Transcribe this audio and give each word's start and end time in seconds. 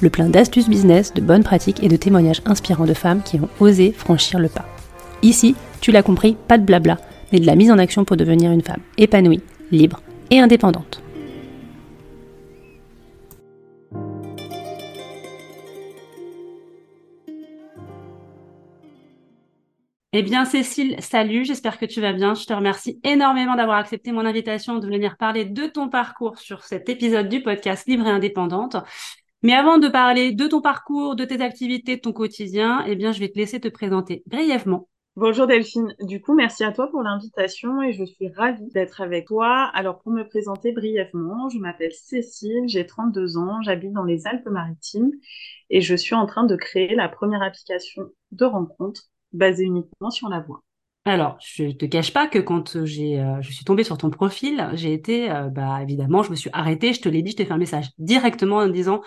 le 0.00 0.10
plein 0.10 0.28
d'astuces 0.28 0.68
business, 0.68 1.14
de 1.14 1.20
bonnes 1.20 1.44
pratiques 1.44 1.82
et 1.82 1.88
de 1.88 1.96
témoignages 1.96 2.42
inspirants 2.46 2.86
de 2.86 2.94
femmes 2.94 3.22
qui 3.22 3.36
ont 3.36 3.48
osé 3.60 3.92
franchir 3.92 4.38
le 4.38 4.48
pas. 4.48 4.66
Ici, 5.22 5.54
tu 5.80 5.92
l'as 5.92 6.02
compris, 6.02 6.36
pas 6.48 6.58
de 6.58 6.64
blabla, 6.64 6.98
mais 7.32 7.40
de 7.40 7.46
la 7.46 7.56
mise 7.56 7.70
en 7.70 7.78
action 7.78 8.04
pour 8.04 8.16
devenir 8.16 8.50
une 8.50 8.62
femme 8.62 8.82
épanouie, 8.98 9.42
libre 9.70 10.00
et 10.30 10.40
indépendante. 10.40 11.02
Eh 20.12 20.24
bien, 20.24 20.44
Cécile, 20.44 20.96
salut, 20.98 21.44
j'espère 21.44 21.78
que 21.78 21.86
tu 21.86 22.00
vas 22.00 22.12
bien. 22.12 22.34
Je 22.34 22.44
te 22.44 22.52
remercie 22.52 22.98
énormément 23.04 23.54
d'avoir 23.54 23.78
accepté 23.78 24.10
mon 24.10 24.26
invitation 24.26 24.78
de 24.78 24.86
venir 24.86 25.16
parler 25.16 25.44
de 25.44 25.66
ton 25.66 25.88
parcours 25.88 26.36
sur 26.36 26.64
cet 26.64 26.88
épisode 26.88 27.28
du 27.28 27.42
podcast 27.42 27.86
Libre 27.86 28.08
et 28.08 28.10
Indépendante. 28.10 28.76
Mais 29.42 29.54
avant 29.54 29.78
de 29.78 29.88
parler 29.88 30.32
de 30.32 30.46
ton 30.46 30.60
parcours, 30.60 31.16
de 31.16 31.24
tes 31.24 31.40
activités, 31.40 31.96
de 31.96 32.00
ton 32.02 32.12
quotidien, 32.12 32.84
eh 32.86 32.94
bien, 32.94 33.12
je 33.12 33.20
vais 33.20 33.28
te 33.30 33.38
laisser 33.38 33.58
te 33.58 33.68
présenter 33.68 34.22
brièvement. 34.26 34.86
Bonjour 35.16 35.46
Delphine. 35.46 35.94
Du 36.02 36.20
coup, 36.20 36.34
merci 36.34 36.62
à 36.62 36.72
toi 36.72 36.88
pour 36.90 37.02
l'invitation 37.02 37.82
et 37.82 37.92
je 37.94 38.04
suis 38.04 38.28
ravie 38.28 38.70
d'être 38.74 39.00
avec 39.00 39.28
toi. 39.28 39.70
Alors, 39.72 39.98
pour 40.00 40.12
me 40.12 40.24
présenter 40.24 40.72
brièvement, 40.72 41.48
je 41.48 41.58
m'appelle 41.58 41.92
Cécile, 41.92 42.64
j'ai 42.68 42.86
32 42.86 43.38
ans, 43.38 43.62
j'habite 43.62 43.92
dans 43.92 44.04
les 44.04 44.26
Alpes-Maritimes 44.26 45.12
et 45.70 45.80
je 45.80 45.94
suis 45.94 46.14
en 46.14 46.26
train 46.26 46.44
de 46.44 46.54
créer 46.54 46.94
la 46.94 47.08
première 47.08 47.42
application 47.42 48.10
de 48.32 48.44
rencontre 48.44 49.04
basée 49.32 49.64
uniquement 49.64 50.10
sur 50.10 50.28
la 50.28 50.40
voix. 50.40 50.60
Alors, 51.06 51.38
je 51.40 51.70
te 51.70 51.86
cache 51.86 52.12
pas 52.12 52.28
que 52.28 52.38
quand 52.38 52.84
j'ai, 52.84 53.20
euh, 53.20 53.40
je 53.40 53.52
suis 53.52 53.64
tombée 53.64 53.84
sur 53.84 53.96
ton 53.96 54.10
profil, 54.10 54.68
j'ai 54.74 54.92
été, 54.92 55.30
euh, 55.30 55.48
bah 55.48 55.82
évidemment, 55.82 56.22
je 56.22 56.30
me 56.30 56.36
suis 56.36 56.50
arrêtée, 56.52 56.92
je 56.92 57.00
te 57.00 57.08
l'ai 57.08 57.22
dit, 57.22 57.30
je 57.30 57.36
t'ai 57.36 57.46
fait 57.46 57.54
un 57.54 57.58
message 57.58 57.88
directement 57.98 58.58
en 58.58 58.68
disant 58.68 59.00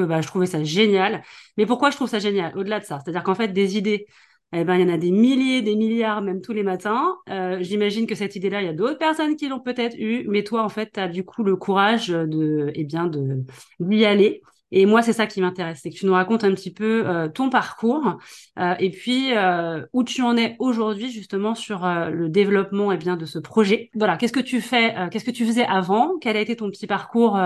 bah, 0.00 0.20
je 0.20 0.26
trouvais 0.26 0.46
ça 0.46 0.62
génial. 0.64 1.22
Mais 1.56 1.66
pourquoi 1.66 1.90
je 1.90 1.96
trouve 1.96 2.08
ça 2.08 2.18
génial 2.18 2.56
Au-delà 2.56 2.80
de 2.80 2.84
ça, 2.84 3.00
c'est-à-dire 3.00 3.22
qu'en 3.22 3.34
fait, 3.34 3.48
des 3.48 3.76
idées, 3.76 4.06
eh 4.52 4.64
ben, 4.64 4.76
il 4.76 4.82
y 4.82 4.90
en 4.90 4.94
a 4.94 4.98
des 4.98 5.10
milliers, 5.10 5.62
des 5.62 5.74
milliards, 5.74 6.22
même 6.22 6.40
tous 6.40 6.52
les 6.52 6.62
matins. 6.62 7.16
Euh, 7.28 7.58
j'imagine 7.60 8.06
que 8.06 8.14
cette 8.14 8.36
idée-là, 8.36 8.62
il 8.62 8.66
y 8.66 8.68
a 8.68 8.72
d'autres 8.72 8.98
personnes 8.98 9.36
qui 9.36 9.48
l'ont 9.48 9.60
peut-être 9.60 9.96
eue, 9.98 10.26
mais 10.28 10.44
toi, 10.44 10.62
en 10.62 10.68
fait, 10.68 10.90
tu 10.92 11.00
as 11.00 11.08
du 11.08 11.24
coup 11.24 11.42
le 11.42 11.56
courage 11.56 12.08
de, 12.08 12.70
eh 12.74 12.84
bien, 12.84 13.06
de 13.06 13.44
d'y 13.80 14.04
aller. 14.04 14.42
Et 14.76 14.86
moi, 14.86 15.02
c'est 15.02 15.12
ça 15.12 15.28
qui 15.28 15.40
m'intéresse, 15.40 15.78
c'est 15.84 15.90
que 15.90 15.94
tu 15.94 16.04
nous 16.04 16.14
racontes 16.14 16.42
un 16.42 16.52
petit 16.52 16.72
peu 16.72 17.06
euh, 17.06 17.28
ton 17.28 17.48
parcours 17.48 18.18
euh, 18.58 18.74
et 18.80 18.90
puis 18.90 19.28
euh, 19.32 19.86
où 19.92 20.02
tu 20.02 20.20
en 20.20 20.36
es 20.36 20.56
aujourd'hui 20.58 21.12
justement 21.12 21.54
sur 21.54 21.86
le 21.86 22.28
développement 22.28 22.90
et 22.90 22.96
eh 22.96 22.98
bien 22.98 23.16
de 23.16 23.24
ce 23.24 23.38
projet. 23.38 23.88
Voilà, 23.94 24.16
qu'est-ce 24.16 24.32
que 24.32 24.40
tu 24.40 24.60
fais, 24.60 24.92
qu'est-ce 25.12 25.24
que 25.24 25.30
tu 25.30 25.46
faisais 25.46 25.64
avant, 25.64 26.18
quel 26.20 26.36
a 26.36 26.40
été 26.40 26.56
ton 26.56 26.70
petit 26.70 26.88
parcours, 26.88 27.38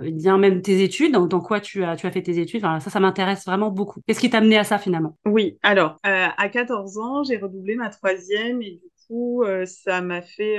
bien 0.00 0.38
même 0.38 0.62
tes 0.62 0.82
études, 0.82 1.12
dans, 1.12 1.40
quoi 1.40 1.60
tu 1.60 1.84
as 1.84 1.96
tu 1.96 2.06
as 2.06 2.10
fait 2.10 2.22
tes 2.22 2.38
études? 2.38 2.62
Ça, 2.62 2.80
ça 2.80 3.00
m'intéresse 3.00 3.44
vraiment 3.44 3.70
beaucoup. 3.70 4.00
Qu'est-ce 4.06 4.20
qui 4.20 4.30
t'a 4.30 4.38
amené 4.38 4.56
à 4.56 4.64
ça 4.64 4.78
finalement? 4.78 5.18
Oui, 5.26 5.58
alors 5.62 5.98
à 6.02 6.48
14 6.48 6.96
ans, 6.96 7.24
j'ai 7.24 7.36
redoublé 7.36 7.76
ma 7.76 7.90
troisième 7.90 8.62
et 8.62 8.80
du 8.82 8.90
coup, 9.06 9.44
ça 9.66 10.00
m'a 10.00 10.22
fait 10.22 10.56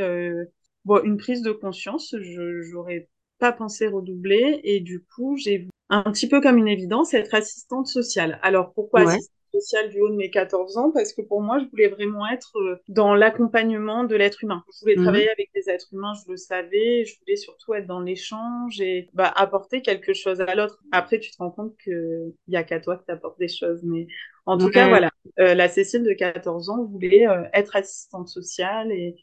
une 1.03 1.17
prise 1.17 1.41
de 1.41 1.51
conscience. 1.51 2.15
Je 2.21 2.61
j'aurais 2.61 3.09
pas 3.39 3.51
pensé 3.51 3.87
redoubler 3.87 4.61
et 4.63 4.81
du 4.81 5.03
coup 5.15 5.35
j'ai 5.35 5.67
un 5.91 6.03
petit 6.03 6.27
peu 6.27 6.39
comme 6.41 6.57
une 6.57 6.69
évidence, 6.69 7.13
être 7.13 7.35
assistante 7.35 7.85
sociale. 7.85 8.39
Alors 8.41 8.73
pourquoi 8.73 9.01
assistante 9.01 9.29
sociale 9.53 9.89
du 9.89 9.99
haut 9.99 10.09
de 10.09 10.15
mes 10.15 10.29
14 10.29 10.77
ans? 10.77 10.91
Parce 10.93 11.11
que 11.11 11.21
pour 11.21 11.41
moi, 11.41 11.59
je 11.59 11.65
voulais 11.65 11.89
vraiment 11.89 12.25
être 12.31 12.57
euh, 12.57 12.77
dans 12.87 13.13
l'accompagnement 13.13 14.05
de 14.05 14.15
l'être 14.15 14.41
humain. 14.41 14.63
Je 14.73 14.79
voulais 14.79 14.95
mhm. 14.95 15.03
travailler 15.03 15.29
avec 15.29 15.51
des 15.53 15.69
êtres 15.69 15.89
humains, 15.91 16.13
je 16.25 16.31
le 16.31 16.37
savais. 16.37 17.03
Je 17.03 17.19
voulais 17.19 17.35
surtout 17.35 17.73
être 17.73 17.87
dans 17.87 17.99
l'échange 17.99 18.79
et 18.79 19.09
bah, 19.13 19.33
apporter 19.35 19.81
quelque 19.81 20.13
chose 20.13 20.39
à 20.39 20.55
l'autre. 20.55 20.79
Après, 20.93 21.19
tu 21.19 21.29
te 21.29 21.37
rends 21.37 21.51
compte 21.51 21.75
qu'il 21.83 22.33
n'y 22.47 22.55
a 22.55 22.63
qu'à 22.63 22.79
toi 22.79 22.95
que 22.95 23.03
tu 23.05 23.11
apportes 23.11 23.37
des 23.37 23.49
choses. 23.49 23.81
Mais 23.83 24.07
en 24.45 24.57
tout 24.57 24.69
cas, 24.69 24.87
voilà, 24.87 25.11
euh, 25.39 25.53
la 25.55 25.67
Cécile 25.67 26.03
de 26.03 26.13
14 26.13 26.69
ans 26.69 26.85
voulait 26.85 27.27
euh, 27.27 27.43
être 27.53 27.75
assistante 27.75 28.29
sociale 28.29 28.93
et, 28.93 29.17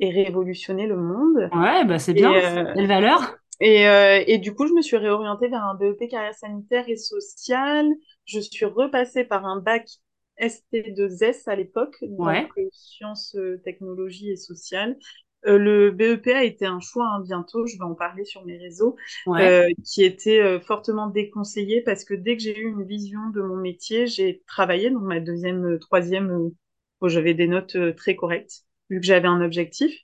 et 0.00 0.10
révolutionner 0.10 0.86
le 0.86 0.96
monde. 0.96 1.50
Ouais, 1.52 1.84
bah 1.84 1.98
c'est 1.98 2.14
bien. 2.14 2.32
Quelle 2.74 2.86
valeur 2.86 3.36
et, 3.60 3.88
euh, 3.88 4.22
et, 4.26 4.38
du 4.38 4.54
coup, 4.54 4.66
je 4.66 4.72
me 4.72 4.82
suis 4.82 4.96
réorientée 4.96 5.48
vers 5.48 5.64
un 5.64 5.74
BEP 5.74 6.08
carrière 6.08 6.34
sanitaire 6.34 6.88
et 6.88 6.96
sociale. 6.96 7.86
Je 8.24 8.40
suis 8.40 8.64
repassée 8.64 9.24
par 9.24 9.46
un 9.46 9.60
bac 9.60 9.86
ST2S 10.40 11.48
à 11.48 11.56
l'époque, 11.56 11.96
donc 12.02 12.50
euh, 12.58 12.68
sciences, 12.72 13.34
euh, 13.36 13.60
technologies 13.64 14.30
et 14.30 14.36
sociales. 14.36 14.96
Euh, 15.46 15.58
le 15.58 15.90
BEP 15.90 16.28
a 16.28 16.44
été 16.44 16.66
un 16.66 16.80
choix 16.80 17.06
hein, 17.06 17.20
bientôt, 17.20 17.66
je 17.66 17.76
vais 17.76 17.84
en 17.84 17.94
parler 17.94 18.24
sur 18.24 18.44
mes 18.44 18.58
réseaux, 18.58 18.96
ouais. 19.26 19.72
qui 19.84 20.02
était 20.02 20.58
fortement 20.60 21.08
déconseillé 21.08 21.80
parce 21.82 22.04
que 22.04 22.14
dès 22.14 22.36
que 22.36 22.42
j'ai 22.42 22.58
eu 22.58 22.68
une 22.68 22.84
vision 22.84 23.30
de 23.32 23.40
mon 23.40 23.56
métier, 23.56 24.06
j'ai 24.06 24.42
travaillé, 24.46 24.90
donc 24.90 25.02
ma 25.02 25.20
deuxième, 25.20 25.78
troisième, 25.78 26.50
où 27.00 27.08
j'avais 27.08 27.34
des 27.34 27.46
notes 27.46 27.76
très 27.96 28.16
correctes, 28.16 28.64
vu 28.90 29.00
que 29.00 29.06
j'avais 29.06 29.28
un 29.28 29.40
objectif. 29.40 29.94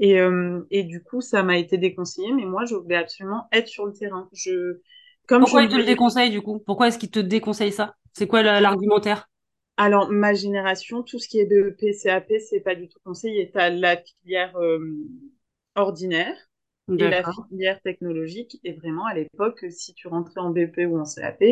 Et, 0.00 0.20
euh, 0.20 0.62
et 0.72 0.82
du 0.84 1.02
coup, 1.04 1.20
ça 1.20 1.44
m'a 1.44 1.58
été 1.58 1.78
déconseillé, 1.78 2.32
mais 2.32 2.44
moi, 2.46 2.64
je 2.64 2.74
voulais 2.74 2.96
absolument 2.96 3.46
être 3.52 3.68
sur 3.68 3.86
le 3.86 3.92
terrain. 3.92 4.28
Je, 4.32 4.80
comme 5.28 5.46
Pourquoi 5.46 5.62
je 5.62 5.64
il 5.64 5.68
te 5.68 5.74
le 5.76 5.82
déconseille 5.84 6.30
du 6.30 6.40
coup? 6.40 6.60
Pourquoi 6.64 6.86
est-ce 6.88 6.98
qu'il 6.98 7.10
te 7.10 7.18
déconseille 7.18 7.72
ça? 7.72 7.96
C'est 8.12 8.28
quoi 8.28 8.42
l'argumentaire? 8.42 9.28
Alors, 9.76 10.10
ma 10.10 10.34
génération, 10.34 11.02
tout 11.02 11.18
ce 11.18 11.28
qui 11.28 11.38
est 11.40 11.46
BEP, 11.46 11.92
CAP, 11.94 12.32
c'est 12.50 12.60
pas 12.60 12.74
du 12.74 12.88
tout 12.88 12.98
conseillé. 13.04 13.50
Tu 13.50 13.58
as 13.58 13.70
la 13.70 13.96
filière 13.96 14.56
euh, 14.58 14.78
ordinaire 15.74 16.36
et 16.96 17.08
la 17.08 17.24
filière 17.24 17.80
technologique. 17.82 18.60
Et 18.64 18.74
vraiment, 18.74 19.06
à 19.06 19.14
l'époque, 19.14 19.64
si 19.70 19.94
tu 19.94 20.08
rentrais 20.08 20.40
en 20.40 20.50
BEP 20.50 20.86
ou 20.86 20.98
en 21.00 21.04
CAP, 21.04 21.42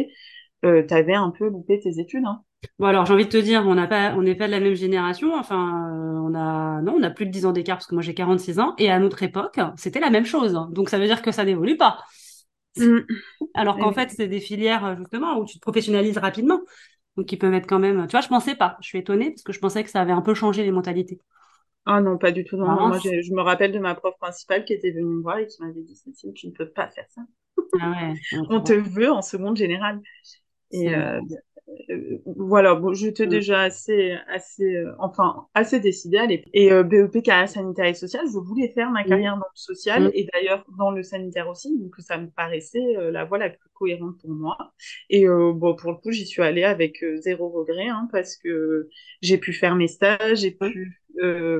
euh, 0.64 0.84
tu 0.86 0.94
avais 0.94 1.14
un 1.14 1.30
peu 1.30 1.48
loupé 1.48 1.78
tes 1.80 2.00
études. 2.00 2.24
Hein. 2.24 2.42
Bon 2.78 2.86
alors 2.86 3.06
j'ai 3.06 3.14
envie 3.14 3.24
de 3.24 3.30
te 3.30 3.36
dire, 3.36 3.64
on 3.66 3.74
n'a 3.74 3.86
pas, 3.86 4.14
on 4.14 4.22
n'est 4.22 4.34
pas 4.34 4.46
de 4.46 4.52
la 4.52 4.60
même 4.60 4.74
génération. 4.74 5.34
Enfin, 5.34 5.92
euh, 5.94 6.18
on 6.18 6.34
a, 6.34 6.82
non, 6.82 6.96
on 6.98 7.02
a 7.02 7.10
plus 7.10 7.26
de 7.26 7.30
10 7.30 7.46
ans 7.46 7.52
d'écart 7.52 7.76
parce 7.76 7.86
que 7.86 7.94
moi 7.94 8.02
j'ai 8.02 8.14
46 8.14 8.58
ans 8.58 8.74
et 8.78 8.90
à 8.90 8.98
notre 8.98 9.22
époque 9.22 9.60
c'était 9.76 10.00
la 10.00 10.10
même 10.10 10.26
chose. 10.26 10.58
Donc 10.70 10.88
ça 10.88 10.98
veut 10.98 11.06
dire 11.06 11.22
que 11.22 11.30
ça 11.30 11.44
n'évolue 11.44 11.76
pas. 11.76 11.98
Mm. 12.76 12.98
Alors 13.54 13.78
qu'en 13.78 13.92
fait 13.92 14.10
c'est 14.10 14.28
des 14.28 14.40
filières 14.40 14.96
justement 14.96 15.38
où 15.38 15.44
tu 15.44 15.56
te 15.56 15.60
professionnalises 15.60 16.18
rapidement, 16.18 16.60
donc 17.16 17.26
qui 17.26 17.36
peuvent 17.36 17.54
être 17.54 17.68
quand 17.68 17.78
même. 17.78 18.06
Tu 18.06 18.12
vois, 18.12 18.20
je 18.20 18.28
pensais 18.28 18.56
pas. 18.56 18.76
Je 18.80 18.88
suis 18.88 18.98
étonnée 18.98 19.30
parce 19.30 19.42
que 19.42 19.52
je 19.52 19.60
pensais 19.60 19.84
que 19.84 19.90
ça 19.90 20.00
avait 20.00 20.12
un 20.12 20.22
peu 20.22 20.34
changé 20.34 20.64
les 20.64 20.72
mentalités. 20.72 21.20
Ah 21.90 22.00
non, 22.02 22.18
pas 22.18 22.32
du 22.32 22.44
tout. 22.44 22.56
Non, 22.56 22.66
moi 22.66 22.98
je 22.98 23.34
me 23.34 23.40
rappelle 23.40 23.72
de 23.72 23.78
ma 23.78 23.94
prof 23.94 24.14
principale 24.20 24.64
qui 24.64 24.74
était 24.74 24.90
venue 24.90 25.04
me 25.04 25.22
voir 25.22 25.38
et 25.38 25.46
qui 25.46 25.62
m'avait 25.62 25.82
dit 25.82 25.96
Cécile, 25.96 26.34
tu 26.34 26.48
ne 26.48 26.52
peux 26.52 26.68
pas 26.68 26.88
faire 26.88 27.06
ça. 27.08 27.22
Ah 27.80 27.90
ouais, 27.90 28.14
on 28.50 28.60
te 28.60 28.72
veut 28.72 29.10
en 29.10 29.22
seconde 29.22 29.56
générale. 29.56 30.00
Et 30.70 30.94
euh, 30.94 31.20
euh, 31.90 32.18
voilà, 32.26 32.74
bon, 32.74 32.92
j'étais 32.94 33.26
mm. 33.26 33.30
déjà 33.30 33.60
assez, 33.60 34.16
assez, 34.28 34.76
euh, 34.76 34.92
enfin, 34.98 35.46
assez 35.54 35.80
décidée 35.80 36.18
à 36.18 36.26
l'époque. 36.26 36.50
Et 36.52 36.72
euh, 36.72 36.82
BEP 36.82 37.22
carrière 37.22 37.48
sanitaire 37.48 37.86
et 37.86 37.94
sociale, 37.94 38.26
je 38.26 38.38
voulais 38.38 38.68
faire 38.68 38.90
ma 38.90 39.04
mm. 39.04 39.08
carrière 39.08 39.34
dans 39.34 39.46
le 39.46 39.56
social 39.56 40.04
mm. 40.04 40.10
et 40.14 40.28
d'ailleurs 40.32 40.64
dans 40.78 40.90
le 40.90 41.02
sanitaire 41.02 41.48
aussi, 41.48 41.78
donc 41.78 41.94
ça 41.98 42.18
me 42.18 42.28
paraissait 42.28 42.96
la 43.10 43.24
voie 43.24 43.38
la 43.38 43.50
plus 43.50 43.68
cohérente 43.74 44.18
pour 44.20 44.30
moi. 44.30 44.56
Et 45.10 45.26
bon, 45.26 45.74
pour 45.74 45.92
le 45.92 45.96
coup, 45.98 46.10
j'y 46.10 46.26
suis 46.26 46.42
allée 46.42 46.64
avec 46.64 47.04
zéro 47.16 47.48
regret, 47.48 47.88
hein, 47.88 48.08
parce 48.12 48.36
que 48.36 48.88
j'ai 49.22 49.38
pu 49.38 49.52
faire 49.52 49.76
mes 49.76 49.88
stages, 49.88 50.38
j'ai 50.38 50.50
pu 50.50 51.00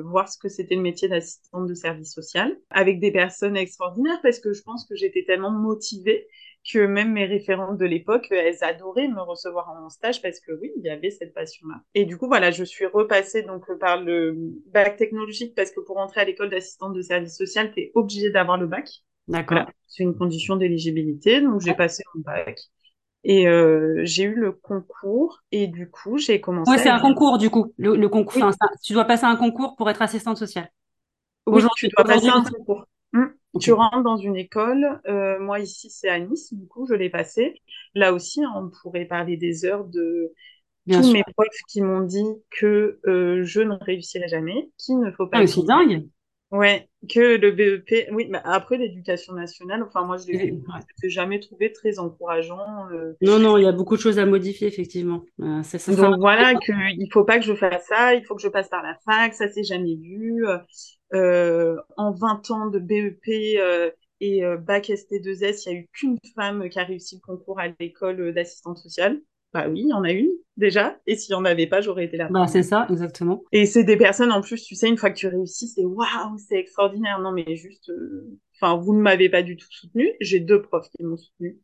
voir 0.04 0.28
ce 0.28 0.38
que 0.38 0.48
c'était 0.48 0.74
le 0.74 0.82
métier 0.82 1.08
d'assistante 1.08 1.66
de 1.66 1.74
service 1.74 2.12
social 2.12 2.56
avec 2.70 3.00
des 3.00 3.12
personnes 3.12 3.56
extraordinaires, 3.56 4.20
parce 4.22 4.38
que 4.40 4.52
je 4.52 4.62
pense 4.62 4.86
que 4.86 4.96
j'étais 4.96 5.24
tellement 5.24 5.50
motivée 5.50 6.26
que 6.70 6.86
même 6.86 7.12
mes 7.12 7.24
référentes 7.24 7.78
de 7.78 7.86
l'époque, 7.86 8.26
elles 8.30 8.62
adoraient 8.62 9.08
me 9.08 9.20
recevoir 9.20 9.70
en 9.70 9.88
stage 9.88 10.20
parce 10.20 10.40
que 10.40 10.52
oui, 10.52 10.70
il 10.76 10.84
y 10.84 10.90
avait 10.90 11.10
cette 11.10 11.32
passion-là. 11.34 11.80
Et 11.94 12.04
du 12.04 12.18
coup, 12.18 12.26
voilà, 12.26 12.50
je 12.50 12.64
suis 12.64 12.86
repassée 12.86 13.42
donc 13.42 13.64
par 13.78 14.00
le 14.02 14.36
bac 14.66 14.96
technologique 14.96 15.54
parce 15.54 15.70
que 15.70 15.80
pour 15.80 15.98
entrer 15.98 16.20
à 16.20 16.24
l'école 16.24 16.50
d'assistante 16.50 16.92
de 16.92 17.02
service 17.02 17.36
social, 17.36 17.72
tu 17.72 17.80
es 17.80 17.92
obligé 17.94 18.30
d'avoir 18.30 18.58
le 18.58 18.66
bac. 18.66 18.88
D'accord. 19.28 19.66
C'est 19.86 20.02
une 20.02 20.14
condition 20.14 20.56
d'éligibilité, 20.56 21.40
donc 21.40 21.60
j'ai 21.60 21.74
passé 21.74 22.02
mon 22.14 22.22
bac. 22.22 22.58
Et 23.24 23.48
euh, 23.48 24.00
j'ai 24.04 24.24
eu 24.24 24.34
le 24.34 24.52
concours 24.52 25.42
et 25.50 25.66
du 25.66 25.90
coup 25.90 26.18
j'ai 26.18 26.40
commencé. 26.40 26.70
Ouais, 26.70 26.78
c'est 26.78 26.88
un 26.88 27.00
concours 27.00 27.38
du 27.38 27.50
coup. 27.50 27.74
Le, 27.76 28.06
concours, 28.08 28.50
tu 28.82 28.92
dois 28.92 29.04
passer 29.04 29.24
un 29.24 29.36
concours 29.36 29.74
pour 29.76 29.90
être 29.90 30.02
assistante 30.02 30.36
sociale. 30.36 30.70
Oui, 31.46 31.62
tu 31.76 31.88
dois 31.88 32.04
passer 32.04 32.28
un 32.28 32.42
concours. 32.42 32.86
Hum. 33.14 33.32
Tu 33.60 33.72
rentres 33.72 34.02
dans 34.02 34.16
une 34.16 34.36
école. 34.36 35.00
Euh, 35.06 35.38
moi 35.40 35.58
ici 35.60 35.90
c'est 35.90 36.08
à 36.08 36.18
Nice, 36.18 36.52
du 36.52 36.66
coup 36.66 36.86
je 36.86 36.94
l'ai 36.94 37.10
passé. 37.10 37.54
Là 37.94 38.12
aussi, 38.12 38.40
on 38.54 38.70
pourrait 38.70 39.06
parler 39.06 39.36
des 39.36 39.64
heures 39.64 39.84
de 39.84 40.32
tous 40.90 41.12
mes 41.12 41.24
profs 41.24 41.48
qui 41.68 41.80
m'ont 41.80 42.02
dit 42.02 42.24
que 42.50 43.00
euh, 43.06 43.42
je 43.44 43.60
ne 43.60 43.74
réussirais 43.74 44.28
jamais, 44.28 44.70
qu'il 44.78 44.98
ne 45.00 45.10
faut 45.12 45.26
pas. 45.26 45.38
Ah, 45.38 45.46
c'est 45.46 45.62
dingue. 45.64 46.08
Ouais, 46.50 46.88
que 47.10 47.36
le 47.36 47.50
BEP, 47.50 48.08
oui, 48.12 48.26
mais 48.30 48.40
après 48.42 48.78
l'éducation 48.78 49.34
nationale, 49.34 49.82
enfin 49.82 50.04
moi 50.04 50.16
je 50.26 50.32
l'ai 50.32 51.10
jamais 51.10 51.40
trouvé 51.40 51.72
très 51.72 51.98
encourageant. 51.98 52.88
Euh. 52.90 53.12
Non, 53.20 53.38
non, 53.38 53.58
il 53.58 53.64
y 53.64 53.68
a 53.68 53.72
beaucoup 53.72 53.96
de 53.96 54.00
choses 54.00 54.18
à 54.18 54.24
modifier 54.24 54.66
effectivement. 54.66 55.24
Euh, 55.40 55.62
ça, 55.62 55.78
ça 55.78 55.94
Donc 55.94 56.18
voilà, 56.18 56.54
que 56.54 56.72
il 56.96 57.08
faut 57.12 57.24
pas 57.24 57.38
que 57.38 57.44
je 57.44 57.54
fasse 57.54 57.84
ça, 57.86 58.14
il 58.14 58.24
faut 58.24 58.34
que 58.34 58.40
je 58.40 58.48
passe 58.48 58.68
par 58.68 58.82
la 58.82 58.96
fac, 59.04 59.34
ça 59.34 59.48
s'est 59.48 59.64
jamais 59.64 59.96
vu. 59.96 60.44
Euh, 61.14 61.76
en 61.96 62.12
20 62.12 62.50
ans 62.50 62.66
de 62.66 62.78
BEP 62.78 63.58
euh, 63.58 63.90
et 64.20 64.42
bac 64.58 64.88
ST2S, 64.88 65.64
il 65.66 65.72
y 65.72 65.76
a 65.76 65.78
eu 65.78 65.88
qu'une 65.92 66.18
femme 66.34 66.68
qui 66.70 66.78
a 66.78 66.84
réussi 66.84 67.16
le 67.16 67.20
concours 67.20 67.60
à 67.60 67.68
l'école 67.78 68.32
d'assistante 68.32 68.78
sociale. 68.78 69.20
Bah 69.54 69.66
oui, 69.68 69.80
il 69.84 69.88
y 69.88 69.92
en 69.92 70.04
a 70.04 70.12
une 70.12 70.30
déjà. 70.56 70.98
Et 71.06 71.16
s'il 71.16 71.34
n'y 71.34 71.40
en 71.40 71.44
avait 71.44 71.66
pas, 71.66 71.80
j'aurais 71.80 72.04
été 72.04 72.16
là. 72.16 72.28
Bah 72.30 72.46
c'est 72.46 72.62
ça, 72.62 72.86
exactement. 72.90 73.42
Et 73.52 73.66
c'est 73.66 73.84
des 73.84 73.96
personnes 73.96 74.32
en 74.32 74.42
plus, 74.42 74.62
tu 74.62 74.74
sais, 74.74 74.88
une 74.88 74.96
fois 74.96 75.10
que 75.10 75.16
tu 75.16 75.26
réussis, 75.26 75.68
c'est 75.68 75.84
waouh, 75.84 76.36
c'est 76.38 76.56
extraordinaire. 76.58 77.18
Non 77.20 77.32
mais 77.32 77.56
juste, 77.56 77.90
enfin, 78.60 78.76
vous 78.76 78.94
ne 78.94 79.00
m'avez 79.00 79.28
pas 79.28 79.42
du 79.42 79.56
tout 79.56 79.68
soutenu. 79.70 80.10
J'ai 80.20 80.40
deux 80.40 80.60
profs 80.62 80.90
qui 80.90 81.02
m'ont 81.02 81.16
soutenu. 81.16 81.58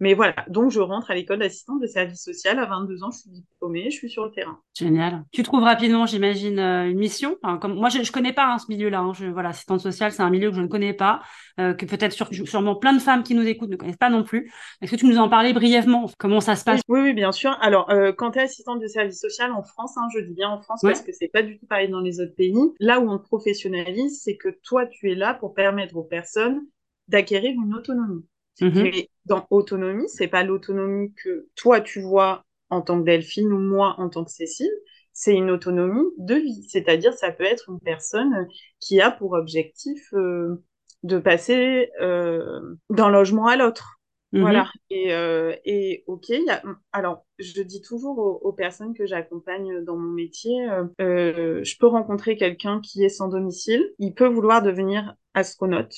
Mais 0.00 0.14
voilà, 0.14 0.34
donc 0.48 0.70
je 0.70 0.80
rentre 0.80 1.10
à 1.10 1.14
l'école 1.14 1.40
d'assistante 1.40 1.80
de 1.80 1.86
service 1.86 2.22
social. 2.22 2.58
À 2.58 2.66
22 2.66 3.02
ans, 3.02 3.10
je 3.10 3.18
suis 3.18 3.30
diplômée, 3.30 3.90
je 3.90 3.96
suis 3.96 4.08
sur 4.08 4.24
le 4.24 4.30
terrain. 4.30 4.58
Génial. 4.74 5.24
Tu 5.32 5.42
trouves 5.42 5.64
rapidement, 5.64 6.06
j'imagine, 6.06 6.58
euh, 6.60 6.88
une 6.88 6.98
mission? 6.98 7.36
comme 7.60 7.74
moi, 7.74 7.88
je, 7.88 7.98
ne 7.98 8.12
connais 8.12 8.32
pas 8.32 8.52
hein, 8.52 8.58
ce 8.58 8.66
milieu-là. 8.68 9.00
Hein. 9.00 9.12
Je, 9.12 9.26
voilà, 9.26 9.48
assistante 9.48 9.80
sociale, 9.80 10.12
c'est 10.12 10.22
un 10.22 10.30
milieu 10.30 10.50
que 10.50 10.56
je 10.56 10.60
ne 10.60 10.68
connais 10.68 10.92
pas, 10.92 11.20
euh, 11.58 11.74
que 11.74 11.84
peut-être 11.84 12.12
sûrement 12.44 12.76
plein 12.76 12.92
de 12.92 13.00
femmes 13.00 13.24
qui 13.24 13.34
nous 13.34 13.46
écoutent 13.46 13.70
ne 13.70 13.76
connaissent 13.76 13.96
pas 13.96 14.10
non 14.10 14.22
plus. 14.22 14.52
Est-ce 14.80 14.92
que 14.92 14.96
tu 14.96 15.06
nous 15.06 15.18
en 15.18 15.28
parlais 15.28 15.52
brièvement? 15.52 16.08
Comment 16.16 16.40
ça 16.40 16.54
se 16.54 16.64
passe? 16.64 16.80
Oui, 16.86 17.00
oui, 17.00 17.12
bien 17.12 17.32
sûr. 17.32 17.56
Alors, 17.60 17.90
euh, 17.90 18.12
quand 18.12 18.32
tu 18.32 18.38
es 18.38 18.42
assistante 18.42 18.80
de 18.80 18.86
service 18.86 19.20
social 19.20 19.50
en 19.50 19.64
France, 19.64 19.96
hein, 19.96 20.06
je 20.14 20.20
dis 20.20 20.34
bien 20.34 20.48
en 20.48 20.60
France 20.60 20.80
parce 20.82 21.02
que 21.02 21.12
c'est 21.12 21.28
pas 21.28 21.42
du 21.42 21.58
tout 21.58 21.66
pareil 21.66 21.88
dans 21.88 22.00
les 22.00 22.20
autres 22.20 22.36
pays. 22.36 22.54
Là 22.78 23.00
où 23.00 23.10
on 23.10 23.18
te 23.18 23.24
professionnalise, 23.24 24.22
c'est 24.22 24.36
que 24.36 24.48
toi, 24.62 24.86
tu 24.86 25.10
es 25.10 25.16
là 25.16 25.34
pour 25.34 25.54
permettre 25.54 25.96
aux 25.96 26.04
personnes 26.04 26.60
d'acquérir 27.08 27.52
une 27.52 27.74
autonomie. 27.74 28.24
Mhm. 28.60 28.90
Dans 29.28 29.46
autonomie, 29.50 30.08
c'est 30.08 30.28
pas 30.28 30.44
l'autonomie 30.44 31.12
que 31.14 31.48
toi 31.56 31.80
tu 31.80 32.00
vois 32.00 32.44
en 32.70 32.82
tant 32.82 32.98
que 33.00 33.04
Delphine 33.04 33.52
ou 33.52 33.58
moi 33.58 33.94
en 33.98 34.08
tant 34.08 34.24
que 34.24 34.30
Cécile, 34.30 34.70
c'est 35.12 35.34
une 35.34 35.50
autonomie 35.50 36.06
de 36.18 36.34
vie. 36.36 36.62
C'est-à-dire, 36.68 37.12
ça 37.14 37.32
peut 37.32 37.44
être 37.44 37.70
une 37.70 37.80
personne 37.80 38.46
qui 38.80 39.00
a 39.00 39.10
pour 39.10 39.32
objectif 39.32 40.12
euh, 40.14 40.62
de 41.02 41.18
passer 41.18 41.90
euh, 42.00 42.60
d'un 42.90 43.08
logement 43.10 43.46
à 43.46 43.56
l'autre. 43.56 43.98
Mhm. 44.32 44.40
Voilà. 44.42 44.70
Et, 44.90 45.14
euh, 45.14 45.54
et 45.64 46.04
ok, 46.06 46.28
y 46.28 46.50
a... 46.50 46.62
alors 46.92 47.24
je 47.38 47.62
dis 47.62 47.80
toujours 47.80 48.18
aux, 48.18 48.38
aux 48.42 48.52
personnes 48.52 48.92
que 48.92 49.06
j'accompagne 49.06 49.82
dans 49.84 49.96
mon 49.96 50.10
métier, 50.12 50.68
euh, 51.00 51.64
je 51.64 51.78
peux 51.78 51.86
rencontrer 51.86 52.36
quelqu'un 52.36 52.80
qui 52.80 53.02
est 53.04 53.08
sans 53.08 53.28
domicile, 53.28 53.90
il 53.98 54.12
peut 54.14 54.26
vouloir 54.28 54.60
devenir 54.62 55.14
astronaute, 55.32 55.94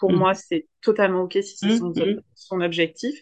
pour 0.00 0.12
mm. 0.12 0.16
moi, 0.16 0.34
c'est 0.34 0.66
totalement 0.80 1.22
OK 1.22 1.34
si 1.34 1.56
c'est 1.56 1.80
mm, 1.80 1.92
mm. 1.94 2.20
son, 2.34 2.60
objectif. 2.62 3.14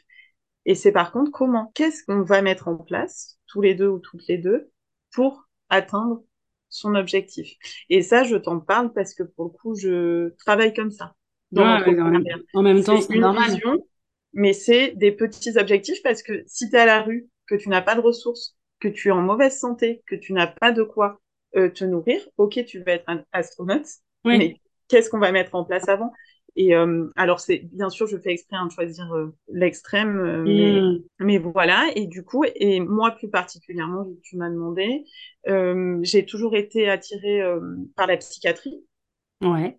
Et 0.64 0.75
c'est 0.75 0.92
par 0.92 1.12
contre 1.12 1.30
comment, 1.30 1.70
qu'est-ce 1.75 2.04
qu'on 2.04 2.22
va 2.22 2.40
mettre 2.40 2.69
en 2.69 2.76
place, 2.76 3.38
tous 3.46 3.60
les 3.60 3.75
deux 3.75 3.88
ou 3.88 3.98
toutes 3.98 4.26
les 4.28 4.38
deux, 4.38 4.70
pour 5.12 5.48
atteindre 5.69 6.22
son 6.69 6.94
objectif? 6.94 7.50
Et 7.90 8.02
ça, 8.02 8.25
je 8.25 8.36
t'en 8.36 8.60
parle 8.60 8.92
parce 8.92 9.12
que 9.12 9.25
pour 9.25 9.46
le 9.46 9.50
coup, 9.50 9.75
je 9.75 10.34
travaille 10.36 10.72
comme 10.72 10.90
ça. 10.90 11.14
en 12.54 12.62
même 12.62 12.84
temps, 12.84 13.00
c'est 13.00 13.14
une 13.14 13.32
vision, 13.32 13.84
mais 14.32 14.52
c'est 14.52 14.92
des 14.96 15.12
petits 15.12 15.58
objectifs 15.58 16.02
parce 16.02 16.22
que 16.22 16.44
si 16.46 16.70
tu 16.70 16.76
es 16.76 16.78
à 16.78 16.86
la 16.86 17.02
rue, 17.02 17.28
que 17.46 17.54
tu 17.54 17.70
n'as 17.70 17.82
pas 17.82 17.94
de 17.94 18.00
ressources, 18.00 18.56
que 18.78 18.88
tu 18.88 19.08
es 19.08 19.10
en 19.10 19.22
mauvaise 19.22 19.58
santé, 19.58 20.02
que 20.06 20.14
tu 20.14 20.32
n'as 20.32 20.46
pas 20.46 20.70
de 20.70 20.82
quoi 20.82 21.20
euh, 21.56 21.70
te 21.70 21.84
nourrir, 21.84 22.20
ok, 22.36 22.62
tu 22.66 22.82
vas 22.82 22.92
être 22.92 23.08
un 23.08 23.25
astronaute, 23.32 23.86
mais 24.25 24.60
qu'est-ce 24.88 25.08
qu'on 25.08 25.19
va 25.19 25.32
mettre 25.32 25.54
en 25.54 25.64
place 25.64 25.88
avant? 25.88 26.12
Et 26.60 26.75
euh, 26.75 27.08
alors, 27.14 27.38
c'est 27.38 27.58
bien 27.72 27.88
sûr, 27.88 28.08
je 28.08 28.16
fais 28.16 28.32
exprès 28.32 28.56
hein, 28.56 28.66
de 28.66 28.72
choisir 28.72 29.14
euh, 29.14 29.32
l'extrême, 29.46 30.19
euh, 30.19 30.43
mais, 30.43 30.81
mm. 30.81 31.05
mais, 31.20 31.38
voilà. 31.38 31.87
Et 31.94 32.06
du 32.06 32.25
coup, 32.25 32.44
et 32.56 32.81
moi 32.81 33.12
plus 33.12 33.31
particulièrement, 33.31 34.08
tu 34.25 34.37
m'as 34.37 34.50
demandé, 34.50 35.05
j'ai 36.02 36.26
toujours 36.26 36.56
été 36.56 36.90
attirée 36.90 37.43
par 37.94 38.08
la 38.08 38.16
psychiatrie. 38.16 38.84
Ouais. 39.40 39.78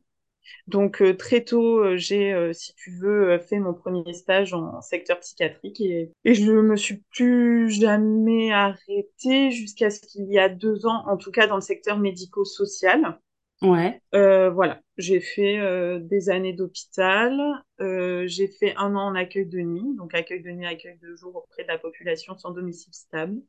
Donc 0.67 1.03
très 1.17 1.43
tôt, 1.43 1.97
j'ai, 1.97 2.49
si 2.53 2.73
tu 2.75 2.91
veux, 2.97 3.37
fait 3.39 3.59
mon 3.59 3.73
premier 3.73 4.13
stage 4.13 4.53
en 4.53 4.81
secteur 4.81 5.19
psychiatrique 5.19 5.81
et, 5.81 6.11
et 6.23 6.33
je 6.33 6.51
me 6.51 6.77
suis 6.77 7.03
plus 7.13 7.69
jamais 7.69 8.53
arrêtée 8.53 9.51
jusqu'à 9.51 9.89
ce 9.89 9.99
qu'il 9.99 10.31
y 10.31 10.39
a 10.39 10.47
deux 10.47 10.85
ans, 10.85 11.03
en 11.07 11.17
tout 11.17 11.31
cas 11.31 11.45
dans 11.45 11.55
le 11.55 11.61
secteur 11.61 11.99
médico-social. 11.99 13.19
Ouais. 13.61 14.01
Euh, 14.15 14.49
voilà, 14.49 14.81
j'ai 14.97 15.19
fait 15.19 15.59
euh, 15.59 15.99
des 15.99 16.29
années 16.29 16.53
d'hôpital, 16.53 17.37
euh, 17.81 18.25
j'ai 18.25 18.47
fait 18.47 18.73
un 18.77 18.95
an 18.95 19.07
en 19.07 19.15
accueil 19.15 19.45
de 19.45 19.59
nuit, 19.59 19.95
donc 19.97 20.13
accueil 20.13 20.41
de 20.41 20.49
nuit, 20.49 20.65
accueil 20.65 20.97
de 21.01 21.15
jour 21.15 21.35
auprès 21.35 21.63
de 21.63 21.67
la 21.67 21.77
population 21.77 22.37
sans 22.37 22.51
domicile 22.51 22.93
stable. 22.93 23.41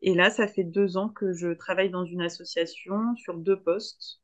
Et 0.00 0.14
là, 0.14 0.30
ça 0.30 0.46
fait 0.46 0.62
deux 0.62 0.96
ans 0.96 1.08
que 1.08 1.32
je 1.32 1.48
travaille 1.48 1.90
dans 1.90 2.04
une 2.04 2.22
association 2.22 3.16
sur 3.16 3.34
deux 3.34 3.60
postes. 3.60 4.20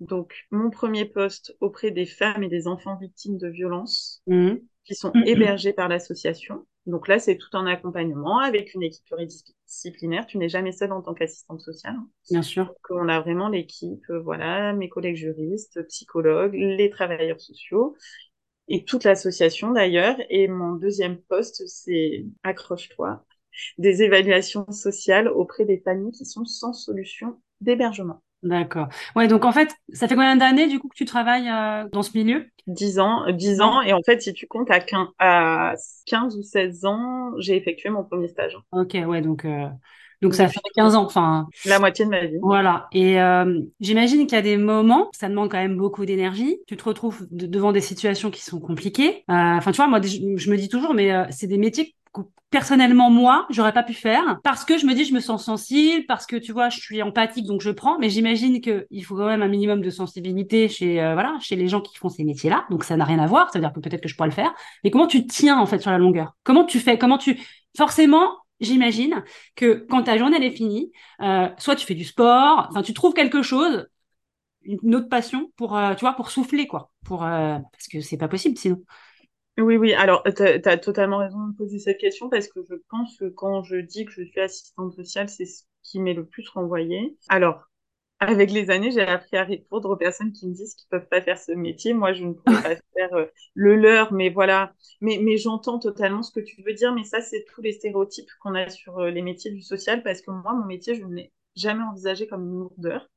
Donc, 0.00 0.46
mon 0.50 0.70
premier 0.70 1.04
poste 1.04 1.54
auprès 1.60 1.90
des 1.90 2.06
femmes 2.06 2.42
et 2.42 2.48
des 2.48 2.66
enfants 2.66 2.96
victimes 2.96 3.36
de 3.36 3.48
violences 3.48 4.22
mmh. 4.26 4.54
Qui 4.84 4.94
sont 4.94 5.12
hébergés 5.24 5.72
par 5.72 5.88
l'association. 5.88 6.66
Donc 6.86 7.08
là, 7.08 7.18
c'est 7.18 7.36
tout 7.36 7.54
un 7.56 7.66
accompagnement 7.66 8.38
avec 8.38 8.74
une 8.74 8.82
équipe 8.82 9.04
pluridisciplinaire. 9.04 10.26
Tu 10.26 10.38
n'es 10.38 10.48
jamais 10.48 10.72
seule 10.72 10.92
en 10.92 11.02
tant 11.02 11.14
qu'assistante 11.14 11.60
sociale. 11.60 11.96
Bien 12.30 12.42
sûr. 12.42 12.66
Donc, 12.66 12.76
on 12.90 13.08
a 13.08 13.20
vraiment 13.20 13.48
l'équipe, 13.48 14.02
euh, 14.10 14.20
voilà, 14.20 14.72
mes 14.72 14.88
collègues 14.88 15.16
juristes, 15.16 15.86
psychologues, 15.88 16.54
les 16.54 16.90
travailleurs 16.90 17.40
sociaux 17.40 17.96
et 18.68 18.84
toute 18.84 19.04
l'association 19.04 19.72
d'ailleurs. 19.72 20.16
Et 20.30 20.48
mon 20.48 20.72
deuxième 20.72 21.18
poste, 21.18 21.66
c'est 21.66 22.24
accroche-toi, 22.42 23.24
des 23.78 24.02
évaluations 24.02 24.70
sociales 24.70 25.28
auprès 25.28 25.64
des 25.64 25.78
familles 25.78 26.12
qui 26.12 26.24
sont 26.24 26.44
sans 26.44 26.72
solution 26.72 27.40
d'hébergement. 27.60 28.22
D'accord. 28.42 28.88
Ouais, 29.16 29.28
donc 29.28 29.44
en 29.44 29.52
fait, 29.52 29.70
ça 29.92 30.08
fait 30.08 30.14
combien 30.14 30.36
d'années 30.36 30.66
du 30.66 30.78
coup 30.78 30.88
que 30.88 30.94
tu 30.94 31.04
travailles 31.04 31.48
euh, 31.48 31.86
dans 31.92 32.02
ce 32.02 32.16
milieu? 32.16 32.46
Dix 32.66 32.98
ans, 32.98 33.30
dix 33.32 33.60
ans. 33.60 33.82
Et 33.82 33.92
en 33.92 34.02
fait, 34.02 34.22
si 34.22 34.32
tu 34.32 34.46
comptes 34.46 34.70
à 34.70 34.80
15, 34.80 35.08
à 35.18 35.74
15 36.06 36.38
ou 36.38 36.42
16 36.42 36.86
ans, 36.86 37.32
j'ai 37.38 37.56
effectué 37.56 37.90
mon 37.90 38.02
premier 38.02 38.28
stage. 38.28 38.56
Ok, 38.72 38.96
ouais, 39.06 39.20
donc, 39.20 39.44
euh, 39.44 39.66
donc 40.22 40.34
ça 40.34 40.48
fait 40.48 40.60
15 40.74 40.94
ans, 40.94 41.04
enfin. 41.04 41.48
La 41.66 41.78
moitié 41.78 42.06
de 42.06 42.10
ma 42.10 42.24
vie. 42.24 42.38
Voilà. 42.40 42.88
Et 42.92 43.20
euh, 43.20 43.60
j'imagine 43.80 44.26
qu'il 44.26 44.36
y 44.36 44.38
a 44.38 44.42
des 44.42 44.56
moments, 44.56 45.10
ça 45.12 45.28
demande 45.28 45.50
quand 45.50 45.58
même 45.58 45.76
beaucoup 45.76 46.06
d'énergie. 46.06 46.58
Tu 46.66 46.78
te 46.78 46.84
retrouves 46.84 47.26
devant 47.30 47.72
des 47.72 47.82
situations 47.82 48.30
qui 48.30 48.40
sont 48.40 48.60
compliquées. 48.60 49.24
Enfin, 49.28 49.70
tu 49.70 49.76
vois, 49.76 49.86
moi, 49.86 50.00
je 50.02 50.50
me 50.50 50.56
dis 50.56 50.68
toujours, 50.70 50.94
mais 50.94 51.12
c'est 51.30 51.46
des 51.46 51.58
métiers 51.58 51.94
personnellement 52.50 53.10
moi 53.10 53.46
j'aurais 53.50 53.72
pas 53.72 53.84
pu 53.84 53.94
faire 53.94 54.40
parce 54.42 54.64
que 54.64 54.76
je 54.76 54.84
me 54.84 54.94
dis 54.94 55.04
je 55.04 55.14
me 55.14 55.20
sens 55.20 55.44
sensible 55.44 56.04
parce 56.06 56.26
que 56.26 56.36
tu 56.36 56.52
vois 56.52 56.68
je 56.68 56.80
suis 56.80 57.02
empathique 57.02 57.46
donc 57.46 57.60
je 57.62 57.70
prends. 57.70 57.98
Mais 57.98 58.10
j'imagine 58.10 58.60
que 58.60 58.86
il 58.90 59.04
faut 59.04 59.16
quand 59.16 59.26
même 59.26 59.42
un 59.42 59.48
minimum 59.48 59.80
de 59.80 59.90
sensibilité 59.90 60.68
chez 60.68 61.00
euh, 61.00 61.14
voilà 61.14 61.38
chez 61.40 61.56
les 61.56 61.68
gens 61.68 61.80
qui 61.80 61.96
font 61.96 62.08
ces 62.08 62.24
métiers 62.24 62.50
là 62.50 62.66
donc 62.70 62.84
ça 62.84 62.96
n'a 62.96 63.04
rien 63.04 63.18
à 63.20 63.26
voir. 63.26 63.48
C'est 63.52 63.58
à 63.58 63.60
dire 63.60 63.72
que 63.72 63.80
peut-être 63.80 64.02
que 64.02 64.08
je 64.08 64.16
pourrais 64.16 64.28
le 64.28 64.34
faire. 64.34 64.52
Mais 64.84 64.90
comment 64.90 65.06
tu 65.06 65.26
tiens 65.26 65.58
en 65.58 65.66
fait 65.66 65.78
sur 65.78 65.90
la 65.90 65.98
longueur? 65.98 66.34
Comment 66.42 66.64
tu 66.64 66.80
fais? 66.80 66.98
Comment 66.98 67.18
tu 67.18 67.40
forcément 67.76 68.36
j'imagine 68.60 69.24
que 69.56 69.86
quand 69.88 70.02
ta 70.02 70.18
journée 70.18 70.36
elle 70.36 70.44
est 70.44 70.50
finie 70.50 70.92
euh, 71.22 71.48
soit 71.56 71.76
tu 71.76 71.86
fais 71.86 71.94
du 71.94 72.04
sport 72.04 72.66
enfin 72.68 72.82
tu 72.82 72.92
trouves 72.92 73.14
quelque 73.14 73.42
chose 73.42 73.86
une 74.64 74.94
autre 74.94 75.08
passion 75.08 75.50
pour 75.56 75.78
euh, 75.78 75.94
tu 75.94 76.00
vois 76.00 76.12
pour 76.14 76.30
souffler 76.30 76.66
quoi. 76.66 76.90
Pour 77.04 77.20
parce 77.20 77.88
que 77.90 78.00
c'est 78.00 78.18
pas 78.18 78.28
possible 78.28 78.58
sinon 78.58 78.82
oui, 79.60 79.76
oui, 79.76 79.94
alors 79.94 80.22
tu 80.24 80.42
as, 80.42 80.78
totalement 80.78 81.18
raison 81.18 81.48
de 81.48 81.56
poser 81.56 81.78
cette 81.78 81.98
question 81.98 82.28
parce 82.28 82.48
que 82.48 82.60
je 82.68 82.74
pense 82.88 83.16
que 83.16 83.26
quand 83.26 83.62
je 83.62 83.76
dis 83.76 84.04
que 84.04 84.12
je 84.12 84.22
suis 84.22 84.40
assistante 84.40 84.92
sociale, 84.94 85.28
c'est 85.28 85.46
ce 85.46 85.64
qui 85.82 86.00
m'est 86.00 86.14
le 86.14 86.26
plus 86.26 86.48
renvoyé. 86.48 87.16
Alors, 87.28 87.70
avec 88.20 88.50
les 88.50 88.70
années, 88.70 88.90
j'ai 88.90 89.00
appris 89.00 89.38
à 89.38 89.44
répondre 89.44 89.88
aux 89.88 89.96
personnes 89.96 90.32
qui 90.32 90.46
me 90.46 90.52
disent 90.52 90.74
qu'ils 90.74 90.88
peuvent 90.88 91.08
pas 91.08 91.22
faire 91.22 91.38
ce 91.38 91.52
métier. 91.52 91.94
Moi, 91.94 92.12
je 92.12 92.24
ne 92.24 92.34
peux 92.34 92.42
pas 92.52 92.76
faire 92.94 93.14
euh, 93.14 93.26
le 93.54 93.76
leur, 93.76 94.12
mais 94.12 94.28
voilà. 94.28 94.74
Mais, 95.00 95.18
mais 95.22 95.38
j'entends 95.38 95.78
totalement 95.78 96.22
ce 96.22 96.30
que 96.30 96.40
tu 96.40 96.62
veux 96.62 96.74
dire, 96.74 96.92
mais 96.94 97.04
ça, 97.04 97.22
c'est 97.22 97.44
tous 97.54 97.62
les 97.62 97.72
stéréotypes 97.72 98.28
qu'on 98.42 98.54
a 98.54 98.68
sur 98.68 98.98
euh, 98.98 99.10
les 99.10 99.22
métiers 99.22 99.50
du 99.50 99.62
social, 99.62 100.02
parce 100.02 100.20
que 100.20 100.30
moi, 100.30 100.52
mon 100.52 100.66
métier, 100.66 100.94
je 100.94 101.04
ne 101.04 101.14
l'ai 101.14 101.32
jamais 101.56 101.82
envisagé 101.82 102.26
comme 102.26 102.42
une 102.42 102.58
lourdeur. 102.58 103.08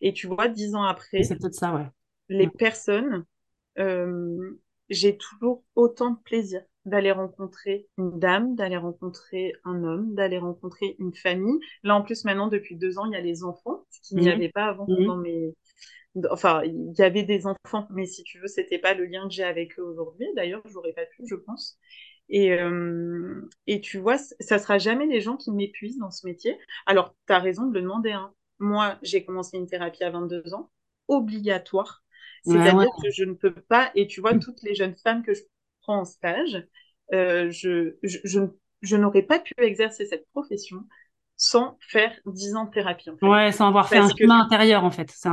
Et 0.00 0.12
tu 0.12 0.28
vois, 0.28 0.46
dix 0.46 0.76
ans 0.76 0.84
après, 0.84 1.24
ça, 1.24 1.74
ouais. 1.74 1.86
Les 2.28 2.48
personnes, 2.48 3.24
euh, 3.78 4.60
j'ai 4.92 5.16
toujours 5.16 5.64
autant 5.74 6.10
de 6.10 6.18
plaisir 6.22 6.62
d'aller 6.84 7.12
rencontrer 7.12 7.86
une 7.96 8.18
dame, 8.18 8.56
d'aller 8.56 8.76
rencontrer 8.76 9.54
un 9.64 9.84
homme, 9.84 10.14
d'aller 10.14 10.38
rencontrer 10.38 10.96
une 10.98 11.14
famille. 11.14 11.58
Là, 11.82 11.94
en 11.94 12.02
plus, 12.02 12.24
maintenant, 12.24 12.48
depuis 12.48 12.76
deux 12.76 12.98
ans, 12.98 13.06
il 13.06 13.12
y 13.12 13.16
a 13.16 13.20
les 13.20 13.44
enfants, 13.44 13.84
ce 13.90 14.00
qu'il 14.08 14.18
n'y 14.18 14.26
mhm. 14.26 14.32
avait 14.32 14.48
pas 14.48 14.66
avant 14.66 14.86
mhm. 14.88 15.06
dans 15.06 15.16
mes... 15.16 15.54
Enfin, 16.30 16.62
il 16.64 16.92
y 16.98 17.02
avait 17.02 17.22
des 17.22 17.46
enfants, 17.46 17.86
mais 17.90 18.04
si 18.04 18.22
tu 18.24 18.38
veux, 18.38 18.48
c'était 18.48 18.78
pas 18.78 18.94
le 18.94 19.06
lien 19.06 19.26
que 19.28 19.32
j'ai 19.32 19.44
avec 19.44 19.78
eux 19.78 19.82
aujourd'hui. 19.82 20.26
D'ailleurs, 20.36 20.62
j'aurais 20.66 20.92
pas 20.92 21.06
pu, 21.06 21.22
je 21.26 21.36
pense. 21.36 21.78
Et, 22.28 22.52
euh, 22.52 23.48
et 23.66 23.80
tu 23.80 23.98
vois, 23.98 24.18
ça 24.18 24.58
sera 24.58 24.78
jamais 24.78 25.06
les 25.06 25.20
gens 25.20 25.36
qui 25.36 25.50
m'épuisent 25.52 25.98
dans 25.98 26.10
ce 26.10 26.26
métier. 26.26 26.58
Alors, 26.84 27.14
tu 27.26 27.32
as 27.32 27.38
raison 27.38 27.66
de 27.66 27.74
le 27.74 27.80
demander. 27.80 28.12
Hein. 28.12 28.34
Moi, 28.58 28.98
j'ai 29.02 29.24
commencé 29.24 29.56
une 29.56 29.66
thérapie 29.66 30.04
à 30.04 30.10
22 30.10 30.52
ans, 30.52 30.70
obligatoire. 31.08 32.02
C'est-à-dire 32.44 32.88
que 33.02 33.10
je 33.10 33.24
ne 33.24 33.34
peux 33.34 33.52
pas, 33.52 33.90
et 33.94 34.06
tu 34.06 34.20
vois, 34.20 34.36
toutes 34.38 34.62
les 34.62 34.74
jeunes 34.74 34.96
femmes 34.96 35.22
que 35.22 35.34
je 35.34 35.42
prends 35.82 36.00
en 36.00 36.04
stage, 36.04 36.66
euh, 37.12 37.50
je, 37.50 37.96
je, 38.02 38.18
je, 38.24 38.40
je 38.80 38.96
n'aurais 38.96 39.22
pas 39.22 39.38
pu 39.38 39.52
exercer 39.58 40.06
cette 40.06 40.26
profession 40.32 40.84
sans 41.36 41.76
faire 41.80 42.12
10 42.26 42.54
ans 42.54 42.66
de 42.66 42.70
thérapie. 42.70 43.10
En 43.10 43.16
fait. 43.16 43.26
Ouais, 43.26 43.52
sans 43.52 43.66
avoir 43.66 43.88
fait 43.88 43.98
un 43.98 44.08
chemin 44.08 44.40
intérieur, 44.40 44.84
en 44.84 44.90
fait. 44.90 45.10
C'est 45.10 45.28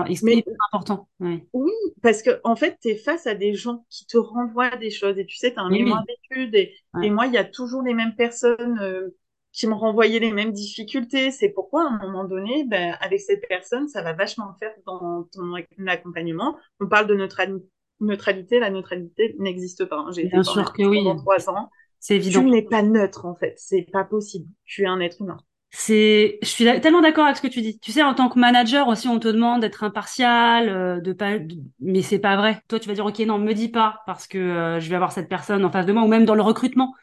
important. 0.73 1.07
Oui, 1.19 1.71
parce 2.01 2.23
que 2.23 2.41
en 2.43 2.55
fait, 2.55 2.77
tu 2.81 2.89
es 2.89 2.95
face 2.95 3.27
à 3.27 3.35
des 3.35 3.53
gens 3.53 3.85
qui 3.89 4.07
te 4.07 4.17
renvoient 4.17 4.75
des 4.77 4.89
choses 4.89 5.19
et 5.19 5.25
tu 5.25 5.37
sais, 5.37 5.53
tu 5.53 5.59
as 5.59 5.63
un 5.63 5.69
mémoire 5.69 6.03
d'études 6.05 6.55
et, 6.55 6.75
et, 7.03 7.09
moi, 7.11 7.27
il 7.27 7.33
y 7.33 7.37
a 7.37 7.43
toujours 7.43 7.83
les 7.83 7.93
mêmes 7.93 8.15
personnes 8.15 8.79
euh, 8.81 9.15
qui 9.51 9.67
me 9.67 9.73
renvoyaient 9.73 10.19
les 10.19 10.31
mêmes 10.31 10.51
difficultés. 10.51 11.31
C'est 11.31 11.49
pourquoi, 11.49 11.83
à 11.83 11.87
un 11.87 11.97
moment 11.97 12.23
donné, 12.23 12.65
ben, 12.65 12.95
avec 13.01 13.19
cette 13.19 13.47
personne, 13.47 13.87
ça 13.87 14.01
va 14.01 14.13
vachement 14.13 14.53
faire 14.59 14.71
dans 14.85 15.27
ton 15.31 15.53
accompagnement. 15.87 16.57
On 16.79 16.87
parle 16.87 17.07
de 17.07 17.15
neutralité 17.15 17.65
neutralité, 18.01 18.59
la 18.59 18.69
neutralité 18.69 19.35
n'existe 19.39 19.85
pas. 19.85 20.05
J'ai 20.11 20.27
Bien 20.27 20.43
sûr 20.43 20.73
que 20.73 20.83
oui. 20.83 21.03
Pendant 21.03 21.17
trois 21.17 21.49
ans. 21.49 21.69
C'est 21.99 22.15
évident. 22.15 22.41
Tu 22.41 22.49
n'es 22.49 22.61
pas 22.61 22.81
neutre, 22.81 23.25
en 23.25 23.35
fait. 23.35 23.55
C'est 23.57 23.85
pas 23.91 24.05
possible. 24.05 24.47
Tu 24.65 24.83
es 24.83 24.87
un 24.87 24.99
être 25.01 25.21
humain. 25.21 25.37
C'est, 25.71 26.39
je 26.41 26.47
suis 26.47 26.65
tellement 26.81 27.01
d'accord 27.01 27.25
avec 27.25 27.37
ce 27.37 27.41
que 27.43 27.47
tu 27.47 27.61
dis. 27.61 27.77
Tu 27.79 27.91
sais, 27.91 28.01
en 28.01 28.15
tant 28.15 28.29
que 28.29 28.39
manager 28.39 28.87
aussi, 28.87 29.07
on 29.07 29.19
te 29.19 29.27
demande 29.27 29.61
d'être 29.61 29.83
impartial, 29.83 30.67
euh, 30.67 30.99
de 30.99 31.13
pas, 31.13 31.33
mais 31.79 32.01
c'est 32.01 32.17
pas 32.17 32.37
vrai. 32.37 32.61
Toi, 32.67 32.79
tu 32.79 32.87
vas 32.87 32.95
dire, 32.95 33.05
ok, 33.05 33.19
non, 33.19 33.37
me 33.37 33.53
dis 33.53 33.69
pas 33.69 34.01
parce 34.07 34.27
que 34.27 34.37
euh, 34.39 34.79
je 34.79 34.89
vais 34.89 34.95
avoir 34.95 35.11
cette 35.11 35.29
personne 35.29 35.63
en 35.63 35.71
face 35.71 35.85
de 35.85 35.93
moi, 35.93 36.03
ou 36.03 36.07
même 36.07 36.25
dans 36.25 36.33
le 36.33 36.41
recrutement, 36.41 36.95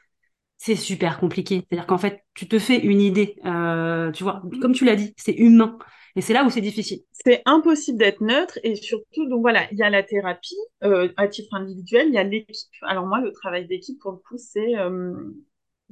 c'est 0.58 0.76
super 0.76 1.18
compliqué. 1.18 1.64
C'est-à-dire 1.68 1.86
qu'en 1.86 1.98
fait, 1.98 2.22
tu 2.34 2.48
te 2.48 2.58
fais 2.58 2.78
une 2.78 3.00
idée. 3.00 3.36
Euh, 3.44 4.10
tu 4.12 4.24
vois, 4.24 4.42
comme 4.60 4.72
tu 4.72 4.84
l'as 4.84 4.96
dit, 4.96 5.14
c'est 5.16 5.34
humain. 5.34 5.78
Et 6.16 6.22
c'est 6.22 6.32
là 6.32 6.44
où 6.44 6.50
c'est 6.50 6.62
difficile. 6.62 7.00
C'est 7.12 7.42
impossible 7.44 7.98
d'être 7.98 8.22
neutre 8.22 8.58
et 8.62 8.74
surtout, 8.74 9.28
donc 9.28 9.42
voilà, 9.42 9.70
il 9.70 9.78
y 9.78 9.82
a 9.82 9.90
la 9.90 10.02
thérapie 10.02 10.56
euh, 10.82 11.12
à 11.18 11.28
titre 11.28 11.54
individuel, 11.54 12.08
il 12.08 12.14
y 12.14 12.18
a 12.18 12.24
l'équipe. 12.24 12.70
Alors 12.82 13.06
moi, 13.06 13.20
le 13.20 13.32
travail 13.32 13.66
d'équipe, 13.66 13.98
pour 14.00 14.12
le 14.12 14.16
coup, 14.18 14.38
c'est, 14.38 14.78
euh, 14.78 15.12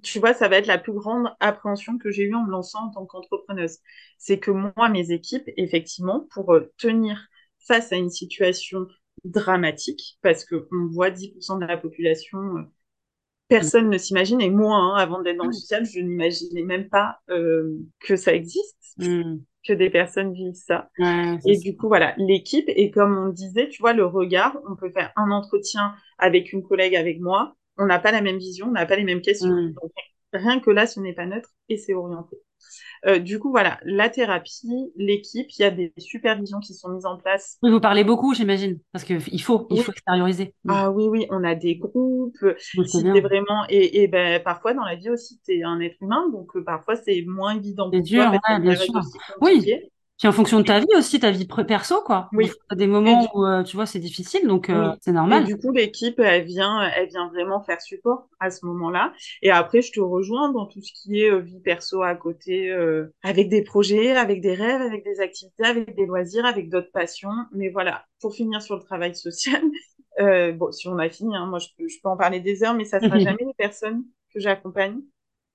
tu 0.02 0.18
vois, 0.20 0.32
ça 0.32 0.48
va 0.48 0.56
être 0.56 0.66
la 0.66 0.78
plus 0.78 0.92
grande 0.92 1.28
appréhension 1.40 1.98
que 1.98 2.10
j'ai 2.10 2.22
eue 2.24 2.34
en 2.34 2.44
me 2.46 2.50
lançant 2.50 2.86
en 2.86 2.90
tant 2.90 3.04
qu'entrepreneuse. 3.06 3.78
C'est 4.18 4.38
que 4.38 4.50
moi, 4.50 4.88
mes 4.88 5.10
équipes, 5.10 5.48
effectivement, 5.58 6.26
pour 6.32 6.56
tenir 6.78 7.26
face 7.66 7.92
à 7.92 7.96
une 7.96 8.10
situation 8.10 8.86
dramatique, 9.24 10.18
parce 10.22 10.44
que 10.44 10.66
on 10.72 10.86
voit 10.90 11.10
10% 11.10 11.58
de 11.58 11.66
la 11.66 11.76
population 11.76 12.66
personne 13.48 13.90
ne 13.90 13.98
s'imagine, 13.98 14.40
et 14.40 14.50
moi, 14.50 14.76
hein, 14.76 14.94
avant 14.96 15.22
d'être 15.22 15.36
dans 15.36 15.46
le 15.46 15.52
social, 15.52 15.84
je 15.84 16.00
n'imaginais 16.00 16.62
même 16.62 16.88
pas 16.88 17.18
euh, 17.30 17.78
que 18.00 18.16
ça 18.16 18.34
existe. 18.34 18.76
Mm 18.98 19.36
que 19.66 19.72
des 19.72 19.90
personnes 19.90 20.32
vivent 20.32 20.54
ça. 20.54 20.90
et 21.46 21.58
du 21.58 21.76
coup, 21.76 21.88
voilà, 21.88 22.14
l'équipe, 22.18 22.66
et 22.68 22.90
comme 22.90 23.16
on 23.16 23.28
disait, 23.30 23.68
tu 23.68 23.80
vois, 23.80 23.94
le 23.94 24.04
regard, 24.04 24.56
on 24.68 24.76
peut 24.76 24.90
faire 24.90 25.12
un 25.16 25.30
entretien 25.30 25.94
avec 26.18 26.52
une 26.52 26.62
collègue, 26.62 26.94
avec 26.94 27.20
moi, 27.20 27.56
on 27.78 27.86
n'a 27.86 27.98
pas 27.98 28.12
la 28.12 28.20
même 28.20 28.38
vision, 28.38 28.66
on 28.68 28.72
n'a 28.72 28.86
pas 28.86 28.96
les 28.96 29.04
mêmes 29.04 29.22
questions. 29.22 29.48
Donc, 29.50 29.90
rien 30.32 30.60
que 30.60 30.70
là, 30.70 30.86
ce 30.86 31.00
n'est 31.00 31.14
pas 31.14 31.26
neutre 31.26 31.50
et 31.68 31.76
c'est 31.76 31.94
orienté. 31.94 32.36
Euh, 33.06 33.18
du 33.18 33.38
coup, 33.38 33.50
voilà, 33.50 33.78
la 33.84 34.08
thérapie, 34.08 34.92
l'équipe, 34.96 35.46
il 35.58 35.62
y 35.62 35.64
a 35.64 35.70
des 35.70 35.92
supervisions 35.98 36.60
qui 36.60 36.74
sont 36.74 36.88
mises 36.88 37.04
en 37.04 37.18
place. 37.18 37.58
Vous 37.62 37.80
parlez 37.80 38.04
beaucoup, 38.04 38.34
j'imagine, 38.34 38.78
parce 38.92 39.04
qu'il 39.04 39.20
faut, 39.42 39.66
il 39.70 39.82
faut 39.82 39.92
extérioriser. 39.92 40.54
Ah 40.68 40.90
oui, 40.90 41.06
oui, 41.08 41.26
on 41.30 41.44
a 41.44 41.54
des 41.54 41.76
groupes. 41.76 42.36
c'est 42.66 43.20
vraiment 43.20 43.64
et, 43.68 44.02
et 44.02 44.08
ben 44.08 44.42
parfois 44.42 44.74
dans 44.74 44.84
la 44.84 44.96
vie 44.96 45.10
aussi, 45.10 45.38
tu 45.44 45.58
es 45.58 45.62
un 45.62 45.80
être 45.80 45.96
humain, 46.00 46.28
donc 46.32 46.56
euh, 46.56 46.64
parfois 46.64 46.96
c'est 46.96 47.22
moins 47.26 47.56
évident. 47.56 47.90
C'est 47.92 48.00
dur, 48.00 48.30
bien 48.60 48.74
sûr. 48.74 49.00
Oui. 49.40 49.64
Puis 50.18 50.28
en 50.28 50.32
fonction 50.32 50.60
de 50.60 50.64
ta 50.64 50.78
vie 50.78 50.86
aussi, 50.96 51.18
ta 51.18 51.32
vie 51.32 51.46
perso, 51.46 52.00
quoi. 52.02 52.28
Oui. 52.32 52.48
Il 52.70 52.76
des 52.76 52.86
moments 52.86 53.28
où, 53.34 53.44
euh, 53.44 53.64
tu 53.64 53.74
vois, 53.74 53.84
c'est 53.84 53.98
difficile, 53.98 54.46
donc 54.46 54.70
euh, 54.70 54.92
c'est 55.00 55.10
normal. 55.12 55.42
Et 55.42 55.46
du 55.46 55.58
coup, 55.58 55.72
l'équipe, 55.72 56.20
elle 56.20 56.44
vient, 56.44 56.82
elle 56.96 57.08
vient 57.08 57.28
vraiment 57.28 57.60
faire 57.62 57.80
support 57.80 58.28
à 58.38 58.50
ce 58.50 58.64
moment-là. 58.66 59.12
Et 59.42 59.50
après, 59.50 59.82
je 59.82 59.90
te 59.90 60.00
rejoins 60.00 60.52
dans 60.52 60.66
tout 60.66 60.80
ce 60.80 60.92
qui 60.92 61.20
est 61.20 61.30
euh, 61.30 61.38
vie 61.38 61.60
perso 61.60 62.02
à 62.02 62.14
côté, 62.14 62.72
avec 63.22 63.48
des 63.48 63.62
projets, 63.62 64.16
avec 64.16 64.40
des 64.40 64.54
rêves, 64.54 64.82
avec 64.82 65.04
des 65.04 65.20
activités, 65.20 65.64
avec 65.64 65.96
des 65.96 66.06
loisirs, 66.06 66.44
avec 66.44 66.68
d'autres 66.68 66.92
passions. 66.92 67.30
Mais 67.52 67.70
voilà, 67.70 68.04
pour 68.20 68.34
finir 68.34 68.62
sur 68.62 68.76
le 68.76 68.82
travail 68.82 69.16
social, 69.16 69.62
bon, 70.56 70.70
si 70.70 70.86
on 70.86 70.98
a 70.98 71.08
fini, 71.08 71.34
hein, 71.34 71.46
moi, 71.46 71.58
je 71.58 71.68
peux, 71.76 71.88
je 71.88 71.96
peux 72.00 72.08
en 72.08 72.16
parler 72.16 72.38
des 72.38 72.62
heures, 72.62 72.74
mais 72.74 72.84
ça 72.84 73.00
sera 73.00 73.18
jamais 73.18 73.44
les 73.44 73.54
personnes 73.54 74.04
que 74.32 74.38
j'accompagne 74.38 75.00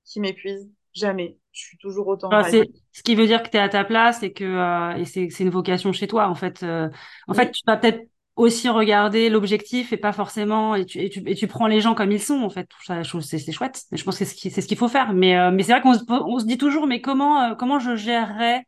qui 0.03 0.19
m'épuisent 0.19 0.69
Jamais. 0.93 1.37
Je 1.51 1.61
suis 1.61 1.77
toujours 1.77 2.07
autant. 2.07 2.29
ce 2.43 3.03
qui 3.03 3.15
veut 3.15 3.25
dire 3.25 3.43
que 3.43 3.49
tu 3.49 3.57
es 3.57 3.59
à 3.59 3.69
ta 3.69 3.83
place 3.83 4.23
et 4.23 4.31
que 4.33 4.43
euh, 4.43 4.95
et 4.95 5.05
c'est 5.05 5.43
une 5.43 5.49
vocation 5.49 5.91
chez 5.91 6.07
toi. 6.07 6.27
En 6.27 6.35
fait, 6.35 6.63
euh, 6.63 6.89
en 7.27 7.33
fait, 7.33 7.51
tu 7.51 7.61
vas 7.65 7.77
peut-être 7.77 8.07
aussi 8.35 8.69
regarder 8.69 9.29
l'objectif 9.29 9.91
et 9.91 9.97
pas 9.97 10.13
forcément 10.13 10.75
et 10.75 10.85
tu, 10.85 10.99
et 10.99 11.09
tu, 11.09 11.21
et 11.25 11.35
tu 11.35 11.47
prends 11.47 11.67
les 11.67 11.81
gens 11.81 11.93
comme 11.95 12.11
ils 12.11 12.21
sont 12.21 12.41
en 12.41 12.49
fait. 12.49 12.69
C'est 13.21 13.51
chouette. 13.51 13.83
Je 13.91 14.03
pense 14.03 14.17
que 14.17 14.25
c'est 14.25 14.33
ce 14.33 14.35
qu'il 14.35 14.51
ce 14.51 14.61
qu'il 14.61 14.77
faut 14.77 14.87
faire. 14.87 15.13
Mais 15.13 15.37
euh, 15.37 15.51
mais 15.51 15.63
c'est 15.63 15.73
vrai 15.73 15.81
qu'on 15.81 15.93
se, 15.93 16.03
on 16.07 16.39
se 16.39 16.45
dit 16.45 16.57
toujours 16.57 16.87
mais 16.87 17.01
comment 17.01 17.55
comment 17.55 17.79
je 17.79 17.95
gérerais 17.95 18.63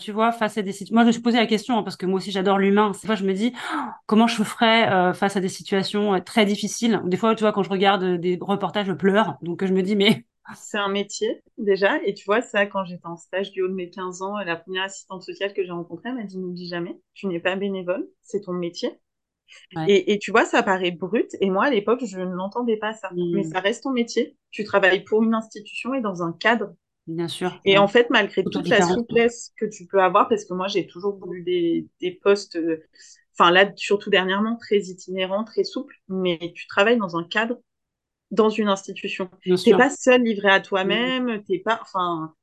tu 0.00 0.12
vois 0.12 0.32
face 0.32 0.58
à 0.58 0.62
des 0.62 0.72
situations 0.72 0.94
moi 0.96 1.02
je 1.04 1.06
me 1.06 1.12
suis 1.12 1.22
posé 1.22 1.38
la 1.38 1.46
question 1.46 1.78
hein, 1.78 1.82
parce 1.82 1.96
que 1.96 2.04
moi 2.04 2.18
aussi 2.18 2.30
j'adore 2.30 2.58
l'humain. 2.58 2.90
Des 2.90 3.06
fois 3.06 3.14
je 3.14 3.24
me 3.24 3.32
dis 3.32 3.54
oh, 3.74 3.78
comment 4.04 4.26
je 4.26 4.42
ferais 4.42 5.14
face 5.14 5.36
à 5.36 5.40
des 5.40 5.48
situations 5.48 6.20
très 6.20 6.44
difficiles. 6.44 7.00
Des 7.06 7.16
fois 7.16 7.34
tu 7.34 7.42
vois 7.42 7.52
quand 7.52 7.62
je 7.62 7.70
regarde 7.70 8.04
des 8.20 8.38
reportages 8.38 8.88
je 8.88 8.92
pleure. 8.92 9.38
Donc 9.40 9.64
je 9.64 9.72
me 9.72 9.82
dis 9.82 9.96
mais 9.96 10.26
c'est 10.54 10.78
un 10.78 10.88
métier 10.88 11.42
déjà. 11.58 12.02
Et 12.04 12.14
tu 12.14 12.24
vois, 12.24 12.40
ça, 12.40 12.66
quand 12.66 12.84
j'étais 12.84 13.06
en 13.06 13.16
stage 13.16 13.52
du 13.52 13.62
haut 13.62 13.68
de 13.68 13.74
mes 13.74 13.90
15 13.90 14.22
ans, 14.22 14.38
la 14.38 14.56
première 14.56 14.84
assistante 14.84 15.22
sociale 15.22 15.52
que 15.52 15.64
j'ai 15.64 15.70
rencontrée 15.70 16.12
m'a 16.12 16.24
dit, 16.24 16.38
n'oublie 16.38 16.68
jamais, 16.68 16.98
tu 17.14 17.26
n'es 17.26 17.40
pas 17.40 17.56
bénévole, 17.56 18.08
c'est 18.22 18.42
ton 18.42 18.52
métier. 18.52 18.98
Et, 19.86 20.12
et, 20.12 20.18
tu 20.18 20.30
vois, 20.30 20.44
ça 20.44 20.62
paraît 20.62 20.90
brut. 20.90 21.34
Et 21.40 21.48
moi, 21.48 21.64
à 21.64 21.70
l'époque, 21.70 22.04
je 22.04 22.18
ne 22.18 22.34
l'entendais 22.34 22.76
pas 22.76 22.92
ça. 22.92 23.08
Mmh. 23.12 23.34
Mais 23.34 23.42
ça 23.44 23.60
reste 23.60 23.84
ton 23.84 23.92
métier. 23.92 24.36
Tu 24.50 24.64
travailles 24.64 25.04
pour 25.04 25.22
une 25.22 25.34
institution 25.34 25.94
et 25.94 26.00
dans 26.00 26.22
un 26.22 26.32
cadre. 26.32 26.74
Bien 27.06 27.28
sûr. 27.28 27.58
Et 27.64 27.78
en 27.78 27.88
fait, 27.88 28.10
malgré 28.10 28.44
toute 28.44 28.68
la 28.68 28.82
souplesse 28.82 29.52
que 29.56 29.64
tu 29.64 29.86
peux 29.86 30.02
avoir, 30.02 30.28
parce 30.28 30.44
que 30.44 30.52
moi, 30.52 30.68
j'ai 30.68 30.86
toujours 30.86 31.16
voulu 31.16 31.42
des, 31.42 31.88
des 32.02 32.12
postes, 32.12 32.56
euh, 32.56 32.84
enfin 33.32 33.50
là, 33.50 33.72
surtout 33.76 34.10
dernièrement, 34.10 34.56
très 34.56 34.78
itinérants, 34.78 35.44
très 35.44 35.64
souples, 35.64 35.94
mais 36.08 36.52
tu 36.54 36.66
travailles 36.66 36.98
dans 36.98 37.16
un 37.16 37.24
cadre 37.24 37.56
dans 38.30 38.50
une 38.50 38.68
institution. 38.68 39.30
Tu 39.42 39.52
n'es 39.52 39.76
pas 39.76 39.90
seul 39.90 40.22
livré 40.22 40.50
à 40.50 40.60
toi-même, 40.60 41.42
t'es 41.44 41.58
pas, 41.58 41.78
enfin, 41.82 42.34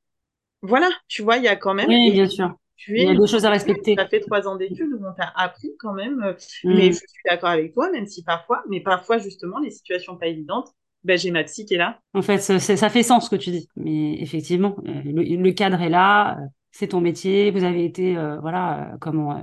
voilà, 0.62 0.88
tu 1.08 1.22
vois, 1.22 1.36
il 1.36 1.44
y 1.44 1.48
a 1.48 1.56
quand 1.56 1.74
même. 1.74 1.88
Oui, 1.88 2.12
bien 2.12 2.28
sûr. 2.28 2.54
il 2.88 3.04
y 3.04 3.08
a 3.08 3.14
des 3.14 3.26
choses 3.26 3.44
à 3.44 3.50
respecter. 3.50 3.94
Tu 3.94 4.00
as 4.00 4.08
fait 4.08 4.20
trois 4.20 4.48
ans 4.48 4.56
d'études 4.56 4.92
où 4.92 5.04
on 5.06 5.12
t'a 5.12 5.32
appris 5.36 5.70
quand 5.78 5.92
même, 5.92 6.22
euh, 6.22 6.32
mm. 6.64 6.74
mais 6.74 6.86
je 6.92 6.96
suis 6.96 7.22
d'accord 7.24 7.50
avec 7.50 7.72
toi, 7.72 7.90
même 7.90 8.06
si 8.06 8.22
parfois, 8.24 8.64
mais 8.68 8.80
parfois 8.80 9.18
justement, 9.18 9.58
les 9.58 9.70
situations 9.70 10.16
pas 10.16 10.26
évidentes, 10.26 10.72
ben, 11.04 11.16
j'ai 11.16 11.30
ma 11.30 11.44
psy 11.44 11.64
qui 11.66 11.74
est 11.74 11.78
là. 11.78 12.00
En 12.14 12.22
fait, 12.22 12.38
ça 12.38 12.88
fait 12.88 13.02
sens 13.04 13.26
ce 13.26 13.30
que 13.30 13.36
tu 13.36 13.50
dis, 13.50 13.68
mais 13.76 14.20
effectivement, 14.20 14.76
euh, 14.88 15.02
le, 15.04 15.50
cadre 15.52 15.80
est 15.80 15.88
là, 15.88 16.36
euh, 16.36 16.46
c'est 16.72 16.88
ton 16.88 17.00
métier, 17.00 17.52
vous 17.52 17.62
avez 17.62 17.84
été, 17.84 18.16
voilà, 18.40 18.96
comment 19.00 19.40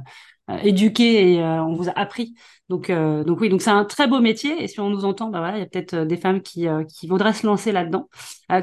éduqué 0.63 1.33
et 1.33 1.43
on 1.43 1.73
vous 1.73 1.89
a 1.89 1.93
appris. 1.97 2.35
Donc, 2.69 2.89
donc 2.89 3.39
oui, 3.39 3.49
donc 3.49 3.61
c'est 3.61 3.69
un 3.69 3.85
très 3.85 4.07
beau 4.07 4.19
métier. 4.19 4.63
Et 4.63 4.67
si 4.67 4.79
on 4.79 4.89
nous 4.89 5.05
entend, 5.05 5.29
bah 5.29 5.39
voilà, 5.39 5.57
il 5.57 5.59
y 5.59 5.63
a 5.63 5.67
peut-être 5.67 5.95
des 6.05 6.17
femmes 6.17 6.41
qui, 6.41 6.67
qui 6.87 7.07
voudraient 7.07 7.33
se 7.33 7.45
lancer 7.45 7.71
là-dedans. 7.71 8.09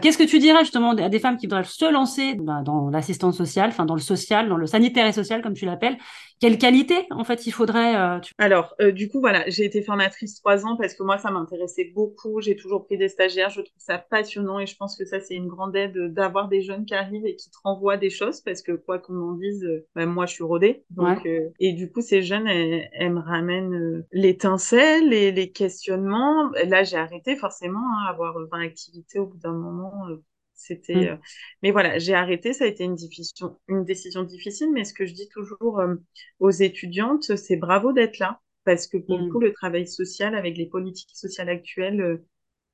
Qu'est-ce 0.02 0.18
que 0.18 0.24
tu 0.24 0.38
dirais 0.38 0.60
justement 0.60 0.92
à 0.92 1.08
des 1.08 1.18
femmes 1.18 1.36
qui 1.36 1.46
voudraient 1.46 1.64
se 1.64 1.90
lancer 1.90 2.34
bah, 2.34 2.62
dans 2.64 2.90
l'assistance 2.90 3.36
sociale, 3.36 3.70
enfin 3.70 3.84
dans 3.86 3.94
le 3.94 4.00
social, 4.00 4.48
dans 4.48 4.56
le 4.56 4.66
sanitaire 4.66 5.06
et 5.06 5.12
social 5.12 5.42
comme 5.42 5.54
tu 5.54 5.64
l'appelles 5.64 5.96
quelle 6.40 6.56
qualité 6.56 7.06
en 7.10 7.22
fait 7.22 7.46
il 7.46 7.50
faudrait 7.50 7.96
euh, 7.96 8.18
Alors 8.38 8.74
euh, 8.80 8.92
du 8.92 9.08
coup 9.10 9.20
voilà, 9.20 9.44
j'ai 9.48 9.64
été 9.64 9.82
formatrice 9.82 10.36
trois 10.36 10.64
ans 10.64 10.76
parce 10.76 10.94
que 10.94 11.02
moi 11.02 11.18
ça 11.18 11.30
m'intéressait 11.30 11.92
beaucoup. 11.94 12.40
J'ai 12.40 12.56
toujours 12.56 12.86
pris 12.86 12.96
des 12.96 13.08
stagiaires, 13.08 13.50
je 13.50 13.60
trouve 13.60 13.78
ça 13.78 13.98
passionnant 13.98 14.58
et 14.58 14.66
je 14.66 14.74
pense 14.74 14.96
que 14.96 15.04
ça 15.04 15.20
c'est 15.20 15.34
une 15.34 15.48
grande 15.48 15.76
aide 15.76 16.14
d'avoir 16.14 16.48
des 16.48 16.62
jeunes 16.62 16.86
qui 16.86 16.94
arrivent 16.94 17.26
et 17.26 17.36
qui 17.36 17.50
te 17.50 17.56
renvoient 17.62 17.98
des 17.98 18.08
choses 18.08 18.40
parce 18.40 18.62
que 18.62 18.72
quoi 18.72 18.98
qu'on 18.98 19.20
en 19.20 19.32
dise, 19.34 19.62
euh, 19.64 19.86
ben, 19.94 20.06
moi 20.06 20.24
je 20.24 20.32
suis 20.32 20.44
rodée. 20.44 20.82
Donc 20.88 21.26
et 21.26 21.72
du 21.74 21.92
coup 21.92 22.00
ces 22.00 22.22
jeunes 22.22 22.48
elles, 22.48 23.12
me 23.12 23.20
ramènent 23.20 24.04
l'étincelle 24.10 25.12
et 25.12 25.32
les 25.32 25.52
questionnements. 25.52 26.50
Là 26.66 26.84
j'ai 26.84 26.96
arrêté 26.96 27.36
forcément 27.36 27.80
hein, 27.80 28.06
avoir 28.08 28.38
20 28.50 28.64
activités 28.64 29.18
au 29.18 29.26
bout 29.26 29.38
d'un 29.38 29.52
moment 29.52 29.92
c'était, 30.60 30.94
mm. 30.94 31.08
euh, 31.08 31.16
mais 31.62 31.70
voilà, 31.70 31.98
j'ai 31.98 32.14
arrêté. 32.14 32.52
Ça 32.52 32.64
a 32.64 32.66
été 32.68 32.84
une 32.84 32.94
décision, 32.94 33.58
une 33.68 33.84
décision 33.84 34.22
difficile. 34.22 34.70
Mais 34.72 34.84
ce 34.84 34.92
que 34.92 35.06
je 35.06 35.14
dis 35.14 35.28
toujours 35.28 35.80
euh, 35.80 35.94
aux 36.38 36.50
étudiantes, 36.50 37.36
c'est 37.36 37.56
bravo 37.56 37.92
d'être 37.92 38.18
là, 38.18 38.40
parce 38.64 38.86
que 38.86 38.98
pour 38.98 39.18
le 39.18 39.26
mm. 39.26 39.30
coup, 39.30 39.40
le 39.40 39.52
travail 39.52 39.86
social 39.88 40.34
avec 40.34 40.56
les 40.56 40.66
politiques 40.66 41.16
sociales 41.16 41.48
actuelles, 41.48 42.00
euh, 42.00 42.24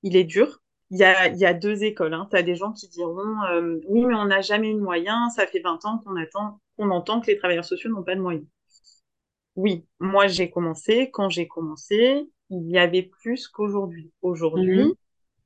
il 0.02 0.16
est 0.16 0.24
dur. 0.24 0.60
Il 0.90 0.98
y 0.98 1.04
a, 1.04 1.28
il 1.28 1.38
y 1.38 1.46
a 1.46 1.54
deux 1.54 1.84
écoles. 1.84 2.14
Hein. 2.14 2.28
Tu 2.30 2.36
as 2.36 2.42
des 2.42 2.54
gens 2.54 2.72
qui 2.72 2.88
diront 2.88 3.34
oui, 3.88 4.04
mais 4.04 4.14
on 4.14 4.26
n'a 4.26 4.40
jamais 4.40 4.70
eu 4.70 4.74
de 4.74 4.80
moyens. 4.80 5.34
Ça 5.34 5.46
fait 5.46 5.60
20 5.60 5.84
ans 5.84 5.98
qu'on 6.04 6.16
attend, 6.16 6.60
qu'on 6.76 6.90
entend 6.90 7.20
que 7.20 7.26
les 7.26 7.36
travailleurs 7.36 7.64
sociaux 7.64 7.90
n'ont 7.90 8.04
pas 8.04 8.14
de 8.14 8.20
moyens. 8.20 8.46
Oui, 9.56 9.84
moi 9.98 10.28
j'ai 10.28 10.50
commencé. 10.50 11.10
Quand 11.10 11.28
j'ai 11.28 11.48
commencé, 11.48 12.28
il 12.50 12.70
y 12.70 12.78
avait 12.78 13.02
plus 13.02 13.48
qu'aujourd'hui. 13.48 14.12
Aujourd'hui, 14.22 14.84
mm. 14.84 14.92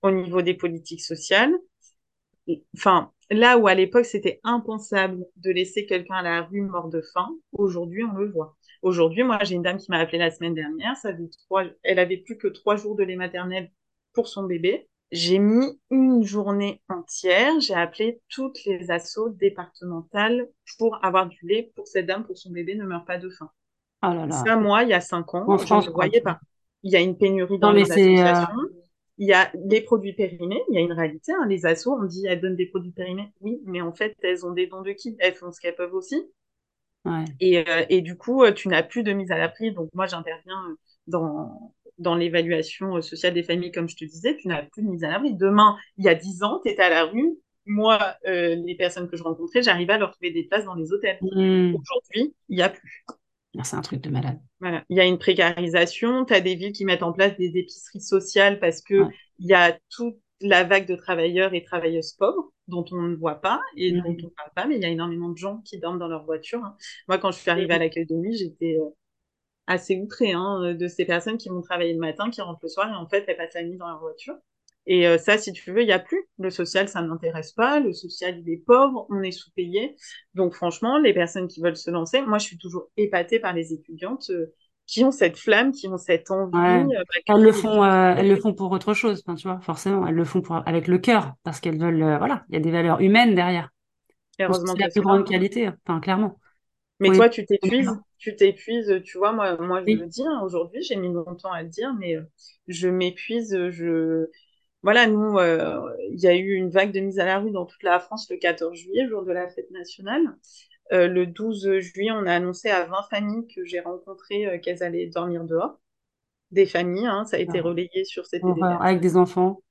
au 0.03 0.11
niveau 0.11 0.43
des 0.43 0.55
politiques 0.55 1.01
sociales, 1.01 1.55
enfin, 2.77 3.11
là 3.31 3.59
où 3.59 3.67
à 3.67 3.75
l'époque 3.75 4.05
c'était 4.05 4.41
impensable 4.45 5.25
de 5.37 5.51
laisser 5.51 5.87
quelqu'un 5.87 6.17
à 6.17 6.23
la 6.23 6.43
rue 6.43 6.63
mort 6.63 6.89
de 6.89 7.01
faim, 7.01 7.29
aujourd'hui 7.53 8.05
on 8.05 8.17
le 8.17 8.31
voit. 8.31 8.57
Aujourd'hui, 8.83 9.23
moi 9.23 9.39
j'ai 9.43 9.57
une 9.57 9.63
dame 9.63 9.79
qui 9.79 9.91
m'a 9.91 9.99
appelé 9.99 10.19
la 10.19 10.31
semaine 10.31 10.55
dernière, 10.55 10.97
ça 10.97 11.11
trois, 11.45 11.65
elle 11.83 11.99
avait 11.99 12.17
plus 12.17 12.39
que 12.39 12.49
trois 12.49 12.77
jours 12.77 12.97
de 12.97 13.05
lait 13.05 13.17
maternel 13.17 13.71
pour 14.13 14.29
son 14.29 14.45
bébé. 14.45 14.89
J'ai 15.13 15.41
mis 15.41 15.67
une 15.91 16.23
journée 16.23 16.81
entière, 16.89 17.59
j'ai 17.61 17.75
appelé 17.75 18.21
toutes 18.29 18.65
les 18.65 18.91
assos 18.93 19.31
départementales 19.31 20.49
pour 20.79 21.05
avoir 21.05 21.29
du 21.29 21.39
lait 21.43 21.73
pour 21.75 21.89
cette 21.89 22.07
dame, 22.07 22.25
pour 22.25 22.39
son 22.39 22.51
bébé 22.51 22.77
ne 22.77 22.85
meurt 22.85 23.07
pas 23.07 23.19
de 23.19 23.29
faim. 23.29 23.51
Oh 24.03 24.15
là 24.15 24.27
là. 24.27 24.45
Ça, 24.45 24.57
moi, 24.57 24.85
il 24.85 24.91
y 24.91 24.95
a 24.95 25.01
cinq 25.01 25.35
ans, 25.35 25.59
je 25.59 25.75
ne 25.75 25.93
voyais 25.93 26.21
pas. 26.21 26.39
Il 26.83 26.93
y 26.93 26.97
a 26.97 27.01
une 27.01 27.19
pénurie 27.19 27.59
dans 27.59 27.73
les 27.73 27.91
euh, 27.91 27.93
associations. 27.93 28.55
Il 29.21 29.29
y 29.29 29.35
a 29.35 29.53
les 29.69 29.83
produits 29.83 30.15
périmés, 30.15 30.63
il 30.71 30.75
y 30.75 30.79
a 30.79 30.81
une 30.81 30.95
réalité. 30.95 31.33
Hein. 31.33 31.47
Les 31.47 31.67
assos, 31.67 31.93
on 31.93 32.05
dit 32.05 32.27
elles 32.27 32.41
donnent 32.41 32.57
des 32.57 32.67
produits 32.67 32.91
périmés. 32.91 33.29
Oui, 33.43 33.61
mais 33.67 33.83
en 33.83 33.93
fait, 33.93 34.17
elles 34.23 34.47
ont 34.47 34.53
des 34.53 34.67
dons 34.67 34.81
de 34.81 34.93
qui? 34.93 35.15
Elles 35.21 35.35
font 35.35 35.53
ce 35.53 35.61
qu'elles 35.61 35.77
peuvent 35.77 35.95
aussi. 35.95 36.25
Et, 37.39 37.59
euh, 37.59 37.85
et, 37.91 38.01
du 38.01 38.17
coup, 38.17 38.43
euh, 38.43 38.53
tu 38.53 38.69
n'as 38.69 38.83
plus 38.83 39.03
de 39.03 39.13
mise 39.13 39.31
à 39.31 39.37
l'abri. 39.37 39.73
Donc 39.73 39.91
moi, 39.93 40.07
j'interviens 40.07 40.71
euh, 40.71 40.75
dans, 41.07 41.75
dans 41.99 42.15
l'évaluation 42.15 43.03
sociale 43.03 43.35
des 43.35 43.43
familles, 43.43 43.73
comme 43.73 43.91
je 43.91 43.97
te 43.97 44.07
disais, 44.07 44.37
tu 44.37 44.49
n'as 44.49 44.63
plus 44.63 44.83
de 44.83 44.89
mise 44.89 45.05
à 45.05 45.11
l'abri. 45.11 45.35
Demain, 45.35 45.77
il 45.99 46.07
y 46.07 46.09
a 46.09 46.15
dix 46.15 46.43
ans, 46.43 46.61
tu 46.65 46.71
étais 46.71 46.83
à 46.83 46.89
la 46.89 47.05
rue. 47.05 47.39
Moi, 47.67 47.99
les 48.25 48.75
personnes 48.75 49.09
que 49.09 49.19
je 49.19 49.23
rencontrais, 49.23 49.63
j'arrivais 49.63 49.93
à 49.93 49.99
leur 49.99 50.13
trouver 50.13 50.31
des 50.31 50.45
places 50.45 50.65
dans 50.65 50.75
les 50.75 50.93
hôtels. 50.93 51.19
Mmh. 51.21 51.75
Aujourd'hui, 51.75 52.35
il 52.49 52.57
n'y 52.57 52.63
a 52.63 52.71
plus. 52.71 53.05
C'est 53.63 53.77
un 53.77 53.81
truc 53.81 54.01
de 54.01 54.11
malade. 54.11 54.39
Voilà. 54.61 54.85
Il 54.89 54.97
y 54.97 55.01
a 55.01 55.05
une 55.05 55.19
précarisation. 55.19 56.25
Tu 56.25 56.35
as 56.35 56.41
des 56.41 56.55
villes 56.55 56.73
qui 56.73 56.85
mettent 56.85 57.03
en 57.03 57.13
place 57.13 57.37
des 57.37 57.57
épiceries 57.57 58.01
sociales 58.01 58.61
parce 58.61 58.81
que 58.81 59.09
il 59.39 59.47
y 59.47 59.55
a 59.55 59.77
toute 59.91 60.17
la 60.41 60.65
vague 60.65 60.87
de 60.87 60.95
travailleurs 60.95 61.53
et 61.55 61.63
travailleuses 61.63 62.13
pauvres 62.13 62.53
dont 62.69 62.85
on 62.93 63.03
ne 63.03 63.17
voit 63.17 63.41
pas 63.41 63.61
et 63.77 63.93
dont 63.93 64.03
on 64.07 64.13
ne 64.13 64.29
parle 64.29 64.51
pas, 64.55 64.67
mais 64.67 64.77
il 64.77 64.83
y 64.83 64.85
a 64.85 64.89
énormément 64.89 65.29
de 65.29 65.37
gens 65.37 65.59
qui 65.65 65.79
dorment 65.79 65.99
dans 65.99 66.09
leur 66.09 66.25
voiture. 66.25 66.63
Hein. 66.65 66.77
Moi, 67.09 67.19
quand 67.19 67.33
je 67.33 67.39
suis 67.39 67.51
arrivée 67.51 67.75
à 67.75 67.79
l'accueil 67.79 68.07
de 68.07 68.15
nuit, 68.15 68.37
j'étais 68.37 68.79
euh, 68.81 68.89
assez 69.67 69.99
outrée 70.01 70.33
hein, 70.33 70.75
de 70.75 70.89
ces 70.89 71.05
personnes 71.05 71.39
qui 71.39 71.49
vont 71.49 71.63
travailler 71.63 71.93
le 71.93 71.99
matin, 71.99 72.31
qui 72.31 72.41
rentrent 72.41 72.61
le 72.63 72.69
soir 72.69 72.89
et 72.91 72.95
en 72.95 73.09
fait, 73.09 73.25
elles 73.29 73.37
passent 73.37 73.55
la 73.55 73.65
nuit 73.65 73.77
dans 73.77 73.89
leur 73.89 74.01
voiture. 74.01 74.35
Et 74.87 75.07
euh, 75.07 75.19
ça, 75.19 75.39
si 75.39 75.53
tu 75.53 75.73
veux, 75.73 75.83
il 75.83 75.87
n'y 75.87 75.93
a 75.93 75.99
plus. 75.99 76.23
Le 76.39 76.51
social, 76.51 76.89
ça 76.89 77.03
ne 77.03 77.09
m'intéresse 77.09 77.53
pas. 77.53 77.81
Le 77.81 77.93
social, 77.93 78.39
il 78.39 78.53
est 78.53 78.65
pauvre, 78.65 79.07
on 79.11 79.23
est 79.23 79.31
sous-payé. 79.31 79.97
Donc 80.35 80.55
franchement, 80.55 80.99
les 80.99 81.13
personnes 81.13 81.49
qui 81.49 81.61
veulent 81.61 81.77
se 81.77 81.91
lancer, 81.91 82.23
moi, 82.23 82.39
je 82.39 82.47
suis 82.47 82.59
toujours 82.59 82.89
épatée 82.97 83.39
par 83.39 83.53
les 83.53 83.73
étudiantes 83.73 84.31
euh, 84.31 84.47
qui 84.87 85.05
ont 85.05 85.13
cette 85.13 85.37
flamme, 85.37 85.71
qui 85.73 85.87
ont 85.87 85.99
cette 85.99 86.31
envie. 86.31 86.57
Euh, 86.57 87.03
elles 87.29 87.43
le 87.43 87.53
font, 87.53 87.85
elles 87.85 88.29
le 88.29 88.37
font 88.37 88.55
pour 88.55 88.73
autre 88.73 88.95
chose, 88.95 89.23
tu 89.37 89.47
vois, 89.47 89.61
forcément. 89.61 90.07
Elles 90.07 90.15
le 90.15 90.25
font 90.25 90.41
pour, 90.41 90.67
avec 90.67 90.89
le 90.89 90.99
cœur, 90.99 91.35
parce 91.45 91.61
qu'elles 91.61 91.79
veulent, 91.79 92.17
voilà, 92.19 92.45
il 92.49 92.55
y 92.55 92.59
a 92.59 92.61
des 92.61 92.73
valeurs 92.73 93.01
humaines 93.01 93.35
derrière. 93.37 93.71
Heureusement 94.41 94.73
c'est 94.75 94.83
la 94.83 94.89
plus 94.89 95.03
grande 95.03 95.29
qualité, 95.29 95.71
enfin, 95.87 96.01
clairement. 96.01 96.41
Mais 96.99 97.13
toi, 97.13 97.29
tu 97.29 97.47
t'épuises, 97.47 97.93
tu 98.19 98.35
t'épuises, 98.35 99.01
tu 99.05 99.19
vois, 99.19 99.33
moi, 99.33 99.57
moi 99.59 99.81
je 99.87 99.93
le 99.93 100.07
dis, 100.07 100.25
hein, 100.27 100.41
aujourd'hui, 100.45 100.83
j'ai 100.83 100.97
mis 100.97 101.13
longtemps 101.13 101.53
à 101.53 101.63
le 101.63 101.69
dire, 101.69 101.95
mais 101.99 102.17
je 102.67 102.89
m'épuise, 102.89 103.57
je, 103.71 104.27
voilà, 104.83 105.07
nous, 105.07 105.39
euh, 105.39 105.95
il 106.11 106.21
y 106.21 106.27
a 106.27 106.35
eu 106.35 106.55
une 106.55 106.71
vague 106.71 106.93
de 106.93 107.01
mise 107.01 107.19
à 107.19 107.27
la 107.27 107.39
rue 107.39 107.51
dans 107.51 107.67
toute 107.67 107.83
la 107.83 108.01
France 108.01 108.29
le 108.31 108.39
14 108.39 108.77
juillet, 108.77 109.07
jour 109.09 109.25
de 109.25 109.33
la 109.33 109.49
fête 109.49 109.71
nationale. 109.71 110.23
Euh, 110.93 111.07
le 111.07 111.27
12 111.27 111.79
juillet, 111.81 112.11
on 112.13 112.27
a 112.27 112.35
annoncé 112.35 112.71
à 112.71 112.85
20 112.85 113.03
familles 113.11 113.47
que 113.55 113.65
j'ai 113.65 113.81
rencontrées 113.81 114.47
euh, 114.47 114.59
qu'elles 114.59 114.83
allaient 114.83 115.07
dormir 115.07 115.45
dehors. 115.45 115.79
Des 116.51 116.67
familles, 116.67 117.07
hein, 117.07 117.25
ça 117.27 117.37
a 117.37 117.41
été 117.41 117.59
ah. 117.59 117.63
relayé 117.63 118.05
sur 118.05 118.27
cette 118.27 118.43
Avec 118.81 119.01
des 119.01 119.17
enfants 119.17 119.63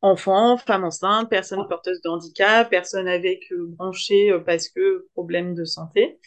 Enfants, 0.00 0.56
femmes 0.56 0.84
enceintes, 0.84 1.28
personnes 1.28 1.62
ah. 1.62 1.68
porteuses 1.68 2.00
de 2.00 2.08
handicap, 2.08 2.68
personnes 2.68 3.08
avec 3.08 3.52
branchées 3.52 4.36
parce 4.44 4.68
que 4.68 5.06
problème 5.12 5.54
de 5.54 5.64
santé. 5.64 6.18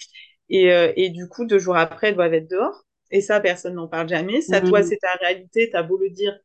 Et, 0.49 0.69
et, 0.95 1.09
du 1.09 1.27
coup, 1.27 1.45
deux 1.45 1.59
jours 1.59 1.77
après, 1.77 2.07
elles 2.07 2.15
doivent 2.15 2.33
être 2.33 2.49
dehors. 2.49 2.83
Et 3.11 3.21
ça, 3.21 3.39
personne 3.39 3.75
n'en 3.75 3.87
parle 3.87 4.09
jamais. 4.09 4.41
Ça, 4.41 4.61
toi, 4.61 4.79
mmh. 4.79 4.83
c'est 4.83 4.97
ta 4.97 5.13
réalité. 5.19 5.69
T'as 5.71 5.83
beau 5.83 5.97
le 5.97 6.09
dire, 6.09 6.39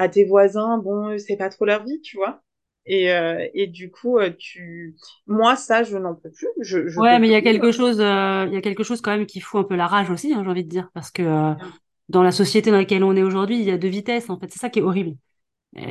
à 0.00 0.08
tes 0.08 0.24
voisins, 0.24 0.78
bon, 0.78 1.18
c'est 1.18 1.36
pas 1.36 1.48
trop 1.50 1.64
leur 1.64 1.84
vie, 1.84 2.00
tu 2.00 2.16
vois. 2.16 2.42
Et, 2.86 3.12
euh, 3.12 3.46
et 3.54 3.66
du 3.66 3.90
coup, 3.90 4.18
euh, 4.18 4.30
tu, 4.38 4.96
moi, 5.26 5.56
ça, 5.56 5.82
je 5.82 5.96
n'en 5.98 6.14
peux 6.14 6.30
plus. 6.30 6.48
Je, 6.60 6.88
je 6.88 6.98
ouais, 7.00 7.18
mais 7.18 7.28
il 7.28 7.30
y 7.32 7.34
a 7.34 7.42
quelque 7.42 7.72
chose, 7.72 8.00
euh, 8.00 8.46
il 8.48 8.54
y 8.54 8.56
a 8.56 8.60
quelque 8.60 8.82
chose 8.84 9.00
quand 9.00 9.10
même 9.16 9.26
qui 9.26 9.40
fout 9.40 9.60
un 9.60 9.64
peu 9.64 9.76
la 9.76 9.86
rage 9.86 10.10
aussi, 10.10 10.32
hein, 10.34 10.42
j'ai 10.44 10.50
envie 10.50 10.64
de 10.64 10.68
dire, 10.68 10.90
parce 10.94 11.10
que 11.10 11.54
dans 12.08 12.22
la 12.22 12.32
société 12.32 12.70
dans 12.70 12.78
laquelle 12.78 13.04
on 13.04 13.16
est 13.16 13.22
aujourd'hui, 13.22 13.58
il 13.58 13.64
y 13.64 13.70
a 13.70 13.78
deux 13.78 13.88
vitesses. 13.88 14.30
En 14.30 14.38
fait, 14.38 14.50
c'est 14.52 14.58
ça 14.58 14.70
qui 14.70 14.80
est 14.80 14.82
horrible 14.82 15.16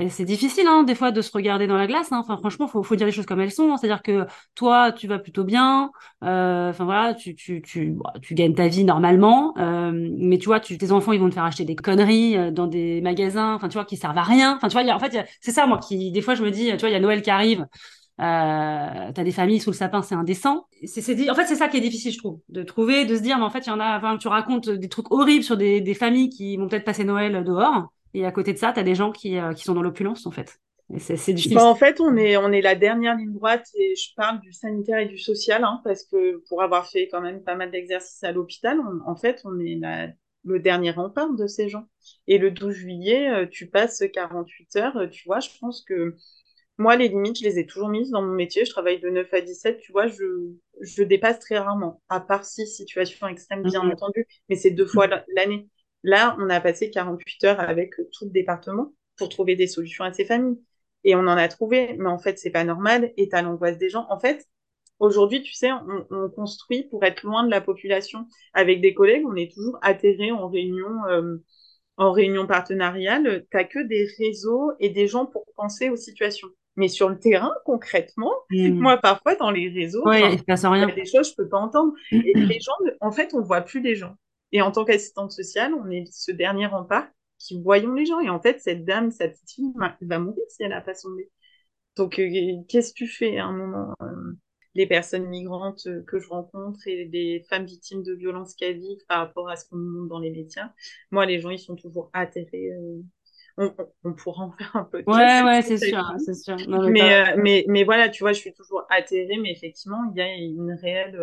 c'est 0.10 0.26
difficile 0.26 0.68
hein, 0.68 0.84
des 0.84 0.94
fois 0.94 1.12
de 1.12 1.22
se 1.22 1.32
regarder 1.32 1.66
dans 1.66 1.78
la 1.78 1.88
glace. 1.88 2.12
Hein. 2.12 2.20
Enfin, 2.20 2.38
franchement, 2.38 2.68
faut, 2.68 2.84
faut 2.84 2.96
dire 2.96 3.06
les 3.06 3.14
choses 3.14 3.26
comme 3.26 3.40
elles 3.40 3.52
sont. 3.52 3.72
Hein. 3.72 3.78
C'est-à-dire 3.78 4.02
que 4.02 4.26
toi, 4.56 4.92
tu 4.92 5.08
vas 5.08 5.20
plutôt 5.20 5.46
bien. 5.46 5.92
Euh, 6.24 6.70
enfin 6.70 6.84
voilà, 6.84 7.14
tu, 7.14 7.34
tu, 7.34 7.62
tu, 7.62 7.96
tu 8.22 8.34
gagnes 8.34 8.54
ta 8.54 8.68
vie 8.68 8.84
normalement. 8.84 9.54
Euh, 9.58 9.92
mais 10.18 10.38
tu 10.38 10.48
vois, 10.48 10.60
tu, 10.60 10.78
tes 10.78 10.92
enfants, 10.92 11.14
ils 11.14 11.20
vont 11.20 11.30
te 11.30 11.36
faire 11.36 11.46
acheter 11.46 11.64
des 11.64 11.78
conneries 11.78 12.38
euh, 12.38 12.52
dans 12.52 12.68
des 12.68 13.00
magasins. 13.02 13.54
Enfin, 13.56 13.70
tu 13.70 13.76
vois, 13.76 13.86
qui 13.86 13.96
servent 13.96 14.18
à 14.18 14.24
rien. 14.24 14.56
Enfin, 14.58 14.68
tu 14.68 14.78
vois, 14.78 14.94
en 14.94 15.00
fait, 15.00 15.26
c'est 15.40 15.52
ça 15.52 15.66
moi 15.66 15.78
qui 15.78 16.12
des 16.12 16.22
fois 16.22 16.36
je 16.36 16.44
me 16.44 16.52
dis, 16.52 16.72
tu 16.72 16.78
vois, 16.78 16.90
il 16.90 16.94
y 16.94 16.96
a 16.96 17.00
Noël 17.00 17.22
qui 17.22 17.30
arrive. 17.30 17.66
Euh, 18.20 19.12
t'as 19.14 19.24
des 19.24 19.32
familles 19.32 19.62
sous 19.62 19.70
le 19.70 19.76
sapin, 19.76 20.02
c'est 20.02 20.16
indécent. 20.16 20.68
C'est, 20.84 21.00
c'est, 21.02 21.30
en 21.30 21.36
fait, 21.36 21.46
c'est 21.46 21.56
ça 21.56 21.70
qui 21.70 21.78
est 21.78 21.82
difficile, 21.82 22.12
je 22.12 22.18
trouve, 22.18 22.40
de 22.50 22.64
trouver, 22.64 23.06
de 23.06 23.16
se 23.16 23.22
dire, 23.22 23.38
mais 23.38 23.46
en 23.46 23.50
fait, 23.50 23.66
il 23.66 23.70
y 23.70 23.72
en 23.72 23.80
a, 23.80 23.98
enfin, 23.98 24.18
tu 24.18 24.28
racontes 24.28 24.70
des 24.70 24.90
trucs 24.90 25.10
horribles 25.12 25.44
sur 25.44 25.56
des, 25.56 25.80
des 25.80 25.94
familles 25.94 26.30
qui 26.30 26.58
vont 26.58 26.68
peut-être 26.68 26.84
passer 26.84 27.06
Noël 27.06 27.46
dehors. 27.46 27.94
Et 28.14 28.26
à 28.26 28.32
côté 28.32 28.54
de 28.54 28.58
ça, 28.58 28.74
tu 28.74 28.80
as 28.80 28.84
des 28.84 28.96
gens 28.96 29.12
qui, 29.12 29.38
euh, 29.38 29.54
qui 29.54 29.64
sont 29.64 29.74
dans 29.74 29.82
l'opulence, 29.82 30.26
en 30.26 30.32
fait. 30.32 30.60
C'est 30.98 31.34
difficile. 31.34 31.56
Bah, 31.58 31.66
en 31.66 31.76
fait, 31.76 32.00
on 32.02 32.16
est, 32.18 32.36
on 32.38 32.52
est 32.52 32.62
la 32.62 32.74
dernière 32.76 33.16
ligne 33.16 33.34
droite 33.34 33.68
et 33.76 33.96
je 33.96 34.14
parle 34.16 34.40
du 34.40 34.52
sanitaire 34.52 34.98
et 34.98 35.06
du 35.06 35.20
social, 35.20 35.64
hein, 35.64 35.82
parce 35.84 36.04
que 36.04 36.44
pour 36.50 36.64
avoir 36.64 36.90
fait 36.90 37.08
quand 37.12 37.22
même 37.22 37.44
pas 37.44 37.56
mal 37.56 37.70
d'exercices 37.70 38.24
à 38.24 38.32
l'hôpital, 38.32 38.80
en 39.06 39.16
fait, 39.16 39.42
on 39.46 39.60
est 39.60 39.80
le 40.46 40.60
dernier 40.60 40.92
rempart 40.92 41.32
de 41.34 41.46
ces 41.46 41.70
gens. 41.70 41.88
Et 42.28 42.40
le 42.40 42.50
12 42.50 42.74
juillet, 42.74 43.30
euh, 43.30 43.46
tu 43.46 43.70
passes 43.70 44.04
48 44.12 44.76
heures, 44.78 44.98
euh, 44.98 45.08
tu 45.08 45.26
vois, 45.28 45.40
je 45.42 45.50
pense 45.60 45.84
que 45.84 46.16
moi, 46.78 46.96
les 46.96 47.10
limites, 47.10 47.38
je 47.40 47.44
les 47.44 47.60
ai 47.60 47.66
toujours 47.66 47.90
mises 47.90 48.10
dans 48.10 48.22
mon 48.22 48.34
métier. 48.34 48.64
Je 48.66 48.72
travaille 48.72 49.00
de 49.02 49.10
9 49.10 49.34
à 49.34 49.42
17, 49.42 49.80
tu 49.80 49.92
vois, 49.92 50.08
je, 50.08 50.24
je 50.82 51.04
dépasse 51.04 51.40
très 51.40 51.58
rarement, 51.58 52.02
à 52.10 52.22
part 52.22 52.46
si 52.46 52.66
situation 52.68 53.28
extrême, 53.28 53.64
bien 53.64 53.82
entendu, 53.82 54.26
mais 54.48 54.56
c'est 54.56 54.72
deux 54.72 54.86
fois 54.88 55.08
l'année. 55.36 55.68
Là, 56.04 56.36
on 56.40 56.50
a 56.50 56.60
passé 56.62 56.90
48 56.90 57.44
heures 57.46 57.60
avec 57.60 57.96
tout 57.96 58.26
le 58.26 58.32
département 58.32 58.94
pour 59.18 59.30
trouver 59.30 59.56
des 59.56 59.68
solutions 59.68 60.04
à 60.04 60.14
ces 60.14 60.26
familles. 60.26 60.60
Et 61.04 61.16
on 61.16 61.20
en 61.20 61.38
a 61.38 61.48
trouvé, 61.48 61.96
mais 61.98 62.10
en 62.10 62.20
fait, 62.20 62.38
c'est 62.40 62.50
pas 62.50 62.64
normal. 62.64 63.14
Et 63.18 63.30
t'as 63.30 63.42
l'angoisse 63.42 63.78
des 63.78 63.90
gens. 63.90 64.06
En 64.10 64.20
fait, 64.20 64.48
aujourd'hui, 65.00 65.42
tu 65.42 65.54
sais, 65.54 65.70
on, 65.72 66.30
construit 66.30 66.84
pour 66.84 67.04
être 67.04 67.24
loin 67.24 67.44
de 67.44 67.52
la 67.52 67.62
population. 67.62 68.28
Avec 68.54 68.82
des 68.82 68.94
collègues, 68.94 69.26
on 69.26 69.36
est 69.36 69.52
toujours 69.54 69.78
atterré 69.82 70.32
en 70.32 70.50
réunion, 70.50 71.06
euh, 71.10 71.38
en 71.98 72.12
réunion 72.12 72.48
partenariale. 72.48 73.46
T'as 73.52 73.64
que 73.64 73.80
des 73.80 74.08
réseaux 74.18 74.72
et 74.80 74.90
des 74.90 75.08
gens 75.08 75.26
pour 75.26 75.46
penser 75.56 75.90
aux 75.90 75.96
situations. 75.96 76.50
Mais 76.76 76.88
sur 76.88 77.10
le 77.10 77.20
terrain, 77.20 77.54
concrètement, 77.66 78.34
Mm. 78.50 78.80
moi, 78.80 78.98
parfois, 78.98 79.36
dans 79.36 79.52
les 79.52 79.70
réseaux, 79.70 80.06
Ouais, 80.06 80.34
il 80.34 80.40
se 80.40 80.44
passe 80.44 80.64
il 80.64 80.80
y 80.80 80.84
a 80.84 80.92
des 80.92 81.06
choses 81.06 81.30
que 81.30 81.42
je 81.42 81.44
peux 81.44 81.50
pas 81.50 81.58
entendre. 81.58 81.94
Et 82.12 82.34
les 82.36 82.60
gens, 82.60 82.74
en 83.02 83.12
fait, 83.12 83.34
on 83.34 83.42
voit 83.42 83.62
plus 83.62 83.82
les 83.82 83.96
gens. 83.96 84.16
Et 84.52 84.62
en 84.62 84.72
tant 84.72 84.86
qu'assistante 84.86 85.32
sociale, 85.32 85.74
on 85.74 85.90
est 85.90 86.06
ce 86.12 86.32
dernier 86.32 86.66
rempart 86.68 87.08
qui 87.38 87.62
voyons 87.62 87.94
les 87.94 88.06
gens. 88.06 88.20
Et 88.20 88.30
en 88.30 88.42
fait, 88.42 88.60
cette 88.62 88.86
dame, 88.86 89.12
cette 89.12 89.34
petite 89.34 89.52
fille, 89.52 89.74
va- 89.76 89.98
va 90.02 90.20
mourir 90.20 90.44
si 90.50 90.64
elle 90.64 90.70
n'a 90.70 90.82
pas 90.82 90.94
sondé. 90.96 91.30
Donc, 91.96 92.20
euh, 92.20 92.30
qu'est-ce 92.70 92.92
que 92.94 92.98
tu 93.00 93.08
fais 93.08 93.38
à 93.38 93.46
un 93.46 93.52
moment 93.52 93.94
euh, 94.02 94.08
Les 94.76 94.88
personnes 94.88 95.26
migrantes 95.28 95.86
euh, 95.88 96.04
que 96.08 96.20
je 96.20 96.30
rencontre 96.30 96.80
et 96.88 97.06
les 97.06 97.46
femmes 97.50 97.66
victimes 97.66 98.04
de 98.04 98.14
violences 98.14 98.56
qu'elles 98.56 98.80
vivent 98.80 99.06
par 99.08 99.20
rapport 99.20 99.50
à 99.50 99.56
ce 99.58 99.68
qu'on 99.70 99.78
nous 99.78 99.92
montre 100.00 100.10
dans 100.10 100.20
les 100.20 100.32
médias, 100.32 100.72
moi, 101.12 101.26
les 101.26 101.40
gens, 101.40 101.50
ils 101.50 101.60
sont 101.60 101.76
toujours 101.76 102.10
atterrés. 102.14 102.72
euh, 102.72 103.02
On, 104.06 104.14
pourra 104.14 104.46
en 104.46 104.52
faire 104.54 104.76
un 104.76 104.84
podcast. 104.86 105.18
Ouais, 105.18 105.44
ouais, 105.44 105.62
c'est 105.62 105.78
sûr, 105.78 106.14
c'est 106.20 106.34
sûr. 106.34 106.58
Non, 106.70 106.90
mais 106.90 106.92
Mais, 106.92 107.36
mais, 107.38 107.66
mais 107.68 107.84
voilà, 107.84 108.10
tu 108.10 108.24
vois, 108.24 108.32
je 108.34 108.40
suis 108.40 108.54
toujours 108.54 108.84
atterrée, 108.90 109.38
mais 109.42 109.52
effectivement, 109.52 110.12
il 110.14 110.18
y 110.18 110.22
a 110.22 110.34
une 110.34 110.72
réelle 110.82 111.20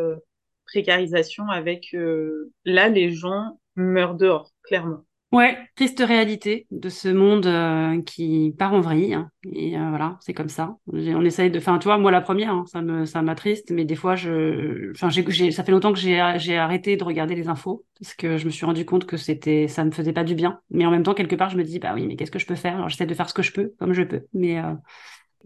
précarisation 0.67 1.49
avec... 1.49 1.95
euh, 1.95 2.53
là, 2.65 2.89
les 2.89 3.13
gens 3.13 3.59
meurent 3.77 4.15
dehors, 4.17 4.51
clairement. 4.65 5.05
Ouais, 5.33 5.59
triste 5.75 5.99
réalité 5.99 6.67
de 6.71 6.89
ce 6.89 7.09
monde 7.09 7.47
euh, 7.47 8.01
qui 8.03 8.55
part 8.57 8.73
en 8.73 8.81
vrille. 8.81 9.13
hein. 9.13 9.29
Et 9.53 9.77
euh, 9.77 9.89
voilà, 9.91 10.17
c'est 10.21 10.33
comme 10.33 10.49
ça. 10.49 10.77
On 10.87 11.25
essaye 11.25 11.51
de. 11.51 11.59
Enfin, 11.59 11.79
tu 11.79 11.85
vois, 11.85 11.99
moi 11.99 12.13
la 12.13 12.21
première, 12.21 12.53
hein, 12.53 12.65
ça 12.67 12.81
me, 12.81 13.05
ça 13.07 13.23
m'attriste, 13.23 13.71
mais 13.73 13.85
des 13.85 13.97
fois, 13.97 14.15
je, 14.15 14.93
enfin, 14.93 15.11
ça 15.11 15.65
fait 15.65 15.73
longtemps 15.73 15.93
que 15.93 15.99
j'ai, 15.99 16.23
j'ai 16.39 16.57
arrêté 16.57 16.97
de 16.97 17.03
regarder 17.05 17.35
les 17.35 17.49
infos 17.49 17.85
parce 18.01 18.15
que 18.15 18.37
je 18.39 18.47
me 18.47 18.51
suis 18.51 18.65
rendu 18.65 18.85
compte 18.87 19.05
que 19.05 19.17
c'était, 19.17 19.67
ça 19.67 19.85
me 19.85 19.91
faisait 19.91 20.13
pas 20.13 20.25
du 20.25 20.37
bien. 20.37 20.61
Mais 20.71 20.87
en 20.87 20.91
même 20.93 21.03
temps, 21.03 21.13
quelque 21.13 21.37
part, 21.37 21.51
je 21.51 21.59
me 21.59 21.65
dis, 21.65 21.81
bah 21.81 21.93
oui, 21.95 22.07
mais 22.07 22.15
qu'est-ce 22.17 22.31
que 22.31 22.39
je 22.39 22.47
peux 22.47 22.55
faire? 22.55 22.77
Alors, 22.77 22.89
j'essaie 22.89 23.05
de 23.07 23.15
faire 23.15 23.29
ce 23.29 23.35
que 23.35 23.43
je 23.43 23.53
peux, 23.53 23.75
comme 23.81 23.93
je 23.93 24.05
peux. 24.05 24.23
Mais 24.33 24.59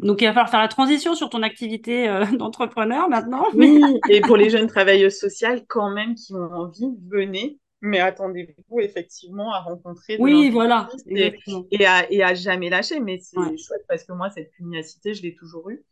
donc, 0.01 0.23
il 0.23 0.27
va 0.27 0.33
falloir 0.33 0.51
faire 0.51 0.61
la 0.61 0.69
transition 0.69 1.15
sur 1.15 1.31
ton 1.31 1.43
activité 1.43 2.09
euh, 2.09 2.25
d'entrepreneur 2.39 3.09
maintenant. 3.09 3.45
Oui, 3.55 3.83
et 4.09 4.21
pour 4.21 4.37
les 4.37 4.51
jeunes 4.51 4.67
travailleuses 4.67 5.19
sociales, 5.19 5.65
quand 5.69 5.91
même, 5.91 6.15
qui 6.15 6.35
ont 6.35 6.53
envie, 6.53 6.89
venez. 7.09 7.59
Mais 7.83 7.99
attendez-vous 8.01 8.81
effectivement 8.81 9.55
à 9.55 9.61
rencontrer 9.61 10.19
Oui, 10.19 10.51
voilà, 10.51 10.89
et, 11.09 11.87
à, 11.87 12.13
et 12.13 12.23
à 12.23 12.35
jamais 12.35 12.69
lâcher. 12.69 13.01
Mais 13.01 13.19
c'est 13.21 13.39
Ouais. 13.39 13.57
chouette 13.57 13.85
parce 13.89 14.05
que 14.05 14.13
moi, 14.13 14.29
cette 14.31 14.51
pugnacité, 14.53 15.15
je 15.15 15.23
l'ai 15.23 15.35
toujours 15.35 15.71
eue. 15.71 15.83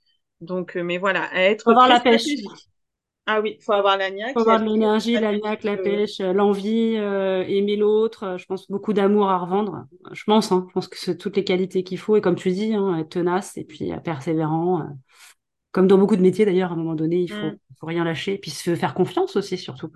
Donc, 0.42 0.76
euh, 0.76 0.82
mais 0.82 0.98
voilà, 0.98 1.24
à 1.32 1.40
être 1.42 1.68
avoir 1.68 1.88
la 1.88 2.00
pêche. 2.00 2.26
Ah 3.30 3.40
oui, 3.42 3.58
faut 3.60 3.72
avoir 3.72 3.98
la 3.98 4.10
niaque. 4.10 4.32
faut 4.32 4.40
avoir 4.40 4.58
de 4.60 4.64
l'énergie, 4.64 5.18
la 5.18 5.36
niaque, 5.36 5.62
la 5.64 5.72
euh, 5.72 5.82
pêche, 5.82 6.20
euh, 6.20 6.32
l'envie, 6.32 6.94
euh, 6.96 7.44
aimer 7.46 7.76
l'autre. 7.76 8.36
Je 8.38 8.46
pense 8.46 8.70
beaucoup 8.70 8.92
d'amour 8.94 9.28
à 9.28 9.38
revendre. 9.38 9.84
Je 10.12 10.24
pense, 10.24 10.50
hein, 10.50 10.64
je 10.68 10.72
pense 10.72 10.88
que 10.88 10.96
c'est 10.98 11.16
toutes 11.18 11.36
les 11.36 11.44
qualités 11.44 11.82
qu'il 11.84 11.98
faut. 11.98 12.16
Et 12.16 12.20
comme 12.22 12.36
tu 12.36 12.50
dis, 12.50 12.74
hein, 12.74 12.96
être 12.98 13.10
tenace 13.10 13.56
et 13.58 13.64
puis 13.64 13.90
persévérant. 14.02 14.80
euh, 14.80 14.84
comme 15.72 15.86
dans 15.86 15.98
beaucoup 15.98 16.16
de 16.16 16.22
métiers 16.22 16.46
d'ailleurs, 16.46 16.70
à 16.70 16.74
un 16.74 16.78
moment 16.78 16.94
donné, 16.94 17.20
il 17.20 17.28
faut, 17.28 17.36
Mm. 17.46 17.58
faut 17.78 17.86
rien 17.86 18.04
lâcher. 18.04 18.34
Et 18.34 18.38
puis 18.38 18.50
se 18.50 18.74
faire 18.74 18.94
confiance 18.94 19.36
aussi, 19.36 19.58
surtout. 19.58 19.90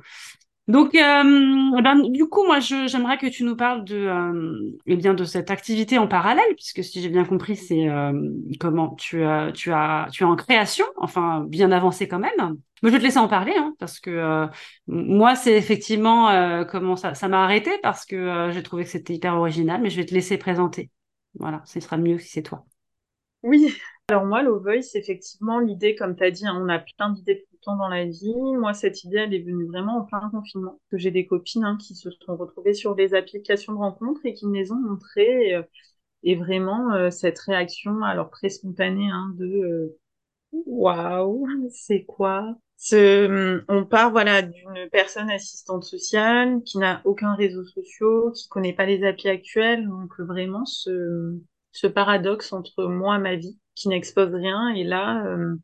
Donc, 0.68 0.94
euh, 0.94 1.80
ben, 1.82 2.08
du 2.10 2.26
coup, 2.28 2.44
moi, 2.46 2.60
j'aimerais 2.60 3.18
que 3.18 3.26
tu 3.26 3.42
nous 3.44 3.56
parles 3.56 3.84
de, 3.84 3.96
euh, 3.96 4.78
eh 4.86 4.96
bien, 4.96 5.12
de 5.12 5.24
cette 5.24 5.50
activité 5.50 5.98
en 5.98 6.06
parallèle, 6.06 6.44
puisque 6.56 6.84
si 6.84 7.02
j'ai 7.02 7.08
bien 7.08 7.24
compris, 7.24 7.56
c'est 7.56 7.88
euh, 7.88 8.12
comment 8.60 8.94
tu 8.94 9.24
as, 9.24 9.50
tu 9.52 9.72
as, 9.72 10.06
tu 10.12 10.22
es 10.22 10.26
en 10.26 10.36
création, 10.36 10.86
enfin, 10.96 11.44
bien 11.48 11.72
avancé 11.72 12.06
quand 12.06 12.20
même. 12.20 12.56
Mais 12.82 12.88
je 12.90 12.94
vais 12.94 12.98
te 13.00 13.04
laisser 13.04 13.18
en 13.18 13.28
parler, 13.28 13.54
hein, 13.56 13.74
parce 13.80 13.98
que 14.00 14.10
euh, 14.10 14.46
moi, 14.86 15.34
c'est 15.34 15.56
effectivement 15.56 16.30
euh, 16.30 16.64
comment 16.64 16.96
ça, 16.96 17.14
ça 17.14 17.28
m'a 17.28 17.42
arrêté 17.44 17.70
parce 17.82 18.06
que 18.06 18.16
euh, 18.16 18.52
j'ai 18.52 18.62
trouvé 18.62 18.84
que 18.84 18.90
c'était 18.90 19.14
hyper 19.14 19.34
original, 19.36 19.80
mais 19.82 19.90
je 19.90 19.96
vais 19.96 20.06
te 20.06 20.14
laisser 20.14 20.38
présenter. 20.38 20.90
Voilà, 21.34 21.62
ce 21.64 21.80
sera 21.80 21.96
mieux 21.96 22.18
si 22.18 22.28
c'est 22.30 22.42
toi. 22.42 22.64
Oui. 23.42 23.74
Alors 24.08 24.24
moi, 24.26 24.42
Low 24.42 24.60
Voice, 24.60 24.94
effectivement, 24.94 25.58
l'idée, 25.58 25.94
comme 25.94 26.16
tu 26.16 26.24
as 26.24 26.30
dit, 26.30 26.46
hein, 26.46 26.58
on 26.60 26.68
a 26.68 26.78
plein 26.78 27.10
d'idées 27.10 27.38
tout 27.40 27.48
le 27.52 27.58
temps 27.64 27.76
dans 27.76 27.88
la 27.88 28.04
vie. 28.04 28.34
Moi, 28.58 28.74
cette 28.74 29.04
idée, 29.04 29.18
elle 29.18 29.34
est 29.34 29.42
venue 29.42 29.66
vraiment 29.66 29.98
en 29.98 30.04
plein 30.04 30.28
confinement. 30.30 30.80
Que 30.90 30.98
j'ai 30.98 31.10
des 31.10 31.26
copines 31.26 31.64
hein, 31.64 31.76
qui 31.80 31.94
se 31.94 32.10
sont 32.10 32.36
retrouvées 32.36 32.74
sur 32.74 32.94
des 32.94 33.14
applications 33.14 33.72
de 33.72 33.78
rencontres 33.78 34.20
et 34.24 34.34
qui 34.34 34.46
me 34.46 34.54
les 34.54 34.70
ont 34.72 34.76
montrées. 34.76 35.48
Et, 35.48 35.54
euh, 35.56 35.62
et 36.24 36.36
vraiment, 36.36 36.92
euh, 36.94 37.10
cette 37.10 37.38
réaction, 37.40 38.02
alors 38.04 38.30
très 38.30 38.50
spontanée, 38.50 39.08
hein, 39.10 39.32
de 39.38 39.46
euh, 39.46 39.98
waouh, 40.66 41.46
c'est 41.70 42.04
quoi? 42.04 42.56
Ce, 42.76 43.64
on 43.68 43.84
part 43.86 44.10
voilà 44.12 44.42
d'une 44.42 44.88
personne 44.92 45.30
assistante 45.30 45.84
sociale 45.84 46.62
qui 46.64 46.78
n'a 46.78 47.00
aucun 47.04 47.34
réseau 47.34 47.64
social, 47.64 48.32
qui 48.34 48.48
connaît 48.48 48.72
pas 48.74 48.86
les 48.86 49.04
applis 49.04 49.28
actuelles, 49.28 49.88
donc 49.88 50.18
vraiment 50.20 50.64
ce, 50.66 51.38
ce 51.72 51.86
paradoxe 51.86 52.52
entre 52.52 52.84
moi, 52.84 53.18
ma 53.18 53.36
vie, 53.36 53.58
qui 53.74 53.88
n'expose 53.88 54.34
rien, 54.34 54.68
et 54.70 54.84
là, 54.84 55.24
euh, 55.26 55.56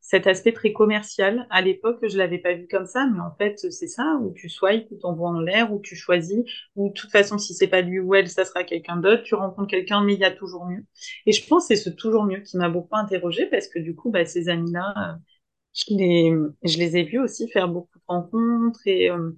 cet 0.00 0.26
aspect 0.26 0.52
très 0.52 0.72
commercial. 0.72 1.46
À 1.50 1.62
l'époque, 1.62 1.98
je 2.06 2.18
l'avais 2.18 2.38
pas 2.38 2.52
vu 2.54 2.68
comme 2.70 2.84
ça, 2.86 3.06
mais 3.10 3.20
en 3.20 3.34
fait, 3.36 3.58
c'est 3.70 3.88
ça, 3.88 4.18
où 4.20 4.32
tu 4.34 4.48
swipes, 4.50 4.86
où 4.90 4.96
t'envoies 4.96 5.30
en 5.30 5.40
l'air, 5.40 5.72
où 5.72 5.80
tu 5.80 5.96
choisis, 5.96 6.44
où 6.76 6.88
de 6.88 6.92
toute 6.92 7.10
façon, 7.10 7.38
si 7.38 7.54
c'est 7.54 7.68
pas 7.68 7.80
lui 7.80 8.00
ou 8.00 8.14
elle, 8.14 8.28
ça 8.28 8.44
sera 8.44 8.64
quelqu'un 8.64 8.96
d'autre, 8.98 9.22
tu 9.22 9.34
rencontres 9.34 9.70
quelqu'un, 9.70 10.04
mais 10.04 10.14
il 10.14 10.20
y 10.20 10.24
a 10.24 10.30
toujours 10.30 10.66
mieux. 10.66 10.84
Et 11.26 11.32
je 11.32 11.46
pense 11.46 11.66
c'est 11.68 11.76
ce 11.76 11.88
toujours 11.90 12.24
mieux 12.24 12.40
qui 12.40 12.56
m'a 12.58 12.68
beaucoup 12.68 12.96
interrogée, 12.96 13.46
parce 13.46 13.66
que 13.68 13.78
du 13.78 13.94
coup, 13.96 14.10
bah, 14.10 14.26
ces 14.26 14.48
amis-là, 14.50 14.94
euh, 14.98 15.18
je 15.74 15.94
les, 15.94 16.32
je 16.64 16.78
les 16.78 16.96
ai 16.98 17.04
vus 17.04 17.18
aussi 17.18 17.48
faire 17.50 17.68
beaucoup 17.68 17.98
de 17.98 18.04
rencontres 18.06 18.80
et, 18.86 19.10
euh, 19.10 19.32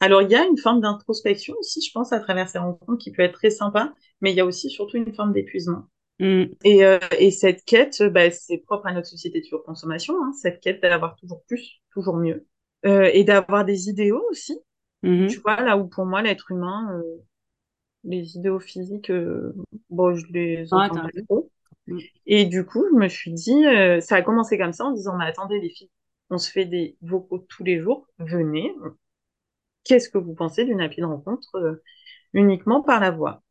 alors, 0.00 0.22
il 0.22 0.30
y 0.30 0.34
a 0.34 0.44
une 0.44 0.58
forme 0.58 0.80
d'introspection 0.80 1.54
aussi, 1.58 1.80
je 1.80 1.90
pense, 1.92 2.12
à 2.12 2.20
travers 2.20 2.48
ces 2.48 2.58
rencontres 2.58 2.98
qui 2.98 3.12
peut 3.12 3.22
être 3.22 3.34
très 3.34 3.50
sympa, 3.50 3.94
mais 4.20 4.32
il 4.32 4.36
y 4.36 4.40
a 4.40 4.46
aussi 4.46 4.70
surtout 4.70 4.96
une 4.96 5.14
forme 5.14 5.32
d'épuisement. 5.32 5.84
Mm. 6.18 6.44
Et, 6.64 6.84
euh, 6.84 6.98
et 7.18 7.30
cette 7.30 7.64
quête, 7.64 8.02
bah, 8.02 8.30
c'est 8.30 8.58
propre 8.58 8.86
à 8.86 8.92
notre 8.92 9.06
société 9.08 9.40
de 9.40 9.44
surconsommation, 9.46 10.14
hein, 10.22 10.32
cette 10.32 10.60
quête 10.60 10.82
d'avoir 10.82 11.16
toujours 11.16 11.42
plus, 11.46 11.82
toujours 11.92 12.16
mieux, 12.16 12.46
euh, 12.86 13.10
et 13.12 13.24
d'avoir 13.24 13.64
des 13.64 13.88
idéaux 13.88 14.24
aussi. 14.30 14.58
Mhm. 15.02 15.28
Tu 15.28 15.40
vois, 15.40 15.60
là 15.60 15.76
où 15.76 15.86
pour 15.88 16.06
moi, 16.06 16.22
l'être 16.22 16.50
humain, 16.50 16.98
euh, 16.98 17.02
les 18.04 18.36
idéaux 18.36 18.60
physiques, 18.60 19.10
euh, 19.10 19.54
bon, 19.90 20.14
je 20.14 20.26
les 20.32 20.72
Ouais, 20.72 20.78
entends 20.84 21.02
pas 21.02 21.22
trop. 21.26 21.50
Mm. 21.86 21.98
Et 22.26 22.44
du 22.46 22.64
coup, 22.64 22.84
je 22.90 22.96
me 22.96 23.08
suis 23.08 23.32
dit, 23.32 23.66
euh, 23.66 24.00
ça 24.00 24.16
a 24.16 24.22
commencé 24.22 24.58
comme 24.58 24.72
ça 24.72 24.84
en 24.84 24.92
disant, 24.92 25.16
mais 25.16 25.26
attendez 25.26 25.60
les 25.60 25.70
filles, 25.70 25.90
on 26.30 26.38
se 26.38 26.50
fait 26.50 26.64
des 26.64 26.96
vocaux 27.02 27.38
tous 27.38 27.64
les 27.64 27.80
jours, 27.80 28.06
venez. 28.18 28.72
Qu'est-ce 29.86 30.10
que 30.10 30.18
vous 30.18 30.34
pensez 30.34 30.66
d'une 30.66 30.82
appli 30.82 31.02
de 31.02 31.06
rencontre 31.06 31.56
euh, 31.56 31.82
uniquement 32.34 32.82
par 32.82 33.00
la 33.00 33.10
voix? 33.12 33.42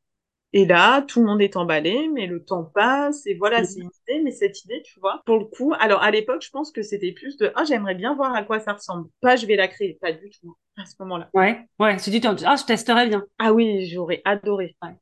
Et 0.54 0.66
là, 0.66 1.02
tout 1.04 1.20
le 1.22 1.28
monde 1.28 1.42
est 1.42 1.58
emballé, 1.58 2.10
mais 2.14 2.28
le 2.28 2.44
temps 2.44 2.64
passe, 2.66 3.26
et 3.28 3.36
voilà, 3.36 3.64
c'est 3.66 3.82
une 3.82 3.90
idée, 4.08 4.22
mais 4.24 4.32
cette 4.32 4.64
idée, 4.66 4.82
tu 4.84 5.00
vois, 5.02 5.22
pour 5.26 5.38
le 5.40 5.46
coup, 5.46 5.74
alors 5.80 6.02
à 6.04 6.12
l'époque, 6.12 6.44
je 6.44 6.50
pense 6.52 6.72
que 6.72 6.82
c'était 6.82 7.12
plus 7.12 7.38
de, 7.38 7.52
ah, 7.56 7.66
j'aimerais 7.66 7.96
bien 7.96 8.16
voir 8.16 8.34
à 8.36 8.44
quoi 8.44 8.60
ça 8.60 8.74
ressemble. 8.74 9.10
Pas, 9.22 9.36
je 9.36 9.46
vais 9.48 9.58
la 9.58 9.68
créer, 9.68 9.98
pas 10.02 10.14
du 10.14 10.30
tout, 10.30 10.58
à 10.78 10.86
ce 10.86 10.96
moment-là. 11.00 11.30
Ouais, 11.34 11.68
ouais, 11.80 12.00
si 12.00 12.12
tu 12.12 12.22
t'en- 12.22 12.36
ah, 12.46 12.56
je 12.56 12.64
testerais 12.66 13.08
bien. 13.10 13.26
Ah 13.38 13.54
oui, 13.54 13.88
j'aurais 13.88 14.22
adoré. 14.26 14.76
Ouais. 14.82 14.96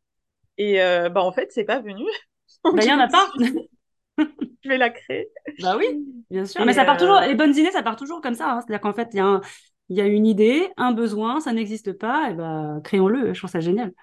Et 0.57 0.81
euh, 0.81 1.09
bah 1.09 1.21
en 1.23 1.31
fait, 1.31 1.51
c'est 1.51 1.65
pas 1.65 1.79
venu. 1.79 2.05
Bah, 2.71 2.83
il 2.83 2.89
y 2.89 2.93
en 2.93 2.99
a 2.99 3.07
pas. 3.07 3.31
je 4.63 4.69
vais 4.69 4.77
la 4.77 4.89
créer. 4.89 5.29
Bah 5.59 5.77
oui, 5.77 5.85
bien 6.29 6.45
sûr. 6.45 6.61
Et, 6.61 6.65
Mais 6.65 6.73
ça 6.73 6.85
part 6.85 6.97
euh, 6.97 6.97
toujours, 6.97 7.19
les 7.21 7.35
bonnes 7.35 7.51
idées, 7.55 7.71
ça 7.71 7.83
part 7.83 7.95
toujours 7.95 8.21
comme 8.21 8.33
ça. 8.35 8.51
hein. 8.51 8.61
C'est-à-dire 8.61 8.81
qu'en 8.81 8.93
fait, 8.93 9.09
il 9.13 9.17
y 9.17 9.19
a 9.19 9.25
un- 9.25 9.41
il 9.89 9.97
y 9.97 10.01
a 10.01 10.07
une 10.07 10.25
idée, 10.25 10.69
un 10.77 10.91
besoin, 10.91 11.39
ça 11.39 11.53
n'existe 11.53 11.93
pas, 11.93 12.31
et 12.31 12.33
ben 12.33 12.81
créons-le. 12.83 13.33
Je 13.33 13.39
trouve 13.39 13.49
ça 13.49 13.59
génial. 13.59 13.93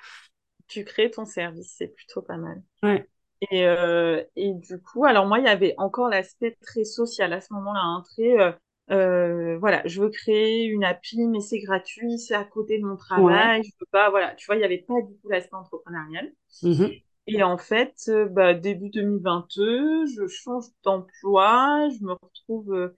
tu 0.68 0.84
crées 0.84 1.10
ton 1.10 1.24
service, 1.24 1.74
c'est 1.76 1.88
plutôt 1.88 2.22
pas 2.22 2.36
mal. 2.36 2.62
Ouais. 2.82 3.08
Et, 3.50 3.64
euh, 3.66 4.22
et 4.36 4.52
du 4.54 4.80
coup, 4.80 5.04
alors 5.04 5.26
moi, 5.26 5.38
il 5.38 5.46
y 5.46 5.48
avait 5.48 5.74
encore 5.78 6.08
l'aspect 6.08 6.56
très 6.60 6.84
social 6.84 7.32
à 7.32 7.40
ce 7.40 7.52
moment-là, 7.54 7.80
un 7.80 8.02
très, 8.02 8.38
euh, 8.38 8.52
euh, 8.90 9.58
voilà, 9.58 9.82
je 9.86 10.02
veux 10.02 10.10
créer 10.10 10.64
une 10.64 10.84
appli, 10.84 11.26
mais 11.26 11.40
c'est 11.40 11.58
gratuit, 11.60 12.18
c'est 12.18 12.34
à 12.34 12.44
côté 12.44 12.78
de 12.78 12.84
mon 12.84 12.96
travail, 12.96 13.62
je 13.64 13.70
peux 13.78 13.86
pas, 13.90 14.10
voilà, 14.10 14.34
tu 14.34 14.46
vois, 14.46 14.56
il 14.56 14.58
n'y 14.58 14.64
avait 14.64 14.84
pas 14.86 15.00
du 15.00 15.16
tout 15.16 15.28
l'aspect 15.28 15.56
entrepreneurial. 15.56 16.30
Mhm. 16.62 16.90
Et 17.26 17.42
en 17.42 17.56
fait, 17.58 18.10
bah, 18.30 18.54
début 18.54 18.90
2022, 18.90 20.06
je 20.06 20.26
change 20.26 20.64
d'emploi, 20.84 21.88
je 21.90 22.04
me 22.04 22.12
retrouve 22.12 22.92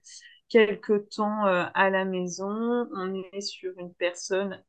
quelque 0.49 0.93
temps 1.15 1.45
euh, 1.47 1.65
à 1.73 1.89
la 1.89 2.05
maison, 2.05 2.87
on 2.95 3.13
est 3.33 3.41
sur 3.41 3.73
une 3.79 3.93
personne 3.93 4.63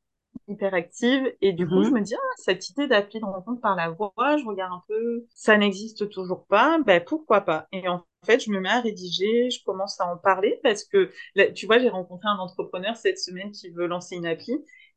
hyper 0.48 0.74
active 0.74 1.32
et 1.40 1.52
du 1.52 1.70
coup 1.70 1.82
Mhm. 1.82 1.84
je 1.84 1.92
me 1.94 2.00
dis 2.02 2.14
ah, 2.14 2.34
cette 2.36 2.68
idée 2.70 2.86
d'appli 2.88 3.20
de 3.20 3.24
rencontre 3.24 3.60
par 3.60 3.76
la 3.76 3.90
voix 3.90 4.12
je 4.38 4.44
regarde 4.44 4.72
un 4.72 4.82
peu 4.88 5.26
ça 5.34 5.56
n'existe 5.56 6.08
toujours 6.10 6.46
pas 6.46 6.78
ben 6.84 7.02
pourquoi 7.04 7.42
pas? 7.42 7.66
Et 7.72 7.88
en 7.88 8.04
fait 8.26 8.40
je 8.44 8.50
me 8.50 8.60
mets 8.60 8.68
à 8.70 8.80
rédiger 8.80 9.50
je 9.50 9.64
commence 9.64 10.00
à 10.00 10.12
en 10.12 10.18
parler 10.18 10.60
parce 10.62 10.84
que 10.84 11.10
là, 11.34 11.50
tu 11.52 11.66
vois 11.66 11.78
j'ai 11.78 11.88
rencontré 11.88 12.28
un 12.28 12.38
entrepreneur 12.38 12.96
cette 12.96 13.18
semaine 13.18 13.52
qui 13.52 13.70
veut 13.70 13.86
lancer 13.86 14.16
une 14.16 14.26
appli 14.26 14.54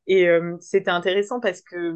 et 0.08 0.28
euh, 0.28 0.56
c'était 0.60 0.92
intéressant 0.92 1.40
parce 1.40 1.62
que 1.62 1.94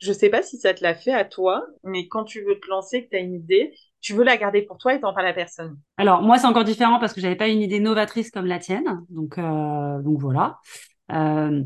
je 0.00 0.12
sais 0.12 0.30
pas 0.30 0.42
si 0.42 0.56
ça 0.56 0.72
te 0.72 0.82
l'a 0.82 0.94
fait 0.94 1.12
à 1.12 1.24
toi 1.24 1.66
mais 1.84 2.08
quand 2.08 2.24
tu 2.24 2.42
veux 2.42 2.58
te 2.58 2.68
lancer 2.68 3.04
que 3.04 3.10
tu 3.10 3.16
as 3.16 3.20
une 3.20 3.34
idée 3.34 3.72
tu 4.00 4.14
veux 4.14 4.24
la 4.24 4.36
garder 4.36 4.62
pour 4.62 4.78
toi 4.78 4.94
et 4.94 5.00
t'en 5.00 5.12
parles 5.12 5.26
à 5.26 5.32
personne 5.32 5.78
Alors 5.96 6.22
moi, 6.22 6.38
c'est 6.38 6.46
encore 6.46 6.64
différent 6.64 6.98
parce 6.98 7.12
que 7.12 7.20
j'avais 7.20 7.36
pas 7.36 7.48
une 7.48 7.60
idée 7.60 7.80
novatrice 7.80 8.30
comme 8.30 8.46
la 8.46 8.58
tienne. 8.58 9.04
Donc, 9.10 9.38
euh, 9.38 10.00
donc 10.02 10.18
voilà. 10.18 10.58
Euh, 11.12 11.62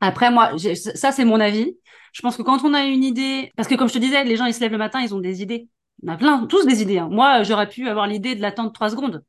après, 0.00 0.30
moi, 0.30 0.52
ça, 0.74 1.12
c'est 1.12 1.24
mon 1.24 1.40
avis. 1.40 1.76
Je 2.12 2.22
pense 2.22 2.36
que 2.36 2.42
quand 2.42 2.64
on 2.64 2.74
a 2.74 2.84
une 2.84 3.04
idée, 3.04 3.52
parce 3.56 3.68
que 3.68 3.74
comme 3.74 3.88
je 3.88 3.94
te 3.94 3.98
disais, 3.98 4.24
les 4.24 4.36
gens, 4.36 4.46
ils 4.46 4.54
se 4.54 4.60
lèvent 4.60 4.72
le 4.72 4.78
matin, 4.78 5.00
ils 5.00 5.14
ont 5.14 5.20
des 5.20 5.42
idées. 5.42 5.68
On 6.04 6.08
a 6.08 6.16
plein, 6.16 6.46
tous 6.46 6.66
des 6.66 6.82
idées. 6.82 6.98
Hein. 6.98 7.08
Moi, 7.10 7.42
j'aurais 7.42 7.68
pu 7.68 7.88
avoir 7.88 8.06
l'idée 8.06 8.34
de 8.34 8.40
l'attente 8.40 8.74
3 8.74 8.90
secondes. 8.90 9.24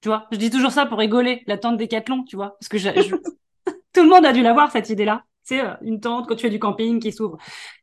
Tu 0.00 0.08
vois, 0.08 0.26
je 0.30 0.36
dis 0.36 0.50
toujours 0.50 0.70
ça 0.70 0.86
pour 0.86 0.98
rigoler, 0.98 1.42
l'attente 1.46 1.76
décathlon, 1.76 2.22
tu 2.24 2.36
vois, 2.36 2.56
parce 2.60 2.68
que 2.68 2.78
je... 2.78 2.88
tout 3.92 4.02
le 4.02 4.08
monde 4.08 4.24
a 4.24 4.32
dû 4.32 4.42
l'avoir 4.42 4.70
cette 4.70 4.90
idée-là. 4.90 5.24
C'est 5.48 5.60
euh, 5.60 5.72
une 5.82 5.98
tente 6.00 6.28
quand 6.28 6.34
tu 6.34 6.42
fais 6.42 6.50
du 6.50 6.58
camping 6.58 7.00
qui 7.00 7.10
s'ouvre. 7.10 7.38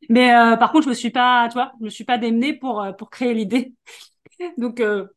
Mais 0.09 0.35
euh, 0.35 0.55
par 0.55 0.71
contre, 0.71 0.83
je 0.83 0.89
me 0.89 0.93
suis 0.93 1.09
pas, 1.09 1.47
tu 1.49 1.53
vois, 1.53 1.71
je 1.79 1.85
me 1.85 1.89
suis 1.89 2.03
pas 2.03 2.17
démenée 2.19 2.53
pour 2.53 2.81
euh, 2.81 2.91
pour 2.91 3.09
créer 3.09 3.33
l'idée. 3.33 3.73
Donc 4.57 4.79
euh, 4.79 5.07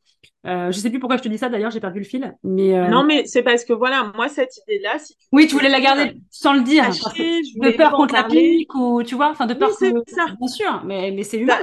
euh, 0.47 0.73
je 0.73 0.79
sais 0.79 0.89
plus 0.89 0.99
pourquoi 0.99 1.19
je 1.19 1.23
te 1.23 1.29
dis 1.29 1.37
ça 1.37 1.49
d'ailleurs, 1.51 1.71
j'ai 1.71 1.81
perdu 1.81 1.99
le 1.99 2.05
fil. 2.05 2.35
Mais 2.43 2.79
euh, 2.79 2.89
non, 2.89 3.05
mais 3.05 3.27
c'est 3.27 3.43
parce 3.43 3.65
que 3.65 3.73
voilà, 3.75 4.11
moi 4.15 4.29
cette 4.29 4.57
idée-là, 4.57 4.99
si 4.99 5.15
tu 5.15 5.27
oui, 5.33 5.47
tu 5.47 5.55
voulais 5.55 5.69
la 5.69 5.81
garder 5.81 6.21
sans 6.31 6.55
le 6.55 6.63
dire, 6.63 6.89
de 6.89 7.77
peur 7.77 7.93
contre 7.93 8.15
la 8.15 8.25
pique 8.25 8.75
ou 8.75 9.03
tu 9.03 9.15
vois, 9.15 9.31
enfin 9.31 9.47
de 9.47 9.55
peur. 9.55 9.69
Oui, 9.69 9.93
c'est 10.07 10.15
ça. 10.15 10.27
Bien 10.39 10.49
sûr, 10.49 10.83
mais 10.85 11.11
mais 11.11 11.23
c'est 11.23 11.39
humain. 11.39 11.59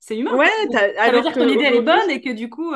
C'est 0.00 0.18
humain. 0.18 0.34
Ouais, 0.36 0.50
ça 0.70 1.10
veut 1.10 1.22
dire 1.22 1.32
que 1.32 1.38
ton 1.40 1.48
idée 1.48 1.64
elle 1.64 1.76
est 1.76 1.82
bonne 1.82 2.10
et 2.10 2.20
que 2.20 2.30
du 2.30 2.50
coup. 2.50 2.74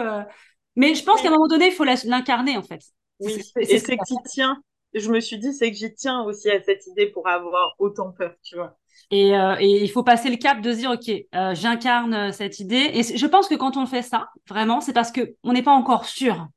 Mais 0.75 0.95
je 0.95 1.05
pense 1.05 1.21
qu'à 1.21 1.29
un 1.29 1.33
moment 1.33 1.49
donné, 1.49 1.67
il 1.67 1.73
faut 1.73 1.85
l'incarner 1.85 2.57
en 2.57 2.63
fait. 2.63 2.81
Oui, 3.21 3.35
et 3.61 3.79
c'est 3.79 3.97
que 3.97 4.05
tu 4.07 4.15
tiens. 4.25 4.57
Je 4.95 5.11
me 5.11 5.21
suis 5.21 5.39
dit, 5.39 5.53
c'est 5.53 5.71
que 5.71 5.77
j'y 5.77 5.93
tiens 5.95 6.23
aussi 6.23 6.51
à 6.51 6.63
cette 6.63 6.87
idée 6.87 7.07
pour 7.07 7.29
avoir 7.29 7.75
autant 7.79 8.13
peur, 8.13 8.35
tu 8.43 8.57
vois. 8.57 8.77
Et, 9.11 9.37
euh, 9.37 9.57
il 9.61 9.91
faut 9.91 10.03
passer 10.03 10.31
le 10.31 10.37
cap 10.37 10.61
de 10.61 10.73
se 10.73 10.79
dire, 10.79 10.91
OK, 10.91 11.11
euh, 11.35 11.55
j'incarne 11.55 12.15
euh, 12.15 12.33
cette 12.33 12.61
idée. 12.61 12.91
Et 12.95 13.03
je 13.03 13.27
pense 13.27 13.49
que 13.49 13.55
quand 13.55 13.77
on 13.77 13.87
fait 13.87 14.03
ça, 14.03 14.29
vraiment, 14.49 14.81
c'est 14.81 14.93
parce 14.93 15.13
que 15.13 15.35
on 15.43 15.53
n'est 15.53 15.63
pas 15.63 15.73
encore 15.73 16.05
sûr. 16.05 16.49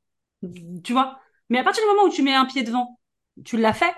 Tu 0.84 0.92
vois? 0.92 1.18
Mais 1.50 1.58
à 1.58 1.64
partir 1.64 1.82
du 1.82 1.88
moment 1.88 2.08
où 2.08 2.10
tu 2.10 2.22
mets 2.22 2.34
un 2.34 2.44
pied 2.44 2.62
devant, 2.62 2.98
tu 3.44 3.56
l'as 3.56 3.72
fait. 3.72 3.94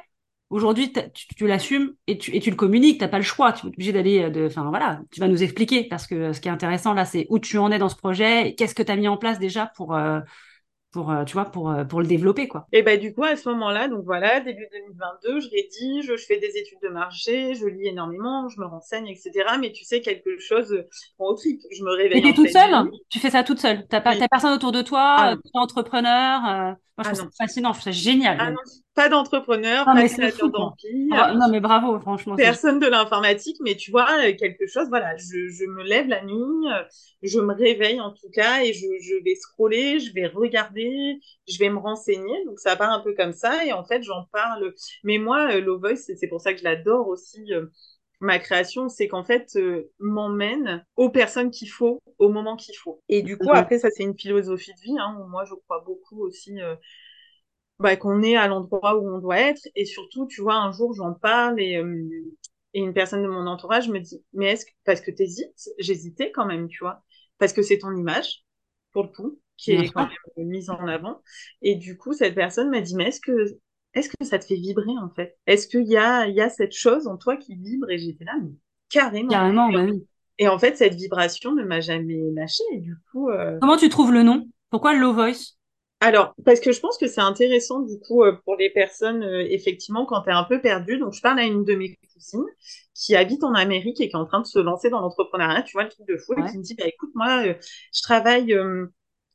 Aujourd'hui, 0.51 0.93
tu, 1.37 1.47
l'assumes 1.47 1.95
et 2.07 2.17
tu, 2.17 2.39
tu 2.41 2.51
le 2.51 2.57
communiques. 2.57 3.01
T'as 3.01 3.09
pas 3.09 3.19
le 3.19 3.25
choix. 3.25 3.53
Tu 3.53 3.67
es 3.67 3.69
obligé 3.69 3.93
d'aller 3.93 4.47
enfin 4.47 4.69
voilà, 4.71 5.03
tu 5.11 5.21
vas 5.21 5.29
nous 5.29 5.43
expliquer 5.43 5.85
parce 5.85 6.07
que 6.07 6.33
ce 6.33 6.41
qui 6.41 6.49
est 6.49 6.51
intéressant 6.51 6.95
là, 6.95 7.05
c'est 7.05 7.27
où 7.29 7.39
tu 7.39 7.59
en 7.59 7.71
es 7.71 7.79
dans 7.79 7.91
ce 7.91 7.97
projet, 7.97 8.55
qu'est-ce 8.57 8.75
que 8.75 8.83
tu 8.83 8.91
as 8.91 8.97
mis 8.97 9.09
en 9.09 9.19
place 9.19 9.39
déjà 9.39 9.71
pour 9.77 9.95
pour 10.91 11.11
euh, 11.11 11.25
tu 11.25 11.35
vois 11.35 11.47
pour 11.47 11.71
euh, 11.71 11.85
pour 11.85 12.01
le 12.01 12.07
développer 12.07 12.49
quoi. 12.49 12.67
Et 12.73 12.83
ben 12.83 12.99
du 12.99 13.15
coup 13.15 13.25
à 13.25 13.37
ce 13.37 13.49
moment-là 13.51 13.89
donc 13.89 14.05
voilà 14.05 14.41
début 14.41 14.67
2022 14.73 15.41
je 15.41 15.49
rédige 15.51 16.17
je 16.17 16.25
fais 16.25 16.39
des 16.39 16.57
études 16.57 16.79
de 16.83 16.89
marché 16.89 17.55
je 17.55 17.67
lis 17.67 17.89
énormément 17.89 18.49
je 18.49 18.61
me 18.61 18.67
renseigne 18.67 19.09
etc 19.09 19.31
mais 19.61 19.73
tu 19.73 19.85
sais 19.85 20.01
quelque 20.01 20.39
chose 20.39 20.85
prend 21.17 21.29
au 21.29 21.35
trip 21.35 21.61
je 21.77 21.83
me 21.83 21.91
réveille. 21.91 22.21
Et 22.21 22.23
t'es 22.23 22.33
toute 22.33 22.49
seule 22.49 22.91
tu 23.11 23.19
fais 23.19 23.31
ça 23.31 23.45
toute 23.45 23.59
seule 23.59 23.87
t'as 23.89 24.01
pas 24.01 24.17
t'as 24.17 24.29
personne 24.29 24.55
autour 24.55 24.73
de 24.73 24.83
toi 24.83 25.17
ah, 25.19 25.35
entrepreneur 25.55 26.41
euh... 26.47 26.73
moi 26.97 27.05
je 27.05 27.09
ah, 27.09 27.13
trouve 27.13 27.31
ça 27.33 27.45
fascinant 27.45 27.73
je 27.73 27.81
trouve 27.81 27.93
ça 27.93 27.99
génial. 27.99 28.39
Ah, 28.41 28.51
non 28.51 28.59
pas 28.99 29.09
d'entrepreneur, 29.09 29.85
pas 29.85 30.03
de 30.03 30.09
créateur 30.09 30.51
d'empire. 30.51 31.13
Ah, 31.13 31.33
non, 31.33 31.49
mais 31.51 31.61
bravo, 31.61 32.01
franchement. 32.01 32.35
Personne 32.35 32.81
de 32.81 32.87
l'informatique, 32.89 33.57
mais 33.61 33.77
tu 33.77 33.93
vois, 33.93 34.09
euh, 34.25 34.35
quelque 34.35 34.67
chose, 34.67 34.89
voilà, 34.89 35.17
je, 35.17 35.49
je, 35.51 35.65
me 35.67 35.85
lève 35.85 36.09
la 36.09 36.25
nuit, 36.25 36.35
euh, 36.35 36.83
je 37.23 37.39
me 37.39 37.55
réveille 37.55 38.01
en 38.01 38.13
tout 38.13 38.29
cas, 38.33 38.63
et 38.65 38.73
je, 38.73 38.87
je, 39.01 39.23
vais 39.25 39.37
scroller, 39.37 40.01
je 40.01 40.13
vais 40.13 40.27
regarder, 40.27 41.21
je 41.47 41.59
vais 41.59 41.71
me 41.71 41.79
renseigner. 41.79 42.45
Donc, 42.47 42.59
ça 42.59 42.75
part 42.75 42.91
un 42.91 42.99
peu 42.99 43.15
comme 43.15 43.33
ça, 43.33 43.65
et 43.65 43.73
en 43.73 43.85
fait, 43.85 44.03
j'en 44.03 44.25
parle. 44.33 44.75
Mais 45.05 45.19
moi, 45.19 45.53
euh, 45.53 45.61
Low 45.61 45.79
Voice, 45.79 46.11
c'est 46.17 46.29
pour 46.29 46.41
ça 46.41 46.53
que 46.53 46.59
je 46.59 46.65
l'adore 46.65 47.07
aussi. 47.07 47.53
ma 48.21 48.41
création, 48.41 48.89
c'est 48.89 49.07
qu'en 49.07 49.23
fait, 49.23 49.57
m'emmène 50.01 50.85
aux 50.97 51.09
personnes 51.09 51.53
qu'il 51.53 51.71
faut, 51.71 52.01
au 52.19 52.31
moment 52.31 52.57
qu'il 52.57 52.77
faut. 52.77 53.01
Et 53.09 53.23
du 53.23 53.39
coup, 53.39 53.51
après, 53.53 53.79
ça, 53.79 53.91
c'est 53.91 54.03
une 54.03 54.19
philosophie 54.19 54.75
de 54.75 54.81
vie. 54.81 54.99
Hein, 54.99 55.17
où 55.21 55.29
moi, 55.29 55.45
je 55.45 55.55
crois 55.55 55.85
beaucoup 55.87 56.21
aussi 56.25 56.59
bah, 57.81 57.97
qu'on 57.97 58.23
est 58.23 58.37
à 58.37 58.49
l'endroit 58.49 58.97
où 58.97 59.09
on 59.09 59.19
doit 59.19 59.39
être. 59.39 59.63
Et 59.75 59.85
surtout, 59.85 60.27
tu 60.27 60.43
vois, 60.43 60.57
un 60.57 60.73
jour, 60.73 60.95
j'en 60.95 61.15
parle 61.15 61.61
et, 61.61 61.77
euh, 61.77 62.09
et 62.75 62.81
une 62.81 62.93
personne 62.93 63.23
de 63.23 63.29
mon 63.29 63.47
entourage 63.47 63.89
me 63.89 63.99
dit, 63.99 64.23
mais 64.33 64.53
est-ce 64.53 64.67
que, 64.67 64.71
parce 64.85 65.01
que 65.01 65.11
t'hésites, 65.11 65.71
j'hésitais 65.79 66.31
quand 66.33 66.47
même, 66.47 66.69
tu 66.69 66.79
vois, 66.81 67.03
parce 67.39 67.53
que 67.53 67.63
c'est 67.63 67.79
ton 67.79 67.93
image, 67.97 68.45
pour 68.93 69.05
le 69.05 69.09
coup, 69.09 69.39
qui 69.57 69.73
est 69.73 69.91
quand 69.91 70.09
même 70.37 70.49
mise 70.49 70.71
en 70.71 70.87
avant. 70.87 71.23
Et 71.63 71.75
du 71.75 71.97
coup, 71.97 72.13
cette 72.13 72.35
personne 72.35 72.71
m'a 72.71 72.81
dit, 72.81 72.95
mais 72.95 73.09
est-ce 73.09 73.21
que, 73.21 73.59
est-ce 73.95 74.09
que 74.09 74.25
ça 74.25 74.39
te 74.39 74.45
fait 74.45 74.57
vibrer, 74.57 74.93
en 75.03 75.11
fait? 75.11 75.37
Est-ce 75.47 75.67
qu'il 75.67 75.89
y 75.89 75.97
a, 75.97 76.27
il 76.29 76.35
y 76.35 76.41
a 76.41 76.49
cette 76.49 76.73
chose 76.73 77.07
en 77.09 77.17
toi 77.17 77.37
qui 77.37 77.57
vibre? 77.57 77.91
Et 77.91 77.99
j'étais 77.99 78.25
là, 78.25 78.35
mais 78.41 78.53
carrément. 78.89 79.31
Carrément, 79.31 79.73
bah 79.73 79.83
oui. 79.85 80.07
Et 80.39 80.47
en 80.47 80.59
fait, 80.59 80.77
cette 80.77 80.95
vibration 80.95 81.53
ne 81.55 81.65
m'a 81.65 81.81
jamais 81.81 82.21
lâchée. 82.33 82.63
Et 82.73 82.79
du 82.79 82.95
coup, 83.11 83.31
euh... 83.31 83.59
Comment 83.61 83.77
tu 83.77 83.89
trouves 83.89 84.13
le 84.13 84.23
nom? 84.23 84.47
Pourquoi 84.71 84.95
Low 84.95 85.13
Voice? 85.13 85.58
Alors, 86.01 86.35
parce 86.45 86.61
que 86.61 86.71
je 86.71 86.79
pense 86.81 86.97
que 86.97 87.09
c'est 87.09 87.21
intéressant 87.21 87.81
du 87.81 87.99
coup 87.99 88.23
euh, 88.23 88.33
pour 88.45 88.55
les 88.57 88.71
personnes, 88.71 89.23
euh, 89.25 89.45
effectivement, 89.51 90.07
quand 90.07 90.23
tu 90.23 90.31
es 90.31 90.33
un 90.33 90.45
peu 90.45 90.61
perdu. 90.61 90.97
Donc, 90.99 91.13
je 91.13 91.21
parle 91.21 91.41
à 91.41 91.45
une 91.45 91.65
de 91.65 91.75
mes 91.75 91.97
cousines 92.15 92.45
qui 92.95 93.17
habite 93.17 93.43
en 93.43 93.55
Amérique 93.55 94.01
et 94.01 94.09
qui 94.09 94.15
est 94.15 94.19
en 94.19 94.25
train 94.27 94.41
de 94.41 94.47
se 94.47 94.61
lancer 94.61 94.91
dans 94.91 95.01
l'entrepreneuriat, 95.01 95.63
tu 95.63 95.73
vois, 95.73 95.85
le 95.85 95.89
truc 95.89 96.07
de 96.07 96.17
fou, 96.17 96.35
et 96.35 96.51
qui 96.51 96.59
me 96.59 96.63
dit, 96.63 96.75
bah, 96.77 96.85
écoute, 96.87 97.11
moi, 97.15 97.45
euh, 97.47 97.55
je 97.93 98.03
travaille 98.03 98.57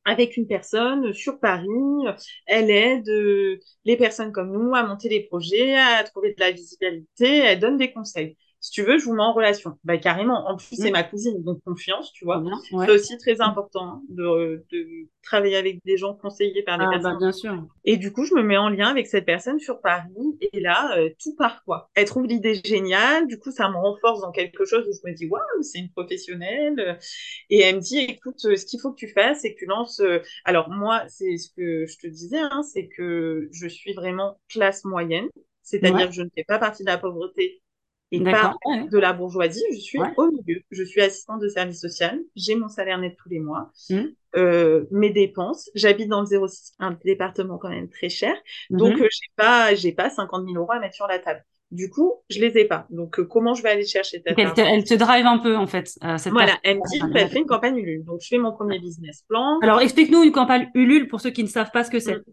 avec 0.06 0.38
une 0.38 0.48
personne 0.48 1.14
sur 1.14 1.40
Paris, 1.40 1.68
elle 2.46 2.70
aide 2.70 3.08
les 3.86 3.98
personnes 3.98 4.32
comme 4.34 4.52
nous 4.52 4.76
à 4.76 4.84
monter 4.84 5.10
des 5.10 5.22
projets, 5.22 5.76
à 5.78 6.04
trouver 6.04 6.34
de 6.34 6.40
la 6.40 6.52
visibilité, 6.52 7.38
elle 7.40 7.60
donne 7.60 7.78
des 7.78 7.92
conseils 7.94 8.38
si 8.64 8.72
tu 8.72 8.82
veux, 8.82 8.98
je 8.98 9.04
vous 9.04 9.14
mets 9.14 9.22
en 9.22 9.34
relation. 9.34 9.78
Bah, 9.84 9.98
carrément. 9.98 10.48
En 10.48 10.56
plus, 10.56 10.78
c'est 10.78 10.88
mm. 10.88 10.94
ma 10.94 11.04
cousine, 11.04 11.44
donc 11.44 11.62
confiance, 11.66 12.14
tu 12.14 12.24
vois. 12.24 12.42
C'est 12.86 12.92
aussi 12.92 13.18
très 13.18 13.42
important 13.42 13.86
hein, 13.86 14.02
de, 14.08 14.66
de, 14.72 14.88
travailler 15.22 15.58
avec 15.58 15.84
des 15.84 15.98
gens 15.98 16.14
conseillés 16.14 16.64
par 16.64 16.78
des 16.78 16.86
ah, 16.88 16.92
personnes. 16.92 17.12
Bah, 17.12 17.20
bien 17.20 17.32
sûr. 17.34 17.68
Et 17.84 17.98
du 17.98 18.14
coup, 18.14 18.24
je 18.24 18.34
me 18.34 18.42
mets 18.42 18.56
en 18.56 18.70
lien 18.70 18.88
avec 18.88 19.08
cette 19.08 19.26
personne 19.26 19.60
sur 19.60 19.82
Paris. 19.82 20.40
Et 20.54 20.62
là, 20.62 20.98
euh, 20.98 21.10
tout 21.22 21.36
part, 21.36 21.62
quoi. 21.66 21.90
Elle 21.94 22.06
trouve 22.06 22.26
l'idée 22.26 22.62
géniale. 22.64 23.28
Du 23.28 23.38
coup, 23.38 23.52
ça 23.52 23.70
me 23.70 23.76
renforce 23.76 24.22
dans 24.22 24.32
quelque 24.32 24.64
chose 24.64 24.88
où 24.88 24.94
je 24.94 25.12
me 25.12 25.14
dis, 25.14 25.26
waouh, 25.26 25.44
c'est 25.62 25.80
une 25.80 25.92
professionnelle. 25.92 26.98
Et 27.50 27.60
elle 27.60 27.76
me 27.76 27.82
dit, 27.82 27.98
écoute, 27.98 28.46
euh, 28.46 28.56
ce 28.56 28.66
qu'il 28.66 28.80
faut 28.80 28.94
que 28.94 28.98
tu 28.98 29.10
fasses, 29.10 29.42
c'est 29.42 29.56
que 29.56 29.60
tu 29.60 29.66
lances. 29.66 30.00
Euh, 30.00 30.20
alors, 30.46 30.70
moi, 30.70 31.04
c'est 31.10 31.36
ce 31.36 31.50
que 31.50 31.86
je 31.86 31.98
te 31.98 32.08
disais, 32.08 32.40
hein, 32.40 32.64
c'est 32.64 32.88
que 32.88 33.50
je 33.52 33.68
suis 33.68 33.92
vraiment 33.92 34.40
classe 34.48 34.86
moyenne. 34.86 35.28
C'est-à-dire 35.64 36.08
que 36.08 36.14
je 36.14 36.22
ne 36.22 36.30
fais 36.34 36.44
pas 36.46 36.60
partie 36.60 36.84
de 36.84 36.90
la 36.90 36.98
pauvreté 36.98 37.63
et 38.14 38.24
pas 38.24 38.54
de 38.92 38.98
la 39.00 39.14
bourgeoisie. 39.14 39.64
Je 39.72 39.80
suis 39.80 40.00
au 40.18 40.32
milieu. 40.32 40.62
Je 40.70 40.84
suis 40.84 41.02
assistante 41.02 41.42
de 41.42 41.48
service 41.48 41.82
social. 41.82 42.20
J'ai 42.36 42.56
mon 42.56 42.68
salaire 42.68 43.00
net 43.00 43.16
tous 43.22 43.30
les 43.30 43.40
mois. 43.40 43.72
Mmh. 43.90 44.02
Euh, 44.36 44.86
mes 44.92 45.10
dépenses. 45.10 45.70
J'habite 45.74 46.10
dans 46.10 46.22
le 46.22 46.48
06, 46.48 46.74
un 46.80 46.98
département 47.04 47.58
quand 47.58 47.70
même 47.70 47.90
très 47.90 48.10
cher. 48.10 48.36
Mmh. 48.70 48.78
Donc, 48.78 49.00
euh, 49.00 49.08
j'ai 49.12 49.30
pas, 49.36 49.74
j'ai 49.74 49.92
pas 49.92 50.10
50 50.10 50.46
000 50.46 50.58
euros 50.58 50.72
à 50.72 50.80
mettre 50.80 50.96
sur 50.96 51.08
la 51.08 51.18
table. 51.18 51.44
Du 51.72 51.90
coup, 51.90 52.14
je 52.30 52.40
les 52.40 52.56
ai 52.60 52.66
pas. 52.66 52.86
Donc, 52.92 53.20
euh, 53.20 53.26
comment 53.26 53.56
je 53.56 53.64
vais 53.64 53.70
aller 53.70 53.86
chercher 53.86 54.22
cette 54.24 54.38
elle 54.38 54.54
te, 54.54 54.62
elle 54.62 54.84
te 54.84 54.94
drive 54.94 55.26
un 55.26 55.40
peu, 55.40 55.58
en 55.58 55.66
fait. 55.66 55.88
Cette 56.18 56.34
voilà, 56.34 56.54
elle 56.64 56.78
me 56.78 56.92
dit, 56.92 57.00
bah, 57.12 57.28
fais 57.28 57.40
une 57.40 57.48
campagne 57.48 57.78
Ulule. 57.78 58.06
Donc, 58.06 58.20
je 58.22 58.28
fais 58.28 58.38
mon 58.38 58.52
premier 58.52 58.78
business 58.78 59.24
plan. 59.28 59.60
Alors, 59.64 59.82
explique-nous 59.82 60.22
une 60.22 60.32
campagne 60.32 60.70
Ulule 60.76 61.08
pour 61.08 61.20
ceux 61.20 61.32
qui 61.32 61.42
ne 61.42 61.50
savent 61.50 61.72
pas 61.72 61.84
ce 61.84 61.90
que 61.90 62.00
c'est. 62.00 62.18
Mmh. 62.18 62.24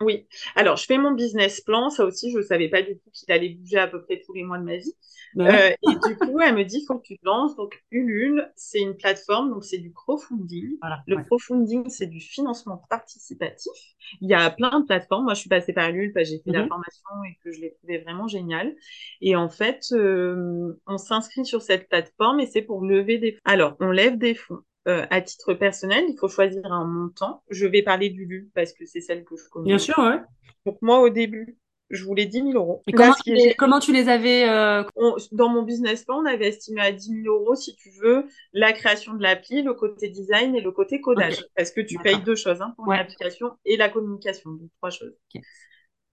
Oui, 0.00 0.26
alors 0.54 0.76
je 0.76 0.84
fais 0.84 0.98
mon 0.98 1.12
business 1.12 1.60
plan, 1.60 1.88
ça 1.90 2.04
aussi 2.04 2.30
je 2.30 2.38
ne 2.38 2.42
savais 2.42 2.68
pas 2.68 2.82
du 2.82 2.98
tout 2.98 3.10
qu'il 3.12 3.32
allait 3.32 3.50
bouger 3.50 3.78
à 3.78 3.86
peu 3.86 4.02
près 4.02 4.20
tous 4.24 4.34
les 4.34 4.44
mois 4.44 4.58
de 4.58 4.64
ma 4.64 4.76
vie. 4.76 4.94
Euh, 5.38 5.70
et 5.70 6.08
du 6.08 6.16
coup, 6.16 6.40
elle 6.40 6.54
me 6.54 6.64
dit, 6.64 6.84
faut 6.86 6.98
que 6.98 7.06
tu 7.06 7.18
te 7.18 7.24
lances. 7.24 7.56
Donc, 7.56 7.82
Ulule, 7.90 8.50
c'est 8.56 8.80
une 8.80 8.96
plateforme, 8.96 9.50
donc 9.50 9.64
c'est 9.64 9.78
du 9.78 9.92
crowdfunding. 9.92 10.78
le 11.06 11.22
crowdfunding, 11.24 11.88
c'est 11.88 12.06
du 12.06 12.20
financement 12.20 12.82
participatif. 12.88 13.72
Il 14.20 14.30
y 14.30 14.34
a 14.34 14.50
plein 14.50 14.80
de 14.80 14.86
plateformes. 14.86 15.24
Moi, 15.24 15.34
je 15.34 15.40
suis 15.40 15.48
passée 15.48 15.72
par 15.72 15.90
Ulule 15.90 16.12
parce 16.12 16.28
que 16.28 16.36
j'ai 16.36 16.42
fait 16.42 16.52
la 16.52 16.62
mhm. 16.62 16.68
formation 16.68 17.08
et 17.28 17.38
que 17.44 17.52
je 17.52 17.60
l'ai 17.60 17.72
trouvé 17.74 17.98
vraiment 17.98 18.28
génial. 18.28 18.74
Et 19.20 19.36
en 19.36 19.48
fait, 19.48 19.82
euh, 19.92 20.80
on 20.86 20.98
s'inscrit 20.98 21.44
sur 21.44 21.62
cette 21.62 21.88
plateforme 21.88 22.40
et 22.40 22.46
c'est 22.46 22.62
pour 22.62 22.82
lever 22.82 23.18
des 23.18 23.32
fonds. 23.32 23.40
Alors, 23.44 23.76
on 23.80 23.90
lève 23.90 24.16
des 24.16 24.34
fonds. 24.34 24.62
Euh, 24.86 25.04
à 25.10 25.20
titre 25.20 25.54
personnel, 25.54 26.04
il 26.08 26.16
faut 26.16 26.28
choisir 26.28 26.64
un 26.72 26.84
montant. 26.84 27.42
Je 27.50 27.66
vais 27.66 27.82
parler 27.82 28.08
d'Ulule 28.08 28.50
parce 28.54 28.72
que 28.72 28.86
c'est 28.86 29.00
celle 29.00 29.24
que 29.24 29.36
je 29.36 29.48
connais. 29.50 29.66
Bien 29.66 29.78
sûr, 29.78 29.98
ouais. 29.98 30.20
Donc 30.64 30.78
moi, 30.80 31.00
au 31.00 31.08
début, 31.08 31.58
je 31.90 32.04
voulais 32.04 32.26
10 32.26 32.38
000 32.38 32.50
euros. 32.52 32.82
Et 32.86 32.92
comment, 32.92 33.14
tu 33.14 33.34
les, 33.34 33.54
comment, 33.54 33.80
tu 33.80 33.92
les, 33.92 34.08
avais 34.08 34.48
euh... 34.48 34.84
Dans 35.32 35.48
mon 35.48 35.62
business 35.62 36.04
plan, 36.04 36.20
on 36.22 36.24
avait 36.24 36.48
estimé 36.48 36.80
à 36.82 36.92
10 36.92 37.22
000 37.22 37.34
euros, 37.34 37.54
si 37.54 37.74
tu 37.74 37.90
veux, 38.00 38.26
la 38.52 38.72
création 38.72 39.14
de 39.14 39.22
l'appli, 39.22 39.62
le 39.62 39.74
côté 39.74 40.08
design 40.08 40.54
et 40.54 40.60
le 40.60 40.70
côté 40.72 41.00
codage. 41.00 41.44
Parce 41.56 41.70
que 41.70 41.80
tu 41.80 41.98
payes 41.98 42.22
deux 42.22 42.36
choses 42.36 42.60
hein, 42.62 42.72
pour 42.76 42.92
l'application 42.92 43.52
et 43.64 43.76
la 43.76 43.88
communication, 43.88 44.50
donc 44.50 44.70
trois 44.78 44.90
choses. 44.90 45.16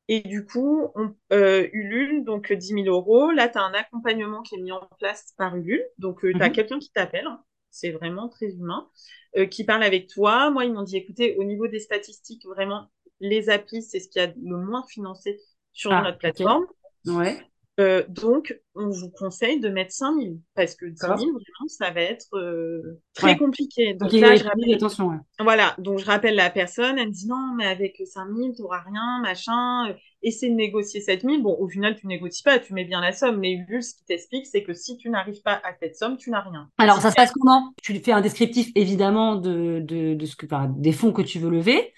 Et 0.10 0.20
du 0.22 0.46
coup, 0.46 0.92
on, 0.96 1.16
euh, 1.32 1.68
Ulule, 1.72 2.24
donc 2.26 2.52
10 2.52 2.84
000 2.84 2.86
euros. 2.88 3.32
Là, 3.32 3.48
tu 3.48 3.58
as 3.58 3.64
un 3.64 3.74
accompagnement 3.74 4.42
qui 4.42 4.56
est 4.56 4.62
mis 4.62 4.72
en 4.72 4.88
place 5.00 5.34
par 5.38 5.56
Ulule. 5.56 5.84
Donc, 5.98 6.26
euh, 6.26 6.34
tu 6.34 6.42
as 6.42 6.50
mhm. 6.50 6.54
quelqu'un 6.54 6.80
qui 6.80 6.92
t'appelle. 6.92 7.26
Hein. 7.26 7.42
C'est 7.74 7.92
vraiment 7.92 8.30
très 8.30 8.52
humain. 8.52 8.88
Euh, 9.36 9.48
qui 9.48 9.64
parle 9.64 9.82
avec 9.82 10.08
toi. 10.08 10.52
Moi, 10.52 10.66
ils 10.66 10.74
m'ont 10.74 10.84
dit, 10.84 10.96
écoutez, 10.96 11.36
au 11.38 11.44
niveau 11.44 11.68
des 11.68 11.80
statistiques, 11.80 12.46
vraiment, 12.46 12.88
les 13.20 13.50
applis, 13.50 13.82
c'est 13.82 14.00
ce 14.00 14.08
qui 14.08 14.20
a 14.20 14.28
le 14.28 14.58
moins 14.58 14.84
financé 14.84 15.40
sur 15.72 15.92
ah, 15.92 16.04
notre 16.04 16.20
plateforme. 16.20 16.68
Ouais. 17.08 17.44
Euh, 17.80 18.04
donc, 18.08 18.56
on 18.76 18.90
vous 18.90 19.10
conseille 19.10 19.60
de 19.60 19.68
mettre 19.68 19.92
5000 19.92 20.38
parce 20.56 20.76
que 20.76 20.86
10 20.86 20.96
000, 21.00 21.18
vraiment, 21.18 21.68
ça 21.68 21.90
va 21.90 22.02
être 22.02 22.28
euh, 22.36 23.02
très 23.16 23.36
compliqué. 23.36 23.96
Donc 23.96 24.12
là, 24.12 24.36
je 24.36 24.44
rappelle... 24.44 24.74
attention. 24.76 25.10
Voilà, 25.40 25.76
donc 25.80 25.98
je 25.98 26.06
rappelle 26.06 26.36
la 26.36 26.52
personne, 26.52 27.00
elle 27.00 27.08
me 27.08 27.12
dit 27.12 27.28
non, 27.28 27.54
mais 27.58 27.66
avec 27.66 28.00
5000, 28.06 28.54
tu 28.56 28.62
n'auras 28.62 28.82
rien, 28.82 29.22
machin. 29.24 29.90
Euh, 29.90 29.94
essaie 30.22 30.50
de 30.50 30.56
négocier 30.56 31.02
7000. 31.02 31.42
Bon, 31.42 31.56
au 31.60 31.68
final, 31.68 31.96
tu 31.96 32.06
négocies 32.06 32.44
pas, 32.44 32.60
tu 32.60 32.74
mets 32.74 32.86
bien 32.86 33.02
la 33.02 33.12
somme. 33.12 33.40
Mais 33.40 33.54
Ulule, 33.54 33.84
ce 33.84 33.96
qui 33.96 34.06
t'explique, 34.06 34.46
c'est 34.46 34.64
que 34.64 34.74
si 34.74 34.96
tu 34.98 35.10
n'arrives 35.10 35.42
pas 35.42 35.60
à 35.64 35.74
cette 35.82 35.96
somme, 35.96 36.18
tu 36.18 36.30
n'as 36.30 36.42
rien. 36.42 36.70
Alors, 36.78 37.02
ça 37.02 37.10
se 37.10 37.16
passe 37.16 37.32
comment? 37.32 37.74
Tu 37.82 37.96
fais 38.00 38.12
un 38.12 38.22
descriptif, 38.22 38.70
évidemment, 38.76 39.36
de, 39.36 39.80
de, 39.80 40.14
de 40.14 40.26
ce 40.26 40.36
que, 40.36 40.46
des 40.80 40.92
fonds 40.92 41.12
que 41.12 41.24
tu 41.24 41.40
veux 41.40 41.50
lever. 41.50 41.94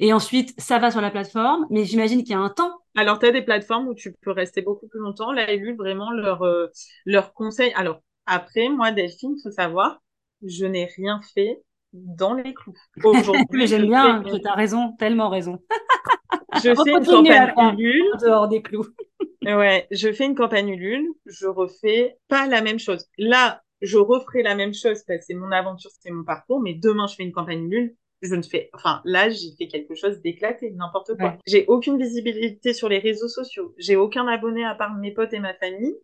Et 0.00 0.12
ensuite, 0.12 0.54
ça 0.60 0.78
va 0.78 0.90
sur 0.90 1.00
la 1.00 1.10
plateforme, 1.10 1.66
mais 1.70 1.84
j'imagine 1.84 2.22
qu'il 2.22 2.30
y 2.30 2.34
a 2.34 2.38
un 2.38 2.50
temps. 2.50 2.72
Alors, 2.96 3.18
tu 3.18 3.26
as 3.26 3.32
des 3.32 3.42
plateformes 3.42 3.88
où 3.88 3.94
tu 3.94 4.14
peux 4.22 4.30
rester 4.30 4.62
beaucoup 4.62 4.86
plus 4.86 5.00
longtemps. 5.00 5.32
Là, 5.32 5.52
lu 5.54 5.74
vraiment 5.76 6.10
leur, 6.12 6.42
euh, 6.42 6.68
leur 7.04 7.32
conseil. 7.32 7.72
Alors, 7.74 8.00
après, 8.26 8.68
moi, 8.68 8.92
Delphine, 8.92 9.34
il 9.36 9.42
faut 9.42 9.50
savoir, 9.50 10.00
je 10.44 10.66
n'ai 10.66 10.84
rien 10.84 11.20
fait 11.34 11.62
dans 11.92 12.34
les 12.34 12.54
clous. 12.54 12.74
Aujourd'hui, 13.04 13.66
j'aime 13.66 13.86
bien, 13.86 14.22
tu 14.22 14.46
as 14.46 14.54
raison, 14.54 14.92
tellement 14.98 15.30
raison. 15.30 15.58
je 16.62 16.74
fais 16.74 16.90
une 16.90 17.04
campagne 17.04 17.78
Ulule. 17.78 18.10
Dehors 18.20 18.48
des 18.48 18.62
clous. 18.62 18.86
ouais, 19.42 19.86
je 19.90 20.12
fais 20.12 20.26
une 20.26 20.34
campagne 20.34 20.68
Ulule, 20.68 21.08
je 21.26 21.46
refais 21.46 22.18
pas 22.28 22.46
la 22.46 22.62
même 22.62 22.78
chose. 22.78 23.06
Là, 23.18 23.62
je 23.80 23.98
referai 23.98 24.42
la 24.42 24.54
même 24.54 24.74
chose 24.74 25.02
parce 25.06 25.20
que 25.20 25.24
c'est 25.26 25.34
mon 25.34 25.50
aventure, 25.50 25.90
c'est 26.00 26.10
mon 26.10 26.24
parcours, 26.24 26.60
mais 26.60 26.74
demain, 26.74 27.06
je 27.06 27.16
fais 27.16 27.22
une 27.24 27.32
campagne 27.32 27.64
Ulule 27.64 27.96
je 28.22 28.34
ne 28.34 28.42
fais, 28.42 28.70
enfin, 28.72 29.00
là, 29.04 29.28
j'ai 29.28 29.52
fait 29.56 29.68
quelque 29.68 29.94
chose 29.94 30.20
d'éclaté, 30.20 30.70
n'importe 30.72 31.16
quoi. 31.16 31.36
J'ai 31.46 31.64
aucune 31.66 31.98
visibilité 31.98 32.72
sur 32.74 32.88
les 32.88 32.98
réseaux 32.98 33.28
sociaux. 33.28 33.74
J'ai 33.78 33.96
aucun 33.96 34.26
abonné 34.26 34.64
à 34.64 34.74
part 34.74 34.94
mes 34.96 35.12
potes 35.12 35.32
et 35.32 35.38
ma 35.38 35.54
famille. 35.54 35.94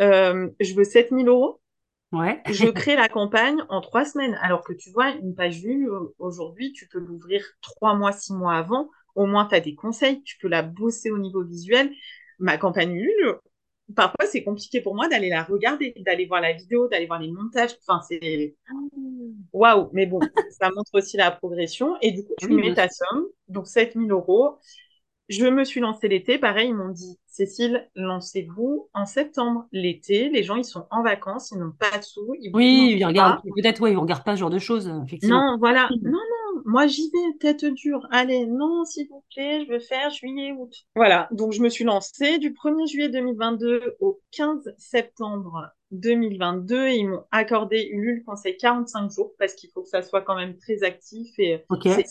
Euh, 0.00 0.48
je 0.60 0.74
veux 0.74 0.84
7000 0.84 1.28
euros. 1.28 1.60
Ouais. 2.12 2.40
je 2.50 2.66
crée 2.70 2.96
la 2.96 3.08
campagne 3.08 3.58
en 3.68 3.80
trois 3.80 4.04
semaines. 4.04 4.38
Alors 4.42 4.64
que 4.64 4.72
tu 4.72 4.90
vois, 4.90 5.10
une 5.10 5.34
page 5.34 5.60
vue, 5.60 5.88
aujourd'hui, 6.18 6.72
tu 6.72 6.88
peux 6.88 6.98
l'ouvrir 6.98 7.44
trois 7.62 7.94
mois, 7.94 8.12
six 8.12 8.32
mois 8.32 8.54
avant. 8.54 8.90
Au 9.14 9.26
moins, 9.26 9.46
tu 9.46 9.54
as 9.54 9.60
des 9.60 9.74
conseils. 9.74 10.22
Tu 10.24 10.38
peux 10.38 10.48
la 10.48 10.62
bosser 10.62 11.10
au 11.10 11.18
niveau 11.18 11.44
visuel. 11.44 11.92
Ma 12.38 12.58
campagne 12.58 12.92
nulle, 12.92 13.38
parfois 13.94 14.26
c'est 14.26 14.42
compliqué 14.42 14.80
pour 14.80 14.94
moi 14.94 15.08
d'aller 15.08 15.28
la 15.28 15.44
regarder, 15.44 15.94
d'aller 15.98 16.26
voir 16.26 16.40
la 16.40 16.52
vidéo, 16.52 16.88
d'aller 16.88 17.06
voir 17.06 17.20
les 17.20 17.30
montages. 17.30 17.76
Enfin, 17.86 18.00
c'est 18.02 18.56
waouh. 19.52 19.90
Mais 19.92 20.06
bon, 20.06 20.18
ça 20.60 20.70
montre 20.74 20.90
aussi 20.94 21.16
la 21.16 21.30
progression. 21.30 21.96
Et 22.02 22.12
du 22.12 22.24
coup, 22.24 22.34
tu 22.38 22.48
mets 22.48 22.74
ta 22.74 22.88
somme, 22.88 23.26
donc 23.48 23.66
7000 23.66 24.10
euros. 24.10 24.58
Je 25.28 25.46
me 25.46 25.64
suis 25.64 25.80
lancée 25.80 26.08
l'été. 26.08 26.38
Pareil, 26.38 26.68
ils 26.68 26.74
m'ont 26.74 26.90
dit, 26.90 27.18
Cécile, 27.26 27.88
lancez-vous 27.96 28.88
en 28.94 29.06
septembre. 29.06 29.66
L'été, 29.72 30.28
les 30.28 30.42
gens, 30.42 30.56
ils 30.56 30.64
sont 30.64 30.86
en 30.90 31.02
vacances, 31.02 31.50
ils 31.50 31.58
n'ont 31.58 31.72
pas 31.72 31.98
de 31.98 32.02
sous. 32.04 32.34
oui, 32.54 32.96
ils 32.96 33.04
regardent, 33.04 33.42
peut-être, 33.42 33.80
ouais, 33.80 33.92
ils 33.92 33.96
regardent 33.96 34.24
pas 34.24 34.36
ce 34.36 34.40
genre 34.40 34.50
de 34.50 34.58
choses, 34.58 34.90
effectivement. 35.04 35.52
Non, 35.52 35.58
voilà. 35.58 35.88
Non, 36.02 36.12
non, 36.12 36.45
moi 36.66 36.86
j'y 36.86 37.10
vais, 37.10 37.38
tête 37.38 37.64
dure. 37.64 38.06
Allez, 38.10 38.46
non, 38.46 38.84
s'il 38.84 39.08
vous 39.08 39.24
plaît, 39.34 39.64
je 39.64 39.72
veux 39.72 39.78
faire 39.78 40.10
juillet, 40.10 40.52
août. 40.52 40.72
Voilà, 40.94 41.28
donc 41.30 41.52
je 41.52 41.62
me 41.62 41.68
suis 41.68 41.84
lancée 41.84 42.38
du 42.38 42.50
1er 42.50 42.90
juillet 42.90 43.08
2022 43.08 43.96
au 44.00 44.20
15 44.32 44.74
septembre 44.76 45.70
2022 45.92 46.88
ils 46.88 47.08
m'ont 47.08 47.24
accordé 47.30 47.88
Ulule 47.92 48.24
conseil 48.24 48.56
45 48.56 49.10
jours 49.10 49.32
parce 49.38 49.54
qu'il 49.54 49.70
faut 49.70 49.82
que 49.82 49.88
ça 49.88 50.02
soit 50.02 50.22
quand 50.22 50.34
même 50.34 50.56
très 50.56 50.82
actif 50.82 51.38
et 51.38 51.64
okay. 51.68 52.04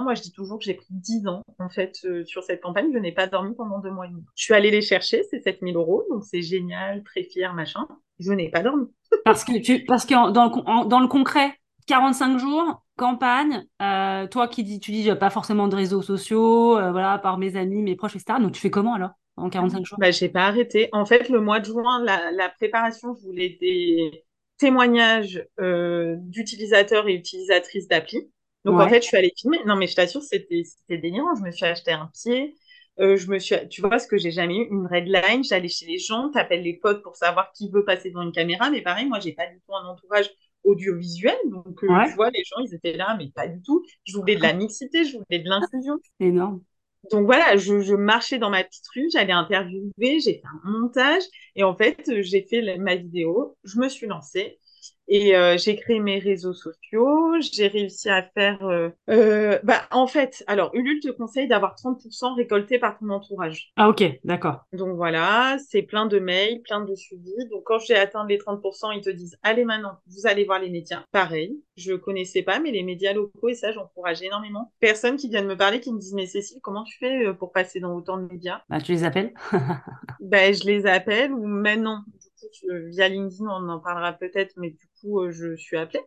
Moi, 0.00 0.14
je 0.14 0.22
dis 0.22 0.32
toujours 0.32 0.58
que 0.58 0.64
j'ai 0.64 0.72
pris 0.72 0.86
10 0.88 1.26
ans, 1.26 1.42
en 1.58 1.68
fait, 1.68 1.98
euh, 2.06 2.24
sur 2.24 2.42
cette 2.42 2.62
campagne. 2.62 2.90
Je 2.94 2.98
n'ai 2.98 3.12
pas 3.12 3.26
dormi 3.26 3.54
pendant 3.54 3.78
deux 3.78 3.90
mois 3.90 4.06
et 4.06 4.08
demi. 4.08 4.22
Je 4.34 4.44
suis 4.44 4.54
allée 4.54 4.70
les 4.70 4.80
chercher, 4.80 5.22
c'est 5.30 5.40
7000 5.40 5.76
euros, 5.76 6.02
donc 6.08 6.24
c'est 6.24 6.40
génial, 6.40 7.02
très 7.04 7.24
fier, 7.24 7.52
machin. 7.52 7.86
Je 8.18 8.32
n'ai 8.32 8.48
pas 8.48 8.62
dormi. 8.62 8.86
parce 9.24 9.44
que 9.44 9.58
tu, 9.58 9.84
parce 9.84 10.06
que 10.06 10.32
dans, 10.32 10.46
le, 10.46 10.88
dans 10.88 11.00
le 11.00 11.08
concret, 11.08 11.58
45 11.88 12.38
jours, 12.38 12.81
campagne, 13.02 13.66
euh, 13.82 14.28
toi 14.28 14.46
qui 14.46 14.62
dis, 14.62 14.78
tu 14.78 14.92
dis, 14.92 15.12
pas 15.16 15.30
forcément 15.30 15.66
de 15.66 15.74
réseaux 15.74 16.02
sociaux, 16.02 16.78
euh, 16.78 16.92
voilà, 16.92 17.18
par 17.18 17.36
mes 17.36 17.56
amis, 17.56 17.82
mes 17.82 17.96
proches, 17.96 18.14
etc. 18.14 18.38
Donc, 18.40 18.52
tu 18.52 18.60
fais 18.60 18.70
comment 18.70 18.94
alors 18.94 19.10
en 19.36 19.50
45 19.50 19.84
jours? 19.84 19.98
Bah, 19.98 20.12
J'ai 20.12 20.28
pas 20.28 20.46
arrêté. 20.46 20.88
En 20.92 21.04
fait, 21.04 21.28
le 21.28 21.40
mois 21.40 21.58
de 21.58 21.64
juin, 21.64 22.04
la, 22.04 22.48
préparation, 22.50 23.16
je 23.16 23.26
voulais 23.26 23.58
des 23.60 24.24
témoignages 24.56 25.44
euh, 25.60 26.14
d'utilisateurs 26.20 27.08
et 27.08 27.14
utilisatrices 27.14 27.88
d'appli. 27.88 28.30
Donc, 28.64 28.80
en 28.80 28.88
fait, 28.88 29.02
je 29.02 29.08
suis 29.08 29.16
allée 29.16 29.32
filmer. 29.36 29.58
Non, 29.66 29.74
mais 29.74 29.88
je 29.88 29.96
t'assure, 29.96 30.22
c'était 30.22 30.62
délirant. 30.88 31.34
Je 31.34 31.42
me 31.42 31.50
suis 31.50 31.66
acheté 31.66 31.90
un 31.90 32.08
pied. 32.14 32.54
je 32.98 33.26
me 33.28 33.40
suis, 33.40 33.56
tu 33.68 33.80
vois, 33.80 33.98
ce 33.98 34.06
que 34.06 34.16
j'ai 34.16 34.30
jamais 34.30 34.58
eu, 34.58 34.68
une 34.70 34.86
red 34.86 35.08
line. 35.08 35.42
J'allais 35.42 35.68
chez 35.68 35.86
les 35.86 35.98
gens, 35.98 36.30
t'appelles 36.30 36.62
les 36.62 36.78
potes 36.80 37.02
pour 37.02 37.16
savoir 37.16 37.50
qui 37.50 37.68
veut 37.68 37.84
passer 37.84 38.12
dans 38.12 38.22
une 38.22 38.30
caméra. 38.30 38.70
Mais 38.70 38.80
pareil, 38.80 39.06
moi, 39.06 39.18
j'ai 39.18 39.32
pas 39.32 39.48
du 39.48 39.60
tout 39.66 39.74
un 39.74 39.88
entourage 39.88 40.30
audiovisuel. 40.64 41.36
Donc, 41.46 41.82
euh, 41.82 41.88
tu 42.08 42.14
vois, 42.14 42.30
les 42.30 42.42
gens, 42.44 42.62
ils 42.64 42.74
étaient 42.74 42.96
là, 42.96 43.16
mais 43.18 43.30
pas 43.34 43.48
du 43.48 43.62
tout. 43.62 43.84
Je 44.04 44.16
voulais 44.16 44.36
de 44.36 44.42
la 44.42 44.52
mixité, 44.52 45.04
je 45.04 45.18
voulais 45.18 45.38
de 45.38 45.48
l'inclusion. 45.48 45.98
Énorme. 46.20 46.62
Donc 47.10 47.26
voilà, 47.26 47.56
je, 47.56 47.80
je, 47.80 47.94
marchais 47.94 48.38
dans 48.38 48.50
ma 48.50 48.62
petite 48.62 48.86
rue, 48.94 49.08
j'allais 49.12 49.32
interviewer, 49.32 49.90
j'ai 49.98 50.34
fait 50.34 50.42
un 50.64 50.70
montage 50.70 51.24
et 51.56 51.64
en 51.64 51.76
fait, 51.76 52.08
j'ai 52.22 52.46
fait 52.48 52.78
ma 52.78 52.94
vidéo, 52.94 53.56
je 53.64 53.80
me 53.80 53.88
suis 53.88 54.06
lancée 54.06 54.60
et 55.08 55.36
euh, 55.36 55.56
j'ai 55.58 55.76
créé 55.76 56.00
mes 56.00 56.18
réseaux 56.18 56.54
sociaux, 56.54 57.34
j'ai 57.40 57.68
réussi 57.68 58.08
à 58.08 58.22
faire... 58.22 58.64
Euh, 58.64 58.88
euh, 59.10 59.58
bah, 59.62 59.82
en 59.90 60.06
fait, 60.06 60.44
alors 60.46 60.70
Ulule 60.74 61.00
te 61.00 61.10
conseille 61.10 61.48
d'avoir 61.48 61.74
30% 61.74 62.36
récolté 62.36 62.78
par 62.78 62.98
ton 62.98 63.10
entourage. 63.10 63.72
Ah 63.76 63.88
ok, 63.88 64.04
d'accord. 64.24 64.64
Donc 64.72 64.96
voilà, 64.96 65.56
c'est 65.68 65.82
plein 65.82 66.06
de 66.06 66.18
mails, 66.18 66.62
plein 66.62 66.84
de 66.84 66.94
suivis. 66.94 67.48
Donc 67.50 67.64
quand 67.64 67.78
j'ai 67.78 67.96
atteint 67.96 68.26
les 68.26 68.38
30%, 68.38 68.96
ils 68.96 69.02
te 69.02 69.10
disent, 69.10 69.36
allez 69.42 69.64
maintenant, 69.64 69.98
vous 70.06 70.26
allez 70.26 70.44
voir 70.44 70.60
les 70.60 70.70
médias. 70.70 71.04
Pareil, 71.10 71.60
je 71.76 71.94
connaissais 71.94 72.42
pas, 72.42 72.60
mais 72.60 72.70
les 72.70 72.82
médias 72.82 73.12
locaux, 73.12 73.48
et 73.48 73.54
ça, 73.54 73.72
j'encourage 73.72 74.22
énormément. 74.22 74.72
Personnes 74.80 75.16
qui 75.16 75.28
viennent 75.28 75.46
me 75.46 75.56
parler, 75.56 75.80
qui 75.80 75.92
me 75.92 75.98
disent, 75.98 76.14
mais 76.14 76.26
Cécile, 76.26 76.60
comment 76.62 76.84
tu 76.84 76.96
fais 76.98 77.34
pour 77.34 77.52
passer 77.52 77.80
dans 77.80 77.94
autant 77.94 78.18
de 78.18 78.32
médias? 78.32 78.62
Bah 78.70 78.80
tu 78.80 78.92
les 78.92 79.04
appelles 79.04 79.34
Bah 80.20 80.52
je 80.52 80.64
les 80.64 80.86
appelle, 80.86 81.32
ou 81.32 81.46
maintenant, 81.46 82.04
via 82.90 83.08
LinkedIn, 83.08 83.44
on 83.46 83.68
en 83.68 83.80
parlera 83.80 84.12
peut-être, 84.12 84.52
mais 84.56 84.70
du 84.70 84.86
coup, 85.00 85.20
euh, 85.20 85.30
je 85.32 85.56
suis 85.56 85.76
appelée. 85.76 86.00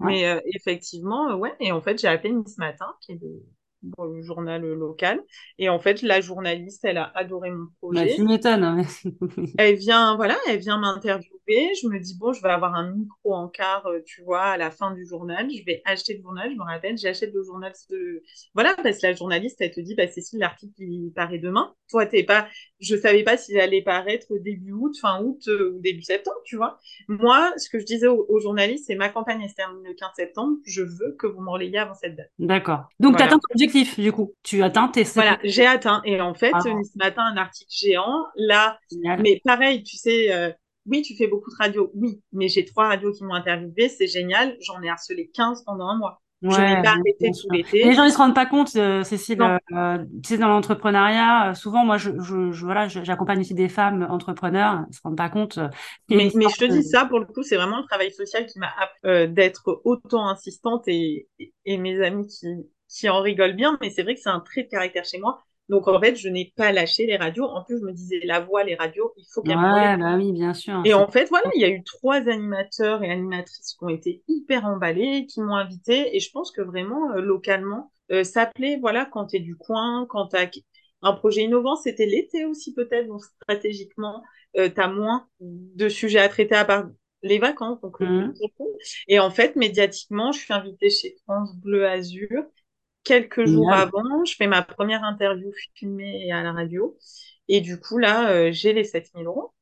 Mais 0.00 0.26
euh, 0.26 0.40
effectivement, 0.54 1.30
euh, 1.30 1.36
ouais. 1.36 1.54
Et 1.60 1.72
en 1.72 1.80
fait, 1.80 1.98
j'ai 2.00 2.08
appelé 2.08 2.34
ce 2.46 2.60
matin, 2.60 2.86
qui 3.00 3.12
est 3.12 3.18
le, 3.22 3.42
le, 3.82 4.22
journal 4.22 4.62
local. 4.62 5.22
Et 5.58 5.68
en 5.68 5.78
fait, 5.78 6.02
la 6.02 6.20
journaliste, 6.20 6.84
elle 6.84 6.98
a 6.98 7.10
adoré 7.14 7.50
mon 7.50 7.64
bah, 7.64 7.70
projet. 7.80 8.14
tu 8.14 8.22
m'étonnes. 8.22 8.64
Hein. 8.64 8.82
elle 9.58 9.76
vient, 9.76 10.16
voilà, 10.16 10.36
elle 10.48 10.58
vient 10.58 10.78
m'interviewer. 10.78 11.72
Je 11.80 11.88
me 11.88 11.98
dis, 11.98 12.16
bon, 12.18 12.32
je 12.32 12.42
vais 12.42 12.50
avoir 12.50 12.74
un 12.74 12.92
micro 12.92 13.34
en 13.34 13.48
quart, 13.48 13.86
tu 14.06 14.22
vois, 14.22 14.42
à 14.42 14.56
la 14.56 14.70
fin 14.70 14.92
du 14.92 15.06
journal. 15.06 15.48
Je 15.50 15.64
vais 15.64 15.82
acheter 15.84 16.14
le 16.14 16.22
journal. 16.22 16.50
Je 16.50 16.56
me 16.56 16.64
rappelle, 16.64 16.96
j'achète 16.96 17.32
le 17.34 17.42
journal. 17.42 17.72
De... 17.90 18.22
Voilà, 18.54 18.74
parce 18.82 18.98
que 18.98 19.06
la 19.06 19.14
journaliste, 19.14 19.56
elle 19.60 19.72
te 19.72 19.80
dit, 19.80 19.94
bah, 19.94 20.06
Cécile, 20.06 20.38
l'article, 20.38 20.74
il 20.78 21.12
paraît 21.14 21.38
demain. 21.38 21.74
Toi, 21.90 22.06
t'es 22.06 22.22
pas, 22.22 22.48
je 22.80 22.96
savais 22.96 23.22
pas 23.22 23.36
s'il 23.36 23.58
allait 23.60 23.82
paraître 23.82 24.26
début 24.38 24.72
août, 24.72 24.96
fin 25.00 25.22
août 25.22 25.46
ou 25.48 25.78
début 25.80 26.02
septembre, 26.02 26.38
tu 26.44 26.56
vois. 26.56 26.78
Moi, 27.08 27.52
ce 27.56 27.68
que 27.68 27.78
je 27.78 27.84
disais 27.84 28.06
aux, 28.06 28.40
journalistes, 28.40 28.86
c'est 28.86 28.94
ma 28.94 29.08
campagne, 29.08 29.40
elle 29.42 29.50
se 29.50 29.54
termine 29.54 29.84
le 29.84 29.94
15 29.94 30.10
septembre. 30.16 30.56
Je 30.64 30.82
veux 30.82 31.16
que 31.18 31.26
vous 31.26 31.40
me 31.40 31.50
relayiez 31.50 31.78
avant 31.78 31.94
cette 31.94 32.16
date. 32.16 32.30
D'accord. 32.38 32.88
Donc, 32.98 33.16
tu 33.16 33.22
atteins 33.22 33.38
ton 33.38 33.54
objectif, 33.54 33.71
du 33.98 34.12
coup. 34.12 34.32
Tu 34.42 34.62
atteins 34.62 34.88
tes. 34.88 35.04
Voilà, 35.04 35.38
j'ai 35.42 35.66
atteint. 35.66 36.02
Et 36.04 36.20
en 36.20 36.34
fait, 36.34 36.52
ah. 36.54 36.60
ce 36.60 36.98
matin, 36.98 37.22
un 37.24 37.36
article 37.36 37.70
géant. 37.70 38.26
Là, 38.36 38.78
mais 39.18 39.40
pareil, 39.44 39.82
tu 39.82 39.96
sais, 39.96 40.32
euh, 40.32 40.50
oui, 40.86 41.02
tu 41.02 41.16
fais 41.16 41.28
beaucoup 41.28 41.50
de 41.50 41.56
radio. 41.56 41.90
Oui, 41.94 42.20
mais 42.32 42.48
j'ai 42.48 42.64
trois 42.64 42.88
radios 42.88 43.12
qui 43.12 43.24
m'ont 43.24 43.34
interviewé. 43.34 43.88
C'est 43.88 44.06
génial. 44.06 44.56
J'en 44.60 44.82
ai 44.82 44.88
harcelé 44.88 45.30
15 45.32 45.64
pendant 45.64 45.86
un 45.86 45.96
mois. 45.96 46.20
je 46.42 46.48
n'ai 46.48 46.82
pas 46.82 46.90
arrêté 46.90 47.30
tout 47.30 47.48
l'été. 47.50 47.84
Les 47.84 47.92
gens, 47.92 48.02
ils 48.04 48.10
se 48.10 48.18
rendent 48.18 48.34
pas 48.34 48.46
compte, 48.46 48.74
euh, 48.74 49.04
Cécile. 49.04 49.40
Euh, 49.40 49.98
tu 50.24 50.30
sais, 50.30 50.38
dans 50.38 50.48
l'entrepreneuriat, 50.48 51.50
euh, 51.50 51.54
souvent, 51.54 51.84
moi, 51.84 51.98
je, 51.98 52.10
je, 52.20 52.50
je 52.50 52.64
voilà, 52.64 52.88
j'accompagne 52.88 53.40
aussi 53.40 53.54
des 53.54 53.68
femmes 53.68 54.06
entrepreneurs. 54.10 54.84
Ils 54.90 54.94
se 54.94 55.00
rendent 55.04 55.16
pas 55.16 55.28
compte. 55.28 55.58
mais, 56.10 56.32
mais 56.34 56.46
je 56.52 56.58
te 56.58 56.64
dis 56.64 56.82
ça, 56.82 57.04
pour 57.04 57.20
le 57.20 57.26
coup, 57.26 57.44
c'est 57.44 57.56
vraiment 57.56 57.78
le 57.78 57.86
travail 57.86 58.10
social 58.10 58.46
qui 58.46 58.58
m'a 58.58 58.72
appris 58.76 59.32
d'être 59.32 59.82
autant 59.84 60.28
insistante 60.28 60.88
et, 60.88 61.28
et 61.64 61.76
mes 61.76 62.02
amis 62.04 62.26
qui, 62.26 62.46
qui 62.92 63.08
en 63.08 63.20
rigolent 63.20 63.56
bien. 63.56 63.78
Mais 63.80 63.90
c'est 63.90 64.02
vrai 64.02 64.14
que 64.14 64.20
c'est 64.20 64.28
un 64.28 64.40
trait 64.40 64.64
de 64.64 64.68
caractère 64.68 65.04
chez 65.04 65.18
moi. 65.18 65.42
Donc 65.68 65.88
en 65.88 65.98
fait, 66.00 66.16
je 66.16 66.28
n'ai 66.28 66.52
pas 66.56 66.72
lâché 66.72 67.06
les 67.06 67.16
radios. 67.16 67.44
En 67.44 67.64
plus, 67.64 67.78
je 67.78 67.84
me 67.84 67.92
disais 67.92 68.20
la 68.24 68.40
voix, 68.40 68.64
les 68.64 68.74
radios, 68.74 69.12
il 69.16 69.24
faut 69.32 69.42
bien. 69.42 69.56
Ouais, 69.56 69.96
bah 69.96 70.16
oui, 70.16 70.32
bien 70.32 70.52
sûr. 70.52 70.82
Et 70.84 70.92
en 70.92 71.08
fait, 71.08 71.26
voilà, 71.26 71.50
il 71.54 71.62
y 71.62 71.64
a 71.64 71.68
eu 71.68 71.82
trois 71.82 72.28
animateurs 72.28 73.02
et 73.02 73.10
animatrices 73.10 73.74
qui 73.78 73.84
ont 73.84 73.88
été 73.88 74.22
hyper 74.28 74.66
emballés, 74.66 75.26
qui 75.26 75.40
m'ont 75.40 75.54
invité. 75.54 76.14
Et 76.14 76.20
je 76.20 76.30
pense 76.30 76.50
que 76.50 76.60
vraiment, 76.60 77.12
euh, 77.12 77.20
localement, 77.20 77.90
euh, 78.10 78.24
ça 78.24 78.46
plaît, 78.46 78.76
voilà, 78.80 79.06
quand 79.06 79.28
tu 79.28 79.36
es 79.36 79.40
du 79.40 79.56
coin, 79.56 80.06
quand 80.08 80.28
tu 80.28 80.36
as 80.36 80.50
un 81.02 81.12
projet 81.14 81.42
innovant, 81.42 81.76
c'était 81.76 82.06
l'été 82.06 82.44
aussi 82.44 82.74
peut-être, 82.74 83.08
donc 83.08 83.22
stratégiquement, 83.24 84.22
euh, 84.56 84.68
tu 84.68 84.80
as 84.80 84.88
moins 84.88 85.26
de 85.40 85.88
sujets 85.88 86.20
à 86.20 86.28
traiter 86.28 86.54
à 86.54 86.64
part 86.64 86.86
les 87.22 87.38
vacances. 87.38 87.80
Donc, 87.80 88.00
mmh. 88.00 88.34
Et 89.08 89.18
en 89.18 89.30
fait, 89.30 89.56
médiatiquement, 89.56 90.32
je 90.32 90.40
suis 90.40 90.52
invitée 90.52 90.90
chez 90.90 91.16
France 91.24 91.56
Bleu 91.56 91.86
Azur 91.86 92.42
quelques 93.04 93.44
jours 93.46 93.70
avant, 93.72 94.24
je 94.24 94.34
fais 94.36 94.46
ma 94.46 94.62
première 94.62 95.04
interview 95.04 95.50
filmée 95.74 96.30
à 96.32 96.42
la 96.42 96.52
radio. 96.52 96.96
Et 97.48 97.60
du 97.60 97.78
coup, 97.80 97.98
là, 97.98 98.50
j'ai 98.52 98.72
les 98.72 98.84
7000 98.84 99.26
euros. 99.26 99.52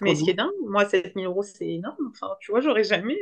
Mais 0.00 0.14
ce 0.14 0.22
qui 0.22 0.30
est 0.30 0.34
dingue, 0.34 0.50
moi, 0.68 0.88
7000 0.88 1.26
euros, 1.26 1.42
c'est 1.42 1.66
énorme. 1.68 1.96
Enfin, 2.10 2.28
tu 2.40 2.52
vois, 2.52 2.60
j'aurais 2.60 2.84
jamais 2.84 3.16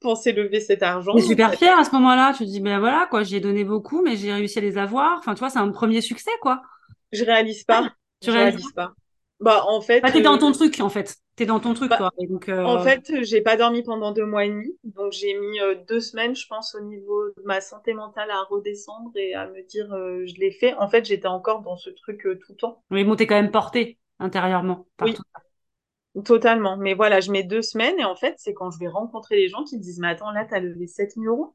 pensé 0.00 0.32
lever 0.32 0.60
cet 0.60 0.82
argent. 0.82 1.14
T'es 1.14 1.22
super 1.22 1.54
fière 1.54 1.78
à 1.78 1.84
ce 1.84 1.90
moment-là. 1.92 2.32
Tu 2.36 2.44
te 2.44 2.50
dis, 2.50 2.60
ben 2.60 2.78
voilà, 2.78 3.06
quoi, 3.10 3.22
j'ai 3.22 3.40
donné 3.40 3.64
beaucoup, 3.64 4.02
mais 4.02 4.16
j'ai 4.16 4.32
réussi 4.32 4.58
à 4.58 4.62
les 4.62 4.78
avoir. 4.78 5.18
Enfin, 5.18 5.34
tu 5.34 5.40
vois, 5.40 5.50
c'est 5.50 5.58
un 5.58 5.70
premier 5.70 6.00
succès, 6.00 6.30
quoi. 6.40 6.62
Je 7.12 7.24
réalise 7.24 7.64
pas. 7.64 7.92
tu 8.20 8.30
réalises 8.30 8.72
pas. 8.72 8.92
Bah, 9.40 9.64
en 9.66 9.80
fait. 9.80 10.00
Bah, 10.00 10.10
t'es 10.10 10.22
dans 10.22 10.38
ton 10.38 10.52
truc, 10.52 10.80
en 10.80 10.88
fait. 10.88 11.16
T'es 11.36 11.44
dans 11.44 11.60
ton 11.60 11.74
truc, 11.74 11.90
bah, 11.90 12.10
Donc, 12.28 12.48
euh, 12.48 12.64
En 12.64 12.82
fait, 12.82 13.22
j'ai 13.22 13.42
pas 13.42 13.56
dormi 13.56 13.82
pendant 13.82 14.12
deux 14.12 14.24
mois 14.24 14.46
et 14.46 14.48
demi. 14.48 14.76
Donc, 14.84 15.12
j'ai 15.12 15.34
mis 15.34 15.60
euh, 15.60 15.74
deux 15.86 16.00
semaines, 16.00 16.34
je 16.34 16.46
pense, 16.46 16.74
au 16.74 16.80
niveau 16.80 17.28
de 17.36 17.42
ma 17.44 17.60
santé 17.60 17.92
mentale 17.92 18.30
à 18.30 18.42
redescendre 18.44 19.10
et 19.16 19.34
à 19.34 19.46
me 19.46 19.62
dire, 19.66 19.92
euh, 19.92 20.24
je 20.26 20.34
l'ai 20.40 20.50
fait. 20.50 20.74
En 20.74 20.88
fait, 20.88 21.04
j'étais 21.04 21.28
encore 21.28 21.60
dans 21.60 21.76
ce 21.76 21.90
truc 21.90 22.22
tout 22.22 22.52
le 22.52 22.56
temps. 22.56 22.82
Mais 22.90 23.04
bon, 23.04 23.16
t'es 23.16 23.26
quand 23.26 23.34
même 23.34 23.50
portée 23.50 23.98
intérieurement. 24.18 24.86
oui. 25.02 25.14
Totalement. 26.24 26.78
Mais 26.78 26.94
voilà, 26.94 27.20
je 27.20 27.30
mets 27.30 27.42
deux 27.42 27.60
semaines 27.60 28.00
et 28.00 28.04
en 28.04 28.16
fait, 28.16 28.34
c'est 28.38 28.54
quand 28.54 28.70
je 28.70 28.78
vais 28.78 28.88
rencontrer 28.88 29.36
les 29.36 29.48
gens 29.48 29.64
qui 29.64 29.76
me 29.76 29.82
disent, 29.82 29.98
mais 29.98 30.08
attends, 30.08 30.30
là, 30.30 30.46
t'as 30.48 30.60
levé 30.60 30.86
7000 30.86 31.28
euros. 31.28 31.54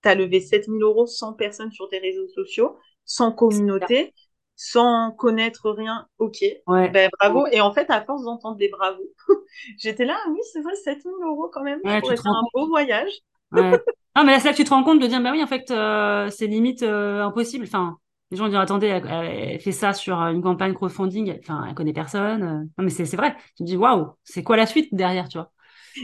T'as 0.00 0.14
levé 0.14 0.40
7000 0.40 0.82
euros 0.82 1.06
sans 1.06 1.34
personne 1.34 1.70
sur 1.72 1.88
tes 1.88 1.98
réseaux 1.98 2.28
sociaux, 2.28 2.78
sans 3.04 3.32
communauté 3.32 4.14
sans 4.60 5.12
connaître 5.12 5.70
rien, 5.70 6.08
ok, 6.18 6.38
ben 6.66 7.08
bravo. 7.20 7.46
Et 7.52 7.60
en 7.60 7.72
fait, 7.72 7.88
à 7.90 8.04
force 8.04 8.24
d'entendre 8.24 8.56
des 8.56 8.68
bravos, 8.68 9.14
j'étais 9.78 10.04
là, 10.04 10.18
oui, 10.30 10.40
c'est 10.52 10.60
vrai, 10.60 10.74
7000 10.74 11.12
euros 11.24 11.48
quand 11.52 11.62
même, 11.62 11.78
ouais, 11.84 12.00
pourrais 12.00 12.16
faire 12.16 12.32
un 12.32 12.42
beau 12.52 12.66
voyage. 12.66 13.12
Ouais. 13.52 13.72
Non, 14.16 14.24
mais 14.24 14.32
là, 14.32 14.40
c'est 14.40 14.48
là 14.48 14.52
que 14.52 14.56
tu 14.56 14.64
te 14.64 14.70
rends 14.70 14.82
compte 14.82 15.00
de 15.00 15.06
dire, 15.06 15.22
bah 15.22 15.30
oui, 15.30 15.40
en 15.44 15.46
fait, 15.46 15.70
euh, 15.70 16.28
c'est 16.30 16.48
limite 16.48 16.82
euh, 16.82 17.22
impossible. 17.22 17.66
Enfin, 17.68 17.98
les 18.32 18.36
gens 18.36 18.48
disent, 18.48 18.56
attendez, 18.56 18.88
elle, 18.88 19.60
fait 19.60 19.70
ça 19.70 19.92
sur 19.92 20.16
une 20.16 20.42
campagne 20.42 20.74
crowdfunding, 20.74 21.38
enfin, 21.38 21.64
elle 21.68 21.74
connaît 21.76 21.92
personne. 21.92 22.42
Euh. 22.42 22.64
Non, 22.78 22.84
mais 22.84 22.90
c'est 22.90 23.04
vrai. 23.14 23.36
Tu 23.56 23.62
te 23.62 23.62
dis, 23.62 23.76
waouh, 23.76 24.08
c'est 24.24 24.42
quoi 24.42 24.56
la 24.56 24.66
suite 24.66 24.92
derrière, 24.92 25.28
tu 25.28 25.38
vois? 25.38 25.52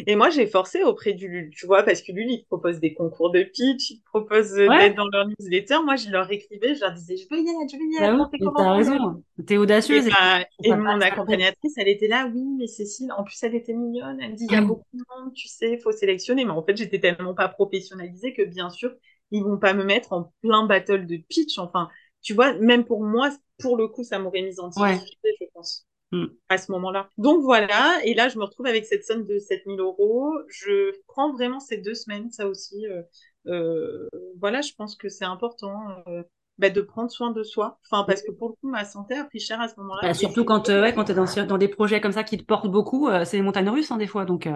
Et 0.06 0.16
moi, 0.16 0.30
j'ai 0.30 0.46
forcé 0.46 0.82
auprès 0.82 1.12
du 1.12 1.28
LUL, 1.28 1.50
tu 1.50 1.66
vois, 1.66 1.82
parce 1.82 2.02
que 2.02 2.12
LUL, 2.12 2.30
il 2.30 2.44
propose 2.44 2.80
des 2.80 2.94
concours 2.94 3.30
de 3.30 3.42
pitch, 3.42 3.90
il 3.90 4.02
propose 4.02 4.52
d'être 4.52 4.94
dans 4.96 5.08
leur 5.12 5.26
newsletter. 5.28 5.78
Moi, 5.84 5.96
je 5.96 6.10
leur 6.10 6.30
écrivais, 6.30 6.74
je 6.74 6.80
leur 6.80 6.92
disais, 6.92 7.16
je 7.16 7.26
veux 7.30 7.40
y 7.40 7.48
aller, 7.48 7.68
je 7.70 7.76
veux 7.76 7.92
y 7.92 7.98
aller. 7.98 8.12
Bah 8.40 8.52
t'as 8.56 8.72
raison, 8.72 9.24
t'es 9.46 9.56
audacieuse. 9.56 10.06
Et, 10.06 10.10
bah, 10.10 10.76
mon 10.76 11.00
accompagnatrice, 11.00 11.74
elle 11.76 11.88
était 11.88 12.08
là, 12.08 12.30
oui, 12.32 12.42
mais 12.58 12.66
Cécile, 12.66 13.12
en 13.16 13.24
plus, 13.24 13.42
elle 13.42 13.54
était 13.54 13.72
mignonne. 13.74 14.18
Elle 14.20 14.32
me 14.32 14.36
dit, 14.36 14.46
il 14.46 14.52
y 14.52 14.56
a 14.56 14.62
beaucoup 14.62 14.86
de 14.92 15.02
monde, 15.16 15.32
tu 15.34 15.48
sais, 15.48 15.72
il 15.72 15.80
faut 15.80 15.92
sélectionner. 15.92 16.44
Mais 16.44 16.50
en 16.52 16.62
fait, 16.64 16.76
j'étais 16.76 17.00
tellement 17.00 17.34
pas 17.34 17.48
professionnalisée 17.48 18.34
que 18.34 18.42
bien 18.42 18.70
sûr, 18.70 18.94
ils 19.30 19.42
vont 19.42 19.58
pas 19.58 19.74
me 19.74 19.84
mettre 19.84 20.12
en 20.12 20.32
plein 20.42 20.66
battle 20.66 21.06
de 21.06 21.16
pitch. 21.16 21.58
Enfin, 21.58 21.88
tu 22.22 22.34
vois, 22.34 22.54
même 22.54 22.84
pour 22.84 23.02
moi, 23.02 23.30
pour 23.58 23.76
le 23.76 23.88
coup, 23.88 24.04
ça 24.04 24.18
m'aurait 24.18 24.42
mise 24.42 24.60
en 24.60 24.68
difficulté, 24.68 25.28
je 25.40 25.46
pense. 25.54 25.86
Mm. 26.12 26.26
à 26.48 26.58
ce 26.58 26.70
moment-là. 26.72 27.08
Donc 27.18 27.42
voilà, 27.42 27.98
et 28.04 28.14
là 28.14 28.28
je 28.28 28.38
me 28.38 28.44
retrouve 28.44 28.66
avec 28.66 28.84
cette 28.84 29.04
somme 29.04 29.24
de 29.24 29.38
7000 29.38 29.80
euros. 29.80 30.32
Je 30.48 30.92
prends 31.08 31.32
vraiment 31.32 31.60
ces 31.60 31.78
deux 31.78 31.94
semaines, 31.94 32.30
ça 32.30 32.46
aussi. 32.46 32.86
Euh, 32.86 33.02
euh, 33.46 34.08
voilà, 34.38 34.60
je 34.60 34.72
pense 34.76 34.96
que 34.96 35.08
c'est 35.08 35.24
important 35.24 35.74
euh, 36.06 36.22
bah, 36.58 36.70
de 36.70 36.80
prendre 36.80 37.10
soin 37.10 37.32
de 37.32 37.42
soi. 37.42 37.78
Enfin, 37.90 38.04
parce 38.04 38.22
que 38.22 38.30
pour 38.30 38.50
le 38.50 38.54
coup, 38.54 38.70
ma 38.70 38.84
santé 38.84 39.16
a 39.16 39.24
pris 39.24 39.40
cher 39.40 39.60
à 39.60 39.68
ce 39.68 39.74
moment-là. 39.78 40.00
Bah, 40.02 40.14
surtout 40.14 40.44
quand, 40.44 40.68
ouais, 40.68 40.92
quand 40.94 41.04
tu 41.04 41.12
es 41.12 41.14
dans, 41.14 41.46
dans, 41.46 41.58
des 41.58 41.68
projets 41.68 42.00
comme 42.00 42.12
ça 42.12 42.22
qui 42.22 42.38
te 42.38 42.44
portent 42.44 42.70
beaucoup, 42.70 43.08
c'est 43.24 43.36
les 43.36 43.42
montagnes 43.42 43.70
russes 43.70 43.90
hein, 43.90 43.96
des 43.96 44.06
fois. 44.06 44.24
Donc, 44.24 44.48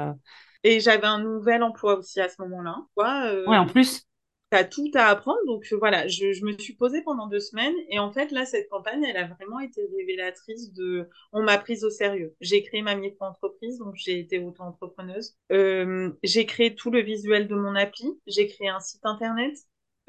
Et 0.62 0.80
j'avais 0.80 1.06
un 1.06 1.20
nouvel 1.20 1.62
emploi 1.62 1.98
aussi 1.98 2.20
à 2.20 2.28
ce 2.28 2.40
moment-là. 2.42 2.76
ouais, 2.96 3.56
en 3.56 3.66
plus 3.66 4.07
tu 4.50 4.56
as 4.56 4.64
tout 4.64 4.90
à 4.94 5.06
apprendre. 5.06 5.38
Donc 5.46 5.66
euh, 5.72 5.76
voilà, 5.76 6.06
je, 6.08 6.44
me 6.44 6.56
suis 6.58 6.74
posée 6.74 7.02
pendant 7.02 7.26
deux 7.26 7.40
semaines 7.40 7.74
et 7.88 7.98
en 7.98 8.10
fait 8.12 8.30
là, 8.30 8.46
cette 8.46 8.68
campagne, 8.68 9.04
elle 9.04 9.16
a 9.16 9.26
vraiment 9.26 9.60
été 9.60 9.82
révélatrice 9.96 10.72
de... 10.72 11.08
On 11.32 11.42
m'a 11.42 11.58
prise 11.58 11.84
au 11.84 11.90
sérieux. 11.90 12.34
J'ai 12.40 12.62
créé 12.62 12.82
ma 12.82 12.94
micro-entreprise, 12.94 13.78
donc 13.78 13.94
j'ai 13.96 14.18
été 14.18 14.38
auto-entrepreneuse. 14.38 15.36
Euh, 15.52 16.10
j'ai 16.22 16.46
créé 16.46 16.74
tout 16.74 16.90
le 16.90 17.00
visuel 17.00 17.48
de 17.48 17.54
mon 17.54 17.74
appli. 17.74 18.18
J'ai 18.26 18.46
créé 18.46 18.68
un 18.68 18.80
site 18.80 19.04
internet. 19.04 19.54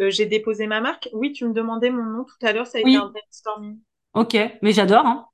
Euh, 0.02 0.10
j'ai 0.10 0.26
déposé 0.26 0.68
ma 0.68 0.80
marque. 0.80 1.10
Oui, 1.14 1.34
tu 1.34 1.46
me 1.46 1.54
demandais 1.54 1.90
mon 1.90 2.04
nom 2.04 2.24
tout 2.24 2.46
à 2.46 2.54
l'heure, 2.54 2.68
ça 2.68 2.78
a 2.78 2.82
été 2.82 2.96
un 2.96 3.10
brainstorming. 3.10 3.80
Ok, 4.14 4.38
mais 4.62 4.72
j'adore. 4.72 5.06
Hein. 5.06 5.28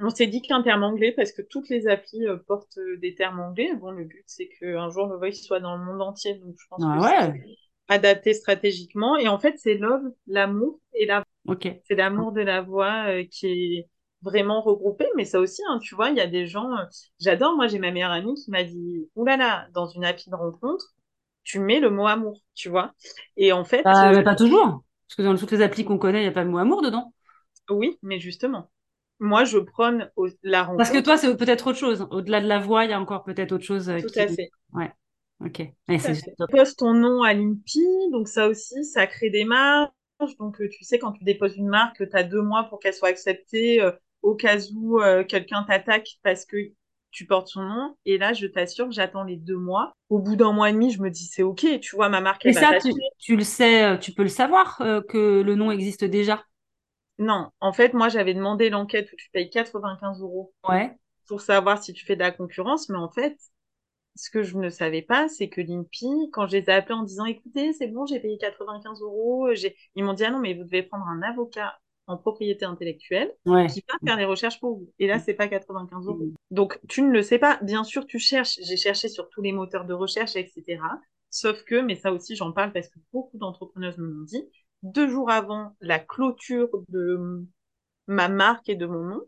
on 0.00 0.10
s'est 0.10 0.26
dit 0.26 0.42
qu'un 0.42 0.62
terme 0.62 0.82
anglais 0.82 1.12
parce 1.12 1.30
que 1.30 1.42
toutes 1.42 1.68
les 1.68 1.86
applis 1.86 2.24
portent 2.48 2.78
des 2.98 3.14
termes 3.14 3.40
anglais. 3.40 3.74
Bon, 3.74 3.90
le 3.90 4.04
but 4.04 4.24
c'est 4.26 4.48
qu'un 4.48 4.88
jour 4.88 5.06
le 5.06 5.18
voice 5.18 5.34
soit 5.34 5.60
dans 5.60 5.76
le 5.76 5.84
monde 5.84 6.00
entier, 6.00 6.34
donc 6.34 6.56
je 6.58 6.66
pense 6.68 6.82
ah 6.82 6.96
que 6.96 7.02
ouais 7.02 7.56
adapté 7.88 8.34
stratégiquement. 8.34 9.16
Et 9.16 9.28
en 9.28 9.38
fait, 9.38 9.54
c'est 9.58 9.74
love, 9.74 10.02
l'amour 10.26 10.80
et 10.94 11.06
la 11.06 11.24
Ok. 11.46 11.68
C'est 11.86 11.94
l'amour 11.94 12.32
de 12.32 12.40
la 12.40 12.62
voix 12.62 13.08
euh, 13.08 13.24
qui 13.30 13.46
est 13.46 13.88
vraiment 14.22 14.62
regroupé. 14.62 15.06
Mais 15.16 15.24
ça 15.24 15.40
aussi, 15.40 15.62
hein, 15.68 15.78
tu 15.82 15.94
vois, 15.94 16.10
il 16.10 16.16
y 16.16 16.20
a 16.20 16.26
des 16.26 16.46
gens. 16.46 16.70
Euh, 16.72 16.84
j'adore. 17.20 17.54
Moi, 17.54 17.66
j'ai 17.66 17.78
ma 17.78 17.90
meilleure 17.90 18.10
amie 18.10 18.34
qui 18.34 18.50
m'a 18.50 18.64
dit 18.64 19.08
oulala, 19.14 19.68
dans 19.74 19.86
une 19.86 20.04
appli 20.04 20.30
de 20.30 20.36
rencontre, 20.36 20.94
tu 21.42 21.60
mets 21.60 21.80
le 21.80 21.90
mot 21.90 22.06
amour, 22.06 22.40
tu 22.54 22.68
vois. 22.68 22.92
Et 23.36 23.52
en 23.52 23.64
fait. 23.64 23.82
Bah, 23.82 24.12
euh, 24.12 24.22
pas 24.22 24.34
toujours. 24.34 24.84
Parce 25.06 25.16
que 25.16 25.22
dans 25.22 25.36
toutes 25.36 25.52
les 25.52 25.62
applis 25.62 25.84
qu'on 25.84 25.98
connaît, 25.98 26.20
il 26.20 26.24
n'y 26.24 26.28
a 26.28 26.32
pas 26.32 26.44
le 26.44 26.50
mot 26.50 26.58
amour 26.58 26.82
dedans. 26.82 27.12
Oui, 27.68 27.98
mais 28.02 28.18
justement. 28.18 28.70
Moi, 29.20 29.44
je 29.44 29.58
prône 29.58 30.10
la 30.42 30.62
rencontre. 30.62 30.78
Parce 30.78 30.90
que 30.90 31.02
toi, 31.02 31.16
c'est 31.16 31.36
peut-être 31.36 31.68
autre 31.68 31.78
chose. 31.78 32.06
Au-delà 32.10 32.40
de 32.40 32.48
la 32.48 32.58
voix, 32.58 32.84
il 32.84 32.90
y 32.90 32.94
a 32.94 33.00
encore 33.00 33.22
peut-être 33.22 33.52
autre 33.52 33.64
chose. 33.64 33.86
Tout 33.86 34.18
à 34.18 34.26
fait. 34.26 34.50
Ouais. 34.72 34.90
Ok. 35.44 35.62
tu 35.88 36.44
poses 36.50 36.76
ton 36.76 36.94
nom 36.94 37.22
à 37.22 37.34
l'INPI, 37.34 38.10
donc 38.12 38.28
ça 38.28 38.48
aussi, 38.48 38.84
ça 38.84 39.06
crée 39.06 39.30
des 39.30 39.44
marges. 39.44 39.90
Donc, 40.38 40.60
euh, 40.60 40.68
tu 40.68 40.84
sais, 40.84 40.98
quand 40.98 41.12
tu 41.12 41.24
déposes 41.24 41.56
une 41.56 41.68
marque, 41.68 42.08
tu 42.08 42.16
as 42.16 42.22
deux 42.22 42.40
mois 42.40 42.64
pour 42.64 42.78
qu'elle 42.78 42.94
soit 42.94 43.08
acceptée 43.08 43.82
euh, 43.82 43.90
au 44.22 44.34
cas 44.34 44.58
où 44.74 45.00
euh, 45.00 45.24
quelqu'un 45.24 45.64
t'attaque 45.64 46.18
parce 46.22 46.46
que 46.46 46.56
tu 47.10 47.26
portes 47.26 47.48
son 47.48 47.62
nom. 47.62 47.96
Et 48.06 48.16
là, 48.16 48.32
je 48.32 48.46
t'assure, 48.46 48.90
j'attends 48.90 49.24
les 49.24 49.36
deux 49.36 49.56
mois. 49.56 49.92
Au 50.08 50.18
bout 50.18 50.34
d'un 50.34 50.52
mois 50.52 50.70
et 50.70 50.72
demi, 50.72 50.90
je 50.90 51.02
me 51.02 51.10
dis, 51.10 51.26
c'est 51.26 51.42
OK, 51.42 51.66
tu 51.80 51.94
vois, 51.94 52.08
ma 52.08 52.20
marque, 52.20 52.44
elle 52.44 52.52
Et 52.52 52.54
ça, 52.54 52.78
tu, 53.18 53.36
le 53.36 53.44
sais, 53.44 53.98
tu 54.00 54.12
peux 54.12 54.22
le 54.22 54.28
savoir 54.28 54.78
que 55.08 55.42
le 55.42 55.54
nom 55.54 55.70
existe 55.70 56.04
déjà 56.04 56.42
Non, 57.18 57.50
en 57.60 57.72
fait, 57.72 57.92
moi, 57.92 58.08
j'avais 58.08 58.34
demandé 58.34 58.70
l'enquête 58.70 59.12
où 59.12 59.16
tu 59.16 59.30
payes 59.30 59.50
95 59.50 60.22
euros 60.22 60.52
ouais. 60.68 60.90
pour 61.28 61.40
savoir 61.40 61.82
si 61.82 61.92
tu 61.92 62.04
fais 62.04 62.16
de 62.16 62.20
la 62.20 62.32
concurrence, 62.32 62.88
mais 62.88 62.98
en 62.98 63.10
fait, 63.10 63.36
ce 64.16 64.30
que 64.30 64.42
je 64.42 64.56
ne 64.56 64.70
savais 64.70 65.02
pas, 65.02 65.28
c'est 65.28 65.48
que 65.48 65.60
l'INPI, 65.60 66.30
quand 66.32 66.46
je 66.46 66.56
les 66.56 66.64
ai 66.64 66.72
appelés 66.72 66.94
en 66.94 67.02
disant, 67.02 67.24
écoutez, 67.24 67.72
c'est 67.72 67.88
bon, 67.88 68.06
j'ai 68.06 68.20
payé 68.20 68.38
95 68.38 69.02
euros, 69.02 69.48
ils 69.94 70.04
m'ont 70.04 70.12
dit, 70.12 70.24
ah 70.24 70.30
non, 70.30 70.38
mais 70.38 70.54
vous 70.54 70.64
devez 70.64 70.82
prendre 70.82 71.06
un 71.06 71.22
avocat 71.22 71.78
en 72.06 72.16
propriété 72.16 72.64
intellectuelle 72.64 73.34
qui 73.44 73.84
va 73.88 73.94
faire 74.04 74.16
les 74.16 74.24
recherches 74.24 74.60
pour 74.60 74.78
vous. 74.78 74.92
Et 74.98 75.06
là, 75.06 75.18
c'est 75.18 75.34
pas 75.34 75.48
95 75.48 76.06
euros. 76.06 76.28
Donc, 76.50 76.78
tu 76.88 77.02
ne 77.02 77.10
le 77.10 77.22
sais 77.22 77.38
pas. 77.38 77.58
Bien 77.62 77.82
sûr, 77.82 78.06
tu 78.06 78.18
cherches. 78.18 78.58
J'ai 78.62 78.76
cherché 78.76 79.08
sur 79.08 79.28
tous 79.30 79.42
les 79.42 79.52
moteurs 79.52 79.86
de 79.86 79.94
recherche, 79.94 80.36
etc. 80.36 80.80
Sauf 81.30 81.64
que, 81.64 81.80
mais 81.80 81.96
ça 81.96 82.12
aussi, 82.12 82.36
j'en 82.36 82.52
parle 82.52 82.72
parce 82.72 82.88
que 82.88 82.98
beaucoup 83.12 83.38
d'entrepreneuses 83.38 83.98
me 83.98 84.06
l'ont 84.06 84.24
dit, 84.24 84.44
deux 84.82 85.08
jours 85.08 85.30
avant 85.30 85.74
la 85.80 85.98
clôture 85.98 86.68
de 86.88 87.42
ma 88.06 88.28
marque 88.28 88.68
et 88.68 88.76
de 88.76 88.86
mon 88.86 89.02
nom, 89.02 89.22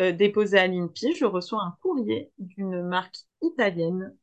euh, 0.00 0.12
déposé 0.12 0.58
à 0.58 0.66
l'INPI, 0.66 1.14
je 1.14 1.26
reçois 1.26 1.62
un 1.62 1.76
courrier 1.82 2.32
d'une 2.38 2.82
marque 2.82 3.16
italienne, 3.42 4.16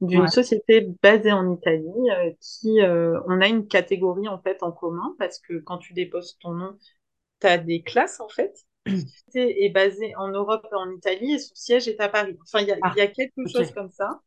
d'une 0.00 0.28
société 0.28 0.88
basée 1.02 1.32
en 1.32 1.52
Italie, 1.52 2.10
euh, 2.10 2.32
qui, 2.40 2.80
euh, 2.80 3.20
on 3.26 3.40
a 3.40 3.46
une 3.46 3.68
catégorie 3.68 4.28
en 4.28 4.40
fait 4.40 4.62
en 4.62 4.72
commun 4.72 5.14
parce 5.18 5.38
que 5.38 5.58
quand 5.58 5.78
tu 5.78 5.92
déposes 5.92 6.36
ton 6.40 6.52
nom, 6.52 6.76
tu 7.40 7.46
as 7.46 7.58
des 7.58 7.82
classes 7.82 8.20
en 8.20 8.28
fait. 8.28 8.66
est 9.36 9.72
basée 9.72 10.12
en 10.16 10.28
Europe 10.28 10.66
et 10.72 10.74
en 10.74 10.90
Italie 10.90 11.34
et 11.34 11.38
son 11.38 11.54
siège 11.54 11.86
est 11.86 12.00
à 12.00 12.08
Paris. 12.08 12.36
Enfin, 12.42 12.58
il 12.62 12.66
y, 12.66 12.72
a 12.72 12.78
ah, 12.82 12.92
quelque 13.06 13.46
chose 13.46 13.70
comme 13.70 13.90
ça. 13.90 14.20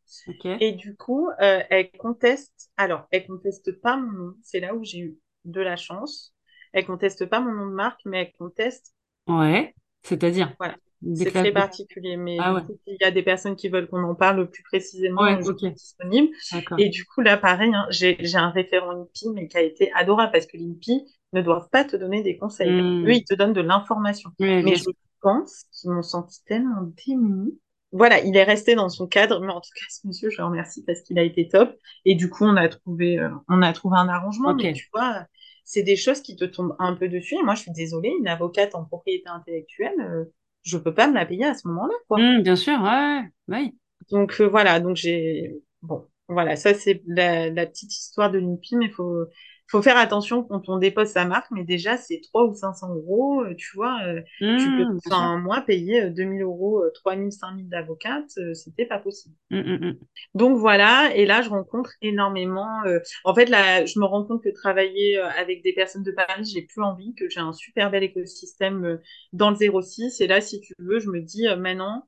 Et 0.61 0.71
du 0.71 0.95
coup, 0.95 1.29
elle 1.39 1.91
conteste. 1.99 2.71
Alors, 2.77 3.05
elle 3.11 3.27
conteste 3.27 3.81
pas 3.81 3.97
mon 3.97 4.11
nom. 4.11 4.33
C'est 4.43 4.61
là 4.61 4.73
où 4.73 4.81
j'ai 4.81 4.99
eu 4.99 5.19
de 5.43 5.59
la 5.59 5.75
chance. 5.75 6.33
Elle 6.71 6.85
conteste 6.85 7.25
pas 7.25 7.41
mon 7.41 7.51
nom 7.51 7.67
de 7.67 7.73
marque, 7.73 7.99
mais 8.05 8.21
elle 8.21 8.31
conteste 8.39 8.95
Ouais. 9.27 9.73
C'est-à-dire? 10.03 10.53
Voilà. 10.57 10.77
C'est 11.13 11.31
très 11.31 11.51
particulier, 11.51 12.17
mais 12.17 12.37
ah 12.39 12.63
il 12.87 12.97
y 12.99 13.03
a 13.03 13.11
des 13.11 13.21
personnes 13.21 13.55
qui 13.55 13.69
veulent 13.69 13.87
qu'on 13.87 14.03
en 14.03 14.15
parle 14.15 14.49
plus 14.49 14.63
précisément, 14.63 15.21
ouais, 15.21 15.37
disponible. 15.37 16.29
Et 16.77 16.89
du 16.89 17.05
coup, 17.05 17.21
là, 17.21 17.37
pareil, 17.37 17.71
hein, 17.73 17.85
j'ai 17.89 18.17
un 18.35 18.49
référent 18.49 18.91
INPI, 18.91 19.29
mais 19.33 19.47
qui 19.47 19.57
a 19.57 19.61
été 19.61 19.91
adorable 19.93 20.31
parce 20.31 20.45
que 20.45 20.57
l'INPI 20.57 21.05
ne 21.33 21.41
doivent 21.41 21.69
pas 21.69 21.83
te 21.83 21.95
donner 21.95 22.23
des 22.23 22.37
conseils. 22.37 22.71
Hmm. 22.71 23.05
Eux, 23.05 23.13
ils 23.13 23.25
te 23.25 23.35
donnent 23.35 23.53
de 23.53 23.61
l'information. 23.61 24.31
mais 24.39 24.75
je 24.75 24.89
pense 25.21 25.65
qu'ils 25.71 25.91
m'ont 25.91 26.03
senti 26.03 26.43
tellement 26.45 26.91
démunis. 27.05 27.59
Voilà, 27.91 28.19
il 28.19 28.35
est 28.35 28.43
resté 28.43 28.75
dans 28.75 28.89
son 28.89 29.07
cadre, 29.07 29.39
mais 29.39 29.53
en 29.53 29.61
tout 29.61 29.69
cas, 29.73 29.85
ce 29.89 30.05
monsieur, 30.05 30.29
je 30.29 30.37
le 30.37 30.45
remercie 30.45 30.83
parce 30.83 31.01
qu'il 31.01 31.17
a 31.17 31.23
été 31.23 31.47
top. 31.47 31.73
Et 32.03 32.15
du 32.15 32.29
coup, 32.29 32.43
on 32.43 32.57
a 32.57 32.67
trouvé, 32.67 33.19
euh, 33.19 33.29
on 33.47 33.61
a 33.61 33.71
trouvé 33.73 33.97
un 33.97 34.09
arrangement. 34.09 34.53
Mais 34.53 34.73
tu 34.73 34.89
vois, 34.93 35.25
c'est 35.63 35.83
des 35.83 35.95
choses 35.95 36.21
qui 36.21 36.35
te 36.35 36.45
tombent 36.45 36.75
un 36.79 36.93
peu 36.93 37.07
dessus. 37.07 37.35
Et 37.35 37.43
moi, 37.43 37.55
je 37.55 37.61
suis 37.61 37.71
désolée, 37.71 38.13
une 38.19 38.27
avocate 38.27 38.75
en 38.75 38.83
propriété 38.83 39.29
intellectuelle, 39.29 39.99
euh, 39.99 40.25
je 40.65 40.77
peux 40.77 40.93
pas 40.93 41.07
me 41.07 41.13
la 41.13 41.25
payer 41.25 41.45
à 41.45 41.53
ce 41.53 41.67
moment-là, 41.67 41.93
quoi. 42.07 42.19
Mmh, 42.19 42.41
bien 42.41 42.55
sûr, 42.55 42.73
ouais, 42.81 43.21
oui. 43.47 43.77
Donc 44.11 44.39
euh, 44.41 44.47
voilà, 44.47 44.79
donc 44.79 44.95
j'ai 44.95 45.55
bon, 45.81 46.07
voilà, 46.27 46.55
ça 46.55 46.73
c'est 46.73 47.01
la, 47.07 47.65
petite 47.65 47.93
histoire 47.93 48.31
de 48.31 48.39
l'INPI, 48.39 48.75
mais 48.75 48.89
faut 48.89 49.25
faut 49.67 49.81
faire 49.81 49.97
attention 49.97 50.43
quand 50.43 50.69
on 50.69 50.77
dépose 50.77 51.09
sa 51.09 51.25
marque, 51.25 51.49
mais 51.51 51.63
déjà, 51.63 51.97
c'est 51.97 52.21
3 52.21 52.45
ou 52.45 52.53
500 52.53 52.93
euros, 52.95 53.43
euh, 53.43 53.55
tu 53.55 53.75
vois. 53.75 53.99
Euh, 54.05 54.21
tu 54.55 54.71
peux, 54.73 54.85
Mmh, 54.85 54.99
enfin, 55.05 55.37
mois, 55.39 55.61
payer 55.61 56.09
2000 56.09 56.41
euros, 56.43 56.83
3000, 56.93 57.31
5000 57.31 57.69
d'avocate, 57.69 58.31
euh, 58.37 58.53
c'était 58.53 58.85
pas 58.85 58.99
possible. 58.99 59.35
Mmh, 59.49 59.57
mmh, 59.59 59.85
mmh. 59.89 59.99
Donc 60.33 60.57
voilà, 60.57 61.15
et 61.15 61.25
là, 61.25 61.41
je 61.41 61.49
rencontre 61.49 61.91
énormément. 62.01 62.83
euh, 62.85 62.99
En 63.23 63.33
fait, 63.33 63.45
là, 63.47 63.85
je 63.85 63.99
me 63.99 64.05
rends 64.05 64.25
compte 64.25 64.43
que 64.43 64.49
travailler 64.49 65.17
euh, 65.17 65.27
avec 65.29 65.63
des 65.63 65.73
personnes 65.73 66.03
de 66.03 66.11
Paris, 66.11 66.43
j'ai 66.45 66.61
plus 66.63 66.81
envie, 66.83 67.13
que 67.15 67.29
j'ai 67.29 67.39
un 67.39 67.53
super 67.53 67.89
bel 67.91 68.03
écosystème 68.03 68.85
euh, 68.85 68.97
dans 69.33 69.49
le 69.51 69.55
06. 69.55 70.21
Et 70.21 70.27
là, 70.27 70.41
si 70.41 70.59
tu 70.61 70.73
veux, 70.79 70.99
je 70.99 71.09
me 71.09 71.21
dis 71.21 71.47
euh, 71.47 71.55
maintenant, 71.55 72.05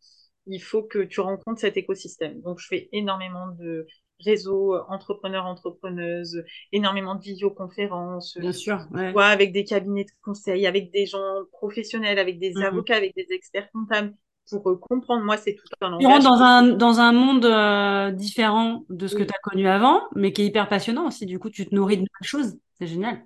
il 0.47 0.61
faut 0.61 0.83
que 0.83 0.99
tu 0.99 1.19
rencontres 1.21 1.59
cet 1.61 1.77
écosystème. 1.77 2.41
Donc, 2.41 2.59
je 2.59 2.67
fais 2.67 2.89
énormément 2.91 3.47
de 3.59 3.87
réseaux 4.19 4.75
euh, 4.75 4.83
entrepreneurs, 4.89 5.45
entrepreneuses, 5.45 6.43
énormément 6.71 7.15
de 7.15 7.21
visioconférences, 7.23 8.37
Bien 8.37 8.53
sûr, 8.53 8.87
ouais. 8.91 9.13
vois, 9.13 9.27
avec 9.27 9.51
des 9.53 9.63
cabinets 9.65 10.05
de 10.05 10.11
conseil, 10.23 10.67
avec 10.67 10.91
des 10.91 11.05
gens 11.05 11.45
professionnels, 11.51 12.19
avec 12.19 12.39
des 12.39 12.53
Mhm. 12.55 12.63
avocats, 12.63 12.95
avec 12.97 13.15
des 13.15 13.27
experts 13.31 13.71
comptables, 13.71 14.15
pour 14.49 14.69
euh, 14.69 14.77
comprendre. 14.77 15.23
Moi, 15.25 15.37
c'est 15.37 15.55
tout 15.55 15.67
un 15.81 15.89
Tu 15.99 16.05
rentres 16.05 16.23
langage. 16.23 16.25
dans 16.25 16.41
un, 16.41 16.63
dans 16.63 16.99
un 16.99 17.11
monde 17.11 17.45
euh, 17.45 18.11
différent 18.11 18.83
de 18.89 19.07
ce 19.07 19.15
que 19.15 19.23
tu 19.23 19.33
as 19.33 19.39
connu 19.41 19.67
avant, 19.67 20.03
mais 20.15 20.31
qui 20.31 20.43
est 20.43 20.45
hyper 20.45 20.67
passionnant 20.69 21.07
aussi. 21.07 21.25
Du 21.25 21.39
coup, 21.39 21.49
tu 21.49 21.65
te 21.67 21.73
nourris 21.73 21.95
de 21.97 22.01
nouvelles 22.01 22.27
choses. 22.27 22.57
C'est 22.79 22.85
génial. 22.87 23.25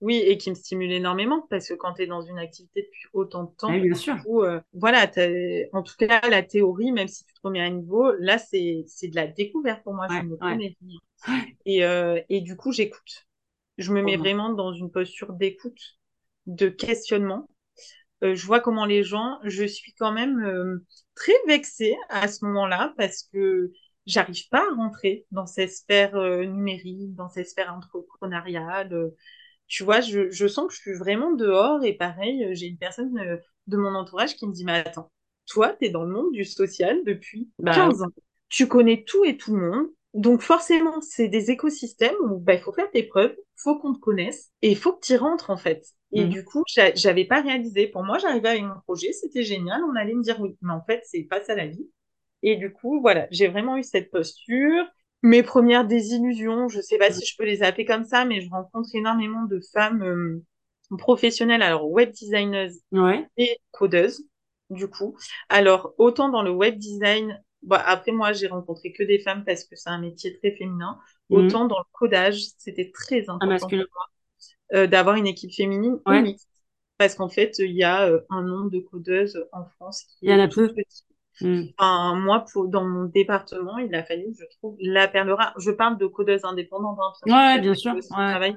Oui, 0.00 0.16
et 0.16 0.38
qui 0.38 0.50
me 0.50 0.54
stimule 0.54 0.92
énormément 0.92 1.46
parce 1.50 1.68
que 1.68 1.74
quand 1.74 1.94
tu 1.94 2.02
es 2.02 2.06
dans 2.06 2.22
une 2.22 2.38
activité 2.38 2.82
depuis 2.82 3.08
autant 3.12 3.44
de 3.44 3.50
temps, 3.56 3.70
Oui, 3.72 3.80
bien 3.80 3.94
sûr. 3.94 4.14
du 4.16 4.22
coup, 4.22 4.42
euh, 4.42 4.60
voilà, 4.72 5.10
en 5.72 5.82
tout 5.82 5.94
cas, 5.98 6.20
la 6.28 6.42
théorie, 6.42 6.92
même 6.92 7.08
si 7.08 7.24
tu 7.24 7.34
te 7.34 7.40
remets 7.42 7.60
à 7.60 7.70
niveau, 7.70 8.12
là, 8.18 8.38
c'est 8.38 8.84
de 9.02 9.14
la 9.14 9.26
découverte 9.26 9.82
pour 9.82 9.94
moi. 9.94 10.06
Ouais, 10.08 10.20
je 10.20 10.26
me 10.26 10.32
ouais. 10.32 10.38
connais 10.52 10.76
rien. 10.80 10.98
Et, 11.64 11.84
euh, 11.84 12.20
et 12.28 12.40
du 12.40 12.56
coup, 12.56 12.72
j'écoute. 12.72 13.26
Je 13.78 13.92
me 13.92 14.02
mets 14.02 14.16
vraiment 14.16 14.50
dans 14.52 14.72
une 14.72 14.90
posture 14.90 15.32
d'écoute, 15.32 15.98
de 16.46 16.68
questionnement. 16.68 17.48
Euh, 18.22 18.34
je 18.34 18.46
vois 18.46 18.60
comment 18.60 18.86
les 18.86 19.02
gens, 19.02 19.38
je 19.44 19.64
suis 19.64 19.92
quand 19.94 20.12
même 20.12 20.80
très 21.14 21.32
vexée 21.46 21.96
à 22.08 22.28
ce 22.28 22.44
moment-là 22.44 22.94
parce 22.96 23.24
que 23.32 23.72
j'arrive 24.06 24.48
pas 24.48 24.60
à 24.70 24.74
rentrer 24.76 25.26
dans 25.30 25.46
ces 25.46 25.66
sphères 25.68 26.16
euh, 26.16 26.44
numériques, 26.44 27.14
dans 27.14 27.28
ces 27.28 27.44
sphères 27.44 27.74
entrepreneuriales. 27.74 29.10
Tu 29.68 29.84
vois, 29.84 30.00
je, 30.00 30.30
je 30.30 30.46
sens 30.46 30.68
que 30.68 30.74
je 30.74 30.80
suis 30.80 30.94
vraiment 30.94 31.32
dehors 31.32 31.82
et 31.84 31.94
pareil, 31.94 32.44
euh, 32.44 32.54
j'ai 32.54 32.66
une 32.66 32.78
personne 32.78 33.18
euh, 33.18 33.36
de 33.66 33.76
mon 33.76 33.94
entourage 33.94 34.36
qui 34.36 34.46
me 34.46 34.52
dit, 34.52 34.64
mais 34.64 34.72
attends, 34.86 35.10
toi, 35.46 35.74
tu 35.78 35.86
es 35.86 35.90
dans 35.90 36.04
le 36.04 36.12
monde 36.12 36.32
du 36.32 36.44
social 36.44 37.00
depuis 37.04 37.50
Bah, 37.58 37.94
15 37.94 38.02
ans. 38.02 38.12
Tu 38.48 38.68
connais 38.68 39.04
tout 39.04 39.24
et 39.24 39.36
tout 39.36 39.56
le 39.56 39.70
monde. 39.70 39.86
Donc 40.14 40.42
forcément, 40.42 41.00
c'est 41.00 41.28
des 41.28 41.50
écosystèmes 41.50 42.14
où 42.22 42.38
bah, 42.38 42.54
il 42.54 42.60
faut 42.60 42.72
faire 42.72 42.90
tes 42.90 43.02
preuves, 43.02 43.34
faut 43.56 43.78
qu'on 43.78 43.94
te 43.94 43.98
connaisse 43.98 44.50
et 44.62 44.70
il 44.70 44.76
faut 44.76 44.92
que 44.92 45.04
tu 45.04 45.12
y 45.14 45.16
rentres 45.16 45.50
en 45.50 45.56
fait. 45.56 45.84
Et 46.12 46.24
Mhm. 46.24 46.26
du 46.26 46.44
coup, 46.44 46.62
j'a- 46.68 46.94
j'avais 46.94 47.24
pas 47.24 47.40
réalisé. 47.42 47.88
Pour 47.88 48.04
moi, 48.04 48.18
j'arrivais 48.18 48.50
avec 48.50 48.62
mon 48.62 48.80
projet, 48.86 49.12
c'était 49.12 49.42
génial, 49.42 49.82
on 49.84 49.96
allait 49.96 50.14
me 50.14 50.22
dire 50.22 50.40
oui. 50.40 50.56
Mais 50.62 50.72
en 50.72 50.82
fait, 50.84 51.02
c'est 51.06 51.24
pas 51.24 51.42
ça 51.42 51.56
la 51.56 51.66
vie. 51.66 51.88
Et 52.42 52.56
du 52.56 52.72
coup, 52.72 53.00
voilà, 53.00 53.26
j'ai 53.30 53.48
vraiment 53.48 53.76
eu 53.76 53.82
cette 53.82 54.10
posture. 54.10 54.84
Mes 55.24 55.42
premières 55.42 55.86
désillusions, 55.86 56.68
je 56.68 56.80
sais 56.82 56.98
pas 56.98 57.12
si 57.12 57.26
je 57.26 57.36
peux 57.38 57.46
les 57.46 57.64
appeler 57.64 57.86
comme 57.86 58.04
ça, 58.04 58.26
mais 58.26 58.42
je 58.42 58.50
rencontre 58.50 58.90
énormément 58.94 59.44
de 59.46 59.60
femmes 59.74 60.02
euh, 60.04 60.44
professionnelles, 60.98 61.62
alors 61.62 61.90
web 61.90 62.12
designers 62.12 62.70
ouais. 62.92 63.28
et 63.38 63.58
codeuses, 63.72 64.24
du 64.70 64.88
coup. 64.88 65.16
Alors, 65.50 65.94
autant 65.98 66.30
dans 66.30 66.42
le 66.42 66.50
web 66.52 66.78
design, 66.78 67.42
bah, 67.62 67.82
après 67.86 68.12
moi, 68.12 68.32
j'ai 68.34 68.48
rencontré 68.48 68.92
que 68.92 69.04
des 69.04 69.20
femmes 69.20 69.44
parce 69.46 69.64
que 69.64 69.76
c'est 69.76 69.90
un 69.90 70.00
métier 70.00 70.38
très 70.40 70.52
féminin, 70.52 70.98
Mhm. 71.30 71.54
autant 71.54 71.66
dans 71.66 71.78
le 71.78 71.84
codage, 71.92 72.40
c'était 72.58 72.92
très 72.92 73.30
Un 73.40 73.50
important 73.50 73.70
pour 73.72 73.86
moi 73.94 74.06
euh, 74.82 74.86
d'avoir 74.88 75.16
une 75.16 75.26
équipe 75.28 75.52
féminine 75.54 76.00
ou 76.06 76.16
Ouais. 76.16 76.22
mixte. 76.22 76.48
Parce 76.98 77.14
qu'en 77.16 77.28
fait, 77.30 77.58
il 77.60 77.72
y 77.76 77.84
a 77.84 78.06
euh, 78.08 78.20
un 78.30 78.42
nombre 78.42 78.70
de 78.70 78.80
codeuses 78.80 79.46
en 79.52 79.66
France 79.66 80.04
qui 80.18 80.26
Il 80.26 80.32
y 80.32 80.34
en 80.34 80.40
a 80.40 80.48
est 80.48 80.48
tout 80.48 80.64
peu. 80.66 80.76
petit. 80.76 81.04
Mhm. 81.40 81.74
Enfin, 81.78 82.14
moi, 82.16 82.44
pour, 82.52 82.68
dans 82.68 82.84
mon 82.84 83.04
département, 83.06 83.78
il 83.78 83.94
a 83.94 84.04
fallu 84.04 84.24
que 84.32 84.38
je 84.40 84.46
trouve 84.58 84.76
la 84.80 85.08
perle 85.08 85.30
rare. 85.32 85.54
Je 85.58 85.70
parle 85.72 85.98
de 85.98 86.06
codeuses 86.06 86.44
indépendantes, 86.44 86.98
hein, 87.02 87.12
Ouais, 87.26 87.60
bien 87.60 87.74
sûr. 87.74 87.94
Ouais. 87.94 88.00
travail. 88.10 88.56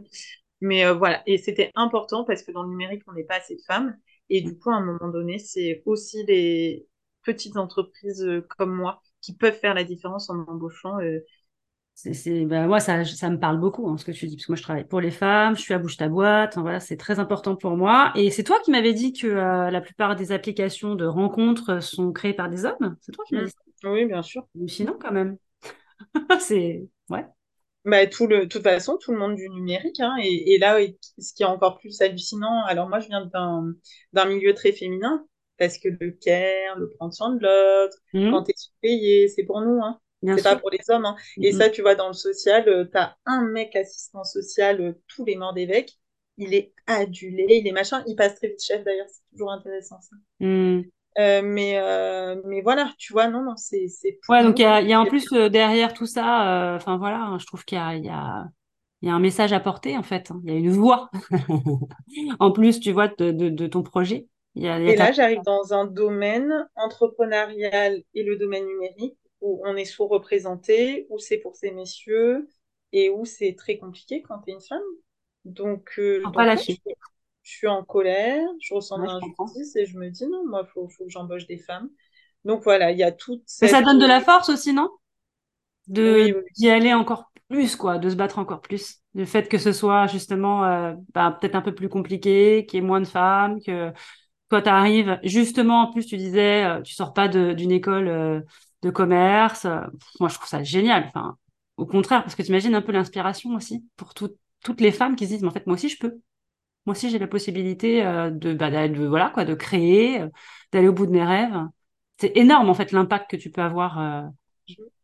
Mais 0.62 0.86
euh, 0.86 0.94
voilà, 0.94 1.22
et 1.28 1.38
c'était 1.38 1.72
important 1.76 2.24
parce 2.24 2.44
que 2.44 2.52
dans 2.52 2.64
le 2.64 2.70
numérique, 2.70 3.04
on 3.08 3.14
n'est 3.14 3.24
pas 3.24 3.36
assez 3.38 3.56
de 3.56 3.62
femmes. 3.68 3.98
Et 4.30 4.42
du 4.42 4.58
coup, 4.58 4.72
à 4.72 4.76
un 4.76 4.86
moment 4.86 5.10
donné, 5.12 5.40
c'est 5.40 5.84
aussi 5.86 6.24
les 6.26 6.88
petites 7.24 7.58
entreprises 7.58 8.24
euh, 8.24 8.42
comme 8.58 8.74
moi 8.76 9.02
qui 9.22 9.36
peuvent 9.36 9.58
faire 9.58 9.74
la 9.74 9.84
différence 9.84 10.30
en 10.30 10.40
embauchant. 10.48 11.00
euh, 11.00 11.20
C'est, 12.00 12.45
bah, 12.45 12.68
moi, 12.68 12.80
ça, 12.80 13.04
ça 13.06 13.28
me 13.28 13.39
parle 13.39 13.60
beaucoup, 13.60 13.89
hein, 13.89 13.98
ce 13.98 14.06
que 14.06 14.12
tu 14.12 14.28
dis, 14.28 14.36
parce 14.36 14.45
que 14.45 14.52
moi, 14.52 14.56
je 14.56 14.62
travaille 14.62 14.84
pour 14.84 15.02
les 15.02 15.10
femmes, 15.10 15.56
je 15.56 15.62
suis 15.62 15.74
à 15.74 15.80
bouche 15.80 15.98
ta 15.98 16.08
boîte, 16.08 16.56
voilà, 16.56 16.80
c'est 16.80 16.95
très 16.95 17.18
important 17.18 17.56
pour 17.56 17.76
moi. 17.76 18.12
Et 18.14 18.30
c'est 18.30 18.43
toi 18.43 18.60
qui 18.64 18.70
m'avais 18.70 18.93
dit 18.93 19.14
que 19.14 19.26
euh, 19.26 19.72
la 19.72 19.82
plupart 19.82 20.16
des 20.16 20.32
applications 20.32 20.93
de 20.93 21.06
rencontres 21.06 21.82
sont 21.82 22.12
créées 22.12 22.36
par 22.36 22.50
des 22.50 22.66
hommes. 22.66 22.95
C'est 23.02 23.12
toi 23.14 23.26
qui 23.28 23.34
m'as 23.34 23.41
mm. 23.41 23.45
dit 23.45 23.52
ça? 23.82 23.89
Oui, 23.89 24.06
bien 24.06 24.22
sûr. 24.22 24.48
Hallucinant, 24.56 24.95
quand 25.00 25.12
même. 25.12 25.38
c'est, 26.39 26.88
ouais. 27.10 27.26
Bah, 27.84 28.06
tout 28.06 28.28
le, 28.28 28.41
de 28.41 28.45
toute 28.45 28.62
façon, 28.62 28.98
tout 29.02 29.12
le 29.12 29.18
monde 29.18 29.36
du 29.36 29.50
numérique. 29.50 30.00
Hein, 30.00 30.18
et, 30.22 30.54
et 30.54 30.60
là, 30.60 30.78
ce 31.18 31.34
qui 31.34 31.41
est 31.41 31.48
encore 31.48 31.80
plus 31.80 32.00
hallucinant, 32.02 32.64
alors 32.66 32.89
moi, 32.89 33.00
je 33.00 33.08
viens 33.08 33.26
d'un 33.26 33.74
d'un 34.14 34.26
milieu 34.26 34.54
très 34.54 34.72
féminin, 34.72 35.26
parce 35.58 35.80
que 35.80 35.89
le 36.00 36.12
care, 36.12 36.78
le 36.78 36.91
prendre 36.91 37.14
soin 37.14 37.34
de 37.34 37.39
l'autre, 37.41 37.98
Mhm. 38.14 38.32
quand 38.32 38.43
t'es 38.43 38.54
sous-payé, 38.56 39.30
c'est 39.30 39.45
pour 39.45 39.62
nous, 39.62 39.80
hein. 39.82 40.00
C'est 40.36 40.41
pas 40.43 40.55
pour 40.55 40.70
les 40.70 40.80
hommes. 40.89 41.05
Hein. 41.05 41.15
Et 41.41 41.51
ça, 41.51 41.70
tu 41.70 41.82
vois, 41.82 41.95
dans 41.95 42.07
le 42.07 42.13
social, 42.13 42.68
euh, 42.70 42.86
t'as 42.86 43.15
un 43.26 43.43
mec 43.45 43.76
assistant 43.76 44.24
social 44.24 44.82
euh, 44.82 44.93
tous 45.07 45.26
les 45.26 45.36
morts 45.36 45.53
d'évêque. 45.53 45.97
Il 46.38 46.53
est 46.53 46.74
adulé, 46.86 47.45
il 47.49 47.68
est 47.68 47.72
machin. 47.72 48.03
Il 48.07 48.15
passe 48.15 48.36
très 48.36 48.49
vite 48.49 48.63
chef, 48.63 48.84
d'ailleurs. 48.84 49.07
C'est 49.09 49.24
toujours 49.32 49.51
intéressant, 49.51 49.99
ça. 50.01 50.15
Mhm. 50.39 50.91
Euh, 51.20 51.41
mais, 51.41 51.80
euh, 51.80 52.39
mais 52.45 52.61
voilà, 52.61 52.93
tu 52.99 53.13
vois, 53.13 53.28
non, 53.28 53.41
non, 53.43 53.55
c'est 53.57 53.88
Ouais, 54.30 54.43
donc 54.43 54.59
il 54.59 54.63
y 54.63 54.65
a, 54.65 54.82
il 54.82 54.89
y 54.89 54.93
a 54.93 54.99
en 54.99 55.05
plus 55.05 55.32
derrière 55.32 55.93
tout 55.93 56.05
ça, 56.05 56.74
enfin 56.76 56.97
voilà, 56.97 57.22
hein, 57.24 57.39
je 57.39 57.45
trouve 57.45 57.63
qu'il 57.63 57.78
y 57.78 57.82
a, 57.82 57.95
il 57.95 58.03
y 58.05 58.09
a, 58.09 58.45
il 59.01 59.09
y 59.09 59.11
a 59.11 59.15
un 59.15 59.20
message 59.20 59.53
à 59.53 59.59
porter 59.61 59.97
en 59.97 60.03
fait. 60.03 60.32
hein. 60.32 60.41
Il 60.45 60.51
y 60.51 60.55
a 60.55 60.59
une 60.59 60.72
voix 60.72 61.09
en 62.39 62.51
plus, 62.51 62.80
tu 62.82 62.91
vois, 62.91 63.07
de, 63.09 63.32
de, 63.32 63.49
de 63.49 63.68
ton 63.68 63.84
projet. 63.84 64.28
Il 64.55 64.63
y 64.63 64.68
a, 64.70 64.80
il 64.80 64.86
y 64.86 64.89
a 64.89 64.93
Et 64.93 64.95
ta- 64.95 65.07
là, 65.07 65.11
j'arrive 65.11 65.43
dans 65.43 65.74
un 65.74 65.86
domaine 65.86 66.68
entrepreneurial 66.76 68.01
et 68.15 68.24
le 68.24 68.38
domaine 68.38 68.65
numérique 68.65 69.18
où 69.42 69.62
on 69.66 69.76
est 69.76 69.86
sous-représenté, 69.86 71.08
où 71.10 71.20
c'est 71.20 71.38
pour 71.40 71.56
ces 71.56 71.72
messieurs 71.72 72.50
et 72.94 73.10
où 73.10 73.26
c'est 73.26 73.56
très 73.56 73.78
compliqué 73.78 74.22
quand 74.22 74.40
tu 74.42 74.52
es 74.52 74.54
une 74.54 74.62
femme. 74.62 74.82
Donc, 75.46 75.94
euh, 76.00 76.28
donc 76.28 76.56
je, 76.58 76.72
je 77.44 77.52
suis 77.52 77.68
en 77.68 77.84
colère, 77.84 78.48
je 78.62 78.74
ressens 78.74 78.98
Ouais, 78.98 79.06
l'injustice 79.06 79.76
et 79.76 79.86
je 79.86 79.98
me 79.98 80.10
dis 80.10 80.28
non, 80.28 80.46
moi, 80.48 80.64
il 80.68 80.72
faut, 80.72 80.88
faut 80.90 81.06
que 81.06 81.10
j'embauche 81.12 81.48
des 81.48 81.58
femmes. 81.58 81.90
Donc 82.46 82.64
voilà, 82.64 82.92
il 82.92 82.98
y 83.00 83.04
a 83.04 83.12
toute 83.12 83.44
Mais 83.62 83.68
ça 83.68 83.82
cette... 83.82 83.84
donne 83.84 84.00
de 84.00 84.06
la 84.06 84.22
force 84.22 84.50
aussi, 84.50 84.74
non? 84.74 84.90
De, 85.88 86.18
Oui, 86.20 86.32
oui, 86.34 86.44
d'y 86.58 86.70
aller 86.70 86.94
encore 86.94 87.32
plus, 87.50 87.76
quoi, 87.76 88.00
de 88.00 88.10
se 88.10 88.16
battre 88.16 88.40
encore 88.40 88.62
plus. 88.62 88.98
Le 89.16 89.26
fait 89.26 89.50
que 89.50 89.58
ce 89.58 89.74
soit 89.74 90.08
justement 90.08 90.66
euh, 90.66 90.94
bah, 91.14 91.38
peut-être 91.42 91.56
un 91.56 91.62
peu 91.62 91.76
plus 91.76 91.90
compliqué, 91.90 92.66
qu'il 92.68 92.80
y 92.82 92.84
ait 92.84 92.88
moins 92.88 93.02
de 93.02 93.08
femmes, 93.08 93.62
que 93.62 93.94
toi, 94.50 94.62
tu 94.62 94.70
arrives, 94.70 95.20
justement, 95.24 95.84
en 95.84 95.94
plus, 95.94 96.06
tu 96.08 96.18
disais, 96.18 96.66
euh, 96.66 96.82
tu 96.82 96.94
sors 96.96 97.14
pas 97.14 97.28
d'une 97.30 97.72
école 97.72 98.08
euh, 98.10 98.42
de 98.82 98.90
commerce. 98.90 99.66
Euh, 99.66 99.82
Moi, 100.20 100.30
je 100.30 100.36
trouve 100.36 100.48
ça 100.48 100.64
génial. 100.64 101.06
Enfin, 101.08 101.38
au 101.78 101.86
contraire, 101.86 102.24
parce 102.24 102.36
que 102.36 102.42
tu 102.44 102.50
imagines 102.50 102.76
un 102.76 102.82
peu 102.82 102.92
l'inspiration 102.92 103.52
aussi 103.56 103.86
pour 103.98 104.14
tout- 104.14 104.36
toutes 104.64 104.82
les 104.82 104.92
femmes 104.92 105.16
qui 105.16 105.26
se 105.26 105.32
disent, 105.34 105.42
mais 105.44 105.50
en 105.50 105.52
fait, 105.52 105.68
moi 105.68 105.76
aussi, 105.76 105.90
je 105.90 105.98
peux. 106.00 106.20
Moi 106.86 106.96
aussi, 106.96 107.10
j'ai 107.10 107.20
la 107.20 107.28
possibilité 107.28 108.06
euh, 108.06 108.30
de, 108.32 108.54
bah, 108.54 108.72
de, 108.90 109.06
voilà, 109.08 109.30
quoi, 109.32 109.46
de 109.46 109.56
créer, 109.56 110.22
euh, 110.22 110.30
d'aller 110.72 110.88
au 110.88 110.94
bout 110.94 111.06
de 111.08 111.12
mes 111.12 111.24
rêves. 111.26 111.56
C'est 112.20 112.36
énorme, 112.38 112.70
en 112.70 112.74
fait, 112.76 112.92
l'impact 112.92 113.32
que 113.32 113.38
tu 113.38 113.52
peux 113.52 113.62
avoir. 113.62 114.00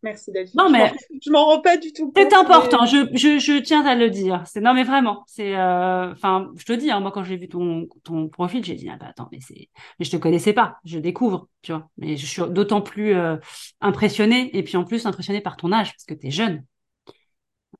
Merci 0.01 0.32
Delphine. 0.32 0.59
Non, 0.59 0.70
mais 0.70 0.93
je 1.22 1.32
m'en 1.32 1.45
rends 1.45 1.61
pas 1.61 1.78
du 1.78 1.93
tout 1.93 2.11
c'est 2.16 2.32
compte, 2.32 2.34
important, 2.34 2.82
mais 2.82 2.88
je, 2.88 3.07
je, 3.18 3.39
je 3.39 3.59
tiens 3.59 3.86
à 3.86 3.95
le 3.95 4.09
dire. 4.09 4.43
C'est 4.45 4.61
non 4.61 4.74
mais 4.74 4.84
vraiment, 4.84 5.24
c'est 5.28 5.55
euh, 5.55 6.11
enfin 6.11 6.51
je 6.57 6.66
te 6.66 6.74
dis 6.74 6.91
hein, 6.91 6.99
moi 6.99 7.11
quand 7.11 7.24
j'ai 7.24 7.38
vu 7.38 7.47
ton 7.49 7.88
ton 8.03 8.28
profil, 8.30 8.64
j'ai 8.64 8.76
dit 8.76 8.89
ah 8.91 8.97
bah 8.99 9.07
attends 9.09 9.30
mais 9.32 9.39
c'est 9.41 9.70
mais 9.99 10.05
je 10.05 10.11
te 10.11 10.18
connaissais 10.18 10.53
pas, 10.53 10.78
je 10.86 10.99
découvre, 10.99 11.47
tu 11.64 11.72
vois. 11.72 11.89
Mais 11.97 12.18
je 12.18 12.26
suis 12.26 12.41
d'autant 12.49 12.82
plus 12.82 13.14
euh, 13.16 13.38
impressionnée 13.82 14.55
et 14.55 14.64
puis 14.64 14.78
en 14.78 14.84
plus 14.84 15.05
impressionnée 15.05 15.41
par 15.41 15.57
ton 15.57 15.72
âge 15.72 15.91
parce 15.91 16.05
que 16.05 16.14
tu 16.14 16.28
es 16.28 16.32
jeune. 16.32 16.64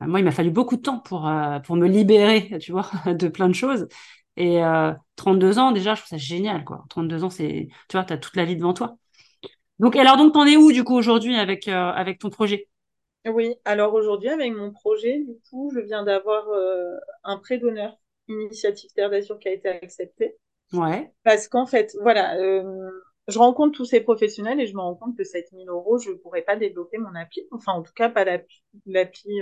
Euh, 0.02 0.08
Moi, 0.08 0.20
il 0.20 0.24
m'a 0.26 0.32
fallu 0.32 0.52
beaucoup 0.52 0.76
de 0.78 0.82
temps 0.82 1.00
pour 1.00 1.28
euh, 1.28 1.60
pour 1.60 1.76
me 1.76 1.88
libérer, 1.88 2.58
tu 2.60 2.72
vois, 2.72 2.90
de 3.06 3.28
plein 3.28 3.48
de 3.50 3.54
choses. 3.56 3.88
Et 4.36 4.64
euh, 4.64 4.94
32 5.16 5.60
ans 5.60 5.72
déjà, 5.72 5.94
je 5.96 6.02
trouve 6.02 6.10
ça 6.10 6.18
génial 6.18 6.64
quoi. 6.66 6.86
32 6.90 7.24
ans 7.24 7.30
c'est 7.30 7.68
tu 7.90 7.98
vois, 7.98 8.04
tu 8.06 8.14
as 8.14 8.18
toute 8.18 8.36
la 8.36 8.46
vie 8.46 8.56
devant 8.56 8.74
toi. 8.74 8.98
Donc 9.84 9.98
alors 9.98 10.16
donc 10.16 10.32
t'en 10.32 10.46
es 10.46 10.56
où 10.56 10.72
du 10.72 10.86
coup 10.86 10.96
aujourd'hui 10.96 11.36
avec 11.36 11.68
euh, 11.68 11.92
avec 11.92 12.18
ton 12.18 12.30
projet? 12.30 12.70
Oui, 13.26 13.54
alors 13.66 13.94
aujourd'hui, 13.94 14.30
avec 14.30 14.54
mon 14.54 14.72
projet, 14.72 15.20
du 15.20 15.38
coup, 15.50 15.72
je 15.76 15.82
viens 15.82 16.04
d'avoir 16.04 16.48
euh, 16.50 16.96
un 17.26 17.38
prêt 17.38 17.58
d'honneur, 17.58 17.98
initiative 18.30 18.92
Terre 18.94 19.10
d'Azur 19.10 19.40
qui 19.40 19.50
a 19.50 19.52
été 19.52 19.68
accepté. 19.68 20.38
Ouais. 20.72 21.12
Parce 21.24 21.50
qu'en 21.50 21.66
fait, 21.66 21.96
voilà, 22.02 22.38
euh, 22.38 22.90
je 23.28 23.40
rencontre 23.40 23.76
tous 23.76 23.86
ces 23.86 24.00
professionnels 24.00 24.62
et 24.62 24.68
je 24.68 24.74
me 24.74 24.80
rends 24.80 24.96
compte 24.96 25.18
que 25.18 25.26
7000 25.26 25.68
euros, 25.68 25.98
je 25.98 26.12
ne 26.12 26.16
pourrais 26.16 26.44
pas 26.44 26.56
développer 26.56 26.98
mon 26.98 27.14
appli. 27.16 27.46
Enfin, 27.52 27.74
en 27.74 27.82
tout 27.82 27.94
cas, 27.94 28.10
pas 28.10 28.24
l'appli 28.24 28.64
l'appli, 28.86 29.42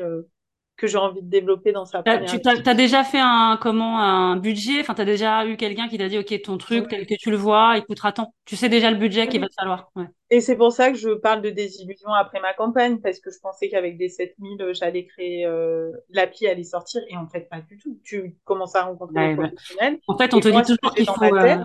que 0.82 0.88
j'ai 0.88 0.97
envie 0.97 1.21
de 1.21 1.29
développer 1.29 1.71
dans 1.71 1.86
sa 1.86 2.01
première 2.01 2.25
Tu 2.25 2.69
as, 2.69 2.73
déjà 2.73 3.03
fait 3.03 3.19
un 3.21 3.57
comment 3.61 3.99
un 3.99 4.36
budget? 4.36 4.79
Enfin, 4.79 4.95
tu 4.95 5.01
as 5.01 5.05
déjà 5.05 5.45
eu 5.45 5.55
quelqu'un 5.55 5.88
qui 5.88 5.99
t'a 5.99 6.09
dit 6.09 6.17
OK, 6.17 6.41
ton 6.41 6.57
truc 6.57 6.88
tel 6.88 7.05
que 7.05 7.13
tu 7.13 7.29
le 7.29 7.38
vois, 7.38 7.73
il 7.77 7.84
coûtera 7.84 8.11
tant. 8.11 8.34
Tu 8.45 8.55
sais 8.55 8.67
déjà 8.67 8.89
le 8.89 8.97
budget 8.97 9.27
qu'il 9.27 9.39
va 9.39 9.47
te 9.47 9.53
falloir. 9.53 9.91
Ouais. 9.95 10.05
Et 10.32 10.41
c'est 10.41 10.55
pour 10.55 10.71
ça 10.71 10.91
que 10.91 10.97
je 10.97 11.11
parle 11.11 11.43
de 11.43 11.51
désillusion 11.51 12.11
après 12.11 12.39
ma 12.39 12.53
campagne 12.53 12.99
parce 12.99 13.19
que 13.19 13.29
je 13.29 13.38
pensais 13.39 13.69
qu'avec 13.69 13.99
des 13.99 14.09
7000 14.09 14.71
j'allais 14.73 15.05
créer 15.05 15.45
euh, 15.45 15.91
l'appli 16.09 16.47
allait 16.47 16.63
sortir 16.63 17.03
et 17.07 17.15
en 17.15 17.27
fait 17.27 17.47
pas 17.47 17.61
du 17.61 17.77
tout. 17.77 17.99
Tu 18.03 18.36
commences 18.43 18.75
à 18.75 18.86
rencontrer 18.86 19.29
des 19.29 19.36
professionnels. 19.36 19.99
En 20.07 20.17
fait, 20.17 20.34
on 20.34 20.39
te 20.39 20.49
dit 20.49 20.61
toujours 20.61 20.95
qu'il 20.95 21.05
faut 21.05 21.36
euh, 21.36 21.57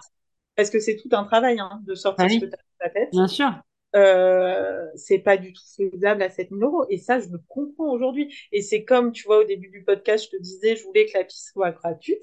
parce 0.56 0.68
que 0.68 0.78
c'est 0.78 0.96
tout 0.96 1.08
un 1.12 1.24
travail 1.24 1.58
hein, 1.58 1.80
de 1.86 1.94
sortir 1.94 2.30
ce 2.30 2.34
que 2.36 2.40
tu 2.40 2.46
as 2.46 2.50
dans 2.50 2.84
ta 2.86 2.90
tête. 2.90 3.08
Bien 3.12 3.28
sûr 3.28 3.50
euh, 3.96 4.86
c'est 4.96 5.18
pas 5.20 5.36
du 5.36 5.52
tout 5.52 5.62
faisable 5.92 6.22
à 6.22 6.30
7000 6.30 6.64
euros. 6.64 6.86
Et 6.90 6.98
ça, 6.98 7.20
je 7.20 7.28
le 7.28 7.38
comprends 7.48 7.90
aujourd'hui. 7.92 8.34
Et 8.52 8.62
c'est 8.62 8.84
comme, 8.84 9.12
tu 9.12 9.24
vois, 9.26 9.40
au 9.40 9.44
début 9.44 9.70
du 9.70 9.84
podcast, 9.84 10.26
je 10.26 10.36
te 10.36 10.42
disais, 10.42 10.76
je 10.76 10.84
voulais 10.84 11.06
que 11.06 11.18
la 11.18 11.24
piste 11.24 11.52
soit 11.52 11.72
gratuite. 11.72 12.22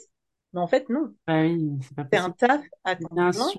Mais 0.53 0.59
en 0.61 0.67
fait, 0.67 0.89
non. 0.89 1.13
Bah 1.27 1.43
c'est 2.11 2.19
un 2.19 2.31
taf 2.31 2.61
à 2.83 2.95
temps 2.95 3.53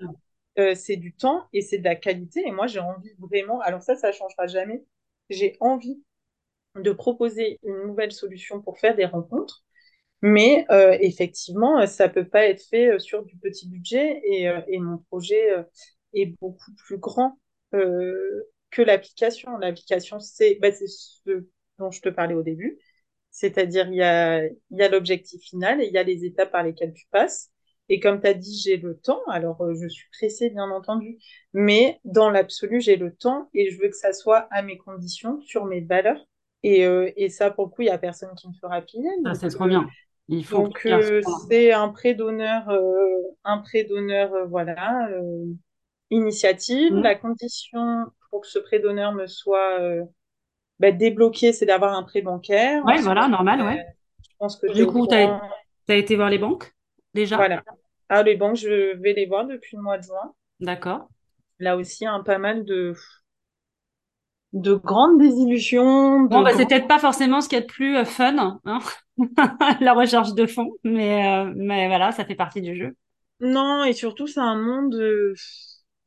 euh, 0.59 0.75
c'est 0.75 0.97
du 0.97 1.15
temps 1.15 1.47
et 1.53 1.63
c'est 1.63 1.79
de 1.79 1.85
la 1.85 1.97
qualité. 1.97 2.43
Et 2.47 2.53
moi, 2.53 2.67
j'ai 2.67 2.81
envie 2.81 3.13
vraiment, 3.19 3.61
alors 3.61 3.83
ça, 3.83 3.97
ça 3.97 4.13
changera 4.13 4.47
jamais. 4.47 4.85
J'ai 5.31 5.57
envie 5.61 6.03
de 6.77 6.93
proposer 6.93 7.61
une 7.65 7.87
nouvelle 7.87 8.13
solution 8.13 8.61
pour 8.63 8.79
faire 8.79 8.97
des 8.97 9.07
rencontres. 9.07 9.65
Mais 10.23 10.67
euh, 10.71 10.97
effectivement, 11.01 11.87
ça 11.87 12.09
peut 12.09 12.29
pas 12.29 12.47
être 12.47 12.63
fait 12.63 12.93
euh, 12.95 12.99
sur 12.99 13.25
du 13.25 13.37
petit 13.39 13.69
budget 13.69 14.23
et, 14.25 14.51
et 14.69 14.79
mon 14.81 14.99
projet 14.99 15.43
est 16.15 16.27
beaucoup 16.41 16.73
plus 16.87 16.99
grand. 16.99 17.39
Euh, 17.75 18.49
que 18.71 18.83
l'application. 18.83 19.57
L'application, 19.59 20.19
c'est 20.19 20.59
bah, 20.61 20.71
ce 20.73 21.45
dont 21.79 21.91
je 21.91 22.01
te 22.01 22.09
parlais 22.09 22.35
au 22.35 22.43
début. 22.43 22.79
C'est-à-dire, 23.31 23.89
il 23.89 23.97
y 23.97 24.03
a, 24.03 24.45
y 24.47 24.83
a 24.83 24.89
l'objectif 24.89 25.43
final 25.43 25.81
et 25.81 25.87
il 25.87 25.93
y 25.93 25.99
a 25.99 26.03
les 26.03 26.25
étapes 26.25 26.53
par 26.53 26.63
lesquelles 26.63 26.93
tu 26.93 27.07
passes. 27.11 27.51
Et 27.89 28.01
comme 28.01 28.21
tu 28.21 28.27
as 28.27 28.35
dit, 28.35 28.61
j'ai 28.65 28.77
le 28.77 28.97
temps. 28.97 29.21
Alors, 29.29 29.61
euh, 29.63 29.75
je 29.81 29.89
suis 29.89 30.09
pressée, 30.17 30.51
bien 30.51 30.71
entendu. 30.71 31.19
Mais 31.53 32.01
dans 32.05 32.31
l'absolu, 32.31 32.81
j'ai 32.81 32.97
le 32.97 33.15
temps 33.15 33.49
et 33.55 33.71
je 33.71 33.81
veux 33.81 33.89
que 33.89 33.97
ça 33.97 34.13
soit 34.13 34.49
à 34.51 34.63
mes 34.63 34.79
conditions, 34.79 35.41
sur 35.43 35.67
mes 35.67 35.81
valeurs. 35.81 36.25
Et, 36.63 36.87
euh, 36.87 37.11
et 37.17 37.29
ça, 37.29 37.51
pour 37.51 37.67
le 37.67 37.71
coup, 37.71 37.83
il 37.83 37.87
n'y 37.87 37.91
a 37.91 37.99
personne 37.99 38.31
qui 38.37 38.49
me 38.49 38.55
fera 38.55 38.81
piller. 38.81 39.11
Ça, 39.25 39.35
c'est 39.35 39.49
trop 39.51 39.67
bien. 39.67 39.87
Il 40.29 40.45
faut 40.45 40.63
donc, 40.63 40.89
c'est 41.49 41.73
un 41.73 41.89
prêt 41.91 42.15
d'honneur, 42.15 42.67
un 43.45 43.59
prêt 43.59 43.85
d'honneur, 43.85 44.49
voilà, 44.49 45.11
initiative. 46.11 46.93
Mm. 46.93 47.03
La 47.03 47.15
condition 47.15 48.07
pour 48.31 48.43
que 48.43 48.49
ce 48.49 48.59
prêt 48.59 48.79
d'honneur 48.79 49.13
me 49.13 49.27
soit 49.27 49.81
euh, 49.81 50.05
bah, 50.81 50.93
débloqué, 50.93 51.53
c'est 51.53 51.67
d'avoir 51.67 51.95
un 51.95 52.03
prêt 52.03 52.23
bancaire. 52.23 52.83
Oui, 52.87 52.95
voilà, 53.01 53.29
normal, 53.29 53.63
ouais. 53.63 53.85
Je 54.23 54.37
pense 54.39 54.57
que 54.57 54.73
du 54.73 54.87
coup, 54.87 55.07
tu 55.07 55.15
as, 55.15 55.97
été 55.97 56.17
voir 56.17 56.31
les 56.31 56.39
banques 56.39 56.75
déjà? 57.15 57.37
Voilà. 57.37 57.63
Ah, 58.09 58.23
les 58.23 58.37
banques, 58.37 58.57
je 58.57 58.97
vais 58.97 59.13
les 59.13 59.27
voir 59.27 59.47
depuis 59.47 59.77
le 59.77 59.83
mois 59.83 59.99
de 59.99 60.03
juin. 60.03 60.35
D'accord. 60.61 61.09
Là 61.59 61.77
aussi, 61.77 62.07
un 62.07 62.23
pas 62.23 62.39
mal 62.39 62.65
de 62.65 62.95
de 64.53 64.75
grandes 64.75 65.19
désillusions. 65.19 66.21
bon, 66.21 66.43
bah, 66.43 66.53
c'est 66.57 66.67
peut-être 66.67 66.87
pas 66.87 67.01
forcément 67.01 67.41
ce 67.41 67.49
qui 67.49 67.57
est 67.57 67.61
le 67.61 67.67
plus 67.67 67.97
euh, 67.97 68.05
fun, 68.05 68.61
hein 68.65 68.79
la 69.81 69.93
recherche 69.93 70.33
de 70.35 70.47
fonds, 70.47 70.71
mais, 70.85 71.27
euh, 71.27 71.53
mais 71.57 71.89
voilà, 71.89 72.13
ça 72.13 72.25
fait 72.25 72.37
partie 72.37 72.63
du 72.63 72.77
jeu. 72.77 72.95
Non, 73.41 73.83
et 73.83 73.93
surtout, 73.93 74.29
c'est 74.29 74.41
un 74.41 74.57
monde 74.57 74.95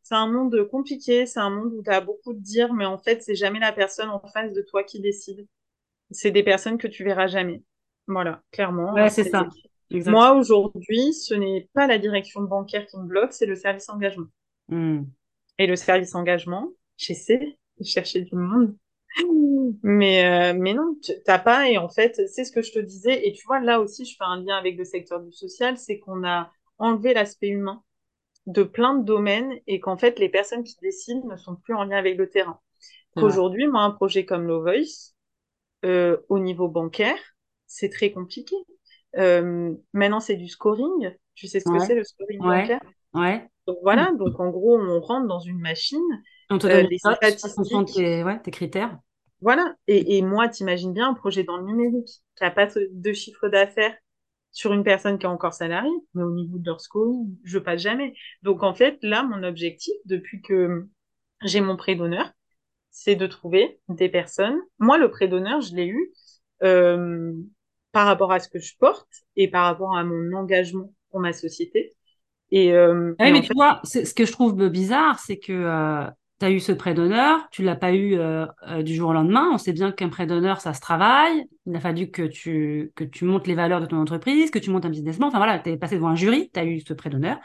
c'est 0.07 0.15
un 0.15 0.27
monde 0.27 0.65
compliqué, 0.69 1.25
c'est 1.25 1.41
un 1.41 1.49
monde 1.49 1.73
où 1.73 1.83
tu 1.83 1.89
as 1.89 1.99
beaucoup 1.99 2.33
de 2.33 2.39
dire, 2.39 2.73
mais 2.73 2.85
en 2.85 2.97
fait, 2.97 3.21
c'est 3.21 3.35
jamais 3.35 3.59
la 3.59 3.73
personne 3.73 4.07
en 4.07 4.21
face 4.25 4.53
de 4.53 4.61
toi 4.61 4.85
qui 4.85 5.01
décide. 5.01 5.45
C'est 6.11 6.31
des 6.31 6.43
personnes 6.43 6.77
que 6.77 6.87
tu 6.87 7.03
verras 7.03 7.27
jamais. 7.27 7.61
Voilà, 8.07 8.41
clairement. 8.51 8.93
Ouais, 8.93 9.09
c'est 9.09 9.25
ça. 9.25 9.49
Moi, 9.91 10.33
aujourd'hui, 10.33 11.13
ce 11.13 11.33
n'est 11.33 11.69
pas 11.73 11.87
la 11.87 11.97
direction 11.97 12.39
bancaire 12.41 12.85
qui 12.87 12.97
me 12.97 13.03
bloque, 13.03 13.33
c'est 13.33 13.45
le 13.45 13.57
service 13.57 13.89
engagement. 13.89 14.27
Hmm. 14.69 15.03
Et 15.57 15.67
le 15.67 15.75
service 15.75 16.15
engagement, 16.15 16.69
j'essaie 16.95 17.57
de 17.77 17.85
chercher 17.85 18.21
du 18.21 18.35
monde. 18.35 18.77
Mais, 19.83 20.53
euh, 20.53 20.57
mais 20.57 20.73
non, 20.73 20.95
t'as 21.25 21.39
pas, 21.39 21.69
et 21.69 21.77
en 21.77 21.89
fait, 21.89 22.21
c'est 22.27 22.45
ce 22.45 22.53
que 22.53 22.61
je 22.61 22.71
te 22.71 22.79
disais, 22.79 23.27
et 23.27 23.33
tu 23.33 23.45
vois, 23.45 23.59
là 23.59 23.81
aussi, 23.81 24.05
je 24.05 24.15
fais 24.15 24.23
un 24.23 24.41
lien 24.41 24.55
avec 24.55 24.77
le 24.77 24.85
secteur 24.85 25.19
du 25.19 25.33
social, 25.33 25.77
c'est 25.77 25.99
qu'on 25.99 26.23
a 26.25 26.49
enlevé 26.77 27.13
l'aspect 27.13 27.49
humain 27.49 27.83
de 28.47 28.63
plein 28.63 28.95
de 28.95 29.03
domaines 29.03 29.53
et 29.67 29.79
qu'en 29.79 29.97
fait, 29.97 30.17
les 30.19 30.29
personnes 30.29 30.63
qui 30.63 30.75
décident 30.81 31.27
ne 31.27 31.37
sont 31.37 31.55
plus 31.55 31.75
en 31.75 31.83
lien 31.83 31.97
avec 31.97 32.17
le 32.17 32.29
terrain. 32.29 32.59
Aujourd'hui, 33.15 33.67
moi, 33.67 33.81
un 33.81 33.91
projet 33.91 34.25
comme 34.25 34.45
Low 34.45 34.61
Voice, 34.61 35.15
euh, 35.85 36.17
au 36.29 36.39
niveau 36.39 36.67
bancaire, 36.67 37.17
c'est 37.65 37.89
très 37.89 38.11
compliqué. 38.11 38.55
Euh, 39.17 39.73
maintenant, 39.93 40.19
c'est 40.19 40.35
du 40.35 40.47
scoring. 40.47 41.15
Tu 41.33 41.47
sais 41.47 41.59
ce 41.59 41.65
que 41.65 41.79
c'est 41.79 41.95
le 41.95 42.03
scoring 42.03 42.39
bancaire? 42.39 42.81
Ouais. 43.13 43.47
Donc 43.65 43.77
voilà, 43.81 44.11
donc 44.17 44.39
en 44.39 44.49
gros, 44.49 44.79
on 44.79 45.01
rentre 45.01 45.27
dans 45.27 45.39
une 45.39 45.59
machine. 45.59 45.99
On 46.49 46.57
te 46.57 46.67
donne 46.67 46.85
euh, 46.85 46.87
des 46.87 46.99
statistiques. 46.99 47.93
Tes, 47.95 48.23
tes 48.43 48.51
critères. 48.51 48.99
Voilà. 49.41 49.75
Et, 49.87 50.17
et 50.17 50.21
moi, 50.21 50.47
t'imagines 50.47 50.93
bien 50.93 51.09
un 51.09 51.13
projet 51.13 51.43
dans 51.43 51.57
le 51.57 51.63
numérique 51.63 52.21
qui 52.35 52.43
n'a 52.43 52.51
pas 52.51 52.67
de 52.67 53.13
chiffre 53.13 53.49
d'affaires 53.49 53.95
sur 54.57 54.73
une 54.73 54.83
personne 54.83 55.19
qui 55.19 55.27
est 55.27 55.29
encore 55.29 55.53
salariée, 55.53 55.93
mais 56.15 56.23
au 56.23 56.31
niveau 56.31 56.57
de 56.57 56.65
leur 56.65 56.81
scoring, 56.81 57.29
je 57.43 57.59
passe 57.59 57.79
jamais. 57.79 58.15
Donc 58.41 58.63
en 58.63 58.73
fait, 58.73 58.97
là, 59.03 59.21
mon 59.21 59.43
objectif, 59.43 59.93
depuis 60.05 60.41
que 60.41 60.87
j'ai 61.43 61.61
mon 61.61 61.77
prêt 61.77 61.93
d'honneur, 61.93 62.31
c'est 62.89 63.15
de 63.15 63.27
trouver 63.27 63.79
des 63.87 64.09
personnes. 64.09 64.59
Moi, 64.79 64.97
le 64.97 65.11
prêt 65.11 65.27
d'honneur, 65.27 65.61
je 65.61 65.75
l'ai 65.75 65.85
eu 65.85 66.11
euh, 66.63 67.33
par 67.91 68.07
rapport 68.07 68.31
à 68.31 68.39
ce 68.39 68.49
que 68.49 68.57
je 68.57 68.73
porte 68.79 69.07
et 69.35 69.47
par 69.47 69.65
rapport 69.65 69.95
à 69.95 70.03
mon 70.03 70.33
engagement 70.33 70.91
pour 71.11 71.19
ma 71.19 71.33
société. 71.33 71.95
Et, 72.49 72.73
euh, 72.73 73.13
mais 73.19 73.41
tu 73.41 73.53
vois, 73.53 73.79
ce 73.83 74.11
que 74.11 74.25
je 74.25 74.31
trouve 74.31 74.55
bizarre, 74.69 75.19
c'est 75.19 75.37
que 75.37 75.53
euh, 75.53 76.09
tu 76.39 76.45
as 76.45 76.51
eu 76.51 76.59
ce 76.59 76.71
prêt 76.71 76.93
d'honneur, 76.93 77.47
tu 77.51 77.63
l'as 77.63 77.75
pas 77.75 77.93
eu 77.93 78.15
euh, 78.17 78.45
euh, 78.67 78.83
du 78.83 78.95
jour 78.95 79.09
au 79.09 79.13
lendemain. 79.13 79.49
On 79.51 79.57
sait 79.57 79.73
bien 79.73 79.91
qu'un 79.91 80.09
prêt 80.09 80.27
d'honneur, 80.27 80.61
ça 80.61 80.73
se 80.73 80.81
travaille. 80.81 81.47
Il 81.65 81.75
a 81.75 81.79
fallu 81.79 82.11
que 82.11 82.23
tu, 82.23 82.91
que 82.95 83.03
tu 83.03 83.25
montes 83.25 83.47
les 83.47 83.55
valeurs 83.55 83.81
de 83.81 83.85
ton 83.85 83.97
entreprise, 83.97 84.51
que 84.51 84.59
tu 84.59 84.69
montes 84.69 84.85
un 84.85 84.89
business 84.89 85.17
plan. 85.17 85.27
Enfin 85.27 85.37
voilà, 85.37 85.59
tu 85.59 85.69
es 85.71 85.77
passé 85.77 85.95
devant 85.95 86.09
un 86.09 86.15
jury, 86.15 86.49
tu 86.53 86.59
as 86.59 86.65
eu 86.65 86.79
ce 86.81 86.93
prêt 86.93 87.09
d'honneur. 87.09 87.37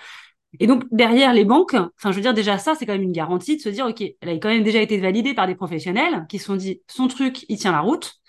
Et 0.61 0.67
donc, 0.67 0.85
derrière 0.93 1.33
les 1.33 1.45
banques, 1.45 1.75
enfin, 1.75 2.11
je 2.13 2.17
veux 2.17 2.23
dire, 2.23 2.35
déjà 2.35 2.59
ça, 2.59 2.75
c'est 2.75 2.85
quand 2.87 2.93
même 2.93 3.03
une 3.03 3.13
garantie 3.13 3.57
de 3.57 3.63
se 3.63 3.71
dire, 3.71 3.87
OK, 3.87 4.03
elle 4.21 4.29
a 4.29 4.33
quand 4.35 4.49
même 4.51 4.63
déjà 4.63 4.83
été 4.83 4.99
validée 4.99 5.35
par 5.35 5.47
des 5.47 5.55
professionnels 5.55 6.27
qui 6.29 6.39
se 6.39 6.45
sont 6.47 6.57
dit, 6.57 6.83
son 6.89 7.09
truc, 7.09 7.47
il 7.49 7.59
tient 7.59 7.73
la 7.73 7.81
route. 7.81 8.21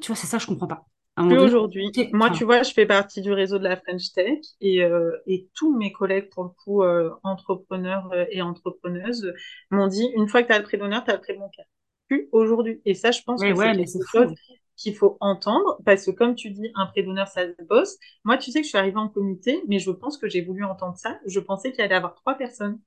Tu 0.00 0.08
vois, 0.08 0.16
c'est 0.16 0.26
ça, 0.26 0.38
je 0.38 0.46
comprends 0.46 0.66
pas. 0.68 0.86
Plus 1.16 1.38
aujourd'hui. 1.38 1.90
Moi, 2.12 2.30
tu 2.30 2.44
vois, 2.44 2.62
je 2.62 2.72
fais 2.72 2.86
partie 2.86 3.20
du 3.20 3.32
réseau 3.32 3.58
de 3.58 3.64
la 3.64 3.76
French 3.76 4.12
Tech 4.12 4.38
et, 4.60 4.82
euh, 4.82 5.12
et 5.26 5.48
tous 5.54 5.76
mes 5.76 5.92
collègues, 5.92 6.28
pour 6.30 6.44
le 6.44 6.50
coup, 6.50 6.82
euh, 6.82 7.10
entrepreneurs 7.22 8.10
euh, 8.12 8.24
et 8.30 8.42
entrepreneuses, 8.42 9.32
m'ont 9.70 9.86
dit 9.86 10.08
une 10.16 10.28
fois 10.28 10.42
que 10.42 10.48
tu 10.48 10.54
as 10.54 10.58
le 10.58 10.64
prêt 10.64 10.76
d'honneur, 10.76 11.04
tu 11.04 11.10
as 11.12 11.14
le 11.16 11.38
bancaire. 11.38 11.66
Plus 12.08 12.28
aujourd'hui. 12.32 12.82
Et 12.84 12.94
ça, 12.94 13.12
je 13.12 13.22
pense 13.22 13.40
que 13.40 13.54
c'est 13.54 13.76
quelque 13.76 14.06
chose 14.10 14.34
qu'il 14.76 14.96
faut 14.96 15.16
entendre 15.20 15.78
parce 15.84 16.04
que, 16.04 16.10
comme 16.10 16.34
tu 16.34 16.50
dis, 16.50 16.70
un 16.74 16.86
prêt 16.86 17.04
d'honneur, 17.04 17.28
ça 17.28 17.46
se 17.46 17.62
bosse. 17.62 17.96
Moi, 18.24 18.36
tu 18.36 18.50
sais 18.50 18.60
que 18.60 18.64
je 18.64 18.70
suis 18.70 18.78
arrivée 18.78 18.98
en 18.98 19.08
comité, 19.08 19.62
mais 19.68 19.78
je 19.78 19.92
pense 19.92 20.18
que 20.18 20.28
j'ai 20.28 20.42
voulu 20.42 20.64
entendre 20.64 20.96
ça. 20.96 21.18
Je 21.26 21.38
pensais 21.38 21.70
qu'il 21.70 21.82
allait 21.82 21.94
y 21.94 21.96
avoir 21.96 22.14
trois 22.16 22.34
personnes 22.34 22.80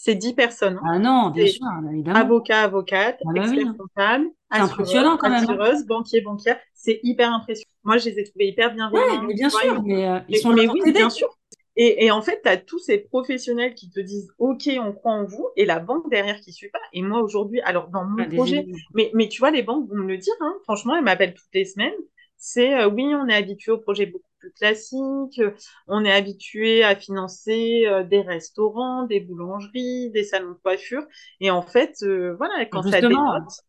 c'est 0.00 0.14
10 0.14 0.34
personnes. 0.34 0.78
Hein. 0.84 0.92
Ah 0.94 0.98
non, 1.00 1.30
bien 1.30 1.48
sûr, 1.48 1.66
évidemment. 1.92 2.20
Avocat, 2.20 2.62
avocate, 2.62 3.18
ah 3.26 3.30
bah 3.34 3.42
expert 3.42 3.76
comptable, 3.76 4.26
impressionnant 4.48 5.16
quand 5.16 5.28
même. 5.28 5.40
Hein. 5.40 5.58
Assureuse, 5.58 5.86
banquier, 5.86 6.20
banquière. 6.20 6.56
C'est 6.72 7.00
hyper 7.02 7.32
impressionnant. 7.32 7.72
Moi, 7.82 7.98
je 7.98 8.08
les 8.08 8.20
ai 8.20 8.24
trouvés 8.24 8.46
hyper 8.46 8.72
bienveillants. 8.72 9.26
Oui, 9.26 9.34
bien 9.34 9.50
sûr, 9.50 9.82
mais 9.82 10.08
euh, 10.08 10.20
ils 10.28 10.38
sont 10.38 10.52
mais 10.52 10.68
oui, 10.68 10.92
bien 10.92 11.10
sûr. 11.10 11.28
Et, 11.74 12.04
et, 12.04 12.10
en 12.12 12.22
fait, 12.22 12.40
tu 12.44 12.48
as 12.48 12.56
tous 12.56 12.78
ces 12.78 12.98
professionnels 12.98 13.74
qui 13.74 13.90
te 13.90 13.98
disent 13.98 14.30
OK, 14.38 14.70
on 14.80 14.92
croit 14.92 15.12
en 15.12 15.24
vous, 15.24 15.48
et 15.56 15.64
la 15.64 15.80
banque 15.80 16.08
derrière 16.10 16.40
qui 16.40 16.52
suit 16.52 16.70
pas. 16.70 16.78
Et 16.92 17.02
moi, 17.02 17.20
aujourd'hui, 17.20 17.60
alors 17.62 17.88
dans 17.88 18.04
mon 18.04 18.24
projet, 18.28 18.66
mais, 18.94 19.10
mais 19.14 19.28
tu 19.28 19.40
vois, 19.40 19.50
les 19.50 19.64
banques 19.64 19.88
vont 19.88 19.96
me 19.96 20.06
le 20.06 20.18
dire, 20.18 20.34
hein, 20.40 20.54
franchement, 20.62 20.94
elles 20.96 21.04
m'appellent 21.04 21.34
toutes 21.34 21.54
les 21.54 21.64
semaines. 21.64 21.94
C'est 22.36 22.72
euh, 22.72 22.88
oui, 22.88 23.12
on 23.16 23.26
est 23.26 23.34
habitué 23.34 23.72
au 23.72 23.78
projet 23.78 24.06
beaucoup 24.06 24.27
plus 24.48 24.52
classique. 24.52 25.40
On 25.86 26.04
est 26.04 26.12
habitué 26.12 26.84
à 26.84 26.96
financer 26.96 27.84
euh, 27.86 28.04
des 28.04 28.20
restaurants, 28.20 29.04
des 29.04 29.20
boulangeries, 29.20 30.10
des 30.10 30.24
salons 30.24 30.52
de 30.52 30.58
coiffure. 30.62 31.06
Et 31.40 31.50
en 31.50 31.62
fait, 31.62 31.96
euh, 32.02 32.34
voilà, 32.36 32.64
quand 32.66 32.82
ça 32.82 33.00
dénote... 33.00 33.62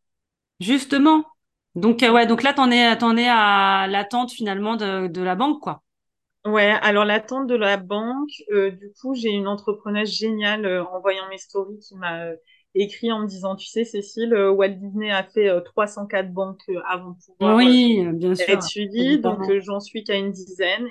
Justement. 0.59 1.23
Donc, 1.75 2.03
euh, 2.03 2.11
ouais, 2.11 2.25
donc 2.25 2.43
là, 2.43 2.53
t'en 2.53 2.71
es, 2.71 2.77
es 2.77 3.29
à 3.29 3.87
l'attente 3.87 4.31
finalement 4.31 4.75
de, 4.75 5.07
de 5.07 5.21
la 5.21 5.35
banque, 5.35 5.61
quoi. 5.61 5.83
Ouais, 6.45 6.71
alors 6.81 7.05
l'attente 7.05 7.47
de 7.47 7.55
la 7.55 7.77
banque, 7.77 8.31
du 8.49 8.91
coup, 9.01 9.13
j'ai 9.13 9.29
une 9.29 9.47
entrepreneuse 9.47 10.09
géniale 10.09 10.65
en 10.91 10.99
voyant 11.01 11.27
mes 11.29 11.37
stories 11.37 11.79
qui 11.79 11.95
m'a 11.95 12.29
écrit 12.75 13.11
en 13.11 13.21
me 13.21 13.27
disant, 13.27 13.55
tu 13.55 13.67
sais, 13.67 13.83
Cécile, 13.83 14.33
euh, 14.33 14.51
Walt 14.51 14.69
Disney 14.69 15.11
a 15.11 15.23
fait 15.23 15.49
304 15.63 16.25
euh, 16.25 16.29
banques 16.29 16.61
euh, 16.69 16.79
avant 16.87 17.11
de 17.11 17.17
pouvoir 17.25 17.55
oui, 17.55 18.05
bien 18.13 18.35
sûr, 18.35 18.49
être 18.49 18.63
suivi, 18.63 19.19
donc 19.19 19.39
j'en 19.61 19.79
suis 19.79 20.03
qu'à 20.03 20.15
une 20.15 20.31
dizaine. 20.31 20.87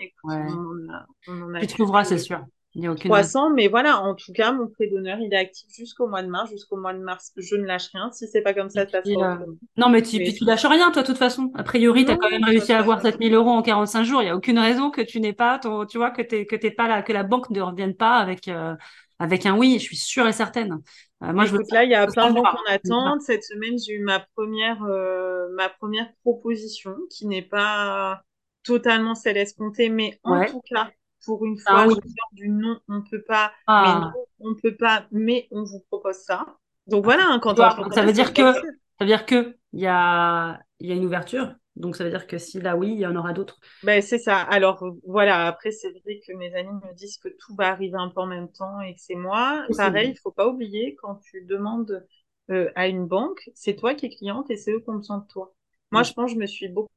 tu 1.61 1.66
trouveras, 1.66 2.05
c'est 2.05 2.18
sûr. 2.18 2.45
Il 2.74 2.85
y 2.85 2.87
a 2.87 2.93
aucune 2.93 3.11
300, 3.11 3.55
mais 3.55 3.66
voilà, 3.66 4.01
en 4.03 4.14
tout 4.14 4.33
cas, 4.33 4.53
mon 4.53 4.68
prêt 4.68 4.87
d'honneur, 4.87 5.18
il 5.20 5.33
est 5.33 5.39
actif 5.39 5.68
jusqu'au 5.74 6.07
mois 6.07 6.22
de 6.22 6.29
mars. 6.29 6.51
Jusqu'au 6.51 6.76
mois 6.76 6.93
de 6.93 7.01
mars, 7.01 7.33
je 7.37 7.57
ne 7.57 7.64
lâche 7.64 7.89
rien. 7.95 8.11
Si 8.12 8.29
c'est 8.29 8.43
pas 8.43 8.53
comme 8.53 8.68
ça, 8.68 8.87
ça 8.87 9.03
sera 9.03 9.41
Non, 9.76 9.89
mais 9.89 10.03
tu, 10.03 10.18
puis 10.18 10.35
tu 10.35 10.45
lâches 10.45 10.66
rien, 10.66 10.91
toi, 10.91 11.03
de 11.03 11.07
toute 11.07 11.16
façon. 11.16 11.51
A 11.55 11.62
priori, 11.62 12.05
tu 12.05 12.12
as 12.12 12.16
quand 12.16 12.31
même 12.31 12.45
réussi 12.45 12.72
à 12.72 12.79
avoir 12.79 13.01
7000 13.01 13.33
euros 13.35 13.51
en 13.51 13.62
45 13.62 14.05
jours. 14.05 14.20
Il 14.20 14.26
n'y 14.26 14.31
a 14.31 14.37
aucune 14.37 14.59
raison 14.59 14.91
que 14.91 15.01
tu 15.01 15.18
n'aies 15.18 15.33
pas, 15.33 15.59
ton, 15.59 15.87
tu 15.87 15.97
vois, 15.97 16.11
que 16.11 16.22
t'es, 16.22 16.45
que 16.45 16.57
t'es 16.57 16.70
pas 16.70 16.87
là, 16.89 17.03
que 17.03 17.12
la 17.12 17.24
banque 17.24 17.49
ne 17.51 17.61
revienne 17.61 17.95
pas 17.95 18.18
avec, 18.18 18.49
euh, 18.49 18.74
avec 19.19 19.47
un 19.47 19.57
oui. 19.57 19.79
Je 19.79 19.85
suis 19.85 19.97
sûre 19.97 20.27
et 20.27 20.33
certaine. 20.33 20.79
Euh, 21.23 21.33
moi, 21.33 21.45
je 21.45 21.53
veux... 21.53 21.62
là, 21.73 21.85
il 21.85 21.91
y 21.91 21.95
a 21.95 22.07
plein 22.07 22.31
de 22.31 22.37
gens 22.37 22.43
qu'on 22.43 22.73
attend. 22.73 23.21
Cette 23.21 23.45
semaine, 23.45 23.79
j'ai 23.79 23.95
eu 23.95 24.03
ma 24.03 24.21
première, 24.35 24.83
euh, 24.85 25.49
ma 25.55 25.69
première 25.69 26.09
proposition 26.23 26.97
qui 27.11 27.27
n'est 27.27 27.43
pas 27.43 28.23
totalement 28.62 29.14
celle 29.14 29.37
escomptée, 29.37 29.89
mais 29.89 30.21
en 30.25 30.45
tout 30.45 30.62
cas, 30.71 30.91
pour 31.25 31.45
une 31.45 31.59
ah 31.66 31.85
fois, 31.85 31.95
je 31.95 32.09
sors 32.09 32.31
du 32.33 32.49
non, 32.49 32.79
on 32.89 33.03
peut 33.03 33.23
pas, 33.23 33.53
mais 33.66 33.75
ah. 33.75 34.12
non, 34.14 34.51
on 34.51 34.55
peut 34.55 34.77
pas, 34.77 35.07
mais 35.11 35.49
on 35.51 35.64
vous 35.64 35.81
propose 35.91 36.16
ça. 36.16 36.47
Donc 36.87 37.05
voilà, 37.05 37.25
hein, 37.29 37.39
quand 37.41 37.57
ça 37.57 38.03
veut 38.03 38.12
dire 38.12 38.33
que 38.33 38.53
ça 38.53 38.61
veut 39.01 39.07
dire 39.07 39.27
que 39.27 39.57
il 39.73 39.81
y 39.81 39.87
a 39.87 40.61
il 40.81 40.89
y 40.89 40.93
a 40.93 40.95
une 40.95 41.05
ouverture. 41.05 41.55
Donc 41.79 41.97
ça 41.97 42.05
veut 42.05 42.11
dire 42.11 42.26
que 42.26 42.39
si 42.39 42.61
là 42.61 42.76
oui, 42.76 42.93
il 42.93 42.99
y 42.99 43.07
en 43.07 43.16
aura 43.16 43.33
d'autres. 43.33 43.59
Ben 43.83 44.03
c'est 44.03 44.18
ça. 44.18 44.39
Alors 44.41 44.85
voilà, 45.07 45.47
après 45.47 45.70
c'est 45.70 45.91
vrai 45.91 46.20
que 46.26 46.33
mes 46.35 46.55
amis 46.55 46.74
me 46.85 46.95
disent 46.95 47.18
que 47.18 47.29
tout 47.29 47.55
va 47.55 47.68
arriver 47.68 47.97
un 47.97 48.09
peu 48.09 48.20
en 48.20 48.26
même 48.26 48.51
temps 48.51 48.81
et 48.81 48.95
que 48.95 49.01
c'est 49.01 49.14
moi. 49.14 49.64
Pareil, 49.76 50.11
il 50.11 50.18
faut 50.18 50.33
pas 50.33 50.49
oublier 50.49 50.97
quand 50.97 51.16
tu 51.16 51.45
demandes 51.45 52.05
euh, 52.51 52.70
à 52.74 52.89
une 52.89 53.07
banque, 53.07 53.51
c'est 53.55 53.76
toi 53.76 53.95
qui 53.95 54.07
es 54.07 54.11
cliente 54.11 54.51
et 54.51 54.57
c'est 54.57 54.72
eux 54.72 54.81
qui 54.81 54.91
ont 54.91 54.97
besoin 54.97 55.18
de 55.18 55.26
toi. 55.26 55.55
Moi, 55.91 56.03
je 56.03 56.12
pense 56.12 56.31
que 56.31 56.35
je 56.35 56.41
me 56.41 56.47
suis 56.47 56.68
beaucoup. 56.68 56.89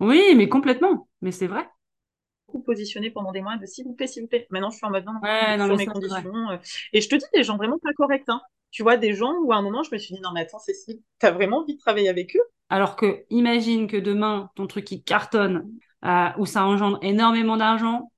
Oui, 0.00 0.34
mais 0.36 0.48
complètement. 0.48 1.08
Mais 1.22 1.32
c'est 1.32 1.46
vrai 1.46 1.66
positionné 2.64 3.10
pendant 3.10 3.32
des 3.32 3.42
mois 3.42 3.56
de 3.56 3.66
s'il 3.66 3.84
vous 3.84 3.94
plaît, 3.94 4.06
s'il 4.06 4.22
vous 4.22 4.28
plaît. 4.28 4.46
Maintenant, 4.50 4.70
je 4.70 4.76
suis 4.76 4.86
en 4.86 4.90
mode 4.90 5.04
non, 5.04 5.12
non, 5.12 5.76
mes 5.76 5.86
conditions. 5.86 6.50
Euh. 6.50 6.56
Et 6.92 7.00
je 7.00 7.08
te 7.08 7.16
dis, 7.16 7.24
des 7.34 7.44
gens 7.44 7.56
vraiment 7.56 7.78
pas 7.78 7.92
corrects. 7.92 8.28
Hein. 8.28 8.40
Tu 8.70 8.82
vois, 8.82 8.96
des 8.96 9.14
gens 9.14 9.32
où 9.42 9.52
à 9.52 9.56
un 9.56 9.62
moment, 9.62 9.82
je 9.82 9.90
me 9.92 9.98
suis 9.98 10.14
dit, 10.14 10.20
non, 10.20 10.30
mais 10.34 10.40
attends, 10.40 10.58
Cécile, 10.58 11.00
t'as 11.18 11.30
vraiment 11.30 11.58
envie 11.58 11.74
de 11.74 11.80
travailler 11.80 12.08
avec 12.08 12.36
eux? 12.36 12.42
Alors 12.68 12.96
que, 12.96 13.24
imagine 13.30 13.86
que 13.86 13.96
demain, 13.96 14.50
ton 14.56 14.66
truc, 14.66 14.84
qui 14.84 15.02
cartonne, 15.02 15.70
euh, 16.04 16.28
où 16.38 16.46
ça 16.46 16.64
engendre 16.64 16.98
énormément 17.02 17.56
d'argent. 17.56 18.10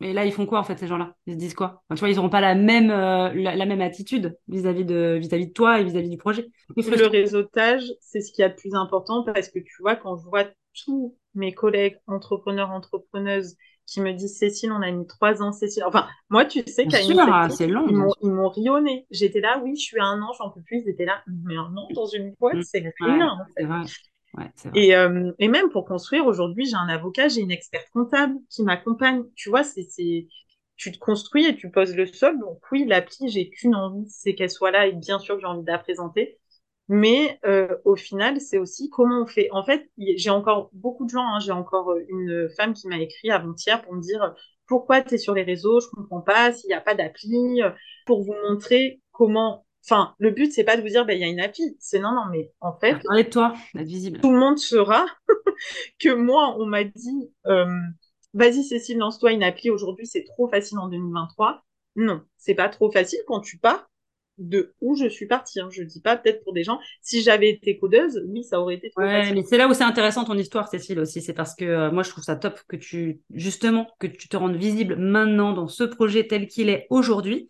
Mais 0.00 0.12
là, 0.12 0.24
ils 0.24 0.32
font 0.32 0.46
quoi, 0.46 0.60
en 0.60 0.64
fait, 0.64 0.78
ces 0.78 0.86
gens-là? 0.86 1.16
Ils 1.26 1.34
se 1.34 1.38
disent 1.38 1.54
quoi? 1.54 1.82
Tu 1.90 1.96
vois, 1.96 2.08
ils 2.08 2.16
n'auront 2.16 2.28
pas 2.28 2.40
la 2.40 2.54
même, 2.54 2.90
euh, 2.90 3.32
la, 3.34 3.66
même 3.66 3.80
attitude 3.80 4.38
vis-à-vis 4.46 4.84
de, 4.84 5.18
vis-à-vis 5.20 5.48
de 5.48 5.52
toi 5.52 5.80
et 5.80 5.84
vis-à-vis 5.84 6.08
du 6.08 6.18
projet. 6.18 6.46
Le 6.76 7.06
réseautage, 7.08 7.82
c'est 8.00 8.20
ce 8.20 8.30
qu'il 8.32 8.42
y 8.42 8.44
a 8.44 8.48
de 8.48 8.54
plus 8.54 8.74
important 8.74 9.24
parce 9.24 9.48
que 9.48 9.58
tu 9.58 9.74
vois, 9.80 9.96
quand 9.96 10.16
je 10.16 10.24
vois 10.28 10.44
tous 10.84 11.16
mes 11.38 11.54
collègues 11.54 11.98
entrepreneurs, 12.06 12.70
entrepreneuses 12.70 13.56
qui 13.86 14.00
me 14.02 14.12
disent 14.12 14.36
Cécile, 14.36 14.70
on 14.72 14.82
a 14.82 14.90
mis 14.90 15.06
trois 15.06 15.42
ans, 15.42 15.52
Cécile. 15.52 15.84
Enfin, 15.84 16.06
moi, 16.28 16.44
tu 16.44 16.62
sais 16.66 16.86
qu'à 16.86 17.00
une 17.00 17.08
c'est 17.50 17.66
long. 17.66 17.86
Ils 18.22 18.30
m'ont 18.30 18.48
rionné. 18.48 19.06
J'étais 19.10 19.40
là, 19.40 19.60
oui, 19.64 19.76
je 19.76 19.82
suis 19.82 19.98
à 19.98 20.04
un 20.04 20.20
an, 20.22 20.32
j'en 20.38 20.50
peux 20.50 20.62
plus. 20.62 20.82
Ils 20.84 20.90
étaient 20.90 21.06
là, 21.06 21.22
mais 21.26 21.56
un 21.56 21.74
an 21.76 21.88
dans 21.94 22.06
une 22.06 22.34
boîte, 22.38 22.62
c'est 22.62 22.84
rien. 23.00 23.38
Et, 24.74 24.94
euh, 24.94 25.32
et 25.38 25.48
même 25.48 25.70
pour 25.70 25.84
construire, 25.86 26.26
aujourd'hui, 26.26 26.66
j'ai 26.66 26.76
un 26.76 26.88
avocat, 26.88 27.28
j'ai 27.28 27.40
une 27.40 27.50
experte 27.50 27.88
comptable 27.92 28.34
qui 28.50 28.62
m'accompagne. 28.62 29.24
Tu 29.34 29.48
vois, 29.48 29.64
c'est, 29.64 29.86
tu 30.76 30.92
te 30.92 30.98
construis 30.98 31.46
et 31.46 31.56
tu 31.56 31.70
poses 31.70 31.96
le 31.96 32.06
sol. 32.06 32.38
Donc 32.38 32.60
oui, 32.70 32.84
l'appli, 32.86 33.28
j'ai 33.28 33.48
qu'une 33.50 33.74
envie, 33.74 34.08
c'est 34.08 34.34
qu'elle 34.34 34.50
soit 34.50 34.70
là 34.70 34.86
et 34.86 34.92
bien 34.92 35.18
sûr, 35.18 35.40
j'ai 35.40 35.46
envie 35.46 35.62
de 35.64 35.70
la 35.70 35.78
présenter. 35.78 36.38
Mais 36.88 37.38
euh, 37.44 37.76
au 37.84 37.96
final, 37.96 38.40
c'est 38.40 38.56
aussi 38.58 38.88
comment 38.88 39.22
on 39.22 39.26
fait. 39.26 39.48
En 39.52 39.62
fait, 39.62 39.90
j'ai 39.98 40.30
encore 40.30 40.70
beaucoup 40.72 41.04
de 41.04 41.10
gens, 41.10 41.26
hein, 41.26 41.38
j'ai 41.38 41.52
encore 41.52 41.90
euh, 41.90 42.04
une 42.08 42.48
femme 42.56 42.72
qui 42.72 42.88
m'a 42.88 42.98
écrit 42.98 43.30
avant-hier 43.30 43.82
pour 43.82 43.94
me 43.94 44.00
dire 44.00 44.34
pourquoi 44.66 45.02
tu 45.02 45.14
es 45.14 45.18
sur 45.18 45.34
les 45.34 45.42
réseaux, 45.42 45.80
je 45.80 45.88
comprends 45.88 46.20
pas, 46.20 46.52
s'il 46.52 46.68
n'y 46.68 46.74
a 46.74 46.80
pas 46.80 46.94
d'appli, 46.94 47.62
euh, 47.62 47.70
pour 48.06 48.22
vous 48.22 48.34
montrer 48.48 49.00
comment. 49.12 49.66
Enfin, 49.84 50.14
le 50.18 50.30
but, 50.30 50.52
c'est 50.52 50.64
pas 50.64 50.76
de 50.76 50.82
vous 50.82 50.88
dire, 50.88 51.06
ben, 51.06 51.14
il 51.14 51.20
y 51.20 51.24
a 51.24 51.28
une 51.28 51.40
appli. 51.40 51.76
C'est 51.78 51.98
non, 51.98 52.12
non, 52.12 52.24
mais 52.30 52.52
en 52.60 52.78
fait. 52.78 52.96
Parlez 53.04 53.24
de 53.24 53.30
toi, 53.30 53.54
visible. 53.74 54.20
Tout 54.20 54.32
le 54.32 54.38
monde 54.38 54.58
saura 54.58 55.06
que 55.98 56.14
moi, 56.14 56.56
on 56.58 56.66
m'a 56.66 56.84
dit, 56.84 57.32
euh, 57.46 57.66
vas-y, 58.34 58.64
Cécile, 58.64 58.98
lance-toi 58.98 59.32
une 59.32 59.42
appli 59.42 59.70
aujourd'hui, 59.70 60.06
c'est 60.06 60.24
trop 60.24 60.48
facile 60.48 60.78
en 60.78 60.88
2023. 60.88 61.64
Non, 61.96 62.22
c'est 62.36 62.54
pas 62.54 62.68
trop 62.68 62.90
facile 62.90 63.20
quand 63.26 63.40
tu 63.40 63.58
pars 63.58 63.88
de 64.38 64.72
où 64.80 64.96
je 64.96 65.08
suis 65.08 65.26
partie. 65.26 65.60
Hein. 65.60 65.68
Je 65.70 65.82
dis 65.82 66.00
pas 66.00 66.16
peut-être 66.16 66.42
pour 66.44 66.52
des 66.52 66.64
gens. 66.64 66.78
Si 67.02 67.22
j'avais 67.22 67.50
été 67.50 67.78
codeuse, 67.78 68.22
oui, 68.28 68.44
ça 68.44 68.60
aurait 68.60 68.76
été. 68.76 68.90
ouais, 68.96 69.32
mais 69.32 69.42
c'est 69.42 69.58
là 69.58 69.68
où 69.68 69.74
c'est 69.74 69.84
intéressant 69.84 70.24
ton 70.24 70.36
histoire, 70.36 70.68
Cécile 70.68 71.00
aussi. 71.00 71.20
C'est 71.20 71.32
parce 71.34 71.54
que 71.54 71.64
euh, 71.64 71.90
moi, 71.90 72.02
je 72.02 72.10
trouve 72.10 72.24
ça 72.24 72.36
top 72.36 72.60
que 72.68 72.76
tu 72.76 73.20
justement 73.34 73.86
que 73.98 74.06
tu 74.06 74.28
te 74.28 74.36
rendes 74.36 74.56
visible 74.56 74.96
maintenant 74.96 75.52
dans 75.52 75.68
ce 75.68 75.84
projet 75.84 76.26
tel 76.26 76.46
qu'il 76.46 76.68
est 76.68 76.86
aujourd'hui, 76.90 77.48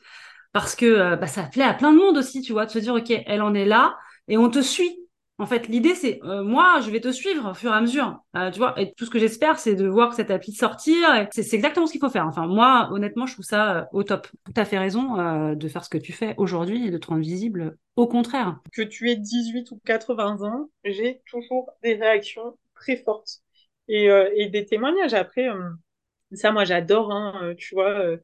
parce 0.53 0.75
que 0.75 0.87
euh, 0.87 1.17
bah, 1.17 1.27
ça 1.27 1.45
plaît 1.45 1.65
à 1.65 1.75
plein 1.75 1.93
de 1.93 1.99
monde 1.99 2.17
aussi, 2.17 2.41
tu 2.41 2.53
vois, 2.53 2.67
de 2.67 2.71
se 2.71 2.79
dire 2.79 2.95
ok, 2.95 3.13
elle 3.27 3.43
en 3.43 3.55
est 3.55 3.67
là 3.67 3.97
et 4.29 4.37
on 4.37 4.51
te 4.51 4.61
suit. 4.61 5.08
En 5.41 5.47
fait, 5.47 5.69
l'idée, 5.69 5.95
c'est 5.95 6.21
euh, 6.25 6.43
moi, 6.43 6.81
je 6.85 6.91
vais 6.91 7.01
te 7.01 7.13
suivre 7.13 7.53
au 7.53 7.55
fur 7.55 7.71
et 7.71 7.75
à 7.75 7.81
mesure. 7.81 8.21
Euh, 8.35 8.51
tu 8.51 8.59
vois, 8.59 8.79
et 8.81 8.93
tout 8.95 9.05
ce 9.05 9.11
que 9.11 9.21
j'espère, 9.21 9.61
c'est 9.61 9.77
de 9.77 9.87
voir 9.87 10.13
cette 10.13 10.33
appli 10.33 10.53
sortir. 10.53 10.97
C'est 11.31 11.55
exactement 11.55 11.87
ce 11.87 11.93
qu'il 11.93 12.01
faut 12.01 12.11
faire. 12.11 12.27
Enfin, 12.27 12.49
moi, 12.49 12.89
honnêtement, 12.91 13.25
je 13.27 13.35
trouve 13.35 13.45
ça 13.45 13.77
euh, 13.77 13.85
au 13.93 14.03
top. 14.03 14.27
Tout 14.45 14.53
à 14.57 14.65
fait 14.65 14.79
raison 14.79 15.55
de 15.55 15.69
faire 15.69 15.85
ce 15.85 15.91
que 15.91 15.99
tu 15.99 16.13
fais 16.13 16.35
aujourd'hui 16.39 16.89
et 16.89 16.91
de 16.91 16.99
te 16.99 17.07
rendre 17.07 17.21
visible. 17.23 17.77
Au 17.95 18.09
contraire. 18.09 18.59
Que 18.73 18.83
tu 18.83 19.11
aies 19.11 19.17
18 19.17 19.71
ou 19.71 19.81
80 19.85 20.43
ans, 20.43 20.71
j'ai 20.85 21.23
toujours 21.31 21.71
des 21.85 21.95
réactions 21.95 22.59
très 22.75 22.97
fortes 22.97 23.43
et, 23.87 24.07
et 24.35 24.49
des 24.49 24.65
témoignages. 24.65 25.15
Après, 25.15 25.47
ça, 26.33 26.51
moi, 26.51 26.65
j'adore. 26.65 27.13
Hein, 27.13 27.55
tu 27.57 27.77
vois 27.77 28.17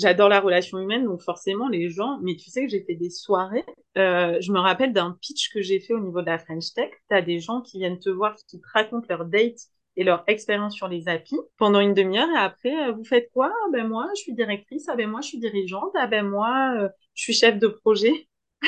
j'adore 0.00 0.28
la 0.28 0.40
relation 0.40 0.78
humaine, 0.78 1.04
donc 1.04 1.22
forcément 1.22 1.68
les 1.68 1.90
gens. 1.90 2.18
Mais 2.22 2.36
tu 2.36 2.50
sais 2.50 2.62
que 2.64 2.68
j'ai 2.70 2.82
fait 2.84 2.94
des 2.96 3.10
soirées. 3.10 3.64
Euh, 3.98 4.38
je 4.40 4.52
me 4.52 4.58
rappelle 4.58 4.92
d'un 4.92 5.16
pitch 5.20 5.52
que 5.52 5.62
j'ai 5.62 5.80
fait 5.80 5.94
au 5.94 6.00
niveau 6.00 6.20
de 6.20 6.26
la 6.26 6.38
French 6.38 6.72
Tech. 6.74 6.90
Tu 7.08 7.16
as 7.16 7.22
des 7.22 7.40
gens 7.40 7.60
qui 7.60 7.78
viennent 7.78 7.98
te 7.98 8.10
voir, 8.10 8.34
qui 8.48 8.60
te 8.60 8.66
racontent 8.72 9.06
leur 9.08 9.24
date 9.24 9.58
et 9.96 10.04
leur 10.04 10.24
expérience 10.28 10.74
sur 10.74 10.88
les 10.88 11.08
applis 11.08 11.38
pendant 11.58 11.80
une 11.80 11.94
demi-heure. 11.94 12.28
Et 12.34 12.38
après, 12.38 12.88
euh, 12.88 12.92
vous 12.92 13.04
faites 13.04 13.30
quoi? 13.32 13.52
Ah 13.52 13.68
Ben 13.72 13.86
moi, 13.88 14.08
je 14.16 14.22
suis 14.22 14.34
directrice. 14.34 14.88
Ah 14.88 14.96
ben 14.96 15.08
moi, 15.10 15.20
je 15.20 15.28
suis 15.28 15.38
dirigeante. 15.38 15.90
Ah 15.94 16.06
ben 16.06 16.26
moi, 16.26 16.74
euh, 16.78 16.88
je 17.14 17.22
suis 17.24 17.34
chef 17.34 17.58
de 17.58 17.68
projet. 17.68 18.12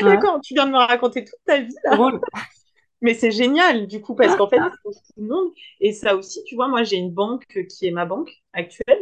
Ah 0.00 0.04
d'accord, 0.04 0.40
tu 0.42 0.54
viens 0.54 0.66
de 0.66 0.72
me 0.72 0.78
raconter 0.78 1.24
toute 1.24 1.38
ta 1.44 1.60
vie 1.60 1.74
là. 1.84 1.96
Mais 3.00 3.14
c'est 3.14 3.32
génial, 3.32 3.88
du 3.88 4.00
coup, 4.00 4.14
parce 4.14 4.36
qu'en 4.36 4.48
fait, 4.48 4.58
tout 4.58 4.92
le 5.16 5.26
monde. 5.26 5.52
Et 5.80 5.92
ça 5.92 6.14
aussi, 6.14 6.42
tu 6.44 6.54
vois, 6.54 6.68
moi, 6.68 6.84
j'ai 6.84 6.96
une 6.96 7.10
banque 7.12 7.44
qui 7.68 7.86
est 7.86 7.90
ma 7.90 8.06
banque 8.06 8.30
actuelle 8.52 9.01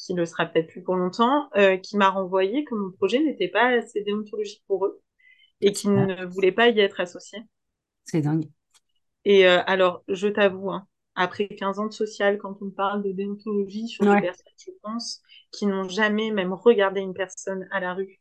qui 0.00 0.14
ne 0.14 0.24
sera 0.24 0.46
peut-être 0.46 0.68
plus 0.68 0.82
pour 0.82 0.96
longtemps, 0.96 1.50
euh, 1.56 1.76
qui 1.76 1.96
m'a 1.98 2.08
renvoyé 2.08 2.64
que 2.64 2.74
mon 2.74 2.90
projet 2.90 3.20
n'était 3.20 3.48
pas 3.48 3.66
assez 3.66 4.02
déontologique 4.02 4.64
pour 4.66 4.86
eux 4.86 5.00
et 5.60 5.72
qu'ils 5.72 5.92
ne 5.92 6.24
voulaient 6.24 6.52
pas 6.52 6.68
y 6.68 6.80
être 6.80 7.00
associés. 7.00 7.42
C'est 8.04 8.22
dingue. 8.22 8.48
Et 9.26 9.46
euh, 9.46 9.60
alors, 9.66 10.02
je 10.08 10.28
t'avoue, 10.28 10.70
hein, 10.70 10.86
après 11.14 11.48
15 11.48 11.78
ans 11.78 11.86
de 11.86 11.92
social, 11.92 12.38
quand 12.38 12.56
on 12.62 12.70
parle 12.70 13.02
de 13.02 13.12
déontologie 13.12 13.88
sur 13.88 14.06
des 14.06 14.22
personnes, 14.22 14.46
je 14.56 14.70
pense, 14.82 15.20
qui 15.52 15.66
n'ont 15.66 15.88
jamais 15.88 16.30
même 16.30 16.54
regardé 16.54 17.00
une 17.00 17.12
personne 17.12 17.68
à 17.70 17.80
la 17.80 17.92
rue, 17.92 18.20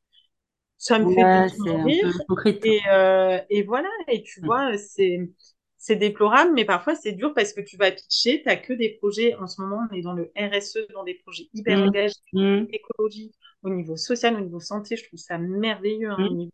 ça 0.77 0.99
me 0.99 1.13
fait 1.13 1.23
rire. 1.23 2.11
Et, 2.45 2.81
euh, 2.91 3.39
et 3.49 3.63
voilà, 3.63 3.89
et 4.09 4.21
tu 4.21 4.41
mm. 4.41 4.45
vois, 4.45 4.77
c'est 4.77 5.31
c'est 5.79 5.95
déplorable, 5.95 6.51
mais 6.53 6.65
parfois 6.65 6.93
c'est 6.93 7.13
dur 7.13 7.33
parce 7.33 7.53
que 7.53 7.61
tu 7.61 7.77
vas 7.77 7.89
pitcher, 7.89 8.41
tu 8.41 8.47
n'as 8.47 8.57
que 8.57 8.73
des 8.73 8.89
projets, 8.89 9.33
en 9.35 9.47
ce 9.47 9.61
moment 9.61 9.87
on 9.89 9.95
est 9.95 10.01
dans 10.01 10.13
le 10.13 10.29
RSE, 10.35 10.87
dans 10.93 11.05
des 11.05 11.15
projets 11.15 11.47
hyper 11.53 11.79
mmh. 11.79 11.87
engagés, 11.87 12.15
mmh. 12.33 12.65
écologiques, 12.73 13.35
au 13.63 13.69
niveau 13.69 13.95
social, 13.95 14.35
au 14.35 14.41
niveau 14.41 14.59
santé, 14.59 14.97
je 14.97 15.07
trouve 15.07 15.19
ça 15.19 15.37
merveilleux. 15.37 16.09
Hein, 16.11 16.17
mmh. 16.19 16.49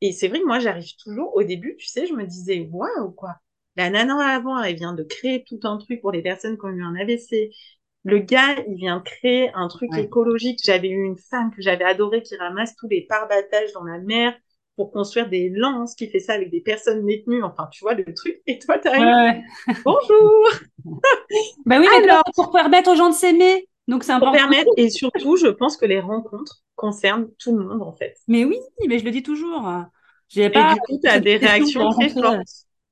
Et 0.00 0.12
c'est 0.12 0.28
vrai 0.28 0.40
que 0.40 0.46
moi 0.46 0.60
j'arrive 0.60 0.96
toujours, 1.04 1.36
au 1.36 1.42
début, 1.42 1.76
tu 1.76 1.86
sais, 1.86 2.06
je 2.06 2.14
me 2.14 2.24
disais, 2.24 2.66
waouh, 2.72 3.10
quoi. 3.10 3.34
La 3.76 3.90
nana 3.90 4.16
avant, 4.34 4.60
elle 4.60 4.74
vient 4.76 4.94
de 4.94 5.02
créer 5.02 5.44
tout 5.44 5.60
un 5.64 5.76
truc 5.76 6.00
pour 6.00 6.10
les 6.10 6.22
personnes 6.22 6.56
qui 6.56 6.64
ont 6.64 6.70
eu 6.70 6.82
un 6.82 6.96
AVC. 6.96 7.50
Le 8.04 8.18
gars, 8.18 8.56
il 8.66 8.76
vient 8.76 8.98
de 8.98 9.02
créer 9.02 9.50
un 9.54 9.68
truc 9.68 9.90
écologique. 9.96 10.60
J'avais 10.64 10.88
eu 10.88 11.04
une 11.04 11.18
femme 11.18 11.50
que 11.54 11.60
j'avais 11.60 11.84
adorée 11.84 12.22
qui 12.22 12.34
ramasse 12.36 12.74
tous 12.76 12.88
les 12.88 13.02
parbattages 13.02 13.72
dans 13.74 13.84
la 13.84 13.98
mer 13.98 14.34
pour 14.78 14.92
construire 14.92 15.28
des 15.28 15.48
lances, 15.50 15.96
qui 15.96 16.06
fait 16.06 16.20
ça 16.20 16.34
avec 16.34 16.52
des 16.52 16.60
personnes 16.60 17.04
détenues, 17.04 17.42
enfin, 17.42 17.68
tu 17.72 17.80
vois, 17.80 17.94
le 17.94 18.14
truc, 18.14 18.40
et 18.46 18.60
toi, 18.60 18.78
tu 18.78 18.86
arrives. 18.86 19.42
Bonjour 19.84 20.48
Ben 21.66 21.80
oui, 21.80 21.88
mais 22.00 22.08
pour 22.36 22.52
permettre 22.52 22.92
aux 22.92 22.94
gens 22.94 23.08
de 23.08 23.14
s'aimer. 23.14 23.68
Donc, 23.88 24.04
c'est 24.04 24.12
important. 24.12 24.38
Pour 24.38 24.48
permettre, 24.48 24.70
et 24.76 24.88
surtout, 24.88 25.36
je 25.36 25.48
pense 25.48 25.76
que 25.76 25.84
les 25.84 25.98
rencontres 25.98 26.62
concernent 26.76 27.26
tout 27.40 27.56
le 27.58 27.64
monde, 27.64 27.82
en 27.82 27.92
fait. 27.92 28.14
Mais 28.28 28.44
oui, 28.44 28.56
mais 28.86 29.00
je 29.00 29.04
le 29.04 29.10
dis 29.10 29.24
toujours. 29.24 29.68
J'ai 30.28 30.48
pas. 30.48 30.70
Et 30.70 30.74
du 30.74 30.80
coup, 30.80 31.00
as 31.08 31.18
des 31.18 31.38
réactions 31.38 31.90
très 31.90 32.10
fortes. 32.10 32.38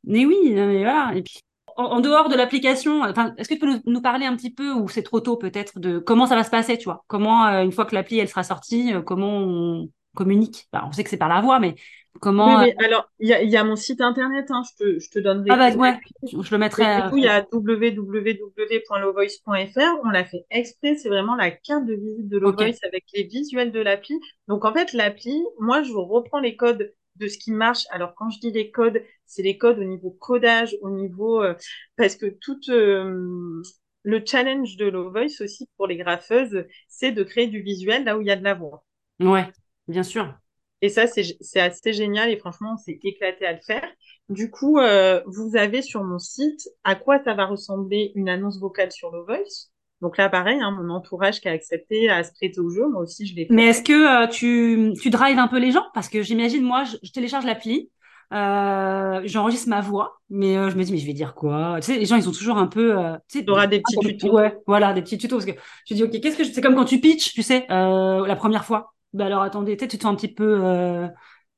Mais 0.02 0.26
oui, 0.26 0.54
mais 0.54 0.78
voilà. 0.78 1.12
Et 1.14 1.22
puis, 1.22 1.38
en, 1.76 2.00
dehors 2.00 2.28
de 2.28 2.34
l'application, 2.34 3.02
enfin, 3.02 3.32
est-ce 3.38 3.48
que 3.48 3.54
tu 3.54 3.60
peux 3.60 3.80
nous, 3.86 4.00
parler 4.00 4.26
un 4.26 4.34
petit 4.34 4.50
peu, 4.50 4.72
ou 4.72 4.88
c'est 4.88 5.04
trop 5.04 5.20
tôt 5.20 5.36
peut-être, 5.36 5.78
de 5.78 6.00
comment 6.00 6.26
ça 6.26 6.34
va 6.34 6.42
se 6.42 6.50
passer, 6.50 6.78
tu 6.78 6.86
vois? 6.86 7.04
Comment, 7.06 7.46
euh, 7.46 7.62
une 7.62 7.70
fois 7.70 7.84
que 7.84 7.94
l'appli 7.94 8.18
elle 8.18 8.28
sera 8.28 8.42
sortie, 8.42 8.92
euh, 8.92 9.02
comment 9.02 9.38
on, 9.38 9.88
communiquent 10.16 10.68
On 10.72 10.92
sait 10.92 11.04
que 11.04 11.10
c'est 11.10 11.16
par 11.16 11.28
la 11.28 11.40
voix, 11.40 11.60
mais 11.60 11.76
comment 12.20 12.62
Oui, 12.62 12.72
alors 12.84 13.08
il 13.20 13.28
y 13.28 13.56
a, 13.56 13.64
mon 13.64 13.76
site 13.76 14.00
internet, 14.00 14.46
hein, 14.50 14.62
je, 14.68 14.84
te, 14.84 14.98
je 14.98 15.10
te 15.10 15.18
donnerai. 15.18 15.48
Ah 15.50 15.56
bah 15.56 15.70
ouais, 15.76 15.98
je 16.22 16.50
le 16.50 16.58
mettrai. 16.58 17.02
du 17.02 17.10
coup, 17.10 17.18
il 17.18 17.24
y 17.24 17.28
a 17.28 17.46
www.lovoice.fr. 17.52 20.00
On 20.04 20.10
l'a 20.10 20.24
fait 20.24 20.46
exprès, 20.50 20.96
c'est 20.96 21.08
vraiment 21.08 21.36
la 21.36 21.50
carte 21.50 21.86
de 21.86 21.94
visite 21.94 22.28
de 22.28 22.38
Lovoice 22.38 22.78
avec 22.82 23.04
les 23.14 23.24
visuels 23.24 23.72
de 23.72 23.80
l'appli. 23.80 24.20
Donc 24.48 24.64
en 24.64 24.72
fait, 24.72 24.92
l'appli, 24.92 25.44
moi, 25.60 25.82
je 25.82 25.92
reprends 25.92 26.40
les 26.40 26.56
codes 26.56 26.92
de 27.16 27.28
ce 27.28 27.38
qui 27.38 27.52
marche. 27.52 27.84
Alors 27.90 28.14
quand 28.14 28.30
je 28.30 28.38
dis 28.40 28.50
les 28.50 28.70
codes, 28.70 29.02
c'est 29.24 29.42
les 29.42 29.58
codes 29.58 29.78
au 29.78 29.84
niveau 29.84 30.10
codage, 30.10 30.76
au 30.82 30.90
niveau 30.90 31.42
euh, 31.42 31.54
parce 31.96 32.16
que 32.16 32.26
tout 32.26 32.60
euh, 32.68 33.62
le 34.02 34.22
challenge 34.24 34.76
de 34.76 34.86
Low 34.86 35.10
Voice 35.10 35.40
aussi 35.40 35.68
pour 35.76 35.86
les 35.86 35.96
graffeuses, 35.96 36.64
c'est 36.88 37.12
de 37.12 37.22
créer 37.22 37.46
du 37.46 37.62
visuel 37.62 38.04
là 38.04 38.16
où 38.16 38.20
il 38.20 38.26
y 38.26 38.30
a 38.30 38.36
de 38.36 38.44
la 38.44 38.54
voix. 38.54 38.84
Ouais, 39.20 39.46
bien 39.88 40.02
sûr. 40.02 40.34
Et 40.82 40.88
ça, 40.90 41.06
c'est 41.06 41.60
assez 41.60 41.92
génial 41.92 42.30
et 42.30 42.36
franchement, 42.36 42.74
on 42.74 42.76
s'est 42.76 42.98
éclaté 43.02 43.46
à 43.46 43.52
le 43.52 43.60
faire. 43.66 43.88
Du 44.28 44.50
coup, 44.50 44.78
euh, 44.78 45.22
vous 45.26 45.56
avez 45.56 45.80
sur 45.80 46.04
mon 46.04 46.18
site 46.18 46.68
à 46.84 46.94
quoi 46.94 47.18
ça 47.24 47.34
va 47.34 47.46
ressembler 47.46 48.12
une 48.14 48.28
annonce 48.28 48.60
vocale 48.60 48.92
sur 48.92 49.10
Low 49.10 49.24
Voice. 49.24 49.70
Donc 50.02 50.18
là, 50.18 50.28
pareil, 50.28 50.58
hein, 50.60 50.70
mon 50.72 50.92
entourage 50.92 51.40
qui 51.40 51.48
a 51.48 51.52
accepté 51.52 52.10
à 52.10 52.22
se 52.22 52.32
prêter 52.32 52.60
au 52.60 52.68
jeu, 52.68 52.86
moi 52.88 53.02
aussi 53.02 53.26
je 53.26 53.34
l'ai 53.34 53.46
fait. 53.46 53.54
Mais 53.54 53.68
est-ce 53.68 53.82
que 53.82 54.24
euh, 54.24 54.26
tu, 54.26 54.92
tu 55.00 55.08
drives 55.08 55.38
un 55.38 55.48
peu 55.48 55.58
les 55.58 55.72
gens? 55.72 55.84
Parce 55.94 56.10
que 56.10 56.22
j'imagine, 56.22 56.62
moi, 56.62 56.84
je, 56.84 57.10
télécharge 57.10 57.46
l'appli, 57.46 57.90
euh, 58.34 59.22
j'enregistre 59.24 59.70
ma 59.70 59.80
voix, 59.80 60.20
mais 60.28 60.58
euh, 60.58 60.68
je 60.68 60.76
me 60.76 60.82
dis, 60.82 60.92
mais 60.92 60.98
je 60.98 61.06
vais 61.06 61.14
dire 61.14 61.34
quoi? 61.34 61.76
Tu 61.80 61.92
sais, 61.92 61.98
les 61.98 62.04
gens, 62.04 62.16
ils 62.16 62.24
sont 62.24 62.32
toujours 62.32 62.58
un 62.58 62.66
peu... 62.66 62.98
Euh, 62.98 63.14
tu 63.30 63.38
sais, 63.38 63.50
auras 63.50 63.66
des 63.66 63.80
petits 63.80 63.96
tutos. 63.98 64.36
Ouais, 64.36 64.58
voilà, 64.66 64.92
des 64.92 65.00
petits 65.00 65.16
tutos. 65.16 65.36
Parce 65.36 65.46
que 65.46 65.58
je 65.88 65.94
dis, 65.94 66.02
ok, 66.02 66.10
qu'est-ce 66.20 66.36
que 66.36 66.44
je... 66.44 66.50
C'est 66.50 66.60
comme 66.60 66.74
quand 66.74 66.84
tu 66.84 67.00
pitches, 67.00 67.32
tu 67.32 67.42
sais, 67.42 67.64
la 67.68 68.36
première 68.36 68.66
fois. 68.66 68.92
Bah 69.16 69.26
alors, 69.26 69.42
attendez, 69.42 69.76
tu 69.76 69.88
te 69.88 69.96
sens 69.96 70.12
un 70.12 70.14
petit 70.14 70.32
peu 70.32 71.08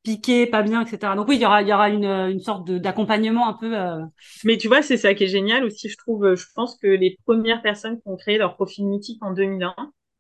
piqué, 0.03 0.47
pas 0.47 0.63
bien, 0.63 0.85
etc. 0.85 1.17
Donc 1.17 1.29
oui, 1.29 1.37
il 1.37 1.43
y 1.43 1.47
aura, 1.47 1.63
il 1.63 1.69
y 1.69 1.73
aura 1.73 1.91
une, 1.91 2.05
une 2.05 2.41
sorte 2.41 2.71
d'accompagnement 2.71 3.49
un 3.49 3.55
peu. 3.55 3.77
Euh... 3.77 4.01
Mais 4.45 4.57
tu 4.57 4.69
vois, 4.69 4.83
c'est 4.83 4.97
ça 4.97 5.15
qui 5.15 5.25
est 5.25 5.29
génial 5.29 5.65
aussi, 5.65 5.89
je 5.89 5.97
trouve. 5.97 6.35
Je 6.35 6.47
pense 6.55 6.79
que 6.79 6.87
les 6.87 7.19
premières 7.27 7.63
personnes 7.63 8.01
qui 8.01 8.09
ont 8.09 8.17
créé 8.17 8.39
leur 8.39 8.55
profil 8.55 8.87
mythique 8.87 9.23
en 9.23 9.33
2001, 9.33 9.75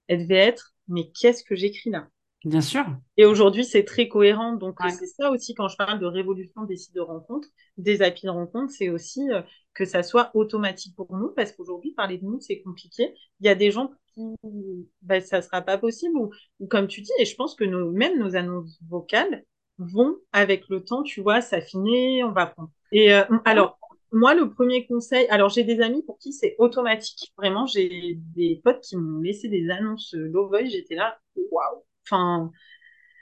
elles 0.08 0.22
devaient 0.22 0.36
être, 0.36 0.74
mais 0.88 1.10
qu'est-ce 1.10 1.44
que 1.44 1.54
j'écris 1.54 1.90
là? 1.90 2.08
Bien 2.44 2.60
sûr. 2.60 2.84
Et 3.16 3.24
aujourd'hui, 3.24 3.64
c'est 3.64 3.84
très 3.84 4.08
cohérent. 4.08 4.54
Donc 4.54 4.78
c'est 4.80 5.06
ça 5.06 5.30
aussi 5.30 5.54
quand 5.54 5.68
je 5.68 5.76
parle 5.76 5.98
de 5.98 6.06
révolution 6.06 6.64
des 6.64 6.76
sites 6.76 6.94
de 6.94 7.00
rencontres, 7.00 7.48
des 7.76 8.02
applis 8.02 8.26
de 8.26 8.30
rencontres, 8.30 8.72
c'est 8.72 8.90
aussi 8.90 9.28
euh, 9.30 9.42
que 9.74 9.84
ça 9.84 10.02
soit 10.02 10.30
automatique 10.34 10.94
pour 10.96 11.14
nous, 11.16 11.30
parce 11.34 11.52
qu'aujourd'hui, 11.52 11.92
parler 11.92 12.18
de 12.18 12.24
nous, 12.24 12.40
c'est 12.40 12.60
compliqué. 12.60 13.14
Il 13.40 13.46
y 13.46 13.48
a 13.48 13.54
des 13.54 13.70
gens 13.70 13.90
qui, 14.18 14.88
ben, 15.02 15.20
ça 15.20 15.42
sera 15.42 15.62
pas 15.62 15.78
possible, 15.78 16.16
ou, 16.16 16.30
ou, 16.60 16.66
comme 16.66 16.88
tu 16.88 17.00
dis, 17.02 17.12
et 17.18 17.24
je 17.24 17.36
pense 17.36 17.54
que 17.54 17.64
nos, 17.64 17.90
même 17.90 18.18
nos 18.18 18.36
annonces 18.36 18.78
vocales, 18.88 19.44
vont 19.78 20.16
avec 20.32 20.68
le 20.68 20.84
temps, 20.84 21.02
tu 21.02 21.20
vois, 21.22 21.40
s'affiner, 21.40 22.24
on 22.24 22.32
va 22.32 22.46
prendre. 22.46 22.70
Et 22.92 23.14
euh, 23.14 23.24
alors, 23.44 23.78
moi, 24.12 24.34
le 24.34 24.50
premier 24.50 24.86
conseil, 24.86 25.26
alors 25.28 25.50
j'ai 25.50 25.64
des 25.64 25.80
amis 25.80 26.02
pour 26.02 26.18
qui 26.18 26.32
c'est 26.32 26.56
automatique. 26.58 27.32
Vraiment, 27.36 27.66
j'ai 27.66 28.18
des 28.34 28.60
potes 28.64 28.80
qui 28.80 28.96
m'ont 28.96 29.20
laissé 29.20 29.48
des 29.48 29.70
annonces 29.70 30.14
low 30.14 30.48
voice, 30.48 30.66
j'étais 30.66 30.94
là, 30.94 31.18
waouh. 31.36 31.84
Enfin, 32.04 32.50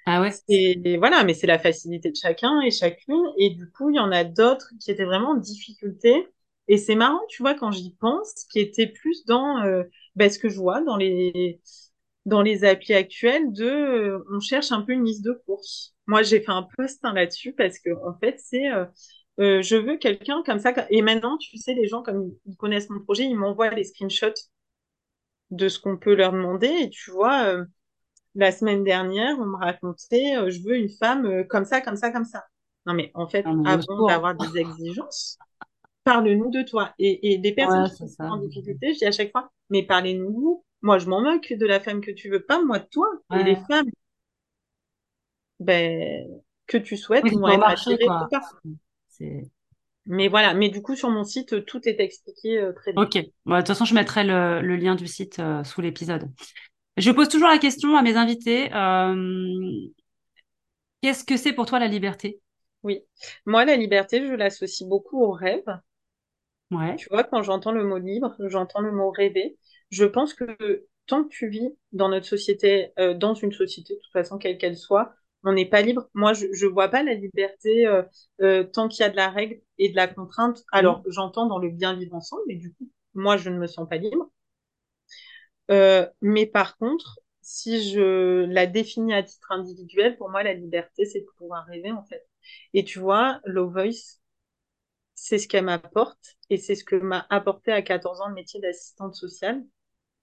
ah 0.07 0.21
ouais. 0.21 0.31
Et 0.49 0.97
voilà, 0.99 1.25
mais 1.25 1.35
c'est 1.35 1.49
la 1.49 1.59
facilité 1.59 2.11
de 2.11 2.17
chacun 2.17 2.61
et 2.61 2.71
chacune. 2.71 3.25
Et 3.39 3.51
du 3.51 3.69
coup, 3.71 3.91
il 3.91 3.97
y 3.97 4.01
en 4.01 4.13
a 4.13 4.23
d'autres 4.23 4.71
qui 4.81 4.91
étaient 4.93 5.05
vraiment 5.05 5.31
en 5.31 5.37
difficulté. 5.37 6.29
Et 6.69 6.79
c'est 6.79 6.95
marrant, 6.95 7.21
tu 7.29 7.43
vois, 7.43 7.55
quand 7.55 7.73
j'y 7.73 7.95
pense, 7.97 8.45
qui 8.51 8.61
était 8.61 8.87
plus 8.87 9.25
dans 9.27 9.59
euh, 9.63 9.83
ben, 10.17 10.31
ce 10.31 10.39
que 10.39 10.49
je 10.49 10.59
vois 10.59 10.83
dans 10.83 10.97
les 10.97 11.61
dans 12.27 12.43
les 12.43 12.65
applis 12.65 12.95
actuelles 12.95 13.53
de 13.53 13.65
euh, 13.65 14.25
on 14.33 14.41
cherche 14.41 14.73
un 14.73 14.83
peu 14.83 14.93
une 14.93 15.05
liste 15.05 15.25
de 15.25 15.33
courses. 15.47 15.95
Moi, 16.07 16.23
j'ai 16.23 16.41
fait 16.41 16.53
un 16.53 16.67
post 16.77 16.99
hein, 17.05 17.13
là-dessus 17.15 17.53
parce 17.53 17.79
que 17.79 17.91
en 18.05 18.19
fait, 18.19 18.37
c'est 18.39 18.71
euh, 18.73 18.85
euh, 19.39 19.63
je 19.63 19.77
veux 19.77 19.97
quelqu'un 19.97 20.43
comme 20.45 20.59
ça. 20.59 20.75
Et 20.91 21.03
maintenant, 21.03 21.39
tu 21.39 21.57
sais, 21.57 21.75
les 21.75 21.87
gens 21.87 22.03
comme 22.03 22.33
ils 22.47 22.57
connaissent 22.57 22.91
mon 22.91 23.01
projet, 23.01 23.25
ils 23.25 23.37
m'envoient 23.37 23.71
les 23.71 23.85
screenshots 23.85 24.35
de 25.51 25.69
ce 25.69 25.79
qu'on 25.79 25.97
peut 25.97 26.15
leur 26.15 26.33
demander. 26.33 26.67
Et 26.67 26.91
tu 26.91 27.13
vois, 27.13 27.65
la 28.35 28.51
semaine 28.51 28.83
dernière, 28.83 29.39
on 29.39 29.47
me 29.47 29.57
racontait 29.57 30.35
je 30.51 30.63
veux 30.63 30.77
une 30.77 30.91
femme 30.91 31.47
comme 31.49 31.65
ça, 31.65 31.81
comme 31.81 31.97
ça, 31.97 32.11
comme 32.11 32.25
ça. 32.25 32.45
Non, 32.87 32.95
mais 32.95 33.11
en 33.15 33.29
fait, 33.29 33.45
ah, 33.47 33.53
avant 33.65 34.07
d'avoir 34.07 34.35
des 34.35 34.59
exigences, 34.59 35.39
parle-nous 36.03 36.51
de 36.51 36.63
toi. 36.63 36.93
Et, 36.99 37.33
et 37.35 37.39
les 37.39 37.53
personnes 37.53 37.89
qui 37.91 38.09
sont 38.09 38.25
en 38.25 38.39
difficulté, 38.39 38.95
je 38.95 38.99
dis 38.99 39.07
à 39.07 39.13
chaque 39.13 39.31
fois, 39.31 39.51
mais 39.71 39.83
parlez-nous 39.85 40.65
moi, 40.83 40.99
je 40.99 41.09
m'en 41.09 41.21
moque 41.21 41.53
de 41.53 41.67
la 41.67 41.81
femme 41.81 42.01
que 42.01 42.13
tu 42.13 42.31
veux 42.31 42.45
pas, 42.45 42.63
moi 42.63 42.79
de 42.79 42.87
toi. 42.87 43.09
Et 43.35 43.43
les 43.43 43.57
femmes, 43.57 43.91
ben, 45.59 46.29
que 46.67 46.77
tu 46.77 46.97
souhaites 46.97 47.25
vont 47.25 47.49
être 47.49 47.67
attirées 47.67 48.07
Mais 50.07 50.29
voilà, 50.29 50.55
mais 50.55 50.69
du 50.69 50.83
coup, 50.83 50.95
sur 50.95 51.11
mon 51.11 51.25
site, 51.25 51.65
tout 51.65 51.81
est 51.89 51.99
expliqué 51.99 52.59
euh, 52.59 52.73
très 52.73 52.93
bien. 52.93 53.03
Ok, 53.03 53.15
de 53.15 53.57
toute 53.57 53.67
façon, 53.67 53.85
je 53.85 53.95
mettrai 53.95 54.23
le, 54.23 54.61
lien 54.77 54.95
du 54.95 55.09
site 55.09 55.41
euh, 55.41 55.65
sous 55.65 55.81
l'épisode. 55.81 56.31
Je 56.97 57.11
pose 57.11 57.29
toujours 57.29 57.49
la 57.49 57.59
question 57.59 57.97
à 57.97 58.03
mes 58.03 58.17
invités. 58.17 58.73
Euh, 58.73 59.71
qu'est-ce 61.03 61.25
que 61.25 61.37
c'est 61.37 61.53
pour 61.53 61.67
toi 61.67 61.79
la 61.79 61.89
liberté? 61.89 62.41
Oui, 62.85 63.01
moi, 63.45 63.65
la 63.65 63.77
liberté, 63.77 64.25
je 64.25 64.35
l'associe 64.35 64.89
beaucoup 64.89 65.21
au 65.21 65.33
rêve. 65.33 65.65
Ouais. 66.71 66.97
Tu 66.97 67.09
vois, 67.11 67.25
quand 67.25 67.43
j'entends 67.43 67.73
le 67.73 67.85
mot 67.85 67.99
libre, 67.99 68.35
j'entends 68.49 68.81
le 68.81 68.93
mot 68.93 69.11
rêver 69.11 69.57
je 69.91 70.05
pense 70.05 70.35
que 70.35 70.87
tant 71.07 71.25
que 71.25 71.29
tu 71.29 71.49
vis 71.49 71.77
dans 71.93 72.09
notre 72.09 72.27
société, 72.27 72.93
euh, 72.99 73.15
dans 73.15 73.35
une 73.35 73.53
société, 73.53 73.95
de 73.95 74.01
toute 74.01 74.13
façon, 74.13 74.39
quelle 74.39 74.59
qu'elle 74.59 74.77
soit, 74.77 75.15
on 75.45 75.53
n'est 75.53 75.69
pas 75.69 75.83
libre. 75.83 76.09
Moi, 76.15 76.33
je 76.33 76.47
ne 76.47 76.71
vois 76.71 76.89
pas 76.89 77.03
la 77.05 77.15
liberté 77.15 77.87
euh, 77.87 78.03
euh, 78.41 78.65
tant 78.65 78.89
qu'il 78.89 79.03
y 79.03 79.07
a 79.07 79.11
de 79.11 79.17
la 79.17 79.31
règle 79.31 79.61
et 79.79 79.89
de 79.91 79.97
la 79.97 80.09
contrainte. 80.09 80.65
Alors, 80.73 81.01
mmh. 81.01 81.11
j'entends 81.11 81.47
dans 81.47 81.59
le 81.59 81.71
bien 81.71 81.95
vivre 81.95 82.15
ensemble, 82.15 82.43
mais 82.49 82.57
du 82.57 82.73
coup, 82.75 82.91
moi, 83.15 83.37
je 83.37 83.51
ne 83.51 83.59
me 83.59 83.67
sens 83.67 83.89
pas 83.89 83.97
libre. 83.97 84.31
mais 86.21 86.47
par 86.47 86.77
contre, 86.79 87.21
si 87.43 87.91
je 87.93 88.45
la 88.47 88.67
définis 88.67 89.15
à 89.15 89.23
titre 89.23 89.53
individuel, 89.53 90.17
pour 90.17 90.31
moi, 90.31 90.43
la 90.43 90.55
liberté, 90.55 91.05
c'est 91.05 91.21
de 91.21 91.27
pouvoir 91.39 91.65
rêver, 91.67 91.93
en 91.93 92.05
fait. 92.05 92.27
Et 92.75 92.85
tu 92.85 92.99
vois, 92.99 93.41
Low 93.45 93.71
Voice, 93.71 94.21
c'est 95.17 95.39
ce 95.39 95.49
qu'elle 95.49 95.65
m'apporte 95.65 96.37
et 96.51 96.57
c'est 96.57 96.77
ce 96.77 96.85
que 96.85 96.95
m'a 96.95 97.27
apporté 97.31 97.73
à 97.73 97.83
14 97.83 98.21
ans 98.21 98.29
le 98.29 98.35
métier 98.35 98.61
d'assistante 98.61 99.17
sociale 99.17 99.65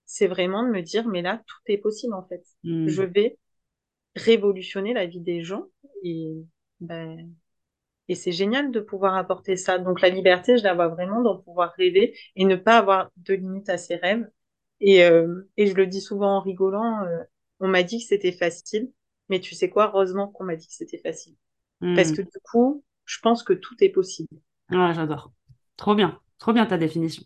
c'est 0.06 0.28
vraiment 0.28 0.64
de 0.64 0.70
me 0.70 0.82
dire, 0.82 1.08
mais 1.08 1.22
là, 1.22 1.41
tout 1.48 1.58
est 1.68 1.78
possible 1.78 2.14
en 2.14 2.24
fait. 2.24 2.44
Hmm. 2.64 2.88
Je 2.88 3.04
vais 3.04 3.38
révolutionner 4.16 4.94
la 4.94 5.06
vie 5.06 5.22
des 5.22 5.44
gens 5.44 5.66
et, 6.04 6.34
ben, 6.80 7.32
et 8.10 8.16
c'est 8.16 8.32
génial 8.32 8.72
de 8.72 8.80
pouvoir 8.80 9.16
apporter 9.16 9.56
ça. 9.56 9.80
Donc 9.80 10.02
la 10.02 10.10
liberté, 10.10 10.58
je 10.58 10.64
la 10.64 10.74
vois 10.74 10.89
vraiment 10.89 11.22
dans 11.22 11.39
pouvoir 11.39 11.74
rêver 11.78 12.18
et 12.36 12.46
ne 12.46 12.56
pas 12.56 12.78
avoir 12.78 13.10
de 13.18 13.34
limite 13.34 13.70
à 13.70 13.78
ses 13.78 13.96
rêves. 13.96 14.30
Et, 14.82 15.04
euh, 15.04 15.50
et 15.58 15.68
je 15.68 15.74
le 15.74 15.88
dis 15.88 16.02
souvent 16.02 16.38
en 16.38 16.41
rigolant, 16.41 17.04
euh, 17.06 17.24
on 17.60 17.68
m'a 17.68 17.84
dit 17.84 18.00
que 18.00 18.06
c'était 18.06 18.34
facile, 18.34 18.91
mais 19.30 19.39
tu 19.39 19.56
sais 19.56 19.70
quoi, 19.70 19.88
heureusement 19.88 20.28
qu'on 20.28 20.44
m'a 20.44 20.56
dit 20.56 20.68
que 20.68 20.74
c'était 20.74 21.00
facile. 21.00 21.36
Parce 21.96 22.12
hmm. 22.12 22.16
que 22.16 22.22
du 22.22 22.39
coup, 22.44 22.84
je 23.06 23.20
pense 23.20 23.44
que 23.44 23.54
tout 23.54 23.76
est 23.82 23.89
possible. 23.89 24.38
Ouais, 24.72 24.93
j'adore. 24.93 25.32
Trop 25.78 25.95
bien, 25.95 26.20
trop 26.39 26.53
bien 26.53 26.66
ta 26.66 26.78
définition. 26.78 27.24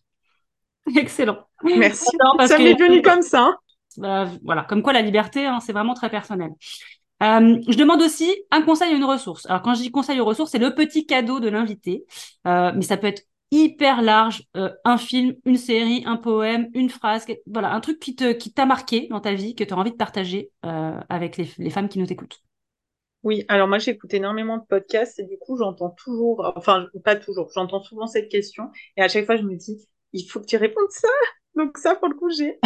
Excellent. 0.95 1.39
Merci. 1.63 2.05
ça 2.47 2.57
m'est 2.57 2.73
venu 2.73 3.01
comme 3.01 3.21
ça. 3.21 3.57
Bah, 3.97 4.27
voilà, 4.43 4.63
comme 4.63 4.83
quoi 4.83 4.93
la 4.93 5.01
liberté, 5.01 5.45
hein, 5.45 5.59
c'est 5.59 5.73
vraiment 5.73 5.93
très 5.93 6.09
personnel. 6.09 6.51
Euh, 7.23 7.59
je 7.67 7.77
demande 7.77 8.01
aussi 8.01 8.31
un 8.51 8.61
conseil 8.61 8.93
ou 8.93 8.97
une 8.97 9.03
ressource. 9.05 9.45
Alors 9.47 9.63
quand 9.63 9.73
je 9.73 9.81
dis 9.81 9.91
conseil 9.91 10.19
ou 10.19 10.25
ressource, 10.25 10.51
c'est 10.51 10.59
le 10.59 10.75
petit 10.75 11.05
cadeau 11.05 11.39
de 11.39 11.49
l'invité, 11.49 12.05
euh, 12.45 12.71
mais 12.75 12.83
ça 12.83 12.95
peut 12.95 13.07
être 13.07 13.23
hyper 13.49 14.01
large, 14.03 14.43
euh, 14.55 14.69
un 14.85 14.97
film, 14.97 15.33
une 15.45 15.57
série, 15.57 16.03
un 16.05 16.17
poème, 16.17 16.67
une 16.75 16.89
phrase, 16.89 17.25
voilà, 17.47 17.73
un 17.73 17.79
truc 17.79 17.99
qui 17.99 18.15
te 18.15 18.33
qui 18.33 18.53
t'a 18.53 18.65
marqué 18.67 19.07
dans 19.09 19.19
ta 19.19 19.33
vie, 19.33 19.55
que 19.55 19.63
tu 19.63 19.73
as 19.73 19.77
envie 19.77 19.91
de 19.91 19.95
partager 19.95 20.51
avec 20.61 21.37
les, 21.37 21.49
les 21.57 21.69
femmes 21.71 21.89
qui 21.89 21.97
nous 21.99 22.11
écoutent. 22.11 22.39
Oui, 23.27 23.43
alors 23.49 23.67
moi 23.67 23.77
j'écoute 23.77 24.13
énormément 24.13 24.57
de 24.57 24.63
podcasts 24.63 25.19
et 25.19 25.23
du 25.23 25.37
coup 25.37 25.57
j'entends 25.57 25.89
toujours, 25.89 26.53
enfin 26.55 26.87
pas 27.03 27.17
toujours, 27.17 27.49
j'entends 27.53 27.83
souvent 27.83 28.07
cette 28.07 28.29
question 28.29 28.71
et 28.95 29.01
à 29.01 29.09
chaque 29.09 29.25
fois 29.25 29.35
je 29.35 29.43
me 29.43 29.57
dis 29.57 29.85
il 30.13 30.23
faut 30.23 30.39
que 30.39 30.45
tu 30.45 30.57
répondes 30.57 30.89
ça. 30.89 31.09
Donc 31.55 31.77
ça, 31.77 31.95
pour 31.95 32.07
le 32.07 32.15
coup, 32.15 32.29
j'ai. 32.29 32.59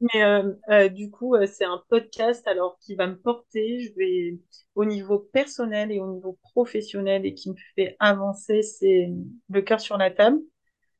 Mais 0.00 0.22
euh, 0.22 0.52
euh, 0.70 0.88
du 0.88 1.10
coup, 1.10 1.34
euh, 1.34 1.46
c'est 1.46 1.64
un 1.64 1.82
podcast 1.88 2.46
alors 2.46 2.78
qui 2.80 2.94
va 2.94 3.06
me 3.06 3.18
porter. 3.18 3.80
Je 3.80 3.92
vais 3.96 4.38
au 4.74 4.84
niveau 4.84 5.18
personnel 5.18 5.90
et 5.90 6.00
au 6.00 6.12
niveau 6.12 6.38
professionnel 6.42 7.24
et 7.24 7.34
qui 7.34 7.50
me 7.50 7.56
fait 7.74 7.96
avancer. 7.98 8.62
C'est 8.62 9.10
le 9.48 9.62
cœur 9.62 9.80
sur 9.80 9.96
la 9.96 10.10
table 10.10 10.38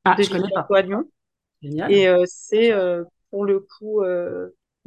ah, 0.05 0.14
de 0.17 0.23
je 0.23 0.31
connais 0.31 0.49
pas. 0.53 0.67
à 0.71 0.83
Lyon. 0.83 1.05
Génial. 1.62 1.93
Et 1.93 2.25
c'est 2.25 2.73
pour 3.31 3.45
le 3.45 3.61
coup 3.61 4.03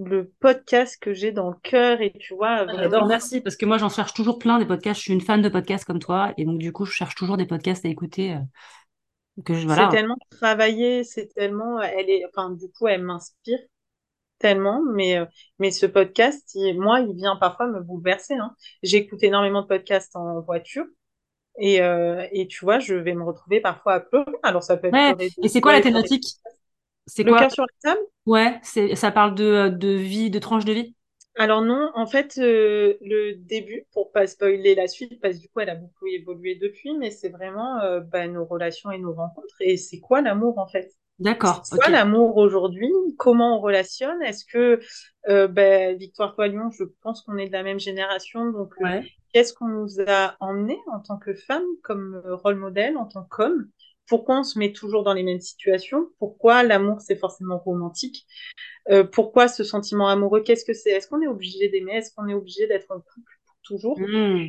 le 0.03 0.31
podcast 0.39 0.97
que 1.01 1.13
j'ai 1.13 1.31
dans 1.31 1.49
le 1.49 1.57
cœur 1.61 2.01
et 2.01 2.13
tu 2.17 2.33
vois. 2.33 2.65
J'adore, 2.67 3.05
merci 3.05 3.41
parce 3.41 3.55
que 3.55 3.65
moi 3.65 3.77
j'en 3.77 3.89
cherche 3.89 4.13
toujours 4.13 4.39
plein 4.39 4.57
des 4.57 4.65
podcasts. 4.65 4.99
Je 4.99 5.03
suis 5.03 5.13
une 5.13 5.21
fan 5.21 5.41
de 5.41 5.49
podcasts 5.49 5.85
comme 5.85 5.99
toi 5.99 6.33
et 6.37 6.45
donc 6.45 6.57
du 6.57 6.71
coup 6.71 6.85
je 6.85 6.93
cherche 6.93 7.15
toujours 7.15 7.37
des 7.37 7.45
podcasts 7.45 7.85
à 7.85 7.89
écouter 7.89 8.37
c'est 9.47 9.89
tellement 9.89 10.17
travaillé, 10.29 11.03
c'est 11.03 11.27
tellement, 11.27 11.81
elle 11.81 12.09
est, 12.09 12.25
enfin, 12.25 12.51
du 12.51 12.69
coup, 12.71 12.87
elle 12.87 13.03
m'inspire. 13.03 13.59
tellement, 14.39 14.81
mais, 14.93 15.17
euh, 15.17 15.25
mais 15.59 15.71
ce 15.71 15.85
podcast, 15.85 16.57
moi, 16.75 17.01
il 17.01 17.13
vient 17.15 17.35
parfois 17.35 17.67
me 17.67 17.81
bouleverser. 17.81 18.35
Hein. 18.35 18.55
J'écoute 18.83 19.23
énormément 19.23 19.61
de 19.61 19.67
podcasts 19.67 20.15
en 20.15 20.41
voiture. 20.41 20.85
Et, 21.57 21.81
euh, 21.81 22.25
et 22.31 22.47
tu 22.47 22.63
vois, 22.63 22.79
je 22.79 22.95
vais 22.95 23.13
me 23.13 23.23
retrouver 23.23 23.59
parfois 23.59 23.93
à 23.95 23.99
pleurer. 23.99 24.31
Alors, 24.43 24.63
ça 24.63 24.77
peut 24.77 24.89
être. 24.93 25.21
Et 25.43 25.49
c'est 25.49 25.59
quoi 25.61 25.73
la 25.73 25.81
thématique? 25.81 26.25
C'est 27.09 27.23
Le 27.23 27.33
cœur 27.33 27.51
sur 27.51 27.63
la 27.63 27.91
table 27.91 28.05
Ouais, 28.25 28.59
ça 28.95 29.11
parle 29.11 29.35
de, 29.35 29.69
de 29.69 29.89
vie, 29.89 30.29
de 30.29 30.39
tranche 30.39 30.65
de 30.65 30.73
vie? 30.73 30.95
Alors 31.37 31.61
non, 31.61 31.89
en 31.95 32.05
fait, 32.05 32.37
euh, 32.37 32.95
le 33.01 33.33
début, 33.35 33.85
pour 33.93 34.11
pas 34.11 34.27
spoiler 34.27 34.75
la 34.75 34.87
suite, 34.87 35.21
parce 35.21 35.35
que 35.37 35.41
du 35.41 35.49
coup, 35.49 35.61
elle 35.61 35.69
a 35.69 35.75
beaucoup 35.75 36.05
évolué 36.07 36.55
depuis, 36.55 36.97
mais 36.97 37.11
c'est 37.11 37.29
vraiment 37.29 37.79
euh, 37.81 38.01
bah, 38.01 38.27
nos 38.27 38.45
relations 38.45 38.91
et 38.91 38.97
nos 38.97 39.13
rencontres. 39.13 39.55
Et 39.61 39.77
c'est 39.77 39.99
quoi 40.01 40.21
l'amour, 40.21 40.57
en 40.59 40.67
fait? 40.67 40.91
D'accord. 41.19 41.63
C'est 41.63 41.77
quoi 41.77 41.89
l'amour 41.89 42.37
aujourd'hui? 42.37 42.91
Comment 43.17 43.57
on 43.57 43.61
relationne? 43.61 44.21
Est-ce 44.23 44.45
que 44.45 44.79
euh, 45.29 45.47
bah, 45.47 45.93
Victoire 45.93 46.35
Poilion, 46.35 46.71
je 46.71 46.83
pense 47.01 47.21
qu'on 47.23 47.37
est 47.37 47.47
de 47.47 47.53
la 47.53 47.63
même 47.63 47.79
génération, 47.79 48.51
donc 48.51 48.73
qu'est-ce 49.33 49.53
qu'on 49.53 49.67
nous 49.69 50.01
a 50.07 50.35
emmené 50.41 50.77
en 50.91 50.99
tant 50.99 51.17
que 51.17 51.33
femme, 51.33 51.63
comme 51.83 52.21
rôle 52.43 52.55
modèle, 52.55 52.97
en 52.97 53.05
tant 53.05 53.23
qu'homme 53.23 53.69
pourquoi 54.09 54.39
on 54.39 54.43
se 54.43 54.57
met 54.57 54.73
toujours 54.73 55.03
dans 55.03 55.13
les 55.13 55.23
mêmes 55.23 55.39
situations? 55.39 56.09
Pourquoi 56.17 56.63
l'amour 56.63 56.99
c'est 56.99 57.15
forcément 57.15 57.59
romantique? 57.59 58.25
Euh, 58.89 59.03
Pourquoi 59.03 59.47
ce 59.47 59.63
sentiment 59.63 60.09
amoureux? 60.09 60.41
Qu'est-ce 60.41 60.65
que 60.65 60.73
c'est? 60.73 60.89
Est-ce 60.89 61.07
qu'on 61.07 61.21
est 61.21 61.27
obligé 61.27 61.69
d'aimer? 61.69 61.93
Est-ce 61.93 62.13
qu'on 62.13 62.27
est 62.27 62.33
obligé 62.33 62.67
d'être 62.67 62.91
un 62.91 62.99
couple 62.99 63.39
pour 63.45 63.55
toujours? 63.63 63.99
Hmm. 63.99 64.47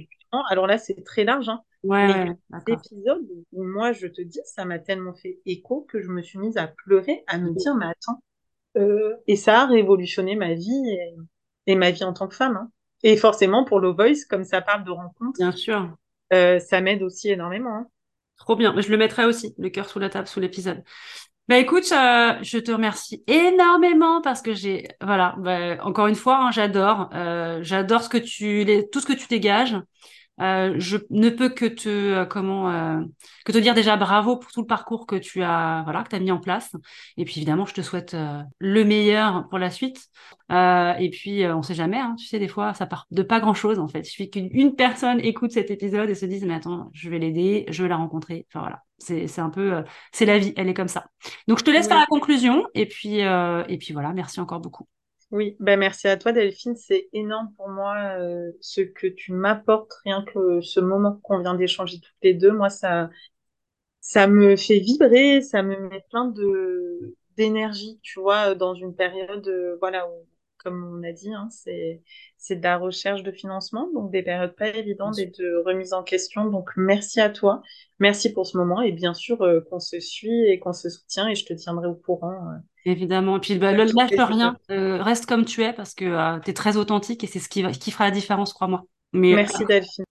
Alors 0.48 0.66
là 0.66 0.78
c'est 0.78 1.04
très 1.04 1.24
large. 1.24 1.48
Hein. 1.48 1.60
Ouais, 1.82 2.26
Mais 2.50 2.74
épisode 2.74 3.26
où 3.52 3.64
moi 3.64 3.92
je 3.92 4.06
te 4.06 4.20
dis 4.20 4.40
ça 4.44 4.64
m'a 4.64 4.78
tellement 4.78 5.14
fait 5.14 5.40
écho 5.46 5.86
que 5.88 6.00
je 6.00 6.08
me 6.08 6.22
suis 6.22 6.38
mise 6.38 6.56
à 6.56 6.66
pleurer, 6.66 7.24
à 7.26 7.38
me 7.38 7.54
dire 7.54 7.74
mais 7.74 7.86
attends. 7.86 8.22
Euh, 8.76 9.14
et 9.26 9.36
ça 9.36 9.62
a 9.62 9.66
révolutionné 9.66 10.36
ma 10.36 10.54
vie 10.54 10.98
et, 11.66 11.74
ma 11.74 11.90
vie 11.90 12.04
en 12.04 12.12
tant 12.12 12.28
que 12.28 12.34
femme. 12.34 12.56
Hein. 12.56 12.70
Et 13.02 13.16
forcément 13.16 13.64
pour 13.64 13.80
le 13.80 13.90
Voice, 13.90 14.24
comme 14.28 14.44
ça 14.44 14.60
parle 14.60 14.84
de 14.84 14.90
rencontres, 14.90 15.38
bien 15.38 15.52
sûr, 15.52 15.96
euh, 16.32 16.58
ça 16.60 16.80
m'aide 16.80 17.02
aussi 17.02 17.30
énormément. 17.30 17.74
Hein. 17.74 17.86
Trop 18.40 18.56
bien. 18.56 18.74
Je 18.80 18.88
le 18.90 18.96
mettrai 18.96 19.24
aussi, 19.24 19.54
le 19.58 19.68
cœur 19.70 19.88
sous 19.88 19.98
la 19.98 20.08
table, 20.10 20.26
sous 20.28 20.40
l'épisode. 20.40 20.82
Bah 21.48 21.58
écoute, 21.58 21.90
euh, 21.92 22.34
je 22.42 22.58
te 22.58 22.72
remercie 22.72 23.24
énormément 23.26 24.22
parce 24.22 24.42
que 24.42 24.54
j'ai, 24.54 24.88
voilà, 25.02 25.34
bah, 25.38 25.84
encore 25.84 26.06
une 26.08 26.16
fois, 26.16 26.38
hein, 26.46 26.50
j'adore, 26.52 27.10
euh, 27.14 27.60
j'adore 27.62 28.02
ce 28.02 28.08
que 28.08 28.18
tu, 28.18 28.64
les, 28.64 28.88
tout 28.90 29.00
ce 29.00 29.06
que 29.06 29.12
tu 29.14 29.26
dégages. 29.28 29.76
Euh, 30.40 30.74
je 30.78 30.96
ne 31.10 31.28
peux 31.28 31.50
que 31.50 31.66
te 31.66 31.88
euh, 31.88 32.24
comment 32.24 32.70
euh, 32.70 33.00
que 33.44 33.52
te 33.52 33.58
dire 33.58 33.74
déjà 33.74 33.96
bravo 33.96 34.36
pour 34.38 34.50
tout 34.52 34.62
le 34.62 34.66
parcours 34.66 35.06
que 35.06 35.16
tu 35.16 35.42
as 35.42 35.82
voilà 35.84 36.02
que 36.02 36.16
as 36.16 36.18
mis 36.18 36.30
en 36.30 36.38
place. 36.40 36.74
Et 37.16 37.24
puis 37.24 37.36
évidemment 37.36 37.66
je 37.66 37.74
te 37.74 37.82
souhaite 37.82 38.16
le 38.58 38.84
meilleur 38.84 39.48
pour 39.48 39.58
la 39.58 39.70
suite. 39.70 40.08
Et 40.50 41.10
puis 41.12 41.44
on 41.46 41.62
sait 41.62 41.74
jamais 41.74 41.98
hein, 41.98 42.14
tu 42.18 42.26
sais 42.26 42.38
des 42.38 42.48
fois 42.48 42.74
ça 42.74 42.86
part 42.86 43.06
de 43.10 43.22
pas 43.22 43.40
grand 43.40 43.54
chose 43.54 43.78
en 43.78 43.88
fait. 43.88 44.00
Il 44.00 44.10
suffit 44.10 44.30
qu'une 44.30 44.74
personne 44.74 45.20
écoute 45.20 45.52
cet 45.52 45.70
épisode 45.70 46.08
et 46.10 46.14
se 46.14 46.26
dise 46.26 46.44
mais 46.44 46.54
attends 46.54 46.90
je 46.94 47.10
vais 47.10 47.18
l'aider 47.18 47.66
je 47.68 47.82
vais 47.82 47.88
la 47.88 47.96
rencontrer. 47.96 48.46
Enfin 48.48 48.60
voilà. 48.60 48.82
C'est 48.98 49.26
c'est 49.28 49.40
un 49.40 49.50
peu 49.50 49.82
c'est 50.12 50.26
la 50.26 50.38
vie 50.38 50.52
elle 50.56 50.68
est 50.68 50.74
comme 50.74 50.88
ça. 50.88 51.06
Donc 51.48 51.58
je 51.58 51.64
te 51.64 51.70
laisse 51.70 51.88
faire 51.88 51.98
la 51.98 52.06
conclusion. 52.06 52.66
Et 52.74 52.86
puis 52.86 53.18
et 53.18 53.78
puis 53.78 53.92
voilà. 53.92 54.12
Merci 54.12 54.40
encore 54.40 54.60
beaucoup 54.60 54.86
oui, 55.30 55.56
ben 55.60 55.78
merci 55.78 56.08
à 56.08 56.16
toi 56.16 56.32
Delphine, 56.32 56.74
c'est 56.76 57.08
énorme 57.12 57.52
pour 57.56 57.68
moi 57.68 57.96
euh, 58.18 58.50
ce 58.60 58.80
que 58.80 59.06
tu 59.06 59.32
m'apportes, 59.32 59.92
rien 60.04 60.24
que 60.24 60.60
ce 60.60 60.80
moment 60.80 61.20
qu'on 61.22 61.38
vient 61.40 61.54
d'échanger 61.54 62.00
toutes 62.00 62.14
les 62.22 62.34
deux, 62.34 62.50
moi 62.52 62.68
ça 62.68 63.10
ça 64.00 64.26
me 64.28 64.56
fait 64.56 64.80
vibrer, 64.80 65.42
ça 65.42 65.62
me 65.62 65.78
met 65.90 66.04
plein 66.10 66.26
de 66.26 67.16
d'énergie, 67.36 68.00
tu 68.02 68.20
vois, 68.20 68.54
dans 68.54 68.74
une 68.74 68.94
période 68.94 69.46
euh, 69.48 69.76
voilà 69.80 70.08
où 70.08 70.26
comme 70.62 70.84
on 70.84 71.02
a 71.02 71.12
dit, 71.12 71.32
hein, 71.32 71.48
c'est 71.50 72.02
c'est 72.36 72.56
de 72.56 72.62
la 72.62 72.78
recherche 72.78 73.22
de 73.22 73.32
financement, 73.32 73.88
donc 73.92 74.10
des 74.10 74.22
périodes 74.22 74.54
pas 74.56 74.68
évidentes 74.68 75.18
et 75.18 75.26
de 75.26 75.62
remise 75.64 75.92
en 75.92 76.02
question. 76.02 76.46
Donc 76.46 76.70
merci 76.76 77.20
à 77.20 77.30
toi, 77.30 77.62
merci 77.98 78.32
pour 78.32 78.46
ce 78.46 78.56
moment 78.56 78.80
et 78.80 78.92
bien 78.92 79.14
sûr 79.14 79.42
euh, 79.42 79.60
qu'on 79.68 79.80
se 79.80 80.00
suit 80.00 80.44
et 80.46 80.58
qu'on 80.58 80.72
se 80.72 80.88
soutient 80.88 81.28
et 81.28 81.34
je 81.34 81.44
te 81.44 81.52
tiendrai 81.52 81.88
au 81.88 81.94
courant. 81.94 82.54
Évidemment. 82.84 83.36
Et 83.36 83.40
puis, 83.40 83.58
bah, 83.58 83.72
le 83.72 83.84
lâche 83.84 84.10
rien. 84.28 84.56
Euh, 84.70 85.02
reste 85.02 85.26
comme 85.26 85.44
tu 85.44 85.62
es 85.62 85.72
parce 85.72 85.94
que 85.94 86.04
euh, 86.04 86.38
tu 86.40 86.50
es 86.50 86.54
très 86.54 86.76
authentique 86.76 87.22
et 87.24 87.26
c'est 87.26 87.38
ce 87.38 87.48
qui, 87.48 87.62
qui 87.72 87.90
fera 87.90 88.04
la 88.04 88.10
différence, 88.10 88.52
crois-moi. 88.52 88.84
Mais, 89.12 89.34
Merci 89.34 89.64
Delphine. 89.64 90.04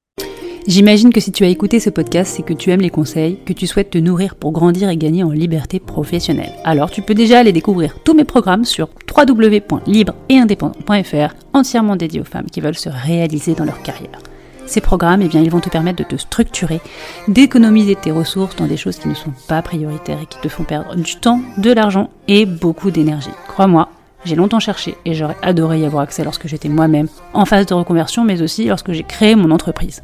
J'imagine 0.70 1.12
que 1.12 1.20
si 1.20 1.32
tu 1.32 1.44
as 1.44 1.48
écouté 1.48 1.80
ce 1.80 1.90
podcast, 1.90 2.36
c'est 2.36 2.44
que 2.44 2.54
tu 2.54 2.70
aimes 2.70 2.82
les 2.82 2.92
conseils, 2.92 3.40
que 3.44 3.54
tu 3.54 3.66
souhaites 3.66 3.90
te 3.90 3.98
nourrir 3.98 4.36
pour 4.36 4.52
grandir 4.52 4.88
et 4.90 4.98
gagner 4.98 5.24
en 5.24 5.32
liberté 5.32 5.80
professionnelle. 5.80 6.54
Alors 6.64 6.92
tu 6.92 7.02
peux 7.02 7.16
déjà 7.16 7.40
aller 7.40 7.52
découvrir 7.52 7.96
tous 8.04 8.14
mes 8.14 8.24
programmes 8.24 8.66
sur 8.66 8.88
www.libre-et-indépendant.fr, 9.18 11.34
entièrement 11.54 11.96
dédiés 11.96 12.22
aux 12.22 12.24
femmes 12.24 12.52
qui 12.52 12.62
veulent 12.62 12.78
se 12.78 12.90
réaliser 12.90 13.56
dans 13.56 13.66
leur 13.66 13.82
carrière. 13.82 14.20
Ces 14.68 14.80
programmes, 14.80 15.24
eh 15.24 15.28
bien, 15.28 15.42
ils 15.42 15.50
vont 15.50 15.60
te 15.60 15.70
permettre 15.70 16.04
de 16.04 16.08
te 16.08 16.18
structurer, 16.18 16.82
d'économiser 17.28 17.96
tes 17.96 18.12
ressources 18.12 18.56
dans 18.56 18.68
des 18.68 18.78
choses 18.78 19.00
qui 19.00 19.08
ne 19.08 19.16
sont 19.16 19.34
pas 19.48 19.64
prioritaires 19.64 20.20
et 20.22 20.28
qui 20.28 20.38
te 20.40 20.50
font 20.50 20.66
perdre 20.66 20.96
du 20.96 21.16
temps, 21.16 21.42
de 21.58 21.72
l'argent 21.72 22.12
et 22.28 22.46
beaucoup 22.46 22.92
d'énergie. 22.92 23.32
Crois-moi, 23.48 23.90
j'ai 24.26 24.36
longtemps 24.36 24.60
cherché 24.60 24.96
et 25.06 25.14
j'aurais 25.14 25.38
adoré 25.42 25.80
y 25.80 25.86
avoir 25.86 26.04
accès 26.04 26.24
lorsque 26.24 26.48
j'étais 26.48 26.70
moi-même 26.70 27.08
en 27.34 27.46
phase 27.46 27.66
de 27.66 27.74
reconversion, 27.74 28.26
mais 28.26 28.42
aussi 28.42 28.66
lorsque 28.66 28.92
j'ai 28.92 29.04
créé 29.04 29.36
mon 29.36 29.50
entreprise. 29.50 30.04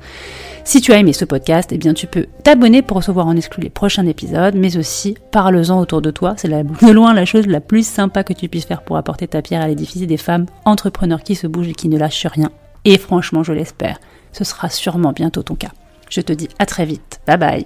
Si 0.67 0.81
tu 0.81 0.91
as 0.93 0.97
aimé 0.97 1.13
ce 1.13 1.25
podcast, 1.25 1.69
eh 1.71 1.77
bien 1.77 1.93
tu 1.93 2.07
peux 2.07 2.25
t'abonner 2.43 2.81
pour 2.81 2.97
recevoir 2.97 3.27
en 3.27 3.35
exclu 3.35 3.61
les 3.61 3.69
prochains 3.69 4.07
épisodes, 4.07 4.55
mais 4.55 4.77
aussi 4.77 5.15
parle-en 5.31 5.79
autour 5.79 6.01
de 6.01 6.09
toi. 6.09 6.33
C'est 6.37 6.49
de 6.49 6.91
loin 6.91 7.13
la 7.13 7.23
chose 7.25 7.45
la 7.45 7.61
plus 7.61 7.87
sympa 7.87 8.23
que 8.23 8.33
tu 8.33 8.49
puisses 8.49 8.65
faire 8.65 8.81
pour 8.81 8.97
apporter 8.97 9.27
ta 9.27 9.43
pierre 9.43 9.61
à 9.61 9.67
l'édifice 9.67 10.07
des 10.07 10.17
femmes 10.17 10.47
entrepreneurs 10.65 11.21
qui 11.21 11.35
se 11.35 11.45
bougent 11.45 11.69
et 11.69 11.75
qui 11.75 11.87
ne 11.87 11.99
lâchent 11.99 12.25
rien. 12.25 12.49
Et 12.83 12.97
franchement, 12.97 13.43
je 13.43 13.53
l'espère, 13.53 13.99
ce 14.31 14.43
sera 14.43 14.69
sûrement 14.69 15.11
bientôt 15.11 15.43
ton 15.43 15.55
cas. 15.55 15.71
Je 16.09 16.21
te 16.21 16.33
dis 16.33 16.49
à 16.57 16.65
très 16.65 16.85
vite. 16.85 17.21
Bye 17.27 17.37
bye. 17.37 17.65